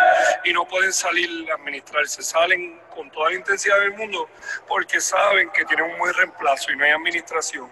y 0.45 0.53
no 0.53 0.65
pueden 0.67 0.93
salir 0.93 1.51
a 1.51 1.55
administrarse. 1.55 2.23
Salen 2.23 2.81
con 2.95 3.11
toda 3.11 3.31
la 3.31 3.37
intensidad 3.37 3.81
del 3.81 3.95
mundo 3.95 4.29
porque 4.69 5.01
saben 5.01 5.51
que 5.51 5.65
tienen 5.65 5.91
un 5.91 5.99
buen 5.99 6.15
reemplazo 6.15 6.71
y 6.71 6.77
no 6.77 6.85
hay 6.85 6.93
administración. 6.93 7.69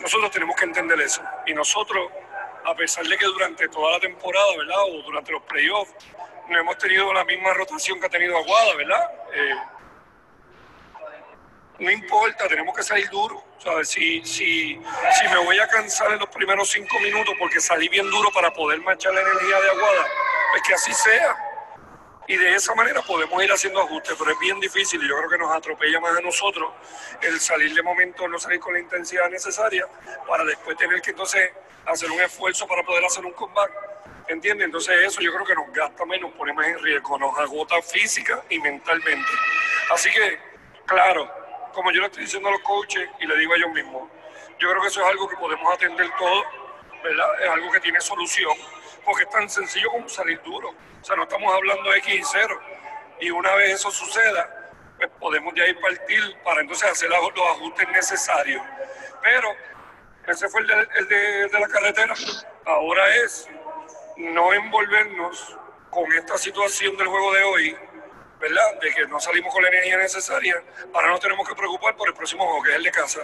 Nosotros 0.00 0.30
tenemos 0.30 0.56
que 0.56 0.64
entender 0.64 0.98
eso. 1.02 1.22
Y 1.46 1.52
nosotros, 1.52 2.10
a 2.64 2.74
pesar 2.74 3.06
de 3.06 3.18
que 3.18 3.26
durante 3.26 3.68
toda 3.68 3.92
la 3.92 4.00
temporada, 4.00 4.56
¿verdad? 4.56 4.82
O 4.84 5.02
durante 5.02 5.30
los 5.30 5.42
playoffs, 5.42 5.92
no 6.48 6.58
hemos 6.58 6.78
tenido 6.78 7.12
la 7.12 7.24
misma 7.24 7.52
rotación 7.52 8.00
que 8.00 8.06
ha 8.06 8.10
tenido 8.10 8.38
Aguada, 8.38 8.74
¿verdad? 8.74 9.10
Eh, 9.34 9.54
no 11.78 11.90
importa, 11.90 12.48
tenemos 12.48 12.74
que 12.76 12.82
salir 12.82 13.08
duro. 13.10 13.42
¿sabes? 13.64 13.88
Si, 13.88 14.22
si, 14.24 14.78
si 15.18 15.28
me 15.30 15.38
voy 15.38 15.58
a 15.58 15.66
cansar 15.66 16.12
en 16.12 16.18
los 16.18 16.28
primeros 16.28 16.68
cinco 16.70 17.00
minutos 17.00 17.34
porque 17.38 17.60
salí 17.60 17.88
bien 17.88 18.08
duro 18.10 18.30
para 18.32 18.52
poder 18.52 18.80
marchar 18.82 19.14
la 19.14 19.22
energía 19.22 19.60
de 19.60 19.70
Aguada, 19.70 20.06
pues 20.52 20.62
que 20.66 20.74
así 20.74 20.92
sea. 20.92 21.36
Y 22.26 22.36
de 22.36 22.54
esa 22.54 22.74
manera 22.74 23.02
podemos 23.02 23.42
ir 23.42 23.50
haciendo 23.52 23.80
ajustes, 23.80 24.14
pero 24.18 24.30
es 24.30 24.38
bien 24.38 24.58
difícil 24.60 25.02
y 25.02 25.08
yo 25.08 25.16
creo 25.16 25.28
que 25.28 25.38
nos 25.38 25.54
atropella 25.54 26.00
más 26.00 26.16
a 26.16 26.20
nosotros 26.20 26.72
el 27.20 27.38
salir 27.38 27.74
de 27.74 27.82
momento, 27.82 28.26
no 28.28 28.38
salir 28.38 28.60
con 28.60 28.72
la 28.72 28.80
intensidad 28.80 29.28
necesaria 29.28 29.86
para 30.26 30.44
después 30.44 30.76
tener 30.76 31.02
que 31.02 31.10
entonces 31.10 31.50
hacer 31.84 32.10
un 32.10 32.20
esfuerzo 32.20 32.66
para 32.66 32.82
poder 32.82 33.04
hacer 33.04 33.24
un 33.24 33.32
comeback. 33.32 33.72
¿Entiendes? 34.26 34.64
Entonces 34.64 34.96
eso 35.06 35.20
yo 35.20 35.34
creo 35.34 35.44
que 35.44 35.54
nos 35.54 35.70
gasta 35.70 36.06
menos, 36.06 36.32
pone 36.32 36.54
más 36.54 36.66
en 36.66 36.82
riesgo, 36.82 37.18
nos 37.18 37.38
agota 37.38 37.80
física 37.82 38.42
y 38.48 38.58
mentalmente. 38.58 39.30
Así 39.90 40.10
que, 40.10 40.38
claro, 40.86 41.43
como 41.74 41.90
yo 41.90 42.00
le 42.00 42.06
estoy 42.06 42.22
diciendo 42.24 42.48
a 42.48 42.52
los 42.52 42.60
coaches 42.62 43.08
y 43.20 43.26
le 43.26 43.36
digo 43.36 43.52
a 43.52 43.56
ellos 43.56 43.70
mismos, 43.70 44.08
yo 44.58 44.70
creo 44.70 44.80
que 44.80 44.88
eso 44.88 45.02
es 45.02 45.06
algo 45.06 45.28
que 45.28 45.36
podemos 45.36 45.74
atender 45.74 46.08
todo, 46.16 46.44
¿verdad? 47.02 47.42
Es 47.42 47.50
algo 47.50 47.70
que 47.70 47.80
tiene 47.80 48.00
solución, 48.00 48.56
porque 49.04 49.24
es 49.24 49.30
tan 49.30 49.50
sencillo 49.50 49.90
como 49.90 50.08
salir 50.08 50.40
duro. 50.42 50.70
O 50.70 51.04
sea, 51.04 51.16
no 51.16 51.24
estamos 51.24 51.52
hablando 51.52 51.90
de 51.90 51.98
X 51.98 52.14
y 52.14 52.22
0. 52.24 52.60
Y 53.20 53.30
una 53.30 53.54
vez 53.56 53.74
eso 53.74 53.90
suceda, 53.90 54.72
pues 54.96 55.10
podemos 55.20 55.52
de 55.54 55.62
ahí 55.62 55.74
partir 55.74 56.36
para 56.44 56.60
entonces 56.60 56.90
hacer 56.90 57.10
los 57.10 57.18
ajustes 57.20 57.88
necesarios. 57.90 58.62
Pero 59.22 59.48
ese 60.26 60.48
fue 60.48 60.62
el 60.62 61.08
de 61.08 61.60
la 61.60 61.68
carretera. 61.68 62.14
Ahora 62.64 63.14
es 63.16 63.48
no 64.16 64.52
envolvernos 64.52 65.58
con 65.90 66.10
esta 66.12 66.38
situación 66.38 66.96
del 66.96 67.08
juego 67.08 67.32
de 67.34 67.42
hoy, 67.42 67.76
¿verdad? 68.44 68.78
De 68.78 68.92
que 68.92 69.06
no 69.06 69.18
salimos 69.18 69.52
con 69.54 69.62
la 69.62 69.70
energía 69.70 69.96
necesaria, 69.96 70.62
para 70.92 71.08
no 71.08 71.18
tenemos 71.18 71.48
que 71.48 71.54
preocupar 71.54 71.96
por 71.96 72.08
el 72.08 72.14
próximo 72.14 72.44
juego, 72.44 72.62
que 72.62 72.70
es 72.70 72.76
el 72.76 72.82
de 72.82 72.90
casa. 72.90 73.20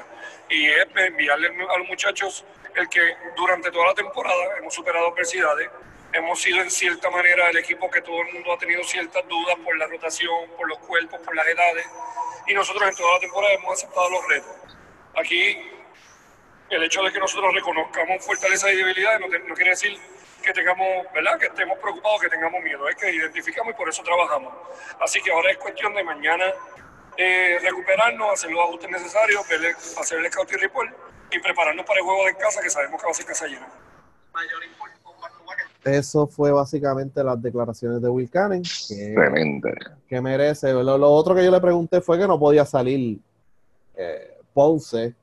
Y 0.49 0.67
es 0.67 0.87
enviarle 0.97 1.49
a 1.49 1.79
los 1.79 1.89
muchachos 1.89 2.45
el 2.75 2.89
que 2.89 3.01
durante 3.37 3.71
toda 3.71 3.89
la 3.89 3.95
temporada 3.95 4.57
hemos 4.59 4.75
superado 4.75 5.09
adversidades, 5.09 5.69
hemos 6.15 6.41
sido 6.41 6.63
en 6.63 6.71
cierta 6.71 7.11
manera 7.11 7.51
el 7.51 7.59
equipo 7.59 7.91
que 7.91 8.01
todo 8.01 8.23
el 8.23 8.33
mundo 8.33 8.53
ha 8.53 8.59
tenido 8.59 8.83
ciertas 8.83 9.29
dudas 9.29 9.57
por 9.63 9.77
la 9.77 9.87
rotación, 9.87 10.51
por 10.57 10.67
los 10.69 10.79
cuerpos, 10.79 11.21
por 11.21 11.37
las 11.37 11.47
edades, 11.47 11.87
y 12.47 12.55
nosotros 12.55 12.89
en 12.89 12.97
toda 12.97 13.15
la 13.15 13.21
temporada 13.21 13.55
hemos 13.55 13.75
aceptado 13.75 14.11
los 14.11 14.27
retos. 14.27 14.57
Aquí 15.17 15.71
el 16.71 16.83
hecho 16.83 17.03
de 17.03 17.13
que 17.13 17.19
nosotros 17.19 17.53
reconozcamos 17.53 18.25
fortalezas 18.25 18.73
y 18.73 18.77
debilidades 18.77 19.21
no, 19.21 19.27
no 19.27 19.55
quiere 19.55 19.71
decir 19.71 19.99
que 20.41 20.53
tengamos, 20.53 21.07
¿verdad? 21.15 21.39
Que 21.39 21.47
estemos 21.47 21.79
preocupados, 21.79 22.21
que 22.21 22.29
tengamos 22.29 22.63
miedo, 22.63 22.89
es 22.89 22.97
que 22.97 23.13
identificamos 23.13 23.75
y 23.75 23.77
por 23.77 23.89
eso 23.89 24.03
trabajamos. 24.03 24.53
Así 25.01 25.21
que 25.21 25.33
ahora 25.33 25.51
es 25.51 25.59
cuestión 25.59 25.95
de 25.95 26.05
mañana 26.05 26.45
eh, 27.17 27.59
recuperarnos, 27.63 28.33
hacer 28.33 28.51
los 28.51 28.65
ajustes 28.65 28.91
necesarios, 28.91 29.43
hacer 29.99 30.19
el 30.19 30.33
scout 30.33 30.51
y 30.53 30.57
report 30.57 30.91
y 31.31 31.39
prepararnos 31.39 31.85
para 31.87 32.01
el 32.01 32.05
juego 32.05 32.27
de 32.27 32.35
casa, 32.37 32.61
que 32.61 32.71
sabemos 32.71 33.01
que 33.01 33.07
va 33.07 33.11
a 33.11 33.15
ser 33.15 33.27
casa 33.27 33.47
llena. 33.47 33.69
Eso 35.85 36.27
fue 36.27 36.53
básicamente 36.53 37.25
las 37.25 37.41
declaraciones 37.41 38.03
de 38.03 38.09
Will 38.09 38.31
Cannon, 38.31 38.63
que, 38.63 39.13
Tremendo. 39.15 39.69
que 40.09 40.21
merece. 40.21 40.73
Lo, 40.73 40.99
lo 40.99 41.11
otro 41.11 41.35
que 41.35 41.45
yo 41.45 41.51
le 41.51 41.61
pregunté 41.61 42.01
fue 42.01 42.19
que 42.19 42.27
no 42.27 42.39
podía 42.39 42.67
salir 42.67 43.19
eh, 43.97 44.39
Ponce. 44.53 45.15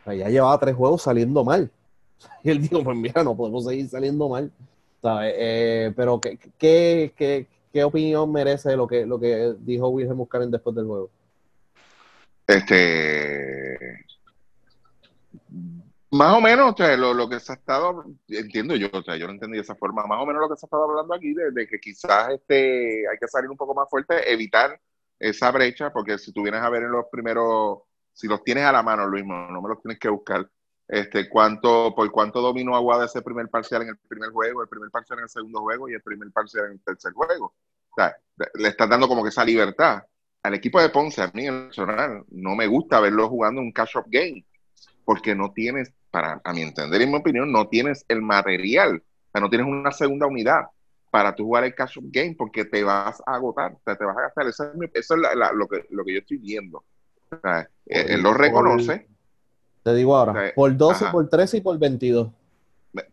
O 0.00 0.04
sea, 0.04 0.14
ya 0.14 0.28
llevaba 0.28 0.58
tres 0.58 0.74
juegos 0.74 1.02
saliendo 1.02 1.44
mal. 1.44 1.70
Y 2.44 2.50
él 2.50 2.60
dijo, 2.60 2.82
pues 2.82 2.96
mira, 2.96 3.22
no 3.22 3.36
podemos 3.36 3.64
seguir 3.64 3.88
saliendo 3.88 4.28
mal. 4.28 4.50
¿Sabes? 5.02 5.34
Eh, 5.36 5.92
pero 5.96 6.20
¿qué, 6.20 6.38
qué, 6.58 7.12
qué, 7.16 7.46
qué 7.72 7.84
opinión 7.84 8.32
merece 8.32 8.76
lo 8.76 8.88
que, 8.88 9.06
lo 9.06 9.20
que 9.20 9.54
dijo 9.60 9.88
Wilhelm 9.88 10.16
Muscaren 10.16 10.50
después 10.50 10.74
del 10.74 10.86
juego? 10.86 11.10
Este. 12.46 14.06
Más 16.10 16.36
o 16.36 16.40
menos, 16.40 16.72
o 16.72 16.76
sea, 16.76 16.96
lo, 16.96 17.12
lo 17.12 17.28
que 17.28 17.38
se 17.38 17.52
ha 17.52 17.56
estado, 17.56 18.06
entiendo 18.28 18.74
yo, 18.74 18.88
o 18.90 19.02
sea, 19.02 19.16
yo 19.16 19.26
no 19.26 19.34
entendí 19.34 19.56
de 19.58 19.62
esa 19.62 19.74
forma, 19.74 20.06
más 20.06 20.22
o 20.22 20.24
menos 20.24 20.40
lo 20.40 20.48
que 20.48 20.56
se 20.56 20.64
ha 20.64 20.68
estado 20.68 20.84
hablando 20.84 21.12
aquí, 21.12 21.34
de, 21.34 21.50
de 21.50 21.68
que 21.68 21.78
quizás 21.78 22.30
este, 22.30 23.06
hay 23.06 23.18
que 23.20 23.28
salir 23.28 23.50
un 23.50 23.58
poco 23.58 23.74
más 23.74 23.90
fuerte, 23.90 24.32
evitar 24.32 24.80
esa 25.18 25.50
brecha, 25.50 25.92
porque 25.92 26.16
si 26.16 26.32
tú 26.32 26.42
vienes 26.42 26.62
a 26.62 26.70
ver 26.70 26.84
en 26.84 26.92
los 26.92 27.04
primeros, 27.12 27.80
si 28.14 28.26
los 28.26 28.42
tienes 28.42 28.64
a 28.64 28.72
la 28.72 28.82
mano, 28.82 29.06
Luis, 29.06 29.26
no 29.26 29.50
no 29.50 29.60
me 29.60 29.68
los 29.68 29.82
tienes 29.82 29.98
que 29.98 30.08
buscar, 30.08 30.48
este, 30.88 31.28
cuánto, 31.28 31.94
por 31.94 32.10
cuánto 32.10 32.40
dominó 32.40 32.74
Aguada 32.74 33.04
ese 33.04 33.22
primer 33.22 33.48
parcial 33.48 33.82
en 33.82 33.88
el 33.90 33.96
primer 34.08 34.30
juego, 34.30 34.62
el 34.62 34.68
primer 34.68 34.90
parcial 34.90 35.18
en 35.18 35.24
el 35.24 35.28
segundo 35.28 35.60
juego 35.60 35.88
y 35.88 35.94
el 35.94 36.02
primer 36.02 36.30
parcial 36.32 36.66
en 36.66 36.72
el 36.72 36.80
tercer 36.80 37.12
juego. 37.12 37.54
O 37.90 37.94
sea, 37.96 38.16
le 38.54 38.68
estás 38.68 38.88
dando 38.88 39.06
como 39.08 39.22
que 39.22 39.28
esa 39.28 39.44
libertad. 39.44 40.02
Al 40.42 40.54
equipo 40.54 40.80
de 40.80 40.88
Ponce, 40.88 41.20
a 41.20 41.30
mí 41.34 41.46
en 41.46 41.66
personal, 41.66 42.24
no 42.30 42.54
me 42.54 42.66
gusta 42.66 43.00
verlo 43.00 43.28
jugando 43.28 43.60
un 43.60 43.72
cash-up 43.72 44.04
game, 44.06 44.44
porque 45.04 45.34
no 45.34 45.52
tienes, 45.52 45.92
para 46.10 46.40
a 46.42 46.52
mi 46.52 46.62
entender 46.62 47.02
y 47.02 47.06
mi 47.06 47.16
opinión, 47.16 47.50
no 47.52 47.68
tienes 47.68 48.04
el 48.08 48.22
material, 48.22 49.02
o 49.04 49.30
sea, 49.32 49.40
no 49.40 49.50
tienes 49.50 49.66
una 49.66 49.90
segunda 49.90 50.26
unidad 50.26 50.62
para 51.10 51.34
tú 51.34 51.44
jugar 51.44 51.64
el 51.64 51.74
cash-up 51.74 52.04
game, 52.10 52.34
porque 52.38 52.64
te 52.66 52.84
vas 52.84 53.20
a 53.26 53.34
agotar, 53.34 53.72
o 53.72 53.80
sea, 53.84 53.96
te 53.96 54.04
vas 54.04 54.16
a 54.16 54.22
gastar. 54.22 54.46
Eso 54.46 54.64
es, 54.70 54.74
mi- 54.76 54.90
eso 54.94 55.14
es 55.16 55.20
la- 55.20 55.34
la- 55.34 55.52
lo, 55.52 55.66
que, 55.66 55.86
lo 55.90 56.04
que 56.04 56.12
yo 56.14 56.18
estoy 56.20 56.36
viendo. 56.38 56.84
O 57.30 57.38
sea, 57.42 57.60
eh, 57.86 58.06
él 58.10 58.22
lo 58.22 58.32
reconoce. 58.34 59.08
Te 59.88 59.94
digo 59.96 60.16
ahora, 60.16 60.52
por 60.54 60.76
12, 60.76 61.04
ajá. 61.04 61.12
por 61.12 61.28
13 61.28 61.56
y 61.56 61.60
por 61.60 61.78
22. 61.78 62.28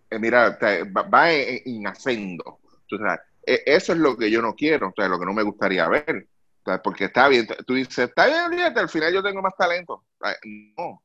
Eh, 0.10 0.20
mira, 0.20 0.50
o 0.50 0.60
sea, 0.60 0.84
va, 0.86 1.04
va 1.04 1.32
en, 1.32 1.62
en 1.66 1.88
ascendo. 1.88 2.44
O 2.92 2.98
sea, 2.98 3.22
e- 3.46 3.64
eso 3.66 3.94
es 3.94 4.00
lo 4.00 4.18
que 4.18 4.30
yo 4.30 4.42
no 4.42 4.54
quiero, 4.56 4.90
o 4.90 4.94
sea, 4.96 5.08
lo 5.08 5.20
que 5.20 5.26
no 5.26 5.34
me 5.34 5.44
gustaría 5.44 5.88
ver. 5.88 6.28
O 6.64 6.70
sea, 6.70 6.82
porque 6.82 7.06
está 7.06 7.28
bien, 7.28 7.48
tú 7.66 7.74
dices, 7.76 7.98
está 8.10 8.26
bien, 8.26 8.44
olvídate, 8.46 8.80
al 8.80 8.90
final 8.90 9.14
yo 9.14 9.24
tengo 9.24 9.42
más 9.42 9.56
talento. 9.56 10.04
Sea, 10.20 10.36
no, 10.78 11.02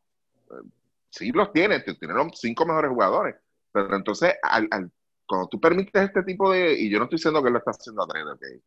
Eh, 0.51 0.69
sí 1.11 1.31
los 1.33 1.53
tienes, 1.53 1.85
tienes 1.85 2.17
los 2.17 2.39
cinco 2.41 2.65
mejores 2.67 2.91
jugadores, 2.91 3.37
pero 3.73 3.95
entonces, 3.95 4.35
al, 4.43 4.67
al- 4.71 4.91
cuando 5.27 5.47
tú 5.49 5.61
permites 5.61 6.03
este 6.03 6.25
tipo 6.25 6.51
de, 6.51 6.73
y 6.73 6.91
yo 6.91 6.99
no 6.99 7.05
estoy 7.05 7.19
diciendo 7.19 7.41
que 7.43 7.51
lo 7.51 7.59
estás 7.59 7.79
haciendo 7.79 8.03
a 8.03 8.05
ok, 8.05 8.13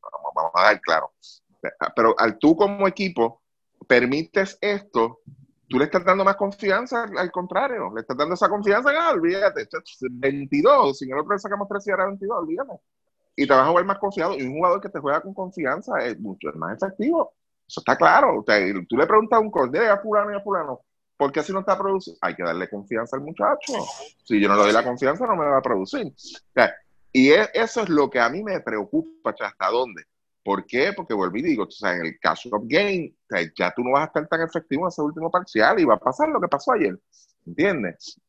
vamos, 0.02 0.32
vamos 0.34 0.52
a 0.56 0.62
dar 0.64 0.80
claro, 0.80 1.12
pero 1.96 2.16
al 2.18 2.38
tú 2.38 2.56
como 2.56 2.88
equipo 2.88 3.42
permites 3.88 4.58
esto, 4.62 5.20
tú 5.68 5.78
le 5.80 5.86
estás 5.86 6.04
dando 6.06 6.24
más 6.24 6.36
confianza, 6.36 7.04
al, 7.04 7.32
contrario, 7.32 7.92
le 7.94 8.02
estás 8.02 8.18
dando 8.18 8.36
esa 8.36 8.50
confianza, 8.50 8.92
ah, 9.00 9.12
olvídate, 9.12 9.64
esto 9.64 9.78
es 9.80 9.98
22, 10.10 10.98
si 10.98 11.06
en 11.06 11.12
el 11.12 11.20
otro 11.20 11.34
le 11.34 11.40
sacamos 11.40 11.68
3 11.68 11.88
y 11.88 11.92
ahora 11.92 12.06
22, 12.08 12.38
olvídate. 12.38 12.74
Y 13.36 13.48
te 13.48 13.54
vas 13.54 13.66
a 13.66 13.70
jugar 13.70 13.86
más 13.86 13.98
confiado, 13.98 14.38
y 14.38 14.44
un 14.44 14.54
jugador 14.54 14.80
que 14.80 14.90
te 14.90 15.00
juega 15.00 15.22
con 15.22 15.34
confianza 15.34 15.98
es 16.06 16.20
mucho 16.20 16.50
más 16.56 16.78
efectivo. 16.78 17.34
Eso 17.68 17.80
está 17.82 17.96
claro. 17.96 18.40
O 18.40 18.44
sea, 18.44 18.60
tú 18.88 18.96
le 18.98 19.08
preguntas 19.08 19.38
a 19.38 19.40
un 19.40 19.72
"Dile 19.72 19.90
a 19.90 19.98
fulano 19.98 20.32
y 20.32 20.36
a 20.36 20.42
fulano, 20.42 20.82
¿por 21.18 21.32
qué 21.32 21.42
si 21.42 21.52
no 21.52 21.62
está 21.62 21.78
produciendo? 21.78 22.20
Hay 22.22 22.36
que 22.36 22.44
darle 22.44 22.70
confianza 22.70 23.16
al 23.16 23.24
muchacho. 23.24 23.74
Si 24.24 24.40
yo 24.40 24.48
no 24.48 24.56
le 24.56 24.64
doy 24.64 24.72
la 24.74 24.84
confianza, 24.84 25.26
no 25.26 25.36
me 25.36 25.46
va 25.46 25.58
a 25.58 25.62
producir. 25.62 26.14
Y 27.12 27.32
es- 27.32 27.50
eso 27.54 27.82
es 27.82 27.90
lo 27.90 28.10
que 28.10 28.20
a 28.20 28.30
mí 28.30 28.44
me 28.44 28.60
preocupa, 28.60 29.34
¿hasta 29.40 29.70
dónde? 29.72 30.04
¿Por 30.44 30.66
qué? 30.66 30.92
Porque 30.94 31.14
vuelvo 31.14 31.38
y 31.38 31.42
digo, 31.42 31.64
o 31.64 31.72
sea, 31.72 31.96
en 31.96 32.06
el 32.06 32.20
caso 32.20 32.50
of 32.52 32.64
game, 32.66 33.14
o 33.16 33.36
sea, 33.36 33.50
ya 33.56 33.74
tú 33.74 33.84
no 33.84 33.92
vas 33.92 34.04
a 34.04 34.06
estar 34.06 34.28
tan 34.28 34.42
efectivo 34.42 34.84
en 34.84 34.88
ese 34.90 35.02
último 35.02 35.32
parcial 35.32 35.80
y 35.80 35.86
va 35.86 35.94
a 35.96 36.00
pasar 36.00 36.30
lo 36.30 36.42
que 36.42 36.48
pasó 36.50 36.74
ayer. 36.74 37.00
¿Entiendes? 37.46 38.20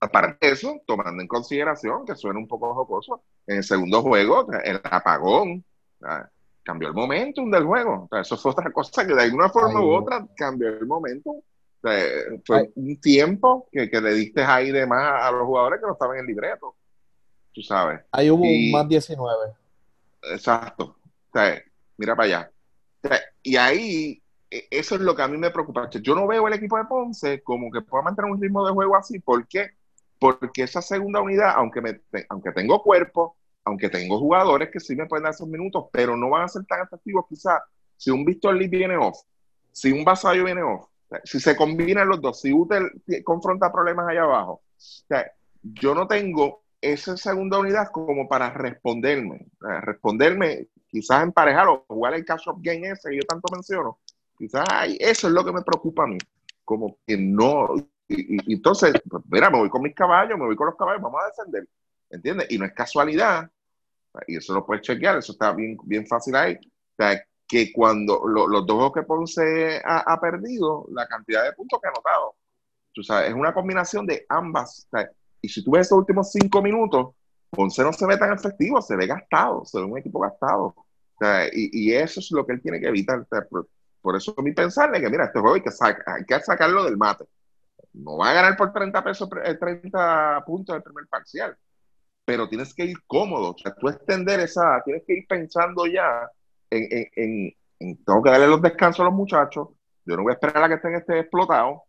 Aparte 0.00 0.46
de 0.46 0.52
eso, 0.54 0.80
tomando 0.86 1.20
en 1.22 1.28
consideración 1.28 2.04
que 2.04 2.14
suena 2.16 2.38
un 2.38 2.48
poco 2.48 2.74
jocoso, 2.74 3.22
en 3.46 3.58
el 3.58 3.64
segundo 3.64 4.02
juego, 4.02 4.48
el 4.64 4.80
apagón, 4.82 5.64
cambió 6.62 6.88
el 6.88 6.94
momentum 6.94 7.50
del 7.50 7.64
juego. 7.64 8.04
O 8.04 8.08
sea, 8.10 8.20
eso 8.22 8.36
fue 8.36 8.52
otra 8.52 8.72
cosa 8.72 9.06
que 9.06 9.14
de 9.14 9.22
alguna 9.22 9.48
forma 9.48 9.78
Ay, 9.78 9.84
u 9.84 9.90
otra 9.92 10.26
cambió 10.36 10.68
el 10.68 10.86
momentum. 10.86 11.36
O 11.36 11.88
sea, 11.88 12.04
fue 12.44 12.70
un 12.74 13.00
tiempo 13.00 13.68
que, 13.70 13.88
que 13.90 14.00
le 14.00 14.12
diste 14.14 14.42
ahí 14.42 14.70
de 14.70 14.86
más 14.86 15.22
a 15.22 15.30
los 15.30 15.46
jugadores 15.46 15.80
que 15.80 15.86
no 15.86 15.92
estaban 15.92 16.16
en 16.16 16.20
el 16.22 16.26
libreto. 16.26 16.74
Tú 17.52 17.62
sabes. 17.62 18.00
Ahí 18.12 18.30
hubo 18.30 18.44
Y- 18.44 18.66
un 18.66 18.72
más 18.72 18.88
19. 18.88 19.52
Exacto. 20.32 20.96
Mira 21.96 22.16
para 22.16 22.26
allá. 22.26 22.50
Y 23.42 23.56
ahí, 23.56 24.22
e- 24.50 24.66
eso 24.70 24.94
es 24.94 25.00
lo 25.00 25.14
que 25.14 25.22
a 25.22 25.28
mí 25.28 25.36
me 25.38 25.50
preocupa. 25.50 25.88
Yo 25.90 26.14
no 26.14 26.26
veo 26.26 26.46
el 26.48 26.54
equipo 26.54 26.76
de 26.78 26.84
Ponce 26.84 27.42
como 27.42 27.70
que 27.70 27.82
pueda 27.82 28.04
mantener 28.04 28.30
un 28.30 28.40
ritmo 28.40 28.66
de 28.66 28.72
juego 28.72 28.96
así. 28.96 29.18
¿Por 29.20 29.46
qué? 29.48 29.70
Porque 30.18 30.62
esa 30.62 30.82
segunda 30.82 31.20
unidad, 31.20 31.52
aunque, 31.56 32.02
aunque 32.28 32.52
tengo 32.52 32.82
cuerpo, 32.82 33.36
aunque 33.64 33.88
tengo 33.88 34.18
jugadores 34.18 34.70
que 34.70 34.80
sí 34.80 34.96
me 34.96 35.06
pueden 35.06 35.24
dar 35.24 35.32
esos 35.34 35.48
minutos, 35.48 35.86
pero 35.92 36.16
no 36.16 36.30
van 36.30 36.42
a 36.44 36.48
ser 36.48 36.64
tan 36.66 36.82
efectivos 36.82 37.26
quizás 37.28 37.60
si 37.96 38.10
un 38.10 38.24
Víctor 38.24 38.54
Lee 38.56 38.68
viene 38.68 38.96
off, 38.96 39.18
si 39.72 39.92
un 39.92 40.04
Vasallo 40.04 40.44
viene 40.44 40.62
off, 40.62 40.86
si 41.24 41.40
se 41.40 41.56
combinan 41.56 42.08
los 42.08 42.20
dos, 42.20 42.40
si 42.40 42.52
Utel 42.52 42.90
confronta 43.24 43.72
problemas 43.72 44.08
allá 44.08 44.22
abajo. 44.22 44.62
Yo 45.62 45.94
no 45.94 46.06
tengo 46.06 46.59
esa 46.80 47.16
segunda 47.16 47.58
unidad 47.58 47.90
como 47.92 48.28
para 48.28 48.50
responderme, 48.50 49.36
eh, 49.36 49.80
responderme, 49.82 50.68
quizás 50.88 51.22
emparejar 51.22 51.68
o 51.68 51.84
jugar 51.88 52.14
el 52.14 52.24
cash-up 52.24 52.58
game 52.62 52.88
ese 52.90 53.10
que 53.10 53.16
yo 53.16 53.22
tanto 53.28 53.52
menciono. 53.52 53.98
Quizás 54.38 54.64
ay, 54.70 54.96
eso 55.00 55.28
es 55.28 55.34
lo 55.34 55.44
que 55.44 55.52
me 55.52 55.62
preocupa 55.62 56.04
a 56.04 56.06
mí, 56.06 56.18
como 56.64 56.98
que 57.06 57.16
no. 57.16 57.74
Y- 58.08 58.50
y 58.50 58.54
entonces, 58.54 58.92
pues, 59.08 59.22
mira, 59.30 59.50
me 59.50 59.58
voy 59.58 59.68
con 59.70 59.82
mis 59.82 59.94
caballos, 59.94 60.38
me 60.38 60.46
voy 60.46 60.56
con 60.56 60.66
los 60.66 60.76
caballos, 60.76 61.02
vamos 61.02 61.20
a 61.22 61.26
descender, 61.28 61.68
¿entiendes? 62.10 62.46
Y 62.50 62.58
no 62.58 62.64
es 62.64 62.72
casualidad, 62.72 63.48
y 64.26 64.36
eso 64.36 64.54
lo 64.54 64.66
puedes 64.66 64.82
chequear, 64.82 65.18
eso 65.18 65.32
está 65.32 65.52
bien, 65.52 65.76
bien 65.84 66.06
fácil 66.06 66.34
ahí. 66.36 66.54
O 66.54 66.94
sea, 66.96 67.22
que 67.46 67.72
cuando 67.72 68.22
lo- 68.26 68.46
los 68.48 68.66
dos 68.66 68.76
juegos 68.76 68.92
que 68.94 69.02
Ponce 69.02 69.80
ha, 69.84 69.98
ha 70.12 70.20
perdido, 70.20 70.86
la 70.92 71.06
cantidad 71.06 71.44
de 71.44 71.52
puntos 71.52 71.80
que 71.80 71.88
ha 71.88 71.90
anotado, 71.90 72.34
tú 72.92 73.02
sabes, 73.02 73.28
es 73.30 73.34
una 73.34 73.52
combinación 73.54 74.06
de 74.06 74.24
ambas. 74.28 74.86
O 74.92 74.96
sea, 74.96 75.10
y 75.42 75.48
si 75.48 75.64
tú 75.64 75.72
ves 75.72 75.86
esos 75.86 75.98
últimos 75.98 76.30
cinco 76.32 76.62
minutos, 76.62 77.14
Ponce 77.50 77.82
no 77.82 77.92
se 77.92 78.06
ve 78.06 78.16
tan 78.16 78.32
efectivo, 78.32 78.80
se 78.82 78.96
ve 78.96 79.06
gastado, 79.06 79.64
se 79.64 79.78
ve 79.78 79.84
un 79.84 79.98
equipo 79.98 80.20
gastado. 80.20 80.74
Y, 81.52 81.92
eso 81.92 82.20
es 82.20 82.30
lo 82.32 82.46
que 82.46 82.54
él 82.54 82.62
tiene 82.62 82.80
que 82.80 82.88
evitar. 82.88 83.26
Por, 83.48 83.68
por 84.00 84.16
eso 84.16 84.34
mi 84.38 84.52
pensarle 84.52 85.00
que, 85.00 85.10
mira, 85.10 85.24
este 85.26 85.40
juego 85.40 85.56
hay 85.56 85.62
que, 85.62 85.70
sac- 85.70 86.02
hay 86.06 86.24
que 86.24 86.40
sacarlo 86.40 86.84
del 86.84 86.96
mate. 86.96 87.24
No 87.94 88.16
va 88.18 88.30
a 88.30 88.34
ganar 88.34 88.56
por 88.56 88.72
30 88.72 89.02
pesos, 89.04 89.28
eh, 89.44 89.56
30 89.56 90.42
puntos 90.46 90.76
el 90.76 90.82
primer 90.82 91.06
parcial, 91.08 91.56
pero 92.24 92.48
tienes 92.48 92.74
que 92.74 92.84
ir 92.86 92.98
cómodo. 93.06 93.52
O 93.52 93.58
sea, 93.58 93.74
tú 93.74 93.88
extender 93.88 94.40
esa, 94.40 94.82
tienes 94.84 95.04
que 95.06 95.14
ir 95.14 95.26
pensando 95.28 95.86
ya 95.86 96.28
en, 96.70 96.84
en, 96.90 97.06
en- 97.16 97.52
en- 97.80 98.04
tengo 98.04 98.22
que 98.22 98.30
darle 98.30 98.48
los 98.48 98.62
descansos 98.62 99.00
a 99.00 99.04
los 99.04 99.14
muchachos. 99.14 99.68
Yo 100.04 100.16
no 100.16 100.22
voy 100.24 100.32
a 100.32 100.34
esperar 100.34 100.64
a 100.64 100.68
que 100.68 100.74
estén 100.74 100.94
este 100.96 101.20
explotados, 101.20 101.80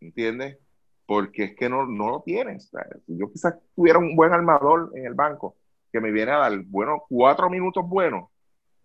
¿entiendes? 0.00 0.58
Porque 1.06 1.44
es 1.44 1.56
que 1.56 1.68
no, 1.68 1.86
no 1.86 2.08
lo 2.10 2.22
tienes. 2.22 2.70
Yo 3.06 3.30
quizás 3.30 3.54
tuviera 3.74 3.98
un 3.98 4.16
buen 4.16 4.32
armador 4.32 4.90
en 4.94 5.06
el 5.06 5.14
banco 5.14 5.56
que 5.92 6.00
me 6.00 6.10
viene 6.10 6.32
a 6.32 6.38
dar, 6.38 6.58
bueno, 6.66 7.04
cuatro 7.08 7.48
minutos 7.50 7.86
buenos, 7.88 8.28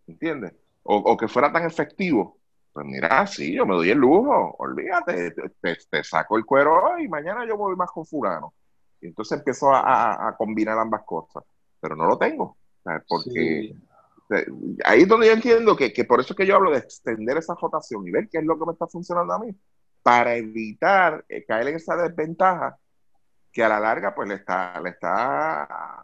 ¿entiendes? 0.07 0.53
O, 0.83 0.97
o 0.97 1.17
que 1.17 1.27
fuera 1.27 1.51
tan 1.51 1.65
efectivo. 1.65 2.37
Pues 2.73 2.85
mira, 2.85 3.25
sí, 3.27 3.53
yo 3.55 3.65
me 3.65 3.75
doy 3.75 3.89
el 3.89 3.97
lujo, 3.97 4.55
olvídate, 4.59 5.31
te, 5.31 5.49
te- 5.61 5.77
te 5.89 6.03
saco 6.03 6.37
el 6.37 6.45
cuero 6.45 6.73
hoy 6.93 7.07
mañana 7.07 7.45
yo 7.47 7.57
voy 7.57 7.75
más 7.75 7.89
con 7.91 8.05
fulano. 8.05 8.53
Y 9.01 9.07
entonces 9.07 9.37
empiezo 9.39 9.71
a, 9.73 9.79
a- 9.81 10.29
a 10.29 10.37
combinar 10.37 10.77
ambas 10.77 11.03
cosas, 11.05 11.43
pero 11.79 11.95
no 11.95 12.05
lo 12.05 12.17
tengo, 12.17 12.57
sea, 12.83 13.03
porque 13.07 13.71
eh, 14.31 14.45
ahí 14.85 15.01
es 15.01 15.07
donde 15.07 15.27
yo 15.27 15.33
entiendo 15.33 15.75
que, 15.75 15.91
que 15.93 16.05
por 16.05 16.19
eso 16.19 16.33
es 16.33 16.37
que 16.37 16.45
yo 16.45 16.55
hablo 16.55 16.71
de 16.71 16.79
extender 16.79 17.37
esa 17.37 17.55
rotación 17.55 18.07
y 18.07 18.11
ver 18.11 18.29
qué 18.29 18.37
es 18.39 18.45
lo 18.45 18.57
que 18.59 18.65
me 18.65 18.73
está 18.73 18.87
funcionando 18.87 19.33
a 19.33 19.39
mí, 19.39 19.55
para 20.03 20.35
evitar 20.35 21.23
eh, 21.30 21.43
caer 21.45 21.69
en 21.69 21.76
esa 21.76 21.95
desventaja 21.95 22.77
que 23.51 23.63
a 23.63 23.69
la 23.69 23.80
larga 23.80 24.13
pues 24.15 24.27
le 24.30 24.35
está, 24.35 24.80
le 24.81 24.89
está, 24.91 26.03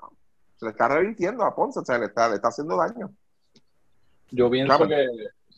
se 0.55 0.65
le 0.65 0.71
está 0.71 0.87
revirtiendo 0.87 1.43
a 1.43 1.55
Ponce, 1.55 1.79
o 1.79 1.85
sea, 1.85 1.97
le 1.97 2.05
está, 2.07 2.27
le 2.29 2.35
está 2.35 2.47
haciendo 2.49 2.75
daño. 2.77 3.13
Yo 4.31 4.49
pienso 4.49 4.75
Claro. 4.77 4.89
que, 4.89 5.05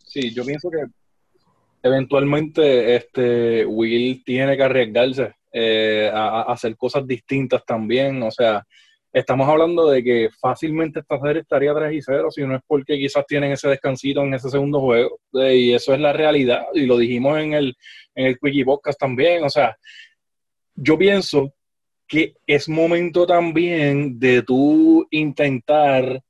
sí, 0.06 0.34
yo 0.34 0.46
pienso 0.46 0.70
que 0.70 0.86
eventualmente 1.82 2.96
este 2.96 3.66
Will 3.66 4.24
tiene 4.26 4.58
que 4.58 4.64
arriesgarse 4.64 5.36
eh, 5.52 6.12
a, 6.14 6.42
a 6.42 6.54
hacer 6.54 6.76
cosas 6.76 7.08
distintas 7.08 7.66
también. 7.66 8.22
O 8.24 8.32
sea, 8.32 8.66
estamos 9.18 9.48
hablando 9.48 9.90
de 9.90 10.04
que 10.04 10.30
fácilmente 10.40 11.00
esta 11.00 11.20
serie 11.20 11.42
estaría 11.42 11.74
3 11.74 11.94
y 11.94 12.02
0, 12.02 12.32
si 12.32 12.42
no 12.46 12.56
es 12.56 12.62
porque 12.68 12.98
quizás 12.98 13.26
tienen 13.26 13.52
ese 13.52 13.70
descansito 13.70 14.22
en 14.22 14.34
ese 14.34 14.50
segundo 14.50 14.80
juego. 14.80 15.20
Y 15.34 15.74
eso 15.74 15.94
es 15.94 16.00
la 16.00 16.14
realidad, 16.14 16.64
y 16.74 16.86
lo 16.86 16.98
dijimos 16.98 17.40
en 17.40 17.54
el, 17.54 17.76
en 18.16 18.28
el 18.28 18.40
Quickie 18.40 18.66
Podcast 18.66 19.00
también. 19.00 19.44
O 19.44 19.50
sea, 19.50 19.76
yo 20.76 20.98
pienso 20.98 21.54
que 22.08 22.36
es 22.46 22.70
momento 22.70 23.26
también 23.26 24.20
de 24.20 24.44
tú 24.44 25.08
intentar 25.12 26.22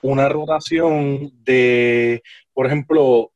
una 0.00 0.28
rotación 0.28 1.32
de, 1.42 2.22
por 2.52 2.66
ejemplo, 2.66 3.32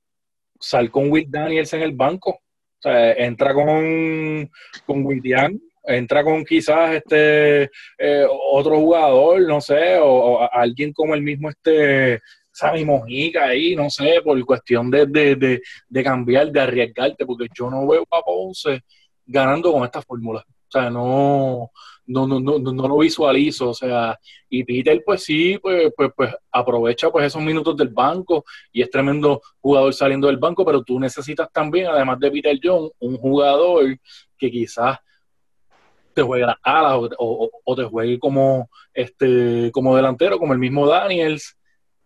sal 0.58 0.90
con 0.90 1.10
Will 1.10 1.30
Daniels 1.30 1.72
en 1.72 1.82
el 1.82 1.92
banco. 1.92 2.30
O 2.30 2.82
sea, 2.82 3.12
entra 3.12 3.52
con, 3.52 4.50
con 4.86 5.04
William, 5.04 5.58
entra 5.84 6.22
con 6.24 6.44
quizás 6.44 6.94
este 6.94 7.70
eh, 7.98 8.26
otro 8.52 8.76
jugador, 8.76 9.40
no 9.42 9.60
sé, 9.60 9.98
o, 10.00 10.48
alguien 10.52 10.92
como 10.92 11.14
el 11.14 11.22
mismo 11.22 11.50
este 11.50 12.20
Sammy 12.52 12.84
Mojica 12.84 13.46
ahí, 13.46 13.74
no 13.74 13.88
sé, 13.88 14.20
por 14.22 14.44
cuestión 14.44 14.90
de, 14.90 15.06
de, 15.06 15.60
de, 15.88 16.04
cambiar, 16.04 16.50
de 16.50 16.60
arriesgarte, 16.60 17.24
porque 17.24 17.46
yo 17.56 17.70
no 17.70 17.86
veo 17.86 18.06
a 18.10 18.22
Ponce 18.22 18.82
ganando 19.24 19.72
con 19.72 19.84
esta 19.84 20.02
fórmula. 20.02 20.44
O 20.46 20.70
sea, 20.70 20.90
no, 20.90 21.70
no, 22.06 22.26
no, 22.26 22.40
no, 22.40 22.58
no 22.58 22.88
lo 22.88 22.98
visualizo, 22.98 23.70
o 23.70 23.74
sea, 23.74 24.18
y 24.48 24.64
Peter 24.64 25.02
pues 25.04 25.24
sí, 25.24 25.58
pues, 25.60 25.92
pues, 25.96 26.10
pues 26.16 26.34
aprovecha 26.50 27.10
pues 27.10 27.26
esos 27.26 27.42
minutos 27.42 27.76
del 27.76 27.88
banco 27.88 28.44
y 28.72 28.82
es 28.82 28.90
tremendo 28.90 29.40
jugador 29.60 29.94
saliendo 29.94 30.26
del 30.26 30.36
banco, 30.36 30.64
pero 30.64 30.82
tú 30.82 30.98
necesitas 31.00 31.50
también, 31.52 31.86
además 31.86 32.18
de 32.20 32.30
Peter 32.30 32.58
John, 32.62 32.90
un 32.98 33.16
jugador 33.16 33.96
que 34.36 34.50
quizás 34.50 34.98
te 36.14 36.22
juegue 36.22 36.46
las 36.46 36.56
alas 36.62 36.98
o, 37.18 37.76
te 37.76 37.84
juegue 37.84 38.18
como 38.18 38.68
este 38.92 39.70
como 39.72 39.96
delantero, 39.96 40.38
como 40.38 40.52
el 40.52 40.58
mismo 40.58 40.86
Daniels, 40.86 41.56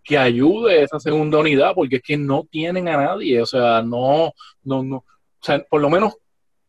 que 0.03 0.19
ayude 0.19 0.83
esa 0.83 1.01
segunda 1.01 1.39
unidad, 1.39 1.75
porque 1.75 1.97
es 1.97 2.03
que 2.03 2.17
no 2.17 2.45
tienen 2.51 2.89
a 2.89 2.97
nadie, 2.97 3.41
o 3.41 3.47
sea, 3.47 3.83
no, 3.83 4.33
no, 4.63 4.83
no, 4.83 4.97
o 4.97 5.05
sea, 5.41 5.65
por 5.69 5.81
lo 5.81 5.89
menos 5.89 6.15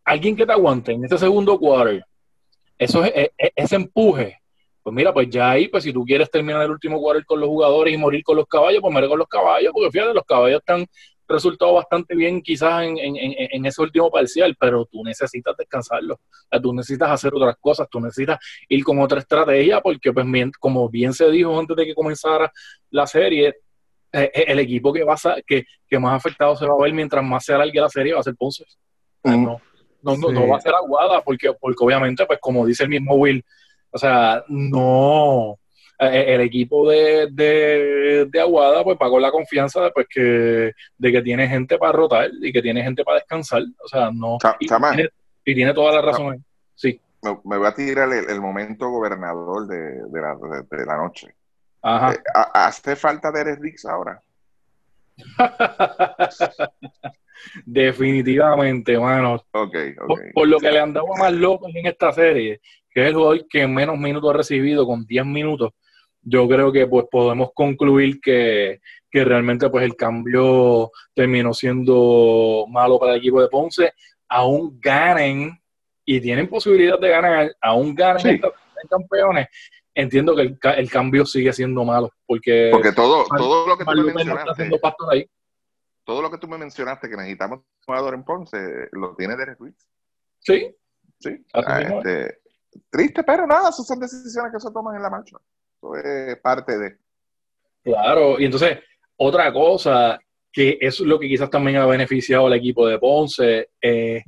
alguien 0.04 0.36
que 0.36 0.46
te 0.46 0.54
aguante 0.54 0.94
en 0.94 1.06
ese 1.06 1.18
segundo 1.18 1.60
quarter 1.60 2.06
eso 2.78 3.04
es, 3.04 3.32
ese 3.38 3.76
empuje, 3.76 4.38
pues 4.84 4.94
mira, 4.96 5.14
pues 5.14 5.30
ya 5.30 5.52
ahí, 5.52 5.68
pues 5.68 5.84
si 5.84 5.94
tú 5.94 6.04
quieres 6.04 6.30
terminar 6.30 6.62
el 6.64 6.72
último 6.72 7.00
cuarto 7.00 7.24
con 7.26 7.40
los 7.40 7.50
jugadores 7.50 7.94
y 7.94 7.98
morir 7.98 8.24
con 8.24 8.38
los 8.38 8.48
caballos, 8.48 8.82
pues 8.82 8.92
muere 8.92 9.08
con 9.08 9.20
los 9.20 9.28
caballos, 9.28 9.72
porque 9.74 9.92
fíjate, 9.92 10.14
los 10.14 10.26
caballos 10.26 10.60
están 10.60 10.86
resultado 11.28 11.74
bastante 11.74 12.16
bien 12.16 12.42
quizás 12.42 12.84
en, 12.84 12.98
en, 12.98 13.16
en, 13.18 13.66
ese 13.66 13.82
último 13.82 14.10
parcial, 14.10 14.56
pero 14.60 14.86
tú 14.86 15.04
necesitas 15.04 15.56
descansarlo, 15.58 16.20
tú 16.62 16.74
necesitas 16.74 17.10
hacer 17.10 17.34
otras 17.34 17.56
cosas, 17.60 17.88
tú 17.90 18.00
necesitas 18.00 18.40
ir 18.70 18.84
con 18.84 19.00
otra 19.00 19.20
estrategia, 19.20 19.82
porque 19.82 20.14
pues 20.14 20.26
como 20.60 20.90
bien 20.90 21.14
se 21.14 21.30
dijo 21.30 21.58
antes 21.58 21.76
de 21.76 21.86
que 21.86 21.96
comenzara 21.96 22.52
la 22.92 23.08
serie, 23.08 23.56
eh, 24.12 24.32
eh, 24.34 24.46
el 24.48 24.60
equipo 24.60 24.94
que, 24.94 25.04
va 25.04 25.16
que, 25.46 25.66
que 25.88 26.00
más 26.00 26.16
afectado 26.16 26.56
se 26.56 26.66
va 26.66 26.74
a 26.74 26.84
ver 26.84 26.94
mientras 26.94 27.24
más 27.24 27.44
se 27.44 27.54
alargue 27.54 27.82
la 27.82 27.90
serie 27.90 28.14
va 28.14 28.20
a 28.20 28.24
ser 28.24 28.36
Ponce. 28.36 28.66
no, 29.24 29.60
no, 30.02 30.18
no, 30.32 30.48
va 30.48 30.58
a 30.58 30.62
ser 30.62 30.74
Aguada, 30.76 31.22
porque, 31.22 31.52
porque 31.60 31.84
obviamente, 31.84 32.26
pues 32.26 32.40
como 32.40 32.66
dice 32.66 32.84
el 32.84 32.90
mismo 32.90 33.16
Will, 33.16 33.44
o 33.90 33.98
sea, 33.98 34.44
no, 34.48 35.58
el 36.00 36.42
equipo 36.42 36.90
de, 36.90 37.28
de, 37.32 38.42
Aguada 38.42 38.84
pues 38.84 38.98
pagó 38.98 39.20
la 39.20 39.32
confianza 39.32 39.82
de, 39.82 39.92
pues, 39.92 40.08
que, 40.10 40.74
de 40.98 41.12
que 41.12 41.22
tiene 41.22 41.48
gente 41.48 41.78
para 41.78 41.94
rotar 41.94 42.30
y 42.42 42.52
que 42.52 42.62
tiene 42.62 42.84
gente 42.84 43.04
para 43.04 43.20
descansar, 43.20 43.64
o 43.84 43.88
sea, 43.88 44.12
no, 44.12 44.38
y, 44.60 44.68
tiene, 45.54 45.74
toda 45.74 45.94
la 45.94 46.02
razón. 46.02 46.44
Sí. 46.74 47.00
Me, 47.22 47.58
voy 47.58 47.68
a 47.68 47.74
tirar 47.74 48.10
el, 48.12 48.42
momento 48.42 48.90
gobernador 48.90 49.68
de, 49.68 50.22
la, 50.22 50.36
de, 50.70 50.86
la 50.86 50.98
noche. 50.98 51.34
Ajá. 51.82 52.14
Eh, 52.14 52.18
¿Hace 52.54 52.96
falta 52.96 53.32
Derek 53.32 53.60
Riggs 53.60 53.86
ahora? 53.86 54.22
Definitivamente, 57.66 58.98
mano. 58.98 59.44
Okay, 59.52 59.94
Por, 60.34 60.48
lo 60.48 60.60
que 60.60 60.72
le 60.72 60.80
han 60.80 60.94
dado 60.94 61.08
más 61.18 61.32
locos 61.34 61.72
en 61.76 61.86
esta 61.86 62.12
serie, 62.12 62.62
que 62.90 63.02
es 63.02 63.08
el 63.08 63.16
jugador 63.16 63.48
que 63.48 63.68
menos 63.68 63.98
minutos 63.98 64.34
ha 64.34 64.38
recibido 64.38 64.86
con 64.86 65.06
10 65.06 65.26
minutos, 65.26 65.74
yo 66.26 66.48
creo 66.48 66.72
que 66.72 66.88
pues 66.88 67.06
podemos 67.10 67.52
concluir 67.54 68.20
que, 68.20 68.82
realmente 69.12 69.70
pues 69.70 69.86
el 69.86 69.96
cambio 69.96 70.92
terminó 71.14 71.54
siendo 71.54 72.66
malo 72.68 73.00
para 73.00 73.14
el 73.14 73.20
equipo 73.20 73.42
de 73.42 73.48
Ponce. 73.48 73.94
Aún 74.28 74.78
ganen 74.82 75.58
y 76.04 76.20
tienen 76.20 76.50
posibilidad 76.50 77.00
de 77.00 77.10
ganar, 77.10 77.56
aún 77.62 77.96
ganen 77.96 78.42
campeones, 78.90 79.48
entiendo 79.94 80.36
que 80.36 80.58
el, 80.78 80.90
cambio 80.90 81.26
sigue 81.26 81.54
siendo 81.54 81.86
malo. 81.86 82.12
Porque, 82.26 82.70
porque 82.72 82.92
todo, 82.92 83.26
todo 83.38 83.68
lo 83.68 83.78
que 83.78 83.86
tú 83.86 83.92
me 83.92 84.14
mencionaste, 84.14 84.70
todo 86.04 86.22
lo 86.22 86.30
que 86.30 86.38
tú 86.38 86.48
me 86.48 86.58
mencionaste 86.58 87.10
que 87.10 87.16
necesitamos 87.16 87.60
un 87.60 87.66
jugador 87.86 88.14
en 88.16 88.24
Ponce, 88.24 88.58
lo 88.92 89.16
tiene 89.16 89.38
Derek 89.38 89.60
Ruiz. 89.60 89.76
Sí. 90.40 90.76
Sí. 91.20 91.46
Ah, 91.54 91.82
este, 91.82 92.40
triste, 92.90 93.24
pero 93.24 93.48
nada, 93.48 93.70
esas 93.70 93.88
son 93.88 94.00
decisiones 94.00 94.52
que 94.52 94.60
se 94.60 94.72
toman 94.72 94.98
en 94.98 95.04
la 95.04 95.10
marcha. 95.10 95.38
Eso 95.86 95.96
es 95.96 96.38
parte 96.38 96.78
de. 96.78 96.98
Claro, 97.84 98.40
y 98.40 98.46
entonces, 98.46 98.80
otra 99.18 99.52
cosa 99.54 100.20
que 100.52 100.78
es 100.80 101.02
lo 101.02 101.20
que 101.20 101.28
quizás 101.28 101.50
también 101.50 101.78
ha 101.78 101.86
beneficiado 101.86 102.48
al 102.48 102.54
equipo 102.54 102.88
de 102.88 102.98
Ponce, 102.98 103.70
eh, 103.82 104.24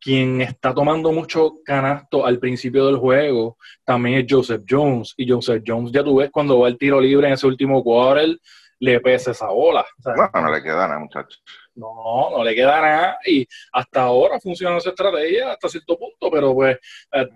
quien 0.00 0.40
está 0.40 0.72
tomando 0.72 1.10
mucho 1.10 1.54
canasto 1.64 2.24
al 2.24 2.38
principio 2.38 2.86
del 2.86 2.96
juego 2.96 3.56
también 3.84 4.20
es 4.20 4.26
Joseph 4.28 4.62
Jones. 4.68 5.14
Y 5.16 5.28
Joseph 5.28 5.64
Jones, 5.66 5.90
ya 5.92 6.04
tú 6.04 6.16
ves 6.16 6.30
cuando 6.30 6.60
va 6.60 6.68
el 6.68 6.78
tiro 6.78 7.00
libre 7.00 7.26
en 7.26 7.34
ese 7.34 7.46
último 7.46 7.82
quarter, 7.82 8.38
le 8.78 9.00
pesa 9.00 9.32
esa 9.32 9.48
bola. 9.48 9.84
no 10.04 10.52
le 10.52 10.62
queda 10.62 10.86
nada, 10.86 11.00
muchachos. 11.00 11.42
No, 11.74 12.30
no 12.30 12.44
le 12.44 12.54
queda 12.54 12.80
nada. 12.80 13.18
Y 13.26 13.46
hasta 13.72 14.02
ahora 14.02 14.38
funciona 14.40 14.76
esa 14.76 14.90
estrategia 14.90 15.52
hasta 15.52 15.68
cierto 15.68 15.98
punto, 15.98 16.30
pero 16.30 16.54
pues 16.54 16.78
eh, 17.12 17.28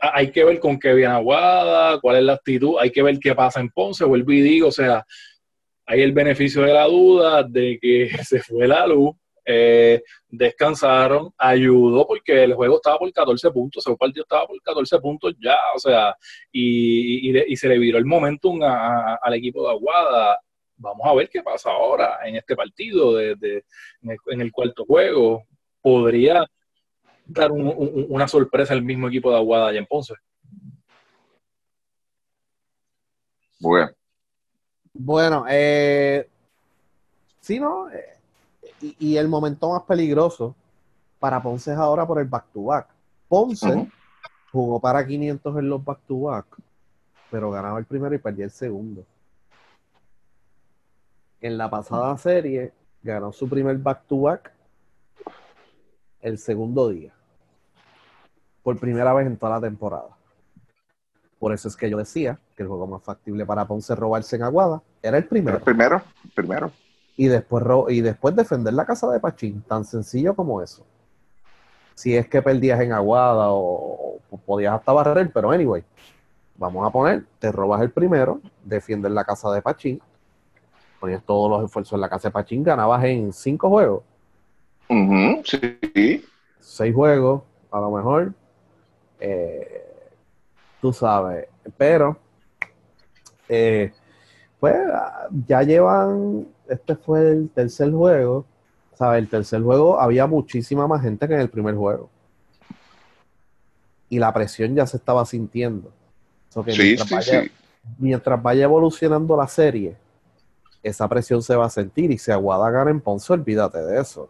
hay 0.00 0.30
que 0.30 0.44
ver 0.44 0.58
con 0.60 0.78
qué 0.78 0.94
viene 0.94 1.14
Aguada, 1.14 2.00
cuál 2.00 2.16
es 2.16 2.22
la 2.24 2.34
actitud, 2.34 2.76
hay 2.80 2.90
que 2.90 3.02
ver 3.02 3.18
qué 3.18 3.34
pasa 3.34 3.60
en 3.60 3.70
Ponce, 3.70 4.04
vuelvo 4.04 4.32
y 4.32 4.40
digo, 4.40 4.68
o 4.68 4.72
sea, 4.72 5.04
hay 5.86 6.02
el 6.02 6.12
beneficio 6.12 6.62
de 6.62 6.72
la 6.72 6.86
duda 6.86 7.42
de 7.42 7.78
que 7.80 8.08
se 8.24 8.40
fue 8.40 8.66
la 8.66 8.86
luz, 8.86 9.14
eh, 9.44 10.02
descansaron, 10.28 11.32
ayudó 11.36 12.06
porque 12.06 12.44
el 12.44 12.54
juego 12.54 12.76
estaba 12.76 12.98
por 12.98 13.12
14 13.12 13.50
puntos, 13.50 13.86
el 13.86 13.96
partido 13.96 14.22
estaba 14.22 14.46
por 14.46 14.60
14 14.62 14.98
puntos 15.00 15.34
ya, 15.42 15.56
o 15.74 15.78
sea, 15.78 16.16
y, 16.52 17.36
y, 17.40 17.56
se 17.56 17.68
le 17.68 17.78
viró 17.78 17.98
el 17.98 18.04
momentum 18.04 18.60
al 18.62 19.34
equipo 19.34 19.64
de 19.64 19.70
Aguada. 19.70 20.38
Vamos 20.76 21.06
a 21.06 21.14
ver 21.14 21.28
qué 21.28 21.42
pasa 21.42 21.70
ahora 21.70 22.18
en 22.24 22.36
este 22.36 22.56
partido, 22.56 23.14
de, 23.14 23.64
en, 24.02 24.40
el, 24.40 24.52
cuarto 24.52 24.84
juego. 24.84 25.44
Podría 25.80 26.46
dar 27.26 27.50
una 27.52 28.28
sorpresa 28.28 28.74
el 28.74 28.82
mismo 28.82 29.08
equipo 29.08 29.30
de 29.30 29.36
Aguada 29.36 29.68
allá 29.68 29.78
en 29.78 29.86
Ponce. 29.86 30.14
Bueno. 33.60 33.90
Bueno, 34.92 35.44
eh, 35.48 36.28
sí, 37.40 37.58
¿no? 37.58 37.88
Eh, 37.90 38.18
y, 38.98 39.16
el 39.16 39.28
momento 39.28 39.70
más 39.70 39.82
peligroso 39.82 40.54
para 41.18 41.42
Ponce 41.42 41.72
es 41.72 41.78
ahora 41.78 42.06
por 42.06 42.18
el 42.18 42.26
back-to-back. 42.26 42.88
Ponce 43.28 43.88
jugó 44.50 44.80
para 44.80 45.06
500 45.06 45.56
en 45.56 45.68
los 45.68 45.84
back-to-back, 45.84 46.46
pero 47.30 47.50
ganaba 47.50 47.78
el 47.78 47.86
primero 47.86 48.14
y 48.14 48.18
perdía 48.18 48.44
el 48.44 48.50
segundo. 48.50 49.06
En 51.40 51.56
la 51.56 51.70
pasada 51.70 52.16
serie 52.18 52.72
ganó 53.02 53.32
su 53.32 53.48
primer 53.48 53.78
back-to-back 53.78 54.52
el 56.22 56.38
segundo 56.38 56.88
día. 56.88 57.12
Por 58.62 58.78
primera 58.78 59.12
vez 59.12 59.26
en 59.26 59.36
toda 59.36 59.56
la 59.56 59.60
temporada. 59.60 60.16
Por 61.38 61.52
eso 61.52 61.68
es 61.68 61.76
que 61.76 61.90
yo 61.90 61.98
decía 61.98 62.38
que 62.56 62.62
el 62.62 62.68
juego 62.68 62.86
más 62.86 63.02
factible 63.02 63.44
para 63.44 63.66
Ponce 63.66 63.94
robarse 63.94 64.36
en 64.36 64.44
Aguada 64.44 64.80
era 65.02 65.18
el 65.18 65.26
primero. 65.26 65.58
El 65.58 65.62
primero, 65.62 66.00
el 66.24 66.30
primero 66.30 66.72
y 67.16 67.28
después, 67.28 67.64
y 67.88 68.00
después 68.00 68.34
defender 68.34 68.74
la 68.74 68.86
casa 68.86 69.10
de 69.10 69.20
Pachín, 69.20 69.62
tan 69.62 69.84
sencillo 69.84 70.34
como 70.34 70.62
eso. 70.62 70.84
Si 71.94 72.16
es 72.16 72.26
que 72.28 72.40
perdías 72.40 72.80
en 72.80 72.92
Aguada 72.92 73.48
o, 73.50 74.18
podías 74.46 74.74
hasta 74.74 74.92
barrer, 74.92 75.30
pero 75.32 75.50
anyway, 75.50 75.84
vamos 76.56 76.86
a 76.86 76.90
poner, 76.90 77.24
te 77.38 77.52
robas 77.52 77.82
el 77.82 77.90
primero, 77.90 78.40
defiendes 78.64 79.12
la 79.12 79.24
casa 79.24 79.50
de 79.52 79.60
Pachín, 79.60 80.00
ponías 81.00 81.22
todos 81.22 81.50
los 81.50 81.64
esfuerzos 81.64 81.92
en 81.94 82.00
la 82.00 82.08
casa 82.08 82.28
de 82.28 82.32
Pachín, 82.32 82.62
ganabas 82.62 83.04
en 83.04 83.32
cinco 83.32 83.68
juegos. 83.68 84.02
Sí. 85.44 86.24
Seis 86.60 86.94
juegos, 86.94 87.42
a 87.70 87.80
lo 87.80 87.90
mejor. 87.90 88.32
Eh, 89.20 89.84
tú 90.80 90.92
sabes, 90.92 91.46
pero 91.76 92.16
eh, 93.48 93.92
pues 94.58 94.76
ya 95.46 95.62
llevan 95.62 96.46
este 96.68 96.96
fue 96.96 97.30
el 97.30 97.50
tercer 97.50 97.90
juego. 97.92 98.44
¿Sabes? 98.94 99.22
El 99.22 99.28
tercer 99.28 99.62
juego 99.62 100.00
había 100.00 100.26
muchísima 100.26 100.86
más 100.86 101.02
gente 101.02 101.26
que 101.26 101.34
en 101.34 101.40
el 101.40 101.48
primer 101.50 101.74
juego. 101.74 102.08
Y 104.08 104.18
la 104.18 104.32
presión 104.32 104.74
ya 104.74 104.86
se 104.86 104.98
estaba 104.98 105.24
sintiendo. 105.24 105.90
So 106.50 106.62
que 106.62 106.72
Sí, 106.72 106.82
mientras, 106.82 107.08
sí, 107.08 107.14
vaya, 107.14 107.42
sí. 107.44 107.50
mientras 107.98 108.42
vaya 108.42 108.64
evolucionando 108.64 109.36
la 109.36 109.48
serie, 109.48 109.96
esa 110.82 111.08
presión 111.08 111.42
se 111.42 111.56
va 111.56 111.66
a 111.66 111.70
sentir 111.70 112.10
y 112.10 112.18
si 112.18 112.30
Aguada 112.30 112.70
gana 112.70 112.90
en 112.90 113.00
Ponce, 113.00 113.32
olvídate 113.32 113.78
de 113.78 114.00
eso. 114.00 114.28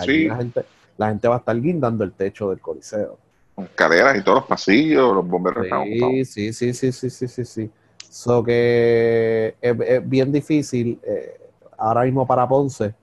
Sí. 0.00 0.26
la, 0.26 0.36
gente, 0.36 0.64
la 0.96 1.08
gente 1.08 1.28
va 1.28 1.36
a 1.36 1.38
estar 1.38 1.60
guindando 1.60 2.04
el 2.04 2.12
techo 2.12 2.50
del 2.50 2.60
coliseo. 2.60 3.18
Con 3.54 3.66
caderas 3.74 4.16
y 4.16 4.22
todos 4.22 4.38
los 4.38 4.46
pasillos, 4.46 5.14
los 5.14 5.26
bomberos. 5.26 5.66
Sí, 5.84 6.24
sí, 6.24 6.52
sí, 6.52 6.72
sí, 6.72 6.92
sí, 6.92 7.10
sí, 7.10 7.28
sí, 7.28 7.44
sí. 7.44 7.70
So 8.08 8.42
que 8.42 9.54
es, 9.60 9.80
es 9.80 10.08
bien 10.08 10.32
difícil 10.32 10.98
eh, 11.02 11.40
ahora 11.78 12.02
mismo 12.02 12.26
para 12.26 12.48
Ponce. 12.48 12.94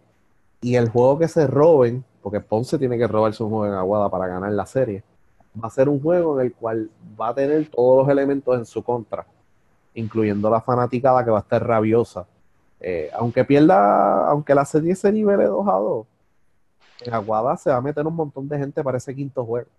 Y 0.61 0.75
el 0.75 0.89
juego 0.89 1.19
que 1.19 1.27
se 1.27 1.47
roben, 1.47 2.03
porque 2.21 2.39
Ponce 2.39 2.77
tiene 2.77 2.97
que 2.97 3.07
robarse 3.07 3.43
un 3.43 3.49
juego 3.49 3.67
en 3.67 3.73
Aguada 3.73 4.09
para 4.09 4.27
ganar 4.27 4.51
la 4.51 4.65
serie, 4.65 5.03
va 5.61 5.67
a 5.67 5.71
ser 5.71 5.89
un 5.89 6.01
juego 6.01 6.39
en 6.39 6.47
el 6.47 6.53
cual 6.53 6.89
va 7.19 7.29
a 7.29 7.33
tener 7.33 7.69
todos 7.69 7.99
los 7.99 8.09
elementos 8.11 8.57
en 8.57 8.65
su 8.65 8.83
contra, 8.83 9.25
incluyendo 9.93 10.49
la 10.49 10.61
fanaticada 10.61 11.23
que 11.23 11.31
va 11.31 11.39
a 11.39 11.41
estar 11.41 11.65
rabiosa. 11.65 12.25
Eh, 12.79 13.09
aunque 13.13 13.43
pierda, 13.43 14.27
aunque 14.29 14.53
la 14.53 14.65
serie 14.65 14.95
se 14.95 15.11
nivele 15.11 15.45
2 15.45 15.67
a 15.67 15.71
2, 15.73 16.07
en 17.01 17.13
Aguada 17.13 17.57
se 17.57 17.69
va 17.69 17.77
a 17.77 17.81
meter 17.81 18.05
un 18.05 18.15
montón 18.15 18.47
de 18.47 18.57
gente 18.57 18.83
para 18.83 18.97
ese 18.97 19.15
quinto 19.15 19.45
juego. 19.45 19.69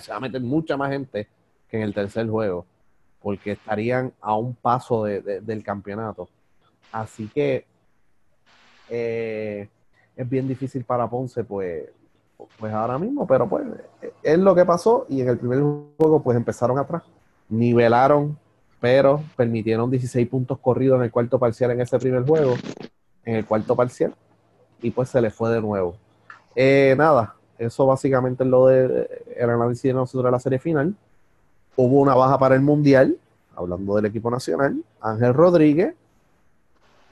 Se 0.00 0.10
va 0.10 0.18
a 0.18 0.20
meter 0.20 0.40
mucha 0.40 0.76
más 0.76 0.90
gente 0.90 1.28
que 1.68 1.76
en 1.76 1.82
el 1.82 1.94
tercer 1.94 2.28
juego, 2.28 2.66
porque 3.22 3.52
estarían 3.52 4.12
a 4.20 4.36
un 4.36 4.54
paso 4.54 5.04
de- 5.04 5.40
del 5.40 5.62
campeonato. 5.62 6.28
Así 6.92 7.28
que 7.28 7.66
eh, 8.88 9.68
es 10.16 10.28
bien 10.28 10.48
difícil 10.48 10.84
para 10.84 11.08
Ponce, 11.08 11.44
pues, 11.44 11.88
pues 12.58 12.72
ahora 12.72 12.98
mismo, 12.98 13.26
pero 13.26 13.48
pues 13.48 13.64
es 14.22 14.38
lo 14.38 14.54
que 14.54 14.64
pasó 14.64 15.06
y 15.08 15.20
en 15.20 15.28
el 15.28 15.38
primer 15.38 15.60
juego 15.98 16.22
pues 16.22 16.36
empezaron 16.36 16.78
atrás, 16.78 17.02
nivelaron, 17.48 18.38
pero 18.80 19.22
permitieron 19.36 19.90
16 19.90 20.26
puntos 20.28 20.58
corridos 20.58 20.98
en 20.98 21.04
el 21.04 21.10
cuarto 21.10 21.38
parcial 21.38 21.70
en 21.72 21.82
ese 21.82 21.98
primer 21.98 22.24
juego, 22.24 22.54
en 23.24 23.36
el 23.36 23.46
cuarto 23.46 23.76
parcial, 23.76 24.14
y 24.80 24.90
pues 24.90 25.10
se 25.10 25.20
le 25.20 25.30
fue 25.30 25.50
de 25.52 25.60
nuevo. 25.60 25.96
Eh, 26.54 26.94
nada, 26.98 27.34
eso 27.58 27.86
básicamente 27.86 28.44
es 28.44 28.50
lo 28.50 28.66
de 28.66 29.24
el 29.36 29.50
análisis 29.50 29.84
de 29.84 29.94
nosotros 29.94 30.24
de 30.24 30.30
la 30.30 30.40
serie 30.40 30.58
final. 30.58 30.94
Hubo 31.76 32.00
una 32.00 32.14
baja 32.14 32.38
para 32.38 32.54
el 32.54 32.60
Mundial, 32.60 33.16
hablando 33.54 33.96
del 33.96 34.06
equipo 34.06 34.30
nacional, 34.30 34.82
Ángel 35.00 35.34
Rodríguez, 35.34 35.94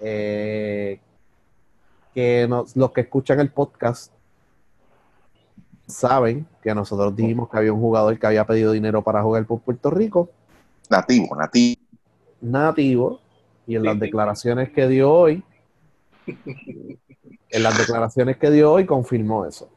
eh, 0.00 1.00
que 2.14 2.46
nos- 2.48 2.76
los 2.76 2.90
que 2.92 3.02
escuchan 3.02 3.40
el 3.40 3.50
podcast 3.50 4.12
saben 5.86 6.46
que 6.62 6.74
nosotros 6.74 7.14
dijimos 7.16 7.48
que 7.48 7.56
había 7.56 7.72
un 7.72 7.80
jugador 7.80 8.18
que 8.18 8.26
había 8.26 8.44
pedido 8.44 8.72
dinero 8.72 9.02
para 9.02 9.22
jugar 9.22 9.46
por 9.46 9.60
Puerto 9.60 9.90
Rico, 9.90 10.28
Nativo, 10.90 11.34
nativo. 11.36 11.80
nativo, 12.40 13.20
y 13.66 13.76
en 13.76 13.84
las 13.84 13.94
Sí, 13.94 14.00
declaraciones 14.00 14.70
que 14.70 14.86
dio 14.88 15.12
hoy, 15.12 15.42
en 17.50 17.62
las 17.62 17.78
declaraciones 17.78 18.36
que 18.36 18.50
dio 18.50 18.72
hoy 18.72 18.86
confirmó 18.86 19.46
eso. 19.46 19.70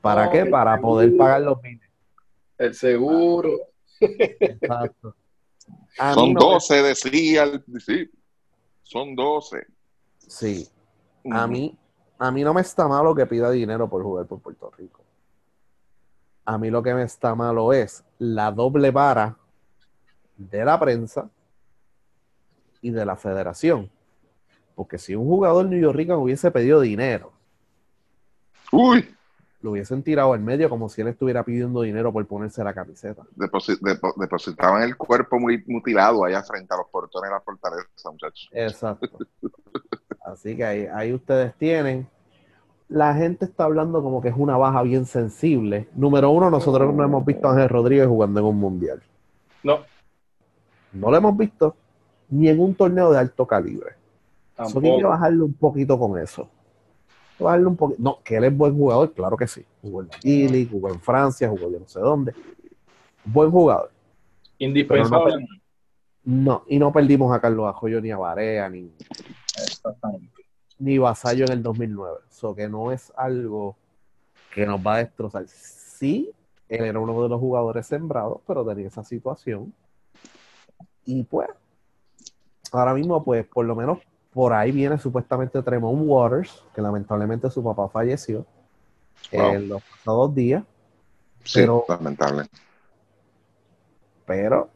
¿Para 0.00 0.26
No, 0.26 0.32
qué? 0.32 0.46
Para 0.46 0.80
poder 0.80 1.16
pagar 1.16 1.40
los 1.42 1.60
billetes. 1.62 1.88
El 2.58 2.74
seguro. 2.74 3.50
Exacto. 4.00 5.14
Son 6.14 6.34
no 6.34 6.40
me- 6.40 6.46
12, 6.46 6.82
decía 6.82 7.44
el 7.44 7.64
sí. 7.80 8.10
Son 8.82 9.14
12. 9.14 9.66
Sí, 10.18 10.68
a 11.30 11.46
mí, 11.46 11.76
a 12.18 12.30
mí 12.30 12.42
no 12.44 12.52
me 12.54 12.60
está 12.60 12.86
malo 12.88 13.14
que 13.14 13.26
pida 13.26 13.50
dinero 13.50 13.88
por 13.88 14.02
jugar 14.02 14.26
por 14.26 14.40
Puerto 14.40 14.70
Rico. 14.76 15.02
A 16.44 16.58
mí 16.58 16.70
lo 16.70 16.82
que 16.82 16.92
me 16.94 17.02
está 17.02 17.34
malo 17.34 17.72
es 17.72 18.04
la 18.18 18.50
doble 18.50 18.90
vara 18.90 19.36
de 20.36 20.64
la 20.64 20.78
prensa 20.78 21.30
y 22.84 22.90
de 22.90 23.06
la 23.06 23.16
federación. 23.16 23.90
Porque 24.74 24.98
si 24.98 25.14
un 25.14 25.24
jugador 25.26 25.64
New 25.66 25.80
York 25.80 25.98
hubiese 26.18 26.50
pedido 26.50 26.80
dinero, 26.80 27.32
Uy, 28.70 29.08
lo 29.62 29.70
hubiesen 29.70 30.02
tirado 30.02 30.34
en 30.34 30.44
medio 30.44 30.68
como 30.68 30.88
si 30.90 31.00
él 31.00 31.08
estuviera 31.08 31.42
pidiendo 31.44 31.80
dinero 31.80 32.12
por 32.12 32.26
ponerse 32.26 32.62
la 32.62 32.74
camiseta. 32.74 33.22
depo- 33.36 34.14
depositaban 34.16 34.82
el 34.82 34.96
cuerpo 34.96 35.38
muy 35.38 35.62
mutilado 35.66 36.24
allá 36.24 36.42
frente 36.42 36.74
a 36.74 36.76
los 36.78 36.88
portones 36.88 37.30
de 37.30 37.34
la 37.34 37.40
fortaleza, 37.40 38.10
muchachos. 38.10 38.48
Exacto. 38.52 39.18
Así 40.26 40.56
que 40.56 40.64
ahí, 40.64 40.86
ahí 40.92 41.12
ustedes 41.14 41.54
tienen. 41.54 42.06
La 42.88 43.14
gente 43.14 43.46
está 43.46 43.64
hablando 43.64 44.02
como 44.02 44.20
que 44.20 44.28
es 44.28 44.34
una 44.36 44.56
baja 44.58 44.82
bien 44.82 45.06
sensible. 45.06 45.88
Número 45.94 46.30
uno, 46.30 46.50
nosotros 46.50 46.92
no 46.94 47.02
hemos 47.02 47.24
visto 47.24 47.48
a 47.48 47.52
Ángel 47.52 47.68
Rodríguez 47.70 48.06
jugando 48.06 48.40
en 48.40 48.46
un 48.46 48.58
mundial. 48.58 49.02
No, 49.62 49.78
No 50.92 51.10
lo 51.10 51.16
hemos 51.16 51.36
visto 51.36 51.76
ni 52.34 52.48
en 52.48 52.58
un 52.58 52.74
torneo 52.74 53.12
de 53.12 53.18
alto 53.18 53.46
calibre. 53.46 53.92
Eso 54.54 54.64
hay 54.64 54.68
que 54.68 54.80
tampoco. 54.80 55.08
bajarle 55.08 55.42
un 55.42 55.54
poquito 55.54 55.98
con 55.98 56.18
eso. 56.18 56.48
Bajarle 57.38 57.66
un 57.66 57.76
poquito. 57.76 58.02
No, 58.02 58.18
que 58.24 58.36
él 58.36 58.44
es 58.44 58.56
buen 58.56 58.76
jugador, 58.76 59.12
claro 59.12 59.36
que 59.36 59.46
sí. 59.46 59.64
Jugó 59.80 60.02
en 60.02 60.08
la 60.08 60.18
G-League, 60.18 60.68
jugó 60.68 60.88
en 60.88 61.00
Francia, 61.00 61.48
jugó 61.48 61.70
yo 61.70 61.78
no 61.78 61.86
sé 61.86 62.00
dónde. 62.00 62.34
Buen 63.24 63.52
jugador. 63.52 63.92
Indispensable. 64.58 65.46
No, 66.24 66.64
y 66.66 66.78
no 66.78 66.92
perdimos 66.92 67.32
a 67.32 67.40
Carlos 67.40 67.68
Ajoyo 67.68 68.00
ni 68.00 68.10
a 68.10 68.16
Barea, 68.16 68.68
ni, 68.68 68.90
ni 70.78 70.98
Vasallo 70.98 71.44
en 71.44 71.52
el 71.52 71.62
2009. 71.62 72.18
Eso 72.28 72.54
que 72.54 72.68
no 72.68 72.90
es 72.90 73.12
algo 73.16 73.76
que 74.52 74.66
nos 74.66 74.84
va 74.84 74.94
a 74.94 74.98
destrozar. 74.98 75.46
Sí, 75.46 76.32
él 76.68 76.84
era 76.84 76.98
uno 76.98 77.22
de 77.22 77.28
los 77.28 77.38
jugadores 77.38 77.86
sembrados, 77.86 78.40
pero 78.44 78.64
tenía 78.64 78.88
esa 78.88 79.04
situación. 79.04 79.72
Y 81.04 81.22
pues, 81.24 81.48
ahora 82.80 82.94
mismo, 82.94 83.22
pues, 83.24 83.46
por 83.46 83.64
lo 83.64 83.74
menos 83.74 83.98
por 84.32 84.52
ahí 84.52 84.72
viene 84.72 84.98
supuestamente 84.98 85.62
Tremont 85.62 86.02
Waters, 86.04 86.64
que 86.74 86.82
lamentablemente 86.82 87.48
su 87.50 87.62
papá 87.62 87.88
falleció 87.88 88.44
Wow. 89.32 89.42
en 89.54 89.68
los 89.68 89.82
pasados 89.82 90.34
días, 90.34 90.62
Sí, 91.44 91.60
Pero- 91.60 91.84
lamentable. 91.88 92.46
pero 94.26 94.68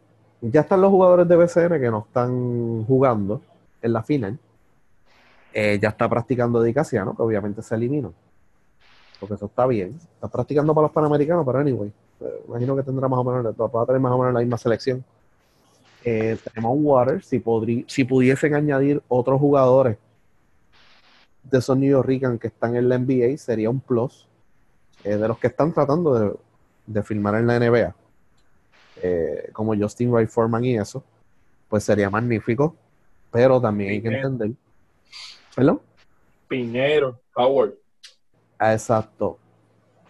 ya 0.43 0.61
están 0.61 0.81
los 0.81 0.91
jugadores 0.91 1.27
de 1.27 1.37
BCN 1.37 1.81
que 1.81 1.91
no 1.91 2.01
están 2.07 2.85
jugando 2.87 3.41
en 3.83 3.93
la 3.93 4.03
final. 4.03 4.39
Eh, 5.53 5.79
ya 5.83 5.89
está 5.89 6.09
practicando 6.09 6.63
Di 6.63 6.75
Casiano, 6.75 7.17
que 7.17 7.23
obviamente 7.23 7.63
se 7.63 7.75
eliminó. 7.75 8.13
Porque 9.19 9.35
eso 9.35 9.47
está 9.47 9.67
bien. 9.67 9.99
Está 10.15 10.29
practicando 10.29 10.75
para 10.75 10.87
los 10.87 10.93
Panamericanos, 10.93 11.45
pero 11.45 11.59
anyway. 11.59 11.91
eh, 12.21 12.43
imagino 12.49 12.77
que 12.77 12.83
tendrá 12.83 13.09
más 13.09 13.19
o 13.21 13.25
menos, 13.25 13.55
va 13.55 13.83
a 13.83 13.87
tener 13.87 14.01
más 14.01 14.13
o 14.13 14.19
menos 14.19 14.35
la 14.35 14.41
misma 14.41 14.59
selección. 14.59 15.05
Eh, 16.05 16.37
tenemos 16.45 16.77
Waters, 16.81 17.27
si, 17.27 17.41
podrí- 17.41 17.85
si 17.89 18.05
pudiesen 18.05 18.55
añadir 18.55 19.03
otros 19.09 19.41
jugadores 19.41 19.99
de 21.43 21.59
esos 21.59 21.77
New 21.77 21.91
York 21.91 22.39
que 22.41 22.47
están 22.49 22.77
en 22.77 22.89
la 22.89 22.97
NBA, 22.99 23.37
sería 23.39 23.71
un 23.71 23.81
plus. 23.81 24.27
Eh, 25.05 25.17
de 25.17 25.29
los 25.29 25.39
que 25.39 25.47
están 25.47 25.73
tratando 25.73 26.15
de, 26.19 26.37
de 26.87 27.03
firmar 27.05 27.37
en 27.37 27.47
la 27.47 27.57
NBA 27.57 27.95
eh, 29.03 29.51
como 29.53 29.77
Justin 29.77 30.11
Wright 30.11 30.29
Foreman 30.29 30.65
y 30.65 30.77
eso, 30.77 31.05
pues 31.69 31.85
sería 31.85 32.11
magnífico. 32.11 32.75
Pero 33.31 33.61
también 33.61 33.91
hay 33.91 34.03
que 34.03 34.09
entender. 34.09 34.53
¿Perdón? 35.55 35.81
Piñero, 36.49 37.21
Howard. 37.35 37.75
Ah, 38.59 38.73
Exacto. 38.73 39.39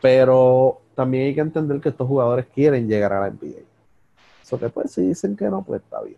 Pero 0.00 0.80
también 0.94 1.26
hay 1.26 1.34
que 1.34 1.40
entender 1.40 1.80
que 1.80 1.88
estos 1.88 2.06
jugadores 2.06 2.46
quieren 2.54 2.88
llegar 2.88 3.12
a 3.12 3.20
la 3.20 3.26
NBA. 3.28 3.62
Eso 4.48 4.58
que 4.58 4.70
pues 4.70 4.92
si 4.92 5.02
dicen 5.02 5.36
que 5.36 5.44
no, 5.50 5.62
pues 5.62 5.82
está 5.82 6.00
bien. 6.00 6.16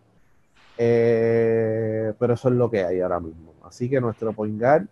Eh, 0.78 2.14
pero 2.16 2.34
eso 2.34 2.48
es 2.48 2.54
lo 2.54 2.70
que 2.70 2.84
hay 2.84 3.00
ahora 3.00 3.18
mismo. 3.18 3.52
Así 3.64 3.90
que 3.90 4.00
nuestro 4.00 4.32
point 4.32 4.56
guard, 4.56 4.86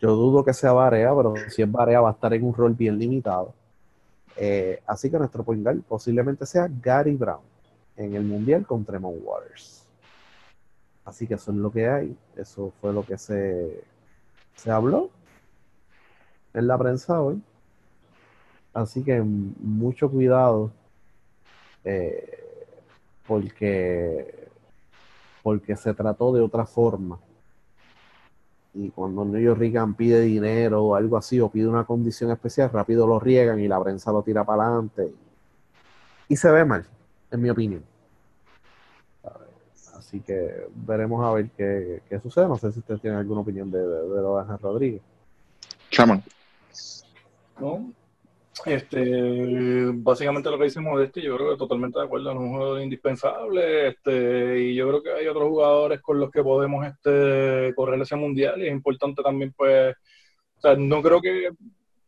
yo 0.00 0.14
dudo 0.16 0.42
que 0.42 0.54
sea 0.54 0.72
Barea, 0.72 1.14
pero 1.14 1.34
si 1.50 1.60
es 1.60 1.70
Barea 1.70 2.00
va 2.00 2.08
a 2.08 2.12
estar 2.12 2.32
en 2.32 2.44
un 2.44 2.54
rol 2.54 2.72
bien 2.72 2.98
limitado. 2.98 3.52
Eh, 4.38 4.80
así 4.86 5.10
que 5.10 5.18
nuestro 5.18 5.44
point 5.44 5.62
guard 5.62 5.82
posiblemente 5.82 6.46
sea 6.46 6.66
Gary 6.80 7.14
Brown 7.14 7.42
en 7.94 8.14
el 8.14 8.24
Mundial 8.24 8.66
con 8.66 8.86
Tremont 8.86 9.18
Waters. 9.22 9.84
Así 11.04 11.26
que 11.26 11.34
eso 11.34 11.50
es 11.50 11.58
lo 11.58 11.70
que 11.70 11.90
hay. 11.90 12.16
Eso 12.36 12.72
fue 12.80 12.94
lo 12.94 13.04
que 13.04 13.18
se, 13.18 13.84
se 14.54 14.70
habló 14.70 15.10
en 16.54 16.66
la 16.66 16.78
prensa 16.78 17.20
hoy. 17.20 17.42
Así 18.72 19.04
que 19.04 19.20
mucho 19.20 20.10
cuidado 20.10 20.72
eh, 21.88 22.66
porque, 23.26 24.48
porque 25.42 25.74
se 25.74 25.94
trató 25.94 26.34
de 26.34 26.42
otra 26.42 26.66
forma. 26.66 27.18
Y 28.74 28.90
cuando 28.90 29.24
New 29.24 29.40
York 29.40 29.58
Reagan 29.58 29.94
pide 29.94 30.20
dinero 30.20 30.84
o 30.84 30.94
algo 30.94 31.16
así, 31.16 31.40
o 31.40 31.48
pide 31.48 31.66
una 31.66 31.84
condición 31.84 32.30
especial, 32.30 32.70
rápido 32.70 33.06
lo 33.06 33.18
riegan 33.18 33.58
y 33.58 33.68
la 33.68 33.82
prensa 33.82 34.12
lo 34.12 34.22
tira 34.22 34.44
para 34.44 34.66
adelante. 34.66 35.10
Y 36.28 36.36
se 36.36 36.50
ve 36.50 36.64
mal, 36.64 36.84
en 37.30 37.40
mi 37.40 37.48
opinión. 37.48 37.82
Así 39.94 40.20
que 40.20 40.68
veremos 40.74 41.24
a 41.24 41.32
ver 41.32 41.50
qué, 41.56 42.02
qué 42.08 42.20
sucede. 42.20 42.48
No 42.48 42.56
sé 42.56 42.70
si 42.70 42.80
ustedes 42.80 43.00
tienen 43.00 43.18
alguna 43.18 43.40
opinión 43.40 43.70
de, 43.70 43.78
de, 43.78 43.86
de 43.86 44.22
lo 44.22 44.42
de 44.42 44.56
Rodríguez. 44.58 45.02
Chaman. 45.90 46.22
¿no? 47.58 47.92
Este, 48.64 49.90
básicamente 49.94 50.50
lo 50.50 50.58
que 50.58 50.64
dice 50.64 50.80
Modesti, 50.80 51.22
yo 51.22 51.36
creo 51.36 51.50
que 51.50 51.58
totalmente 51.58 51.98
de 51.98 52.04
acuerdo, 52.04 52.30
es 52.30 52.36
un 52.36 52.50
jugador 52.50 52.80
indispensable, 52.80 53.88
este, 53.88 54.60
y 54.60 54.74
yo 54.74 54.88
creo 54.88 55.02
que 55.02 55.12
hay 55.12 55.26
otros 55.26 55.48
jugadores 55.48 56.00
con 56.00 56.18
los 56.18 56.30
que 56.30 56.42
podemos 56.42 56.86
este, 56.86 57.72
correr 57.74 58.00
ese 58.00 58.16
mundial, 58.16 58.60
y 58.60 58.66
es 58.66 58.72
importante 58.72 59.22
también, 59.22 59.52
pues, 59.56 59.94
no 60.78 61.02
creo 61.02 61.20
que 61.20 61.50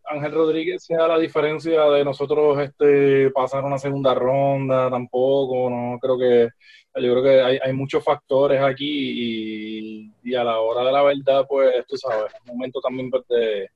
Ángel 0.05 0.33
Rodríguez 0.33 0.83
sea 0.85 1.07
la 1.07 1.19
diferencia 1.19 1.85
de 1.85 2.05
nosotros 2.05 2.59
este, 2.59 3.31
pasar 3.31 3.65
una 3.65 3.79
segunda 3.79 4.15
ronda, 4.15 4.91
tampoco, 4.91 5.71
no 5.71 5.99
creo 6.01 6.19
que, 6.19 6.49
yo 7.01 7.13
creo 7.13 7.23
que 7.23 7.61
hay, 7.63 7.73
muchos 7.73 8.03
factores 8.03 8.61
aquí, 8.61 10.11
y, 10.13 10.13
y 10.25 10.35
a 10.35 10.43
la 10.43 10.59
hora 10.59 10.85
de 10.85 10.93
la 10.93 11.03
verdad, 11.03 11.47
pues, 11.49 11.87
tú 11.87 11.97
sabes, 11.97 12.33
es 12.35 12.41
un 12.51 12.57
momento 12.57 12.81
también 12.81 13.11
pues, 13.11 13.27
de 13.29 13.71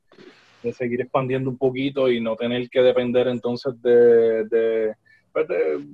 de 0.65 0.73
seguir 0.73 1.03
expandiendo 1.03 1.51
un 1.51 1.59
poquito 1.59 2.11
y 2.11 2.21
no 2.21 2.35
tener 2.35 2.69
que 2.69 2.81
depender 2.81 3.29
entonces 3.29 3.81
de, 3.83 4.95
pues 5.33 5.47
de 5.47 5.87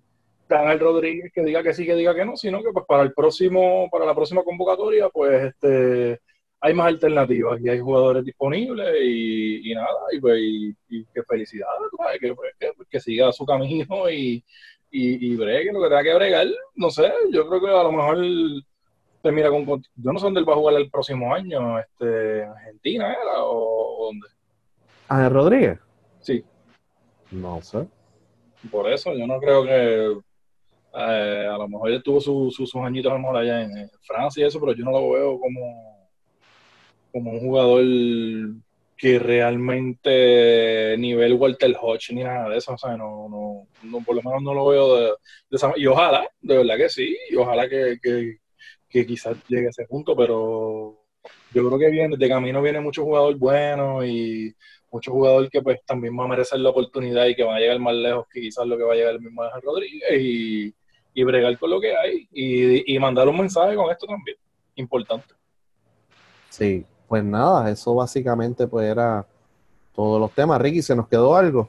Daniel 0.49 0.81
Rodríguez 0.81 1.33
que 1.33 1.43
diga 1.43 1.63
que 1.63 1.75
sí, 1.75 1.85
que 1.85 1.95
diga 1.95 2.15
que 2.15 2.25
no, 2.25 2.37
sino 2.37 2.63
que 2.63 2.71
pues 2.73 2.87
para 2.87 3.03
el 3.03 3.13
próximo, 3.13 3.89
para 3.91 4.07
la 4.07 4.15
próxima 4.15 4.43
convocatoria, 4.43 5.09
pues 5.09 5.45
este 5.45 6.21
hay 6.63 6.75
más 6.75 6.89
alternativas 6.89 7.59
y 7.61 7.69
hay 7.71 7.81
jugadores 7.81 8.25
disponibles 8.25 8.95
y, 9.03 9.73
nada, 9.75 9.89
y, 10.13 10.21
pues, 10.21 10.39
y, 10.39 11.05
que 11.07 11.23
felicidades, 11.23 11.91
que, 12.21 12.35
pues, 12.35 12.53
que, 12.59 12.73
que, 12.91 13.01
siga 13.01 13.33
su 13.33 13.47
camino 13.47 14.11
y, 14.11 14.45
y, 14.91 15.37
bregue 15.37 15.73
lo 15.73 15.81
que 15.81 15.89
tenga 15.89 16.03
que 16.03 16.15
bregar, 16.15 16.49
no 16.75 16.91
sé, 16.91 17.11
yo 17.33 17.49
creo 17.49 17.61
que 17.63 17.69
a 17.69 17.83
lo 17.83 17.93
mejor 17.93 18.19
termina 19.23 19.49
con, 19.49 19.65
yo 19.65 20.13
no 20.13 20.19
sé 20.19 20.27
dónde 20.27 20.41
él 20.41 20.49
va 20.49 20.53
a 20.53 20.57
jugar 20.57 20.75
el 20.77 20.91
próximo 20.91 21.35
año, 21.35 21.79
este, 21.79 22.45
Argentina 22.45 23.13
era 23.13 23.45
o 23.45 24.07
dónde. 24.07 24.27
¿Ángel 25.11 25.32
Rodríguez? 25.32 25.78
Sí. 26.20 26.45
No 27.32 27.61
sé. 27.62 27.85
Por 28.70 28.91
eso, 28.91 29.12
yo 29.12 29.27
no 29.27 29.39
creo 29.41 29.65
que. 29.65 30.20
Eh, 30.93 31.49
a 31.49 31.59
lo 31.59 31.69
mejor 31.69 31.91
él 31.91 32.03
tuvo 32.03 32.20
sus 32.20 32.74
añitos 32.77 33.12
allá 33.12 33.62
en, 33.62 33.91
Francia 34.03 34.43
y 34.43 34.47
eso, 34.47 34.61
pero 34.61 34.73
yo 34.73 34.85
no 34.85 34.93
lo 34.93 35.11
veo 35.11 35.39
como, 35.39 36.11
como 37.12 37.31
un 37.31 37.41
jugador 37.41 37.85
que 38.97 39.19
realmente 39.19 40.97
nivel 40.99 41.35
Walter 41.35 41.77
Hodge 41.81 42.12
ni 42.12 42.24
nada 42.24 42.49
de 42.49 42.59
eso, 42.59 42.74
o 42.74 42.78
sea, 42.78 42.97
no, 42.97 43.28
no, 43.82 44.01
por 44.05 44.16
lo 44.16 44.23
menos 44.23 44.43
no 44.43 44.53
lo 44.53 44.66
veo 44.66 44.97
de, 44.97 45.12
esa 45.51 45.73
Y 45.77 45.87
ojalá, 45.87 46.28
de 46.41 46.57
verdad 46.57 46.77
que 46.77 46.89
sí, 46.89 47.16
y 47.31 47.37
ojalá 47.37 47.69
que, 47.69 47.99
que, 48.03 48.39
que 48.89 49.07
quizás 49.07 49.37
llegue 49.49 49.66
a 49.66 49.70
ese 49.70 49.87
punto, 49.87 50.16
pero 50.16 51.01
yo 51.53 51.66
creo 51.66 51.78
que 51.78 51.91
viene, 51.91 52.16
de 52.16 52.28
camino 52.28 52.62
viene 52.62 52.81
mucho 52.81 53.05
jugador 53.05 53.37
bueno 53.37 54.05
y 54.05 54.55
muchos 54.91 55.12
jugadores 55.12 55.51
que 55.51 55.62
pues 55.62 55.81
también 55.87 56.17
van 56.17 56.27
a 56.27 56.31
merecer 56.31 56.61
la 56.61 56.71
oportunidad 56.71 57.27
y 57.27 57.35
que 57.35 57.45
van 57.45 57.57
a 57.57 57.61
llegar 57.61 57.79
más 57.79 57.95
lejos 57.95 58.27
que 58.33 58.41
quizás 58.41 58.67
lo 58.67 58.77
que 58.77 58.85
va 58.85 58.93
a 58.93 58.97
llegar 58.97 59.15
el 59.15 59.21
mismo 59.21 59.43
Ángel 59.43 59.62
Rodríguez 59.62 60.21
y, 60.21 60.75
y 61.15 61.25
bregar 61.25 61.59
con 61.59 61.71
lo 61.71 61.81
que 61.81 61.97
hay 61.97 62.29
y, 62.33 62.95
y 62.95 62.99
mandar 62.99 63.29
un 63.29 63.39
mensaje 63.39 63.77
con 63.77 63.91
esto 63.91 64.07
también, 64.07 64.37
importante. 64.75 65.35
Sí, 66.49 66.85
pues 67.09 67.25
nada, 67.25 67.71
eso 67.71 67.95
básicamente 67.95 68.67
pues 68.67 68.91
era 68.91 69.27
todos 69.95 70.21
los 70.21 70.33
temas. 70.33 70.61
Ricky, 70.61 70.83
¿se 70.83 70.95
nos 70.97 71.09
quedó 71.09 71.37
algo? 71.37 71.69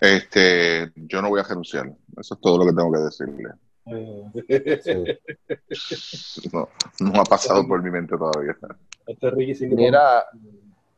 Este, 0.00 0.92
yo 0.96 1.22
no 1.22 1.30
voy 1.30 1.40
a 1.40 1.44
renunciar. 1.44 1.90
Eso 2.18 2.34
es 2.34 2.40
todo 2.40 2.58
lo 2.58 2.66
que 2.66 2.72
tengo 2.72 2.92
que 2.92 2.98
decirle. 2.98 3.50
No, 6.52 6.68
no 7.00 7.20
ha 7.20 7.24
pasado 7.24 7.66
por 7.68 7.82
mi 7.82 7.90
mente 7.90 8.16
todavía. 8.16 8.56
Este 9.06 9.30
Ricky 9.30 9.54
sí 9.54 9.68
que 9.68 9.74
Mira, 9.74 10.24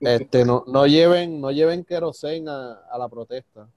este, 0.01 0.45
no, 0.45 0.65
no 0.67 0.87
lleven, 0.87 1.41
no 1.41 1.51
lleven 1.51 1.85
querosén 1.85 2.49
a, 2.49 2.73
a 2.91 2.99
la 2.99 3.09
protesta. 3.09 3.69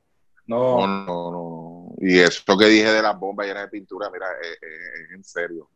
No. 0.48 0.88
no, 0.88 1.06
no, 1.06 1.32
no. 1.32 1.96
Y 2.00 2.18
eso 2.20 2.58
que 2.58 2.66
dije 2.66 2.92
de 2.92 3.02
las 3.04 3.20
bombas 3.20 3.46
llenas 3.46 3.64
de 3.64 3.70
pintura, 3.70 4.10
mira, 4.12 4.26
es, 4.42 4.58
en 5.14 5.24
serio. 5.24 5.70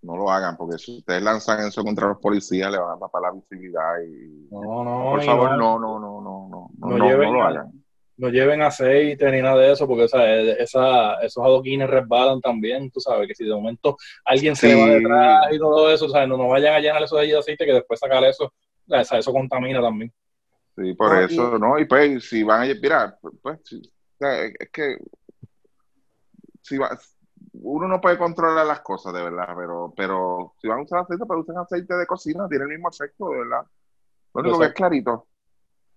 No 0.00 0.16
lo 0.16 0.30
hagan, 0.30 0.56
porque 0.56 0.78
si 0.78 0.98
ustedes 0.98 1.22
lanzan 1.22 1.66
eso 1.66 1.82
contra 1.82 2.08
los 2.08 2.18
policías, 2.18 2.70
le 2.70 2.78
van 2.78 2.96
a 2.96 2.98
tapar 2.98 3.22
la 3.22 3.30
visibilidad. 3.32 4.00
Y, 4.06 4.48
no, 4.50 4.84
no, 4.84 5.10
por 5.12 5.22
favor, 5.22 5.50
no, 5.56 5.78
no, 5.78 5.98
no, 5.98 6.20
no, 6.20 6.48
no, 6.48 6.70
no, 6.78 6.98
no, 6.98 7.06
lleven, 7.06 7.32
no 7.32 7.38
lo 7.38 7.42
hagan. 7.44 7.84
No 8.16 8.28
lleven 8.28 8.62
aceite 8.62 9.30
ni 9.32 9.42
nada 9.42 9.56
de 9.56 9.72
eso, 9.72 9.88
porque 9.88 10.04
o 10.04 10.08
sea, 10.08 10.34
esa, 10.40 11.14
esos 11.20 11.42
adoquines 11.44 11.88
resbalan 11.90 12.40
también, 12.40 12.90
tú 12.90 13.00
sabes, 13.00 13.26
que 13.26 13.34
si 13.34 13.44
de 13.44 13.54
momento 13.54 13.96
alguien 14.24 14.54
se 14.54 14.70
Sí. 14.70 14.80
va 14.80 14.86
detrás 14.86 15.46
y 15.52 15.58
todo 15.58 15.90
eso, 15.90 16.06
o 16.06 16.10
sea, 16.10 16.26
no 16.26 16.36
nos 16.36 16.48
vayan 16.48 16.74
a 16.74 16.80
llenar 16.80 17.02
eso 17.02 17.16
de 17.16 17.36
aceite 17.36 17.66
que 17.66 17.72
después 17.72 17.98
sacar 17.98 18.22
eso, 18.24 18.52
o 18.88 19.04
sea, 19.04 19.18
eso 19.18 19.32
contamina 19.32 19.80
también. 19.80 20.12
Sí, 20.76 20.94
por 20.94 21.12
No, 21.12 21.20
y- 21.20 21.24
eso, 21.24 21.58
¿no? 21.58 21.78
Y 21.78 21.84
pues, 21.86 22.28
si 22.28 22.42
van 22.42 22.62
a 22.62 22.74
mira, 22.74 23.18
pues, 23.20 23.60
sí, 23.64 23.80
o 23.84 24.16
sea, 24.18 24.44
es 24.44 24.70
que 24.72 24.98
si 26.62 26.78
va, 26.78 26.98
uno 27.52 27.86
no 27.86 28.00
puede 28.00 28.18
controlar 28.18 28.66
las 28.66 28.80
cosas, 28.80 29.12
de 29.14 29.22
verdad, 29.22 29.48
pero, 29.56 29.92
pero 29.96 30.54
si 30.60 30.68
van 30.68 30.80
a 30.80 30.82
usar 30.82 31.00
aceite, 31.00 31.24
pues 31.26 31.40
usen 31.40 31.58
aceite 31.58 31.94
de 31.94 32.06
cocina, 32.06 32.48
tiene 32.48 32.64
el 32.64 32.70
mismo 32.70 32.88
efecto, 32.88 33.28
de 33.28 33.38
verdad. 33.38 33.66
Lo 34.34 34.40
único 34.40 34.58
que 34.58 34.64
es 34.66 34.72
clarito, 34.72 35.26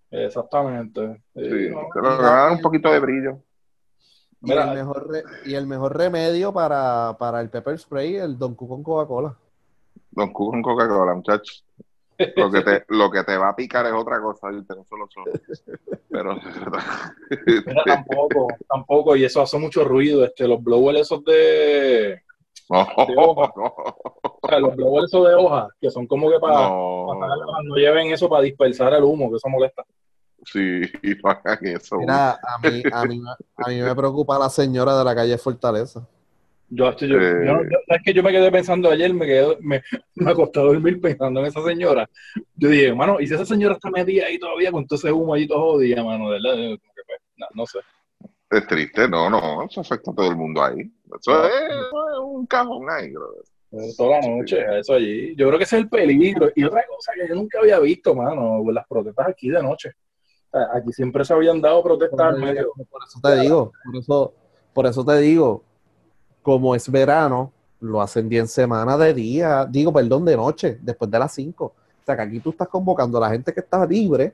Exactamente. 0.09 1.21
Sí, 1.35 1.49
sí, 1.49 1.69
no. 1.69 1.89
pero 1.93 2.07
a 2.09 2.17
dar 2.21 2.51
un 2.51 2.61
poquito 2.61 2.91
de 2.91 2.99
brillo. 2.99 3.43
Y, 4.41 4.51
Mira, 4.51 4.63
el 4.63 4.77
mejor 4.77 5.09
re- 5.09 5.23
y 5.45 5.55
el 5.55 5.67
mejor 5.67 5.97
remedio 5.97 6.53
para, 6.53 7.17
para 7.19 7.41
el 7.41 7.49
pepper 7.49 7.77
spray, 7.77 8.15
el 8.17 8.37
Don 8.37 8.55
Q 8.55 8.67
con 8.69 8.83
Coca-Cola. 8.83 9.35
Don 10.11 10.31
Q 10.31 10.51
con 10.51 10.61
Coca-Cola, 10.61 11.15
muchachos. 11.15 11.65
Lo 12.35 12.51
que, 12.51 12.61
te, 12.61 12.83
lo 12.89 13.11
que 13.11 13.23
te 13.23 13.37
va 13.37 13.49
a 13.49 13.55
picar 13.55 13.85
es 13.85 13.93
otra 13.93 14.19
cosa, 14.19 14.49
¿viste? 14.49 14.75
no 14.75 14.83
solo 14.85 15.05
eso. 15.05 15.21
Pero, 16.09 16.35
Mira, 16.35 17.83
tampoco, 17.85 18.47
tampoco, 18.67 19.15
y 19.15 19.25
eso 19.25 19.41
hace 19.41 19.57
mucho 19.59 19.83
ruido, 19.83 20.25
este, 20.25 20.47
los 20.47 20.63
blowers 20.63 21.01
esos 21.01 21.23
de, 21.25 22.21
no, 22.69 22.81
hoja. 23.17 23.53
o 23.55 24.47
sea, 24.47 24.59
los 24.59 24.75
blowers 24.75 25.07
esos 25.07 25.27
de 25.27 25.35
hoja, 25.35 25.69
que 25.79 25.91
son 25.91 26.07
como 26.07 26.29
que 26.29 26.39
para, 26.39 26.69
no, 26.69 27.13
no 27.63 27.75
lleven 27.75 28.11
eso 28.11 28.27
para 28.29 28.43
dispersar 28.43 28.93
el 28.93 29.03
humo, 29.03 29.29
que 29.29 29.37
eso 29.37 29.49
molesta. 29.49 29.83
sí, 30.45 30.81
no 31.23 31.29
hagan 31.43 31.65
eso. 31.65 31.97
Mira, 31.97 32.31
a 32.31 32.57
mí, 32.59 32.83
a 32.91 33.05
mí, 33.05 33.21
a 33.57 33.69
mí 33.69 33.81
me 33.81 33.95
preocupa 33.95 34.39
la 34.39 34.49
señora 34.49 34.97
de 34.97 35.03
la 35.03 35.15
calle 35.15 35.37
Fortaleza. 35.37 36.07
Yo, 36.69 36.95
yo, 36.97 37.07
yo, 37.07 37.17
Eh. 37.17 37.45
yo- 37.45 37.63
yo- 37.63 37.79
es 37.95 38.03
que 38.03 38.13
yo 38.13 38.21
me 38.23 38.31
quedé 38.31 38.51
pensando 38.51 38.89
ayer, 38.89 39.13
me 39.13 39.25
quedé, 39.25 39.57
me, 39.61 39.81
me 40.15 40.31
acosté 40.31 40.59
a 40.59 40.63
dormir 40.63 40.99
pensando 40.99 41.39
en 41.39 41.45
esa 41.45 41.63
señora. 41.63 42.09
Yo 42.55 42.69
dije, 42.69 42.93
mano, 42.93 43.19
¿y 43.21 43.27
si 43.27 43.33
esa 43.35 43.45
señora 43.45 43.75
está 43.75 43.89
metida 43.89 44.25
ahí 44.25 44.37
todavía 44.37 44.71
con 44.71 44.85
todo 44.85 44.97
ese 44.97 45.11
humo 45.11 45.33
ahí 45.33 45.47
todo 45.47 45.59
jodida, 45.73 46.03
mano? 46.03 46.29
¿Verdad? 46.29 46.53
Como 46.55 46.77
que, 46.77 47.01
pues, 47.05 47.19
no, 47.37 47.47
no 47.53 47.65
sé. 47.65 47.79
Es 48.49 48.65
triste, 48.67 49.07
no, 49.09 49.29
no, 49.29 49.63
eso 49.63 49.81
afecta 49.81 50.11
a 50.11 50.15
todo 50.15 50.29
el 50.29 50.35
mundo 50.37 50.63
ahí. 50.63 50.89
Eso 51.19 51.45
es, 51.45 51.53
es 51.53 52.19
un 52.21 52.45
cajón 52.47 52.89
ahí, 52.89 53.11
brother. 53.11 53.43
Toda 53.97 54.21
la 54.21 54.27
noche, 54.27 54.65
eso 54.79 54.93
allí. 54.93 55.35
Yo 55.35 55.47
creo 55.47 55.57
que 55.57 55.65
ese 55.65 55.75
es 55.77 55.83
el 55.83 55.89
peligro. 55.89 56.49
Y 56.55 56.63
otra 56.63 56.85
cosa 56.87 57.11
que 57.13 57.27
yo 57.27 57.35
nunca 57.35 57.59
había 57.59 57.79
visto, 57.79 58.15
mano, 58.15 58.63
las 58.71 58.87
protestas 58.87 59.27
aquí 59.27 59.49
de 59.49 59.61
noche. 59.61 59.91
Aquí 60.73 60.93
siempre 60.93 61.25
se 61.25 61.33
habían 61.33 61.59
dado 61.61 61.83
protestas 61.83 62.19
al 62.19 62.39
medio. 62.39 62.71
Por 62.89 63.01
eso 63.05 63.19
te 63.21 63.35
digo, 63.41 63.73
por 63.83 63.95
eso, 63.97 64.33
por 64.73 64.85
eso 64.85 65.05
te 65.05 65.17
digo, 65.19 65.63
como 66.47 66.73
es 66.75 66.89
verano, 66.89 67.51
lo 67.81 68.01
hacen 68.01 68.29
10 68.29 68.49
semanas 68.49 68.97
de 68.99 69.13
día, 69.13 69.65
digo, 69.65 69.91
perdón, 69.91 70.23
de 70.23 70.37
noche, 70.37 70.79
después 70.81 71.11
de 71.11 71.19
las 71.19 71.33
5. 71.33 71.65
O 71.65 71.73
sea, 72.05 72.15
que 72.15 72.21
aquí 72.21 72.39
tú 72.39 72.51
estás 72.51 72.69
convocando 72.69 73.17
a 73.17 73.21
la 73.21 73.29
gente 73.31 73.53
que 73.53 73.59
está 73.59 73.85
libre 73.85 74.33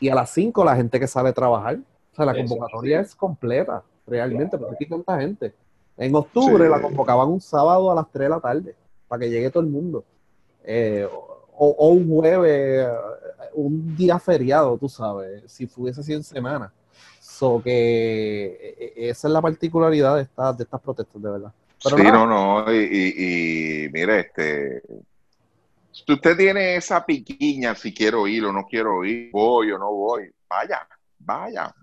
y 0.00 0.08
a 0.08 0.14
las 0.14 0.30
5 0.30 0.64
la 0.64 0.74
gente 0.74 0.98
que 0.98 1.06
sale 1.06 1.28
a 1.28 1.32
trabajar. 1.34 1.76
O 1.76 2.16
sea, 2.16 2.24
la 2.24 2.34
convocatoria 2.34 3.00
es 3.00 3.14
completa, 3.14 3.82
realmente, 4.06 4.56
porque 4.56 4.74
aquí 4.74 4.86
tanta 4.86 5.20
gente. 5.20 5.54
En 5.98 6.14
octubre 6.14 6.64
Sí. 6.64 6.70
la 6.70 6.80
convocaban 6.80 7.28
un 7.28 7.42
sábado 7.42 7.92
a 7.92 7.94
las 7.94 8.10
3 8.10 8.24
de 8.24 8.28
la 8.30 8.40
tarde, 8.40 8.74
para 9.06 9.20
que 9.20 9.28
llegue 9.28 9.50
todo 9.50 9.64
el 9.64 9.68
mundo. 9.68 10.02
Eh, 10.64 11.06
o, 11.58 11.66
o 11.78 11.88
un 11.88 12.08
jueves, 12.08 12.88
eh, 12.88 12.88
un 13.52 13.94
día 13.94 14.18
feriado, 14.18 14.78
tú 14.78 14.88
sabes, 14.88 15.42
si 15.46 15.66
fuese 15.66 16.02
sido 16.02 16.16
en 16.16 16.24
semana. 16.24 16.72
So 17.36 17.60
que 17.62 18.46
eh, 18.78 18.92
esa 19.10 19.28
es 19.28 19.32
la 19.32 19.42
particularidad 19.42 20.16
de 20.16 20.22
estas, 20.22 20.56
de 20.56 20.64
estas 20.64 20.80
protestas, 20.80 21.22
de 21.22 21.30
verdad. 21.30 21.52
Pero 21.84 21.96
sí, 21.98 22.02
nada. 22.02 22.16
no, 22.16 22.26
no, 22.64 22.72
y, 22.72 22.78
y, 22.78 23.84
y 23.84 23.88
mire, 23.90 24.20
este, 24.20 24.82
si 25.92 26.10
usted 26.10 26.34
tiene 26.34 26.76
esa 26.76 27.04
piquiña, 27.04 27.74
si 27.74 27.92
quiero 27.92 28.26
ir 28.26 28.42
o 28.46 28.52
no 28.52 28.64
quiero 28.64 29.04
ir, 29.04 29.30
voy 29.32 29.70
o 29.70 29.78
no 29.78 29.92
voy, 29.92 30.32
vaya, 30.48 30.88
vaya, 31.18 31.74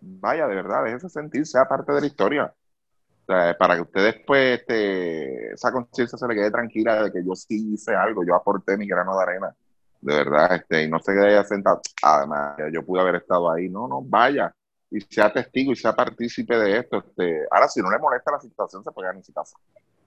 vaya, 0.00 0.46
de 0.46 0.54
verdad, 0.54 0.84
déjese 0.84 1.10
sentir, 1.10 1.46
sea 1.46 1.68
parte 1.68 1.92
de 1.92 2.00
la 2.00 2.06
historia. 2.06 2.44
O 2.46 3.26
sea, 3.26 3.54
para 3.58 3.74
que 3.74 3.82
usted 3.82 4.04
después, 4.04 4.60
este, 4.60 5.52
esa 5.52 5.70
conciencia 5.70 6.16
se 6.16 6.26
le 6.26 6.34
quede 6.34 6.50
tranquila 6.50 7.02
de 7.02 7.12
que 7.12 7.22
yo 7.22 7.34
sí 7.34 7.74
hice 7.74 7.94
algo, 7.94 8.24
yo 8.24 8.34
aporté 8.34 8.78
mi 8.78 8.86
grano 8.86 9.14
de 9.18 9.22
arena, 9.22 9.54
de 10.00 10.14
verdad, 10.14 10.54
este, 10.54 10.84
y 10.84 10.88
no 10.88 10.98
se 10.98 11.12
quede 11.12 11.36
ahí 11.36 11.44
sentado, 11.44 11.82
además, 12.02 12.56
yo 12.72 12.82
pude 12.82 13.02
haber 13.02 13.16
estado 13.16 13.50
ahí, 13.50 13.68
no, 13.68 13.86
no, 13.86 14.00
vaya, 14.00 14.50
y 14.96 15.00
sea 15.00 15.32
testigo 15.32 15.72
y 15.72 15.76
sea 15.76 15.92
partícipe 15.94 16.56
de 16.56 16.78
esto. 16.78 16.98
Este, 16.98 17.42
ahora, 17.50 17.68
si 17.68 17.80
no 17.80 17.90
le 17.90 17.98
molesta 17.98 18.32
la 18.32 18.40
situación, 18.40 18.82
se 18.84 18.90
puede 18.92 19.06
quedar 19.06 19.16
en 19.16 19.24
su 19.24 19.32
casa. 19.32 19.56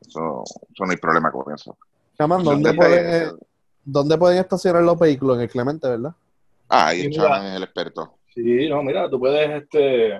Eso, 0.01 0.43
eso 0.43 0.85
no 0.85 0.91
hay 0.91 0.97
problema 0.97 1.31
con 1.31 1.53
eso. 1.53 1.77
Chaman, 2.17 2.43
¿dónde, 2.43 2.73
pueden, 2.73 3.37
¿dónde 3.83 4.17
pueden 4.17 4.39
estacionar 4.39 4.83
los 4.83 4.97
vehículos? 4.97 5.37
En 5.37 5.43
el 5.43 5.49
Clemente, 5.49 5.87
¿verdad? 5.87 6.11
Ah, 6.69 6.87
ahí 6.87 7.03
Sí, 7.03 7.11
chaman 7.11 7.45
es 7.47 7.55
el 7.57 7.63
experto. 7.63 8.13
Sí, 8.33 8.69
no, 8.69 8.81
mira, 8.83 9.09
tú 9.09 9.19
puedes, 9.19 9.63
este, 9.63 10.13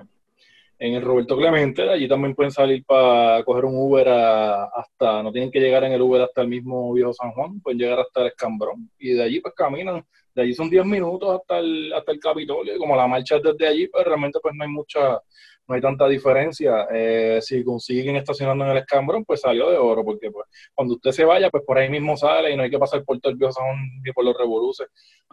en 0.80 0.94
el 0.94 1.02
Roberto 1.02 1.36
Clemente, 1.36 1.88
allí 1.88 2.08
también 2.08 2.34
pueden 2.34 2.52
salir 2.52 2.84
para 2.84 3.44
coger 3.44 3.64
un 3.64 3.74
Uber 3.76 4.08
a- 4.08 4.64
hasta, 4.66 5.22
no 5.22 5.32
tienen 5.32 5.50
que 5.50 5.60
llegar 5.60 5.84
en 5.84 5.92
el 5.92 6.02
Uber 6.02 6.22
hasta 6.22 6.42
el 6.42 6.48
mismo 6.48 6.92
Viejo 6.92 7.12
San 7.12 7.32
Juan, 7.32 7.60
pueden 7.60 7.78
llegar 7.78 8.00
hasta 8.00 8.20
el 8.22 8.28
Escambrón 8.28 8.90
y 8.98 9.14
de 9.14 9.22
allí 9.22 9.40
pues 9.40 9.54
caminan, 9.54 10.04
de 10.38 10.44
allí 10.44 10.54
son 10.54 10.70
10 10.70 10.86
minutos 10.86 11.36
hasta 11.36 11.58
el, 11.58 11.92
hasta 11.92 12.12
el 12.12 12.20
Capitolio 12.20 12.78
como 12.78 12.94
la 12.94 13.08
marcha 13.08 13.36
es 13.36 13.42
desde 13.42 13.66
allí, 13.66 13.88
pues 13.88 14.04
realmente 14.06 14.38
pues 14.40 14.54
no 14.54 14.62
hay 14.62 14.70
mucha, 14.70 15.20
no 15.66 15.74
hay 15.74 15.80
tanta 15.80 16.06
diferencia. 16.06 16.86
Eh, 16.92 17.40
si 17.42 17.64
consiguen 17.64 18.14
estacionando 18.14 18.64
en 18.64 18.70
el 18.70 18.76
Escambrón, 18.78 19.24
pues 19.24 19.40
salió 19.40 19.68
de 19.68 19.76
oro, 19.76 20.04
porque 20.04 20.30
pues 20.30 20.46
cuando 20.74 20.94
usted 20.94 21.10
se 21.10 21.24
vaya, 21.24 21.50
pues 21.50 21.64
por 21.66 21.76
ahí 21.76 21.90
mismo 21.90 22.16
sale 22.16 22.52
y 22.52 22.56
no 22.56 22.62
hay 22.62 22.70
que 22.70 22.78
pasar 22.78 23.02
por 23.04 23.18
todo 23.18 23.34
ni 23.34 24.12
por 24.12 24.24
los 24.24 24.38
revoluces 24.38 24.86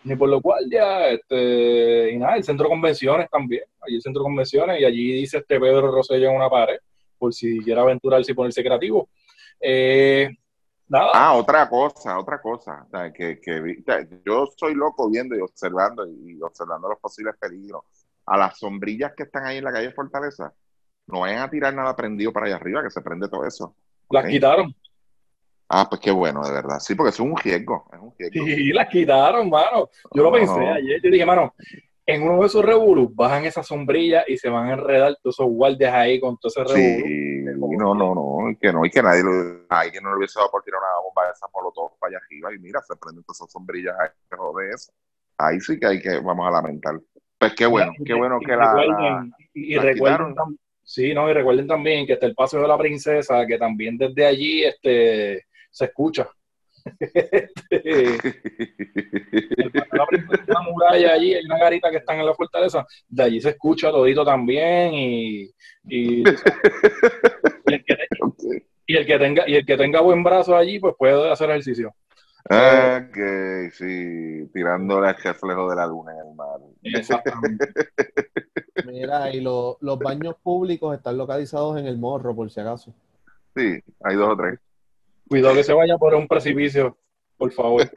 ni 0.03 0.15
por 0.15 0.29
los 0.29 0.41
guardias, 0.41 1.13
este, 1.13 2.11
y 2.11 2.17
nada, 2.17 2.35
el 2.35 2.43
centro 2.43 2.65
de 2.65 2.69
convenciones 2.69 3.27
también, 3.29 3.63
allí 3.81 3.95
el 3.95 4.01
centro 4.01 4.21
de 4.21 4.25
convenciones, 4.25 4.79
y 4.79 4.85
allí 4.85 5.13
dice 5.13 5.37
este 5.39 5.59
Pedro 5.59 5.91
Rosselló 5.91 6.29
en 6.29 6.35
una 6.35 6.49
pared, 6.49 6.77
por 7.17 7.33
si 7.33 7.59
quiere 7.59 7.81
aventurarse 7.81 8.31
y 8.31 8.35
ponerse 8.35 8.63
creativo. 8.63 9.09
Eh, 9.59 10.29
Ah, 10.91 11.33
otra 11.33 11.67
cosa, 11.69 12.17
otra 12.19 12.41
cosa. 12.41 12.83
O 12.85 12.89
sea, 12.89 13.11
que, 13.11 13.39
que 13.39 14.19
yo 14.25 14.47
soy 14.55 14.75
loco 14.75 15.09
viendo 15.09 15.35
y 15.35 15.41
observando 15.41 16.05
y 16.07 16.39
observando 16.41 16.89
los 16.89 16.99
posibles 16.99 17.35
peligros. 17.39 17.83
A 18.27 18.37
las 18.37 18.57
sombrillas 18.57 19.13
que 19.15 19.23
están 19.23 19.45
ahí 19.45 19.57
en 19.57 19.63
la 19.63 19.71
calle 19.71 19.91
Fortaleza, 19.91 20.53
no 21.07 21.21
vayan 21.21 21.39
a 21.43 21.49
tirar 21.49 21.73
nada 21.73 21.95
prendido 21.95 22.31
para 22.33 22.47
allá 22.47 22.55
arriba, 22.55 22.83
que 22.83 22.89
se 22.89 23.01
prende 23.01 23.27
todo 23.29 23.45
eso. 23.45 23.75
las 24.09 24.25
quitaron, 24.25 24.75
Ah, 25.67 25.87
pues 25.89 25.99
qué 25.99 26.11
bueno, 26.11 26.43
de 26.45 26.51
verdad. 26.53 26.79
Sí, 26.79 26.93
porque 26.93 27.09
es 27.09 27.19
un 27.19 27.35
riesgo, 27.35 27.89
es 27.91 27.99
un 27.99 28.13
riesgo. 28.17 28.47
y 28.47 28.71
las 28.71 28.87
quitaron, 28.87 29.49
mano. 29.49 29.89
Yo 30.13 30.21
lo 30.23 30.31
pensé 30.31 30.59
no. 30.59 30.73
ayer, 30.73 31.01
yo 31.01 31.09
dije, 31.09 31.25
mano, 31.25 31.53
en 32.05 32.23
uno 32.23 32.39
de 32.41 32.47
esos 32.47 32.63
revolus 32.63 33.13
bajan 33.15 33.45
esa 33.45 33.63
sombrilla 33.63 34.23
y 34.27 34.37
se 34.37 34.49
van 34.49 34.69
a 34.69 34.73
enredar 34.73 35.15
todos 35.21 35.35
esos 35.35 35.47
guardias 35.47 35.93
ahí 35.93 36.19
con 36.19 36.37
todo 36.37 36.49
ese 36.49 36.63
revolú. 36.63 37.05
Sí, 37.05 37.77
no, 37.77 37.95
no, 37.95 38.13
no, 38.15 38.49
y 38.51 38.55
que 38.57 38.71
no, 38.71 38.85
y 38.85 38.89
que 38.89 39.01
nadie 39.01 39.23
lo, 39.23 39.31
ay, 39.69 39.91
que 39.91 39.99
no 40.01 40.11
le 40.11 40.17
hubiese 40.17 40.39
dado 40.39 40.51
por 40.51 40.63
tirar 40.63 40.79
una 40.79 41.03
bomba 41.03 41.25
de 41.25 41.31
esa 41.33 41.47
molotov 41.53 41.97
para 41.99 42.09
allá 42.11 42.25
arriba 42.25 42.53
y 42.53 42.59
mira, 42.59 42.81
se 42.81 42.95
prenden 42.95 43.23
todas 43.23 43.37
esas 43.41 43.51
sombrillas 43.51 43.95
ahí, 43.99 44.09
se 44.29 44.35
jode 44.37 44.69
eso. 44.71 44.91
Ahí 45.37 45.59
sí 45.59 45.79
que 45.79 45.87
hay 45.87 46.01
que, 46.01 46.19
vamos 46.19 46.47
a 46.47 46.51
lamentar. 46.51 46.99
Pues 47.37 47.53
qué 47.55 47.65
bueno, 47.65 47.91
qué 48.05 48.13
bueno 48.13 48.37
Y 48.41 48.45
que 48.45 48.55
la, 48.55 48.73
recuerden- 48.73 49.29
la- 49.29 49.37
y, 49.53 49.73
y 49.73 49.75
la 49.75 49.81
recuerden 49.81 50.35
tam- 50.35 50.57
sí, 50.83 51.13
no, 51.13 51.29
y 51.29 51.33
recuerden 51.33 51.67
también 51.67 52.05
que 52.05 52.13
está 52.13 52.25
el 52.27 52.35
Paseo 52.35 52.61
de 52.61 52.67
la 52.67 52.77
Princesa, 52.77 53.45
que 53.45 53.57
también 53.57 53.97
desde 53.97 54.25
allí 54.25 54.63
este, 54.63 55.45
se 55.71 55.85
escucha. 55.85 56.29
El 57.69 58.19
una 60.47 60.61
muralla 60.61 61.13
allí, 61.13 61.33
hay 61.33 61.45
una 61.45 61.57
garita 61.57 61.89
que 61.89 61.97
están 61.97 62.19
en 62.19 62.25
la 62.25 62.33
fortaleza, 62.33 62.85
de 63.07 63.23
allí 63.23 63.41
se 63.41 63.49
escucha 63.49 63.91
todito 63.91 64.23
también 64.23 64.93
y, 64.93 65.43
y, 65.87 66.23
y 66.23 66.23
el 67.65 67.83
que, 67.85 67.97
el 68.87 69.19
tenga 69.19 69.43
y 69.47 69.55
el 69.55 69.65
que 69.65 69.77
tenga 69.77 70.01
buen 70.01 70.23
brazo 70.23 70.55
allí 70.55 70.79
pues 70.79 70.95
puede 70.97 71.31
hacer 71.31 71.49
ejercicio. 71.49 71.93
Ah, 72.47 73.07
que 73.11 73.71
sí, 73.73 74.47
tirándole 74.53 75.07
al 75.07 75.17
reflejo 75.17 75.67
de 75.67 75.75
la 75.75 75.87
luna 75.87 76.11
en 76.13 76.27
el 76.27 76.35
mar. 76.35 76.59
Exactamente. 76.83 77.67
Mira, 78.85 79.33
y 79.33 79.41
lo- 79.41 79.77
los 79.81 79.97
baños 79.97 80.35
públicos 80.43 80.95
están 80.95 81.17
localizados 81.17 81.79
en 81.79 81.87
el 81.87 81.97
morro, 81.97 82.35
por 82.35 82.51
si 82.51 82.59
acaso. 82.59 82.93
Sí, 83.55 83.79
hay 84.03 84.15
dos 84.15 84.29
o 84.29 84.37
tres. 84.37 84.59
Cuidado 85.27 85.55
que 85.55 85.63
se 85.63 85.73
vaya 85.73 85.97
por 85.97 86.13
un 86.13 86.27
precipicio, 86.27 86.97
por 87.37 87.51
favor. 87.51 87.83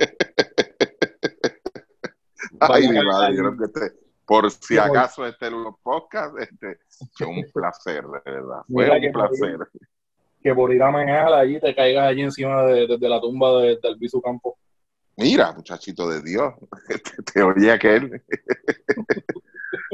Ay, 2.60 2.88
mi 2.88 3.04
madre, 3.04 3.36
yo 3.36 3.42
creo 3.42 3.56
que 3.58 3.64
este, 3.64 3.98
por 4.24 4.50
si 4.50 4.58
Sí, 4.74 4.78
acaso 4.78 5.26
este 5.26 5.46
es 5.46 5.52
un 5.52 5.76
podcast, 5.82 6.36
este, 6.38 6.78
fue 7.16 7.26
un 7.26 7.44
placer, 7.52 8.02
de 8.04 8.30
verdad. 8.32 8.60
Fue 8.68 8.90
un 8.90 9.00
que- 9.00 9.10
placer. 9.10 9.58
que 10.42 10.54
por 10.54 10.72
ir 10.72 10.82
a 10.82 10.90
manejar 10.90 11.32
allí 11.34 11.60
te 11.60 11.74
caigas 11.74 12.08
allí 12.08 12.22
encima 12.22 12.62
de, 12.64 12.86
la 12.98 13.20
tumba 13.20 13.60
de, 13.60 13.78
del 13.82 13.96
Bisu 13.96 14.20
Campo. 14.20 14.58
Mira, 15.16 15.52
muchachito 15.52 16.08
de 16.08 16.22
Dios, 16.22 16.54
te, 16.88 16.98
te 17.32 17.42
oye 17.42 17.70
aquel. 17.72 18.22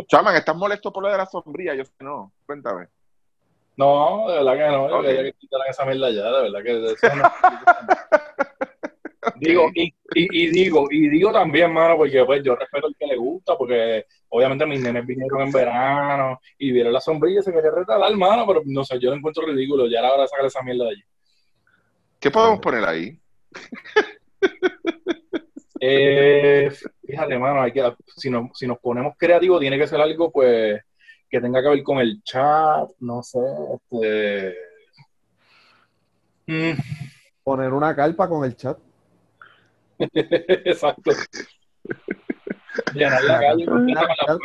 Chaman, 0.09 0.36
¿estás 0.36 0.56
molesto 0.56 0.93
por 0.93 1.02
lo 1.02 1.11
de 1.11 1.16
la 1.19 1.27
sombrilla? 1.27 1.74
Yo 1.74 1.85
sé 1.85 1.93
no, 2.01 2.32
cuéntame. 2.47 2.89
No, 3.77 4.29
de 4.29 4.35
verdad 4.37 4.53
que 4.55 4.73
no, 4.73 4.85
Ok. 4.99 5.05
que 5.05 5.15
ya 5.17 5.23
que 5.25 5.33
quitaran 5.33 5.69
esa 5.69 5.85
mierda 5.85 6.11
ya, 6.11 6.31
de 6.31 6.43
verdad 6.51 6.63
que 6.63 6.93
eso 6.93 7.17
no- 7.17 7.33
Digo, 9.37 9.71
y, 9.75 9.85
y, 10.15 10.45
y 10.45 10.47
digo, 10.51 10.87
y 10.91 11.09
digo 11.09 11.33
también, 11.33 11.73
mano, 11.73 11.97
porque 11.97 12.25
pues 12.25 12.43
yo 12.45 12.55
respeto 12.55 12.87
al 12.87 12.95
que 12.97 13.07
le 13.07 13.17
gusta, 13.17 13.57
porque 13.57 14.05
obviamente 14.29 14.65
mis 14.65 14.81
nenes 14.81 15.05
vinieron 15.05 15.41
en 15.41 15.51
verano 15.53 16.39
y 16.59 16.71
vieron 16.71 16.93
la 16.93 17.01
sombrilla 17.01 17.41
y 17.41 17.43
se 17.43 17.53
quería 17.53 17.71
retalar, 17.73 18.15
mano, 18.17 18.47
pero 18.47 18.63
no 18.65 18.85
sé, 18.85 18.99
yo 19.01 19.11
lo 19.11 19.17
encuentro 19.17 19.45
ridículo, 19.45 19.89
ya 19.89 19.99
era 19.99 20.13
hora 20.13 20.23
de 20.23 20.29
sacar 20.29 20.47
esa 20.47 20.63
mierda 20.63 20.85
de 20.85 20.91
allí. 20.91 21.03
¿Qué 22.21 22.31
podemos 22.31 22.61
poner 22.61 22.85
ahí? 22.85 23.19
Eh, 25.81 26.71
fíjate, 27.07 27.39
mano, 27.39 27.63
hay 27.63 27.73
que, 27.73 27.93
si, 28.17 28.31
nos, 28.31 28.57
si 28.57 28.67
nos 28.67 28.79
ponemos 28.79 29.15
creativos, 29.19 29.61
tiene 29.61 29.79
que 29.79 29.87
ser 29.87 30.01
algo, 30.01 30.31
pues, 30.31 30.81
que 31.29 31.41
tenga 31.41 31.63
que 31.63 31.69
ver 31.69 31.83
con 31.83 31.99
el 31.99 32.23
chat, 32.23 32.91
no 33.01 33.23
sé, 33.23 33.39
este... 33.75 34.57
mm, 36.47 36.79
Poner 37.43 37.73
una 37.73 37.95
carpa 37.95 38.29
con 38.29 38.45
el 38.45 38.57
chat. 38.57 38.79
Exacto. 39.99 41.11
Llenar 42.95 43.23
la 43.25 43.41
calle 43.41 43.67
completa 43.67 44.01
con 44.01 44.37
la. 44.37 44.39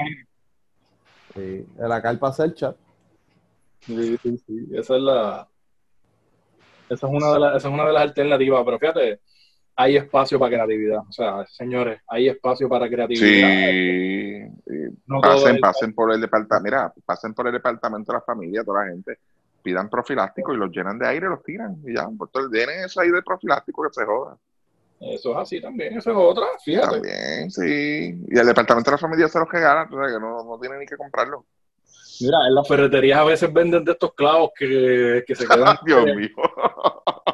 Sí, 1.34 1.66
la 1.78 2.02
carpa 2.02 2.28
hace 2.30 2.44
el 2.44 2.54
chat. 2.56 2.76
Sí, 3.82 4.18
sí, 4.18 4.38
sí. 4.46 4.68
Esa 4.74 4.96
es 4.96 5.02
la. 5.02 5.48
Esa 6.90 7.08
es 7.08 7.14
una 7.14 7.34
de 7.34 7.40
las, 7.40 7.56
esa 7.58 7.68
es 7.68 7.74
una 7.74 7.86
de 7.86 7.94
las 7.94 8.02
alternativas, 8.04 8.64
pero 8.66 8.80
fíjate, 8.80 9.22
hay 9.80 9.96
espacio 9.96 10.38
para 10.38 10.52
creatividad. 10.52 11.00
O 11.08 11.12
sea, 11.12 11.46
señores, 11.48 12.02
hay 12.10 12.28
espacio 12.28 12.68
para 12.68 12.90
creatividad. 12.90 13.48
Sí. 13.72 14.92
No 15.08 15.22
pasen, 15.22 15.58
pasen 15.62 15.94
por 15.94 16.12
el 16.12 16.20
departamento, 16.20 16.64
mira, 16.66 16.94
pasen 17.06 17.34
por 17.34 17.48
el 17.48 17.54
departamento 17.54 18.12
de 18.12 18.18
la 18.18 18.22
familia, 18.22 18.64
toda 18.66 18.84
la 18.84 18.92
gente, 18.92 19.20
pidan 19.64 19.90
profiláctico 19.90 20.54
y 20.54 20.58
los 20.58 20.70
llenan 20.70 21.00
de 21.00 21.08
aire 21.08 21.28
y 21.28 21.30
los 21.30 21.42
tiran 21.44 21.78
y 21.86 21.96
ya, 21.96 22.10
por 22.10 22.28
todo 22.28 22.50
tienen 22.50 22.84
eso 22.84 23.00
ahí 23.00 23.10
de 23.10 23.22
profiláctico 23.22 23.84
que 23.84 23.94
se 23.94 24.06
joda. 24.06 24.38
Eso 25.00 25.32
es 25.32 25.38
así 25.38 25.62
también, 25.62 25.98
eso 25.98 26.12
es 26.12 26.18
otra, 26.18 26.46
fíjate. 26.62 27.00
También, 27.00 27.50
sí. 27.50 28.22
Y 28.28 28.38
el 28.38 28.48
departamento 28.48 28.92
de 28.92 28.96
la 28.96 28.98
familia 28.98 29.30
se 29.30 29.40
los 29.40 29.50
regala, 29.50 29.88
o 29.90 29.96
sea 29.96 30.14
que 30.14 30.20
no, 30.20 30.44
no 30.44 30.60
tienen 30.60 30.80
ni 30.80 30.86
que 30.88 30.98
comprarlo. 30.98 31.46
Mira, 32.20 32.38
en 32.50 32.54
las 32.54 32.68
ferreterías 32.68 33.20
a 33.20 33.24
veces 33.24 33.54
venden 33.54 33.86
de 33.86 33.94
estos 33.94 34.14
clavos 34.14 34.52
que, 34.58 35.24
que 35.26 35.36
se 35.36 35.48
quedan 35.48 35.78
Dios 35.86 36.04
mío. 36.04 36.36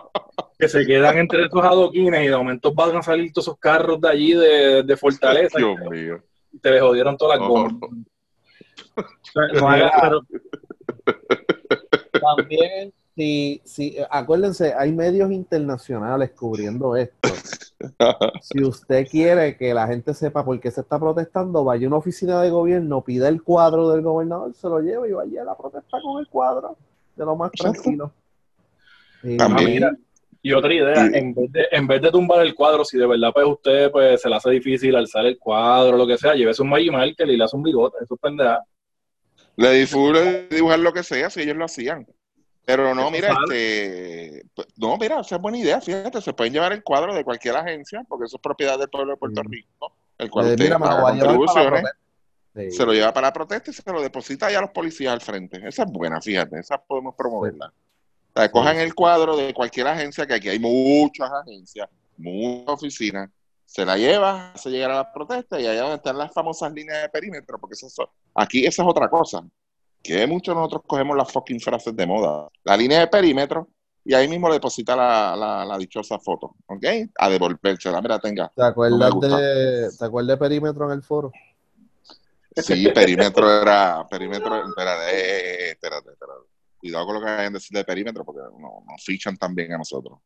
que 0.57 0.67
se 0.69 0.85
quedan 0.85 1.17
entre 1.17 1.45
esos 1.45 1.63
adoquines 1.63 2.23
y 2.23 2.27
de 2.27 2.37
momento 2.37 2.73
van 2.73 2.95
a 2.95 3.01
salir 3.03 3.31
todos 3.33 3.47
esos 3.47 3.59
carros 3.59 3.99
de 4.01 4.09
allí 4.09 4.33
de, 4.33 4.83
de 4.83 4.97
Fortaleza 4.97 5.57
Dios 5.57 5.77
mío. 5.89 6.21
y 6.51 6.59
te 6.59 6.71
le 6.71 6.79
jodieron 6.79 7.17
todas 7.17 7.39
las 7.39 7.47
gomas. 7.47 7.73
O 7.81 9.03
sea, 9.33 9.59
no 9.59 9.69
hagas- 9.69 9.91
También, 12.21 12.93
si, 13.15 13.61
si, 13.65 13.97
acuérdense, 14.09 14.73
hay 14.73 14.91
medios 14.91 15.31
internacionales 15.31 16.31
cubriendo 16.31 16.95
esto. 16.95 17.29
Si 18.41 18.63
usted 18.63 19.05
quiere 19.05 19.57
que 19.57 19.73
la 19.73 19.85
gente 19.85 20.13
sepa 20.13 20.45
por 20.45 20.57
qué 20.61 20.71
se 20.71 20.79
está 20.81 20.97
protestando, 20.97 21.63
vaya 21.65 21.85
a 21.85 21.89
una 21.89 21.97
oficina 21.97 22.41
de 22.41 22.49
gobierno, 22.49 23.01
pida 23.03 23.27
el 23.27 23.43
cuadro 23.43 23.89
del 23.89 24.01
gobernador, 24.01 24.53
se 24.55 24.67
lo 24.69 24.79
lleva 24.79 25.07
y 25.07 25.11
vaya 25.11 25.41
a 25.41 25.45
la 25.45 25.57
protesta 25.57 25.97
con 26.01 26.19
el 26.19 26.27
cuadro, 26.29 26.77
de 27.17 27.25
lo 27.25 27.35
más 27.35 27.51
tranquilo. 27.51 28.11
Y- 29.23 29.35
También. 29.37 29.69
Mira, 29.71 29.95
Y 30.47 30.53
otra 30.53 30.71
idea, 30.71 31.07
Y- 31.11 31.17
en 31.17 31.33
vez, 31.33 31.51
de, 31.51 31.67
en 31.71 31.87
vez 31.87 32.01
de 32.03 32.11
tumbar 32.11 32.39
el 32.45 32.53
cuadro, 32.53 32.85
si 32.85 32.99
de 32.99 33.07
verdad 33.07 33.31
pues 33.33 33.47
usted 33.47 33.89
pues 33.89 34.21
se 34.21 34.29
le 34.29 34.35
hace 34.35 34.51
difícil 34.51 34.95
alzar 34.95 35.25
el 35.25 35.39
cuadro, 35.39 35.97
lo 35.97 36.05
que 36.05 36.19
sea, 36.19 36.35
llévese 36.35 36.61
un 36.61 36.69
Magic 36.69 36.91
Marker 36.91 37.27
y 37.27 37.35
le 37.35 37.43
hace 37.43 37.55
un 37.55 37.63
bigote, 37.63 37.97
eso 38.03 38.13
es 38.13 38.19
pendeja. 38.21 38.63
Le 39.55 39.71
difuge 39.71 40.47
dibujar 40.51 40.77
lo 40.77 40.93
que 40.93 41.01
sea, 41.01 41.31
si 41.31 41.41
ellos 41.41 41.55
lo 41.57 41.65
hacían. 41.65 42.05
Pero 42.63 42.93
no, 42.93 43.09
mira, 43.09 43.33
sale. 43.33 43.85
este, 44.35 44.45
pues, 44.53 44.67
no, 44.77 44.95
mira, 44.97 45.21
esa 45.21 45.35
es 45.37 45.41
buena 45.41 45.57
idea, 45.57 45.81
fíjate, 45.81 46.21
se 46.21 46.33
pueden 46.33 46.53
llevar 46.53 46.73
el 46.73 46.83
cuadro 46.83 47.15
de 47.15 47.23
cualquier 47.23 47.55
agencia, 47.55 48.03
porque 48.07 48.25
eso 48.25 48.37
es 48.37 48.41
propiedad 48.43 48.77
del 48.77 48.89
pueblo 48.89 49.13
de 49.13 49.17
Puerto 49.17 49.41
Mm. 49.43 49.51
Rico, 49.51 49.93
el 50.19 50.29
cual 50.29 50.45
Eh, 50.45 50.49
usted 50.51 50.63
mira, 50.65 50.77
paga 50.77 51.01
contribuciones. 51.01 51.83
Sí. 52.55 52.69
se 52.71 52.85
lo 52.85 52.93
lleva 52.93 53.11
para 53.11 53.27
la 53.27 53.33
protesta 53.33 53.71
y 53.71 53.73
se 53.73 53.91
lo 53.91 53.99
deposita 54.01 54.45
ahí 54.45 54.53
a 54.55 54.61
los 54.61 54.69
policías 54.69 55.11
al 55.11 55.21
frente. 55.21 55.57
Esa 55.67 55.83
es 55.83 55.91
buena, 55.91 56.21
fíjate, 56.21 56.59
esa 56.59 56.77
podemos 56.77 57.15
promoverla. 57.15 57.73
O 58.35 58.41
sea, 58.41 58.51
cojan 58.51 58.77
el 58.79 58.93
cuadro 58.93 59.37
de 59.37 59.53
cualquier 59.53 59.87
agencia, 59.87 60.27
que 60.27 60.33
aquí 60.33 60.49
hay 60.49 60.59
muchas 60.59 61.31
agencias, 61.31 61.87
muchas 62.17 62.67
oficinas, 62.67 63.29
se 63.65 63.85
la 63.85 63.97
lleva, 63.97 64.51
hace 64.51 64.69
llegar 64.69 64.91
a 64.91 64.95
la 64.95 65.13
protesta 65.13 65.59
y 65.59 65.65
allá 65.65 65.83
donde 65.83 65.95
están 65.95 66.17
las 66.17 66.33
famosas 66.33 66.73
líneas 66.73 67.01
de 67.01 67.09
perímetro, 67.09 67.57
porque 67.57 67.75
eso, 67.75 68.09
aquí 68.33 68.65
esa 68.65 68.83
es 68.83 68.89
otra 68.89 69.09
cosa, 69.09 69.41
que 70.03 70.27
muchos 70.27 70.53
nosotros 70.53 70.81
cogemos 70.85 71.15
las 71.15 71.31
fucking 71.31 71.61
frases 71.61 71.95
de 71.95 72.05
moda. 72.05 72.49
La 72.65 72.75
línea 72.75 72.99
de 72.99 73.07
perímetro 73.07 73.69
y 74.03 74.13
ahí 74.13 74.27
mismo 74.27 74.49
le 74.49 74.55
deposita 74.55 74.97
la, 74.97 75.35
la, 75.35 75.63
la 75.63 75.77
dichosa 75.77 76.19
foto, 76.19 76.55
¿ok? 76.67 76.85
A 77.17 77.29
devolvérsela, 77.29 78.01
mira, 78.01 78.19
tenga. 78.19 78.51
¿Te 78.53 78.63
acuerdas, 78.63 79.13
de, 79.19 79.89
¿Te 79.97 80.05
acuerdas 80.05 80.37
de 80.37 80.37
Perímetro 80.37 80.85
en 80.85 80.91
el 80.91 81.03
foro? 81.03 81.31
Sí, 82.55 82.87
perímetro 82.89 83.61
era. 83.61 84.05
Perímetro. 84.07 84.67
Espérate, 84.67 85.71
espérate, 85.71 86.11
espérate. 86.11 86.54
Cuidado 86.85 87.05
con 87.07 87.15
lo 87.15 87.19
que 87.21 87.25
vayan 87.25 87.47
a 87.47 87.57
decir 87.57 87.75
de 87.75 87.83
perímetro, 87.83 88.23
porque 88.23 88.41
no, 88.59 88.83
nos 88.87 89.03
fichan 89.03 89.35
también 89.37 89.73
a 89.73 89.77
nosotros. 89.79 90.19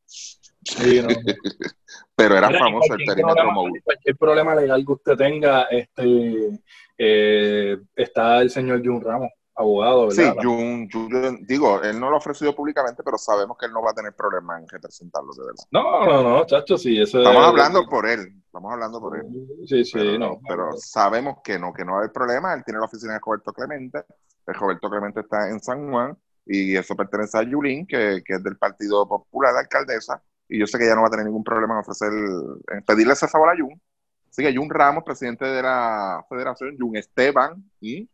Sí, 0.61 1.02
no. 1.02 1.07
Pero 2.18 2.36
era 2.38 2.48
Mira, 2.49 2.60
famoso 2.60 2.94
el 2.95 3.06
perímetro 3.06 3.27
problema- 3.27 3.53
mobile. 3.53 3.81
Cualquier 3.81 4.18
problema 4.18 4.56
legal 4.56 4.86
que 4.86 4.91
usted 4.91 5.15
tenga, 5.15 5.64
este, 5.72 6.60
eh, 6.98 7.77
está 7.95 8.40
el 8.41 8.49
señor 8.49 8.86
Jun 8.86 8.99
Ramos, 9.02 9.30
abogado, 9.56 10.11
Sí, 10.11 10.22
¿verdad? 10.22 10.36
Jun, 10.44 10.90
Jun- 10.90 11.45
digo, 11.48 11.81
él 11.81 11.98
no 11.98 12.10
lo 12.10 12.15
ha 12.15 12.19
ofrecido 12.19 12.53
públicamente, 12.53 13.03
pero 13.03 13.18
sabemos 13.18 13.57
que 13.57 13.65
él 13.68 13.72
no 13.72 13.81
va 13.81 13.91
a 13.91 13.94
tener 13.94 14.14
problema 14.14 14.60
en 14.60 14.68
representarlo, 14.68 15.31
de 15.34 15.45
verdad. 15.45 15.64
No, 15.72 16.06
no, 16.06 16.23
no, 16.23 16.45
chacho, 16.45 16.77
sí, 16.77 16.99
eso 16.99 17.19
Estamos 17.19 17.41
es- 17.41 17.48
hablando 17.48 17.88
por 17.88 18.06
él, 18.06 18.34
estamos 18.45 18.73
hablando 18.73 18.99
por 18.99 19.18
él. 19.18 19.26
Sí, 19.65 19.86
sí, 19.86 19.91
pero, 19.94 20.18
no. 20.19 20.40
pero 20.45 20.72
sabemos 20.77 21.38
que 21.41 21.57
no, 21.57 21.72
que 21.73 21.86
no 21.86 21.94
va 21.94 21.98
a 21.99 22.02
haber 22.02 22.11
problema. 22.11 22.53
Él 22.53 22.64
tiene 22.65 22.80
la 22.81 22.86
oficina 22.86 23.14
de 23.14 23.19
Roberto 23.26 23.53
Clemente. 23.53 24.03
El 24.45 24.56
Roberto 24.56 24.90
Clemente 24.90 25.19
está 25.22 25.48
en 25.49 25.60
San 25.61 25.90
Juan 25.91 26.18
y 26.51 26.76
eso 26.76 26.95
pertenece 26.95 27.38
a 27.38 27.43
Yulín, 27.43 27.85
que, 27.85 28.23
que 28.26 28.34
es 28.34 28.43
del 28.43 28.57
Partido 28.57 29.07
Popular 29.07 29.53
de 29.53 29.59
Alcaldesa. 29.59 30.19
Y 30.47 30.57
yo 30.57 30.65
sé 30.65 30.80
que 30.80 30.85
ella 30.85 30.95
no 30.95 31.01
va 31.01 31.07
a 31.07 31.11
tener 31.11 31.27
ningún 31.27 31.43
problema 31.43 31.76
en 31.76 31.81
ofrecer, 31.81 32.09
en 32.11 32.81
pedirle 32.81 33.13
ese 33.13 33.27
favor 33.27 33.49
a 33.49 33.55
Jun. 33.55 33.80
Así 34.27 34.41
que 34.41 34.55
Jun 34.55 34.67
Ramos, 34.67 35.03
presidente 35.03 35.45
de 35.45 35.61
la 35.61 36.26
federación, 36.27 36.76
Jun 36.80 36.97
Esteban 36.97 37.63
y 37.80 38.09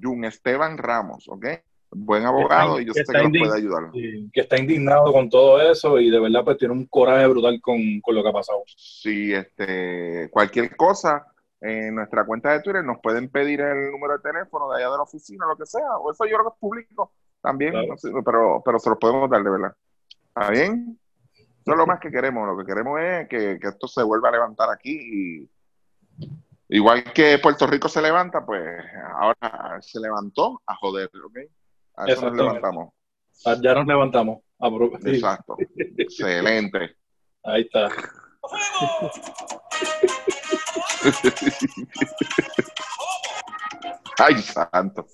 Jun 0.00 0.26
Esteban 0.26 0.76
Ramos, 0.76 1.26
¿ok? 1.30 1.46
Buen 1.92 2.26
abogado 2.26 2.78
y 2.78 2.84
yo 2.84 2.92
sé 2.92 3.04
que 3.04 3.22
nos 3.22 3.30
puede 3.30 3.58
ayudar. 3.58 3.90
Sí, 3.94 4.30
que 4.34 4.42
está 4.42 4.58
indignado 4.58 5.10
con 5.10 5.30
todo 5.30 5.58
eso 5.62 5.98
y 5.98 6.10
de 6.10 6.20
verdad 6.20 6.44
pues 6.44 6.58
tiene 6.58 6.74
un 6.74 6.84
coraje 6.86 7.26
brutal 7.26 7.58
con, 7.62 7.78
con 8.02 8.14
lo 8.14 8.22
que 8.22 8.28
ha 8.28 8.32
pasado. 8.34 8.62
si 8.76 9.32
este, 9.32 10.28
cualquier 10.30 10.76
cosa 10.76 11.26
en 11.58 11.94
nuestra 11.94 12.26
cuenta 12.26 12.52
de 12.52 12.60
Twitter 12.60 12.84
nos 12.84 12.98
pueden 13.00 13.30
pedir 13.30 13.62
el 13.62 13.92
número 13.92 14.18
de 14.18 14.22
teléfono 14.22 14.70
de 14.70 14.76
allá 14.76 14.90
de 14.90 14.96
la 14.96 15.02
oficina, 15.02 15.46
lo 15.46 15.56
que 15.56 15.64
sea, 15.64 15.96
o 15.98 16.12
eso 16.12 16.24
yo 16.24 16.36
creo 16.36 16.50
que 16.50 16.54
es 16.54 16.60
público 16.60 17.12
también, 17.42 17.72
Claro. 17.72 17.88
no 17.88 17.96
sé, 17.96 18.10
pero, 18.24 18.62
pero 18.64 18.78
se 18.78 18.90
lo 18.90 18.98
podemos 18.98 19.28
dar 19.28 19.42
de 19.42 19.50
verdad. 19.50 19.74
¿Está 20.28 20.50
bien? 20.50 20.98
Eso 21.34 21.72
es 21.72 21.76
lo 21.76 21.86
más 21.86 22.00
que 22.00 22.10
queremos, 22.10 22.46
lo 22.46 22.56
que 22.56 22.64
queremos 22.64 23.00
es 23.00 23.28
que, 23.28 23.58
que 23.60 23.68
esto 23.68 23.86
se 23.86 24.02
vuelva 24.02 24.30
a 24.30 24.32
levantar 24.32 24.70
aquí 24.70 24.92
y 24.92 25.50
igual 26.68 27.04
que 27.12 27.38
Puerto 27.38 27.66
Rico 27.66 27.88
se 27.88 28.02
levanta, 28.02 28.44
pues 28.44 28.62
ahora 29.14 29.78
se 29.80 30.00
levantó 30.00 30.60
a 30.66 30.74
joder, 30.76 31.10
¿ok? 31.24 31.38
A 31.96 32.06
eso 32.06 32.26
nos 32.26 32.36
levantamos. 32.36 32.92
Ya 33.62 33.74
nos 33.74 33.86
levantamos. 33.86 34.40
Exacto. 35.04 35.56
Excelente. 35.98 36.96
ahí 37.44 37.62
está. 37.62 37.88
Ay, 44.18 44.40
santo. 44.42 45.06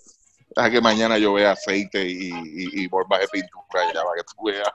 Que 0.70 0.80
mañana 0.80 1.18
yo 1.18 1.34
vea 1.34 1.52
aceite 1.52 2.04
y, 2.04 2.30
y, 2.30 2.82
y 2.82 2.88
de 3.20 3.28
pintura 3.28 3.92
ya 3.94 4.02
para 4.02 4.16
que 4.16 4.24
tú 4.24 4.44
veas. 4.44 4.68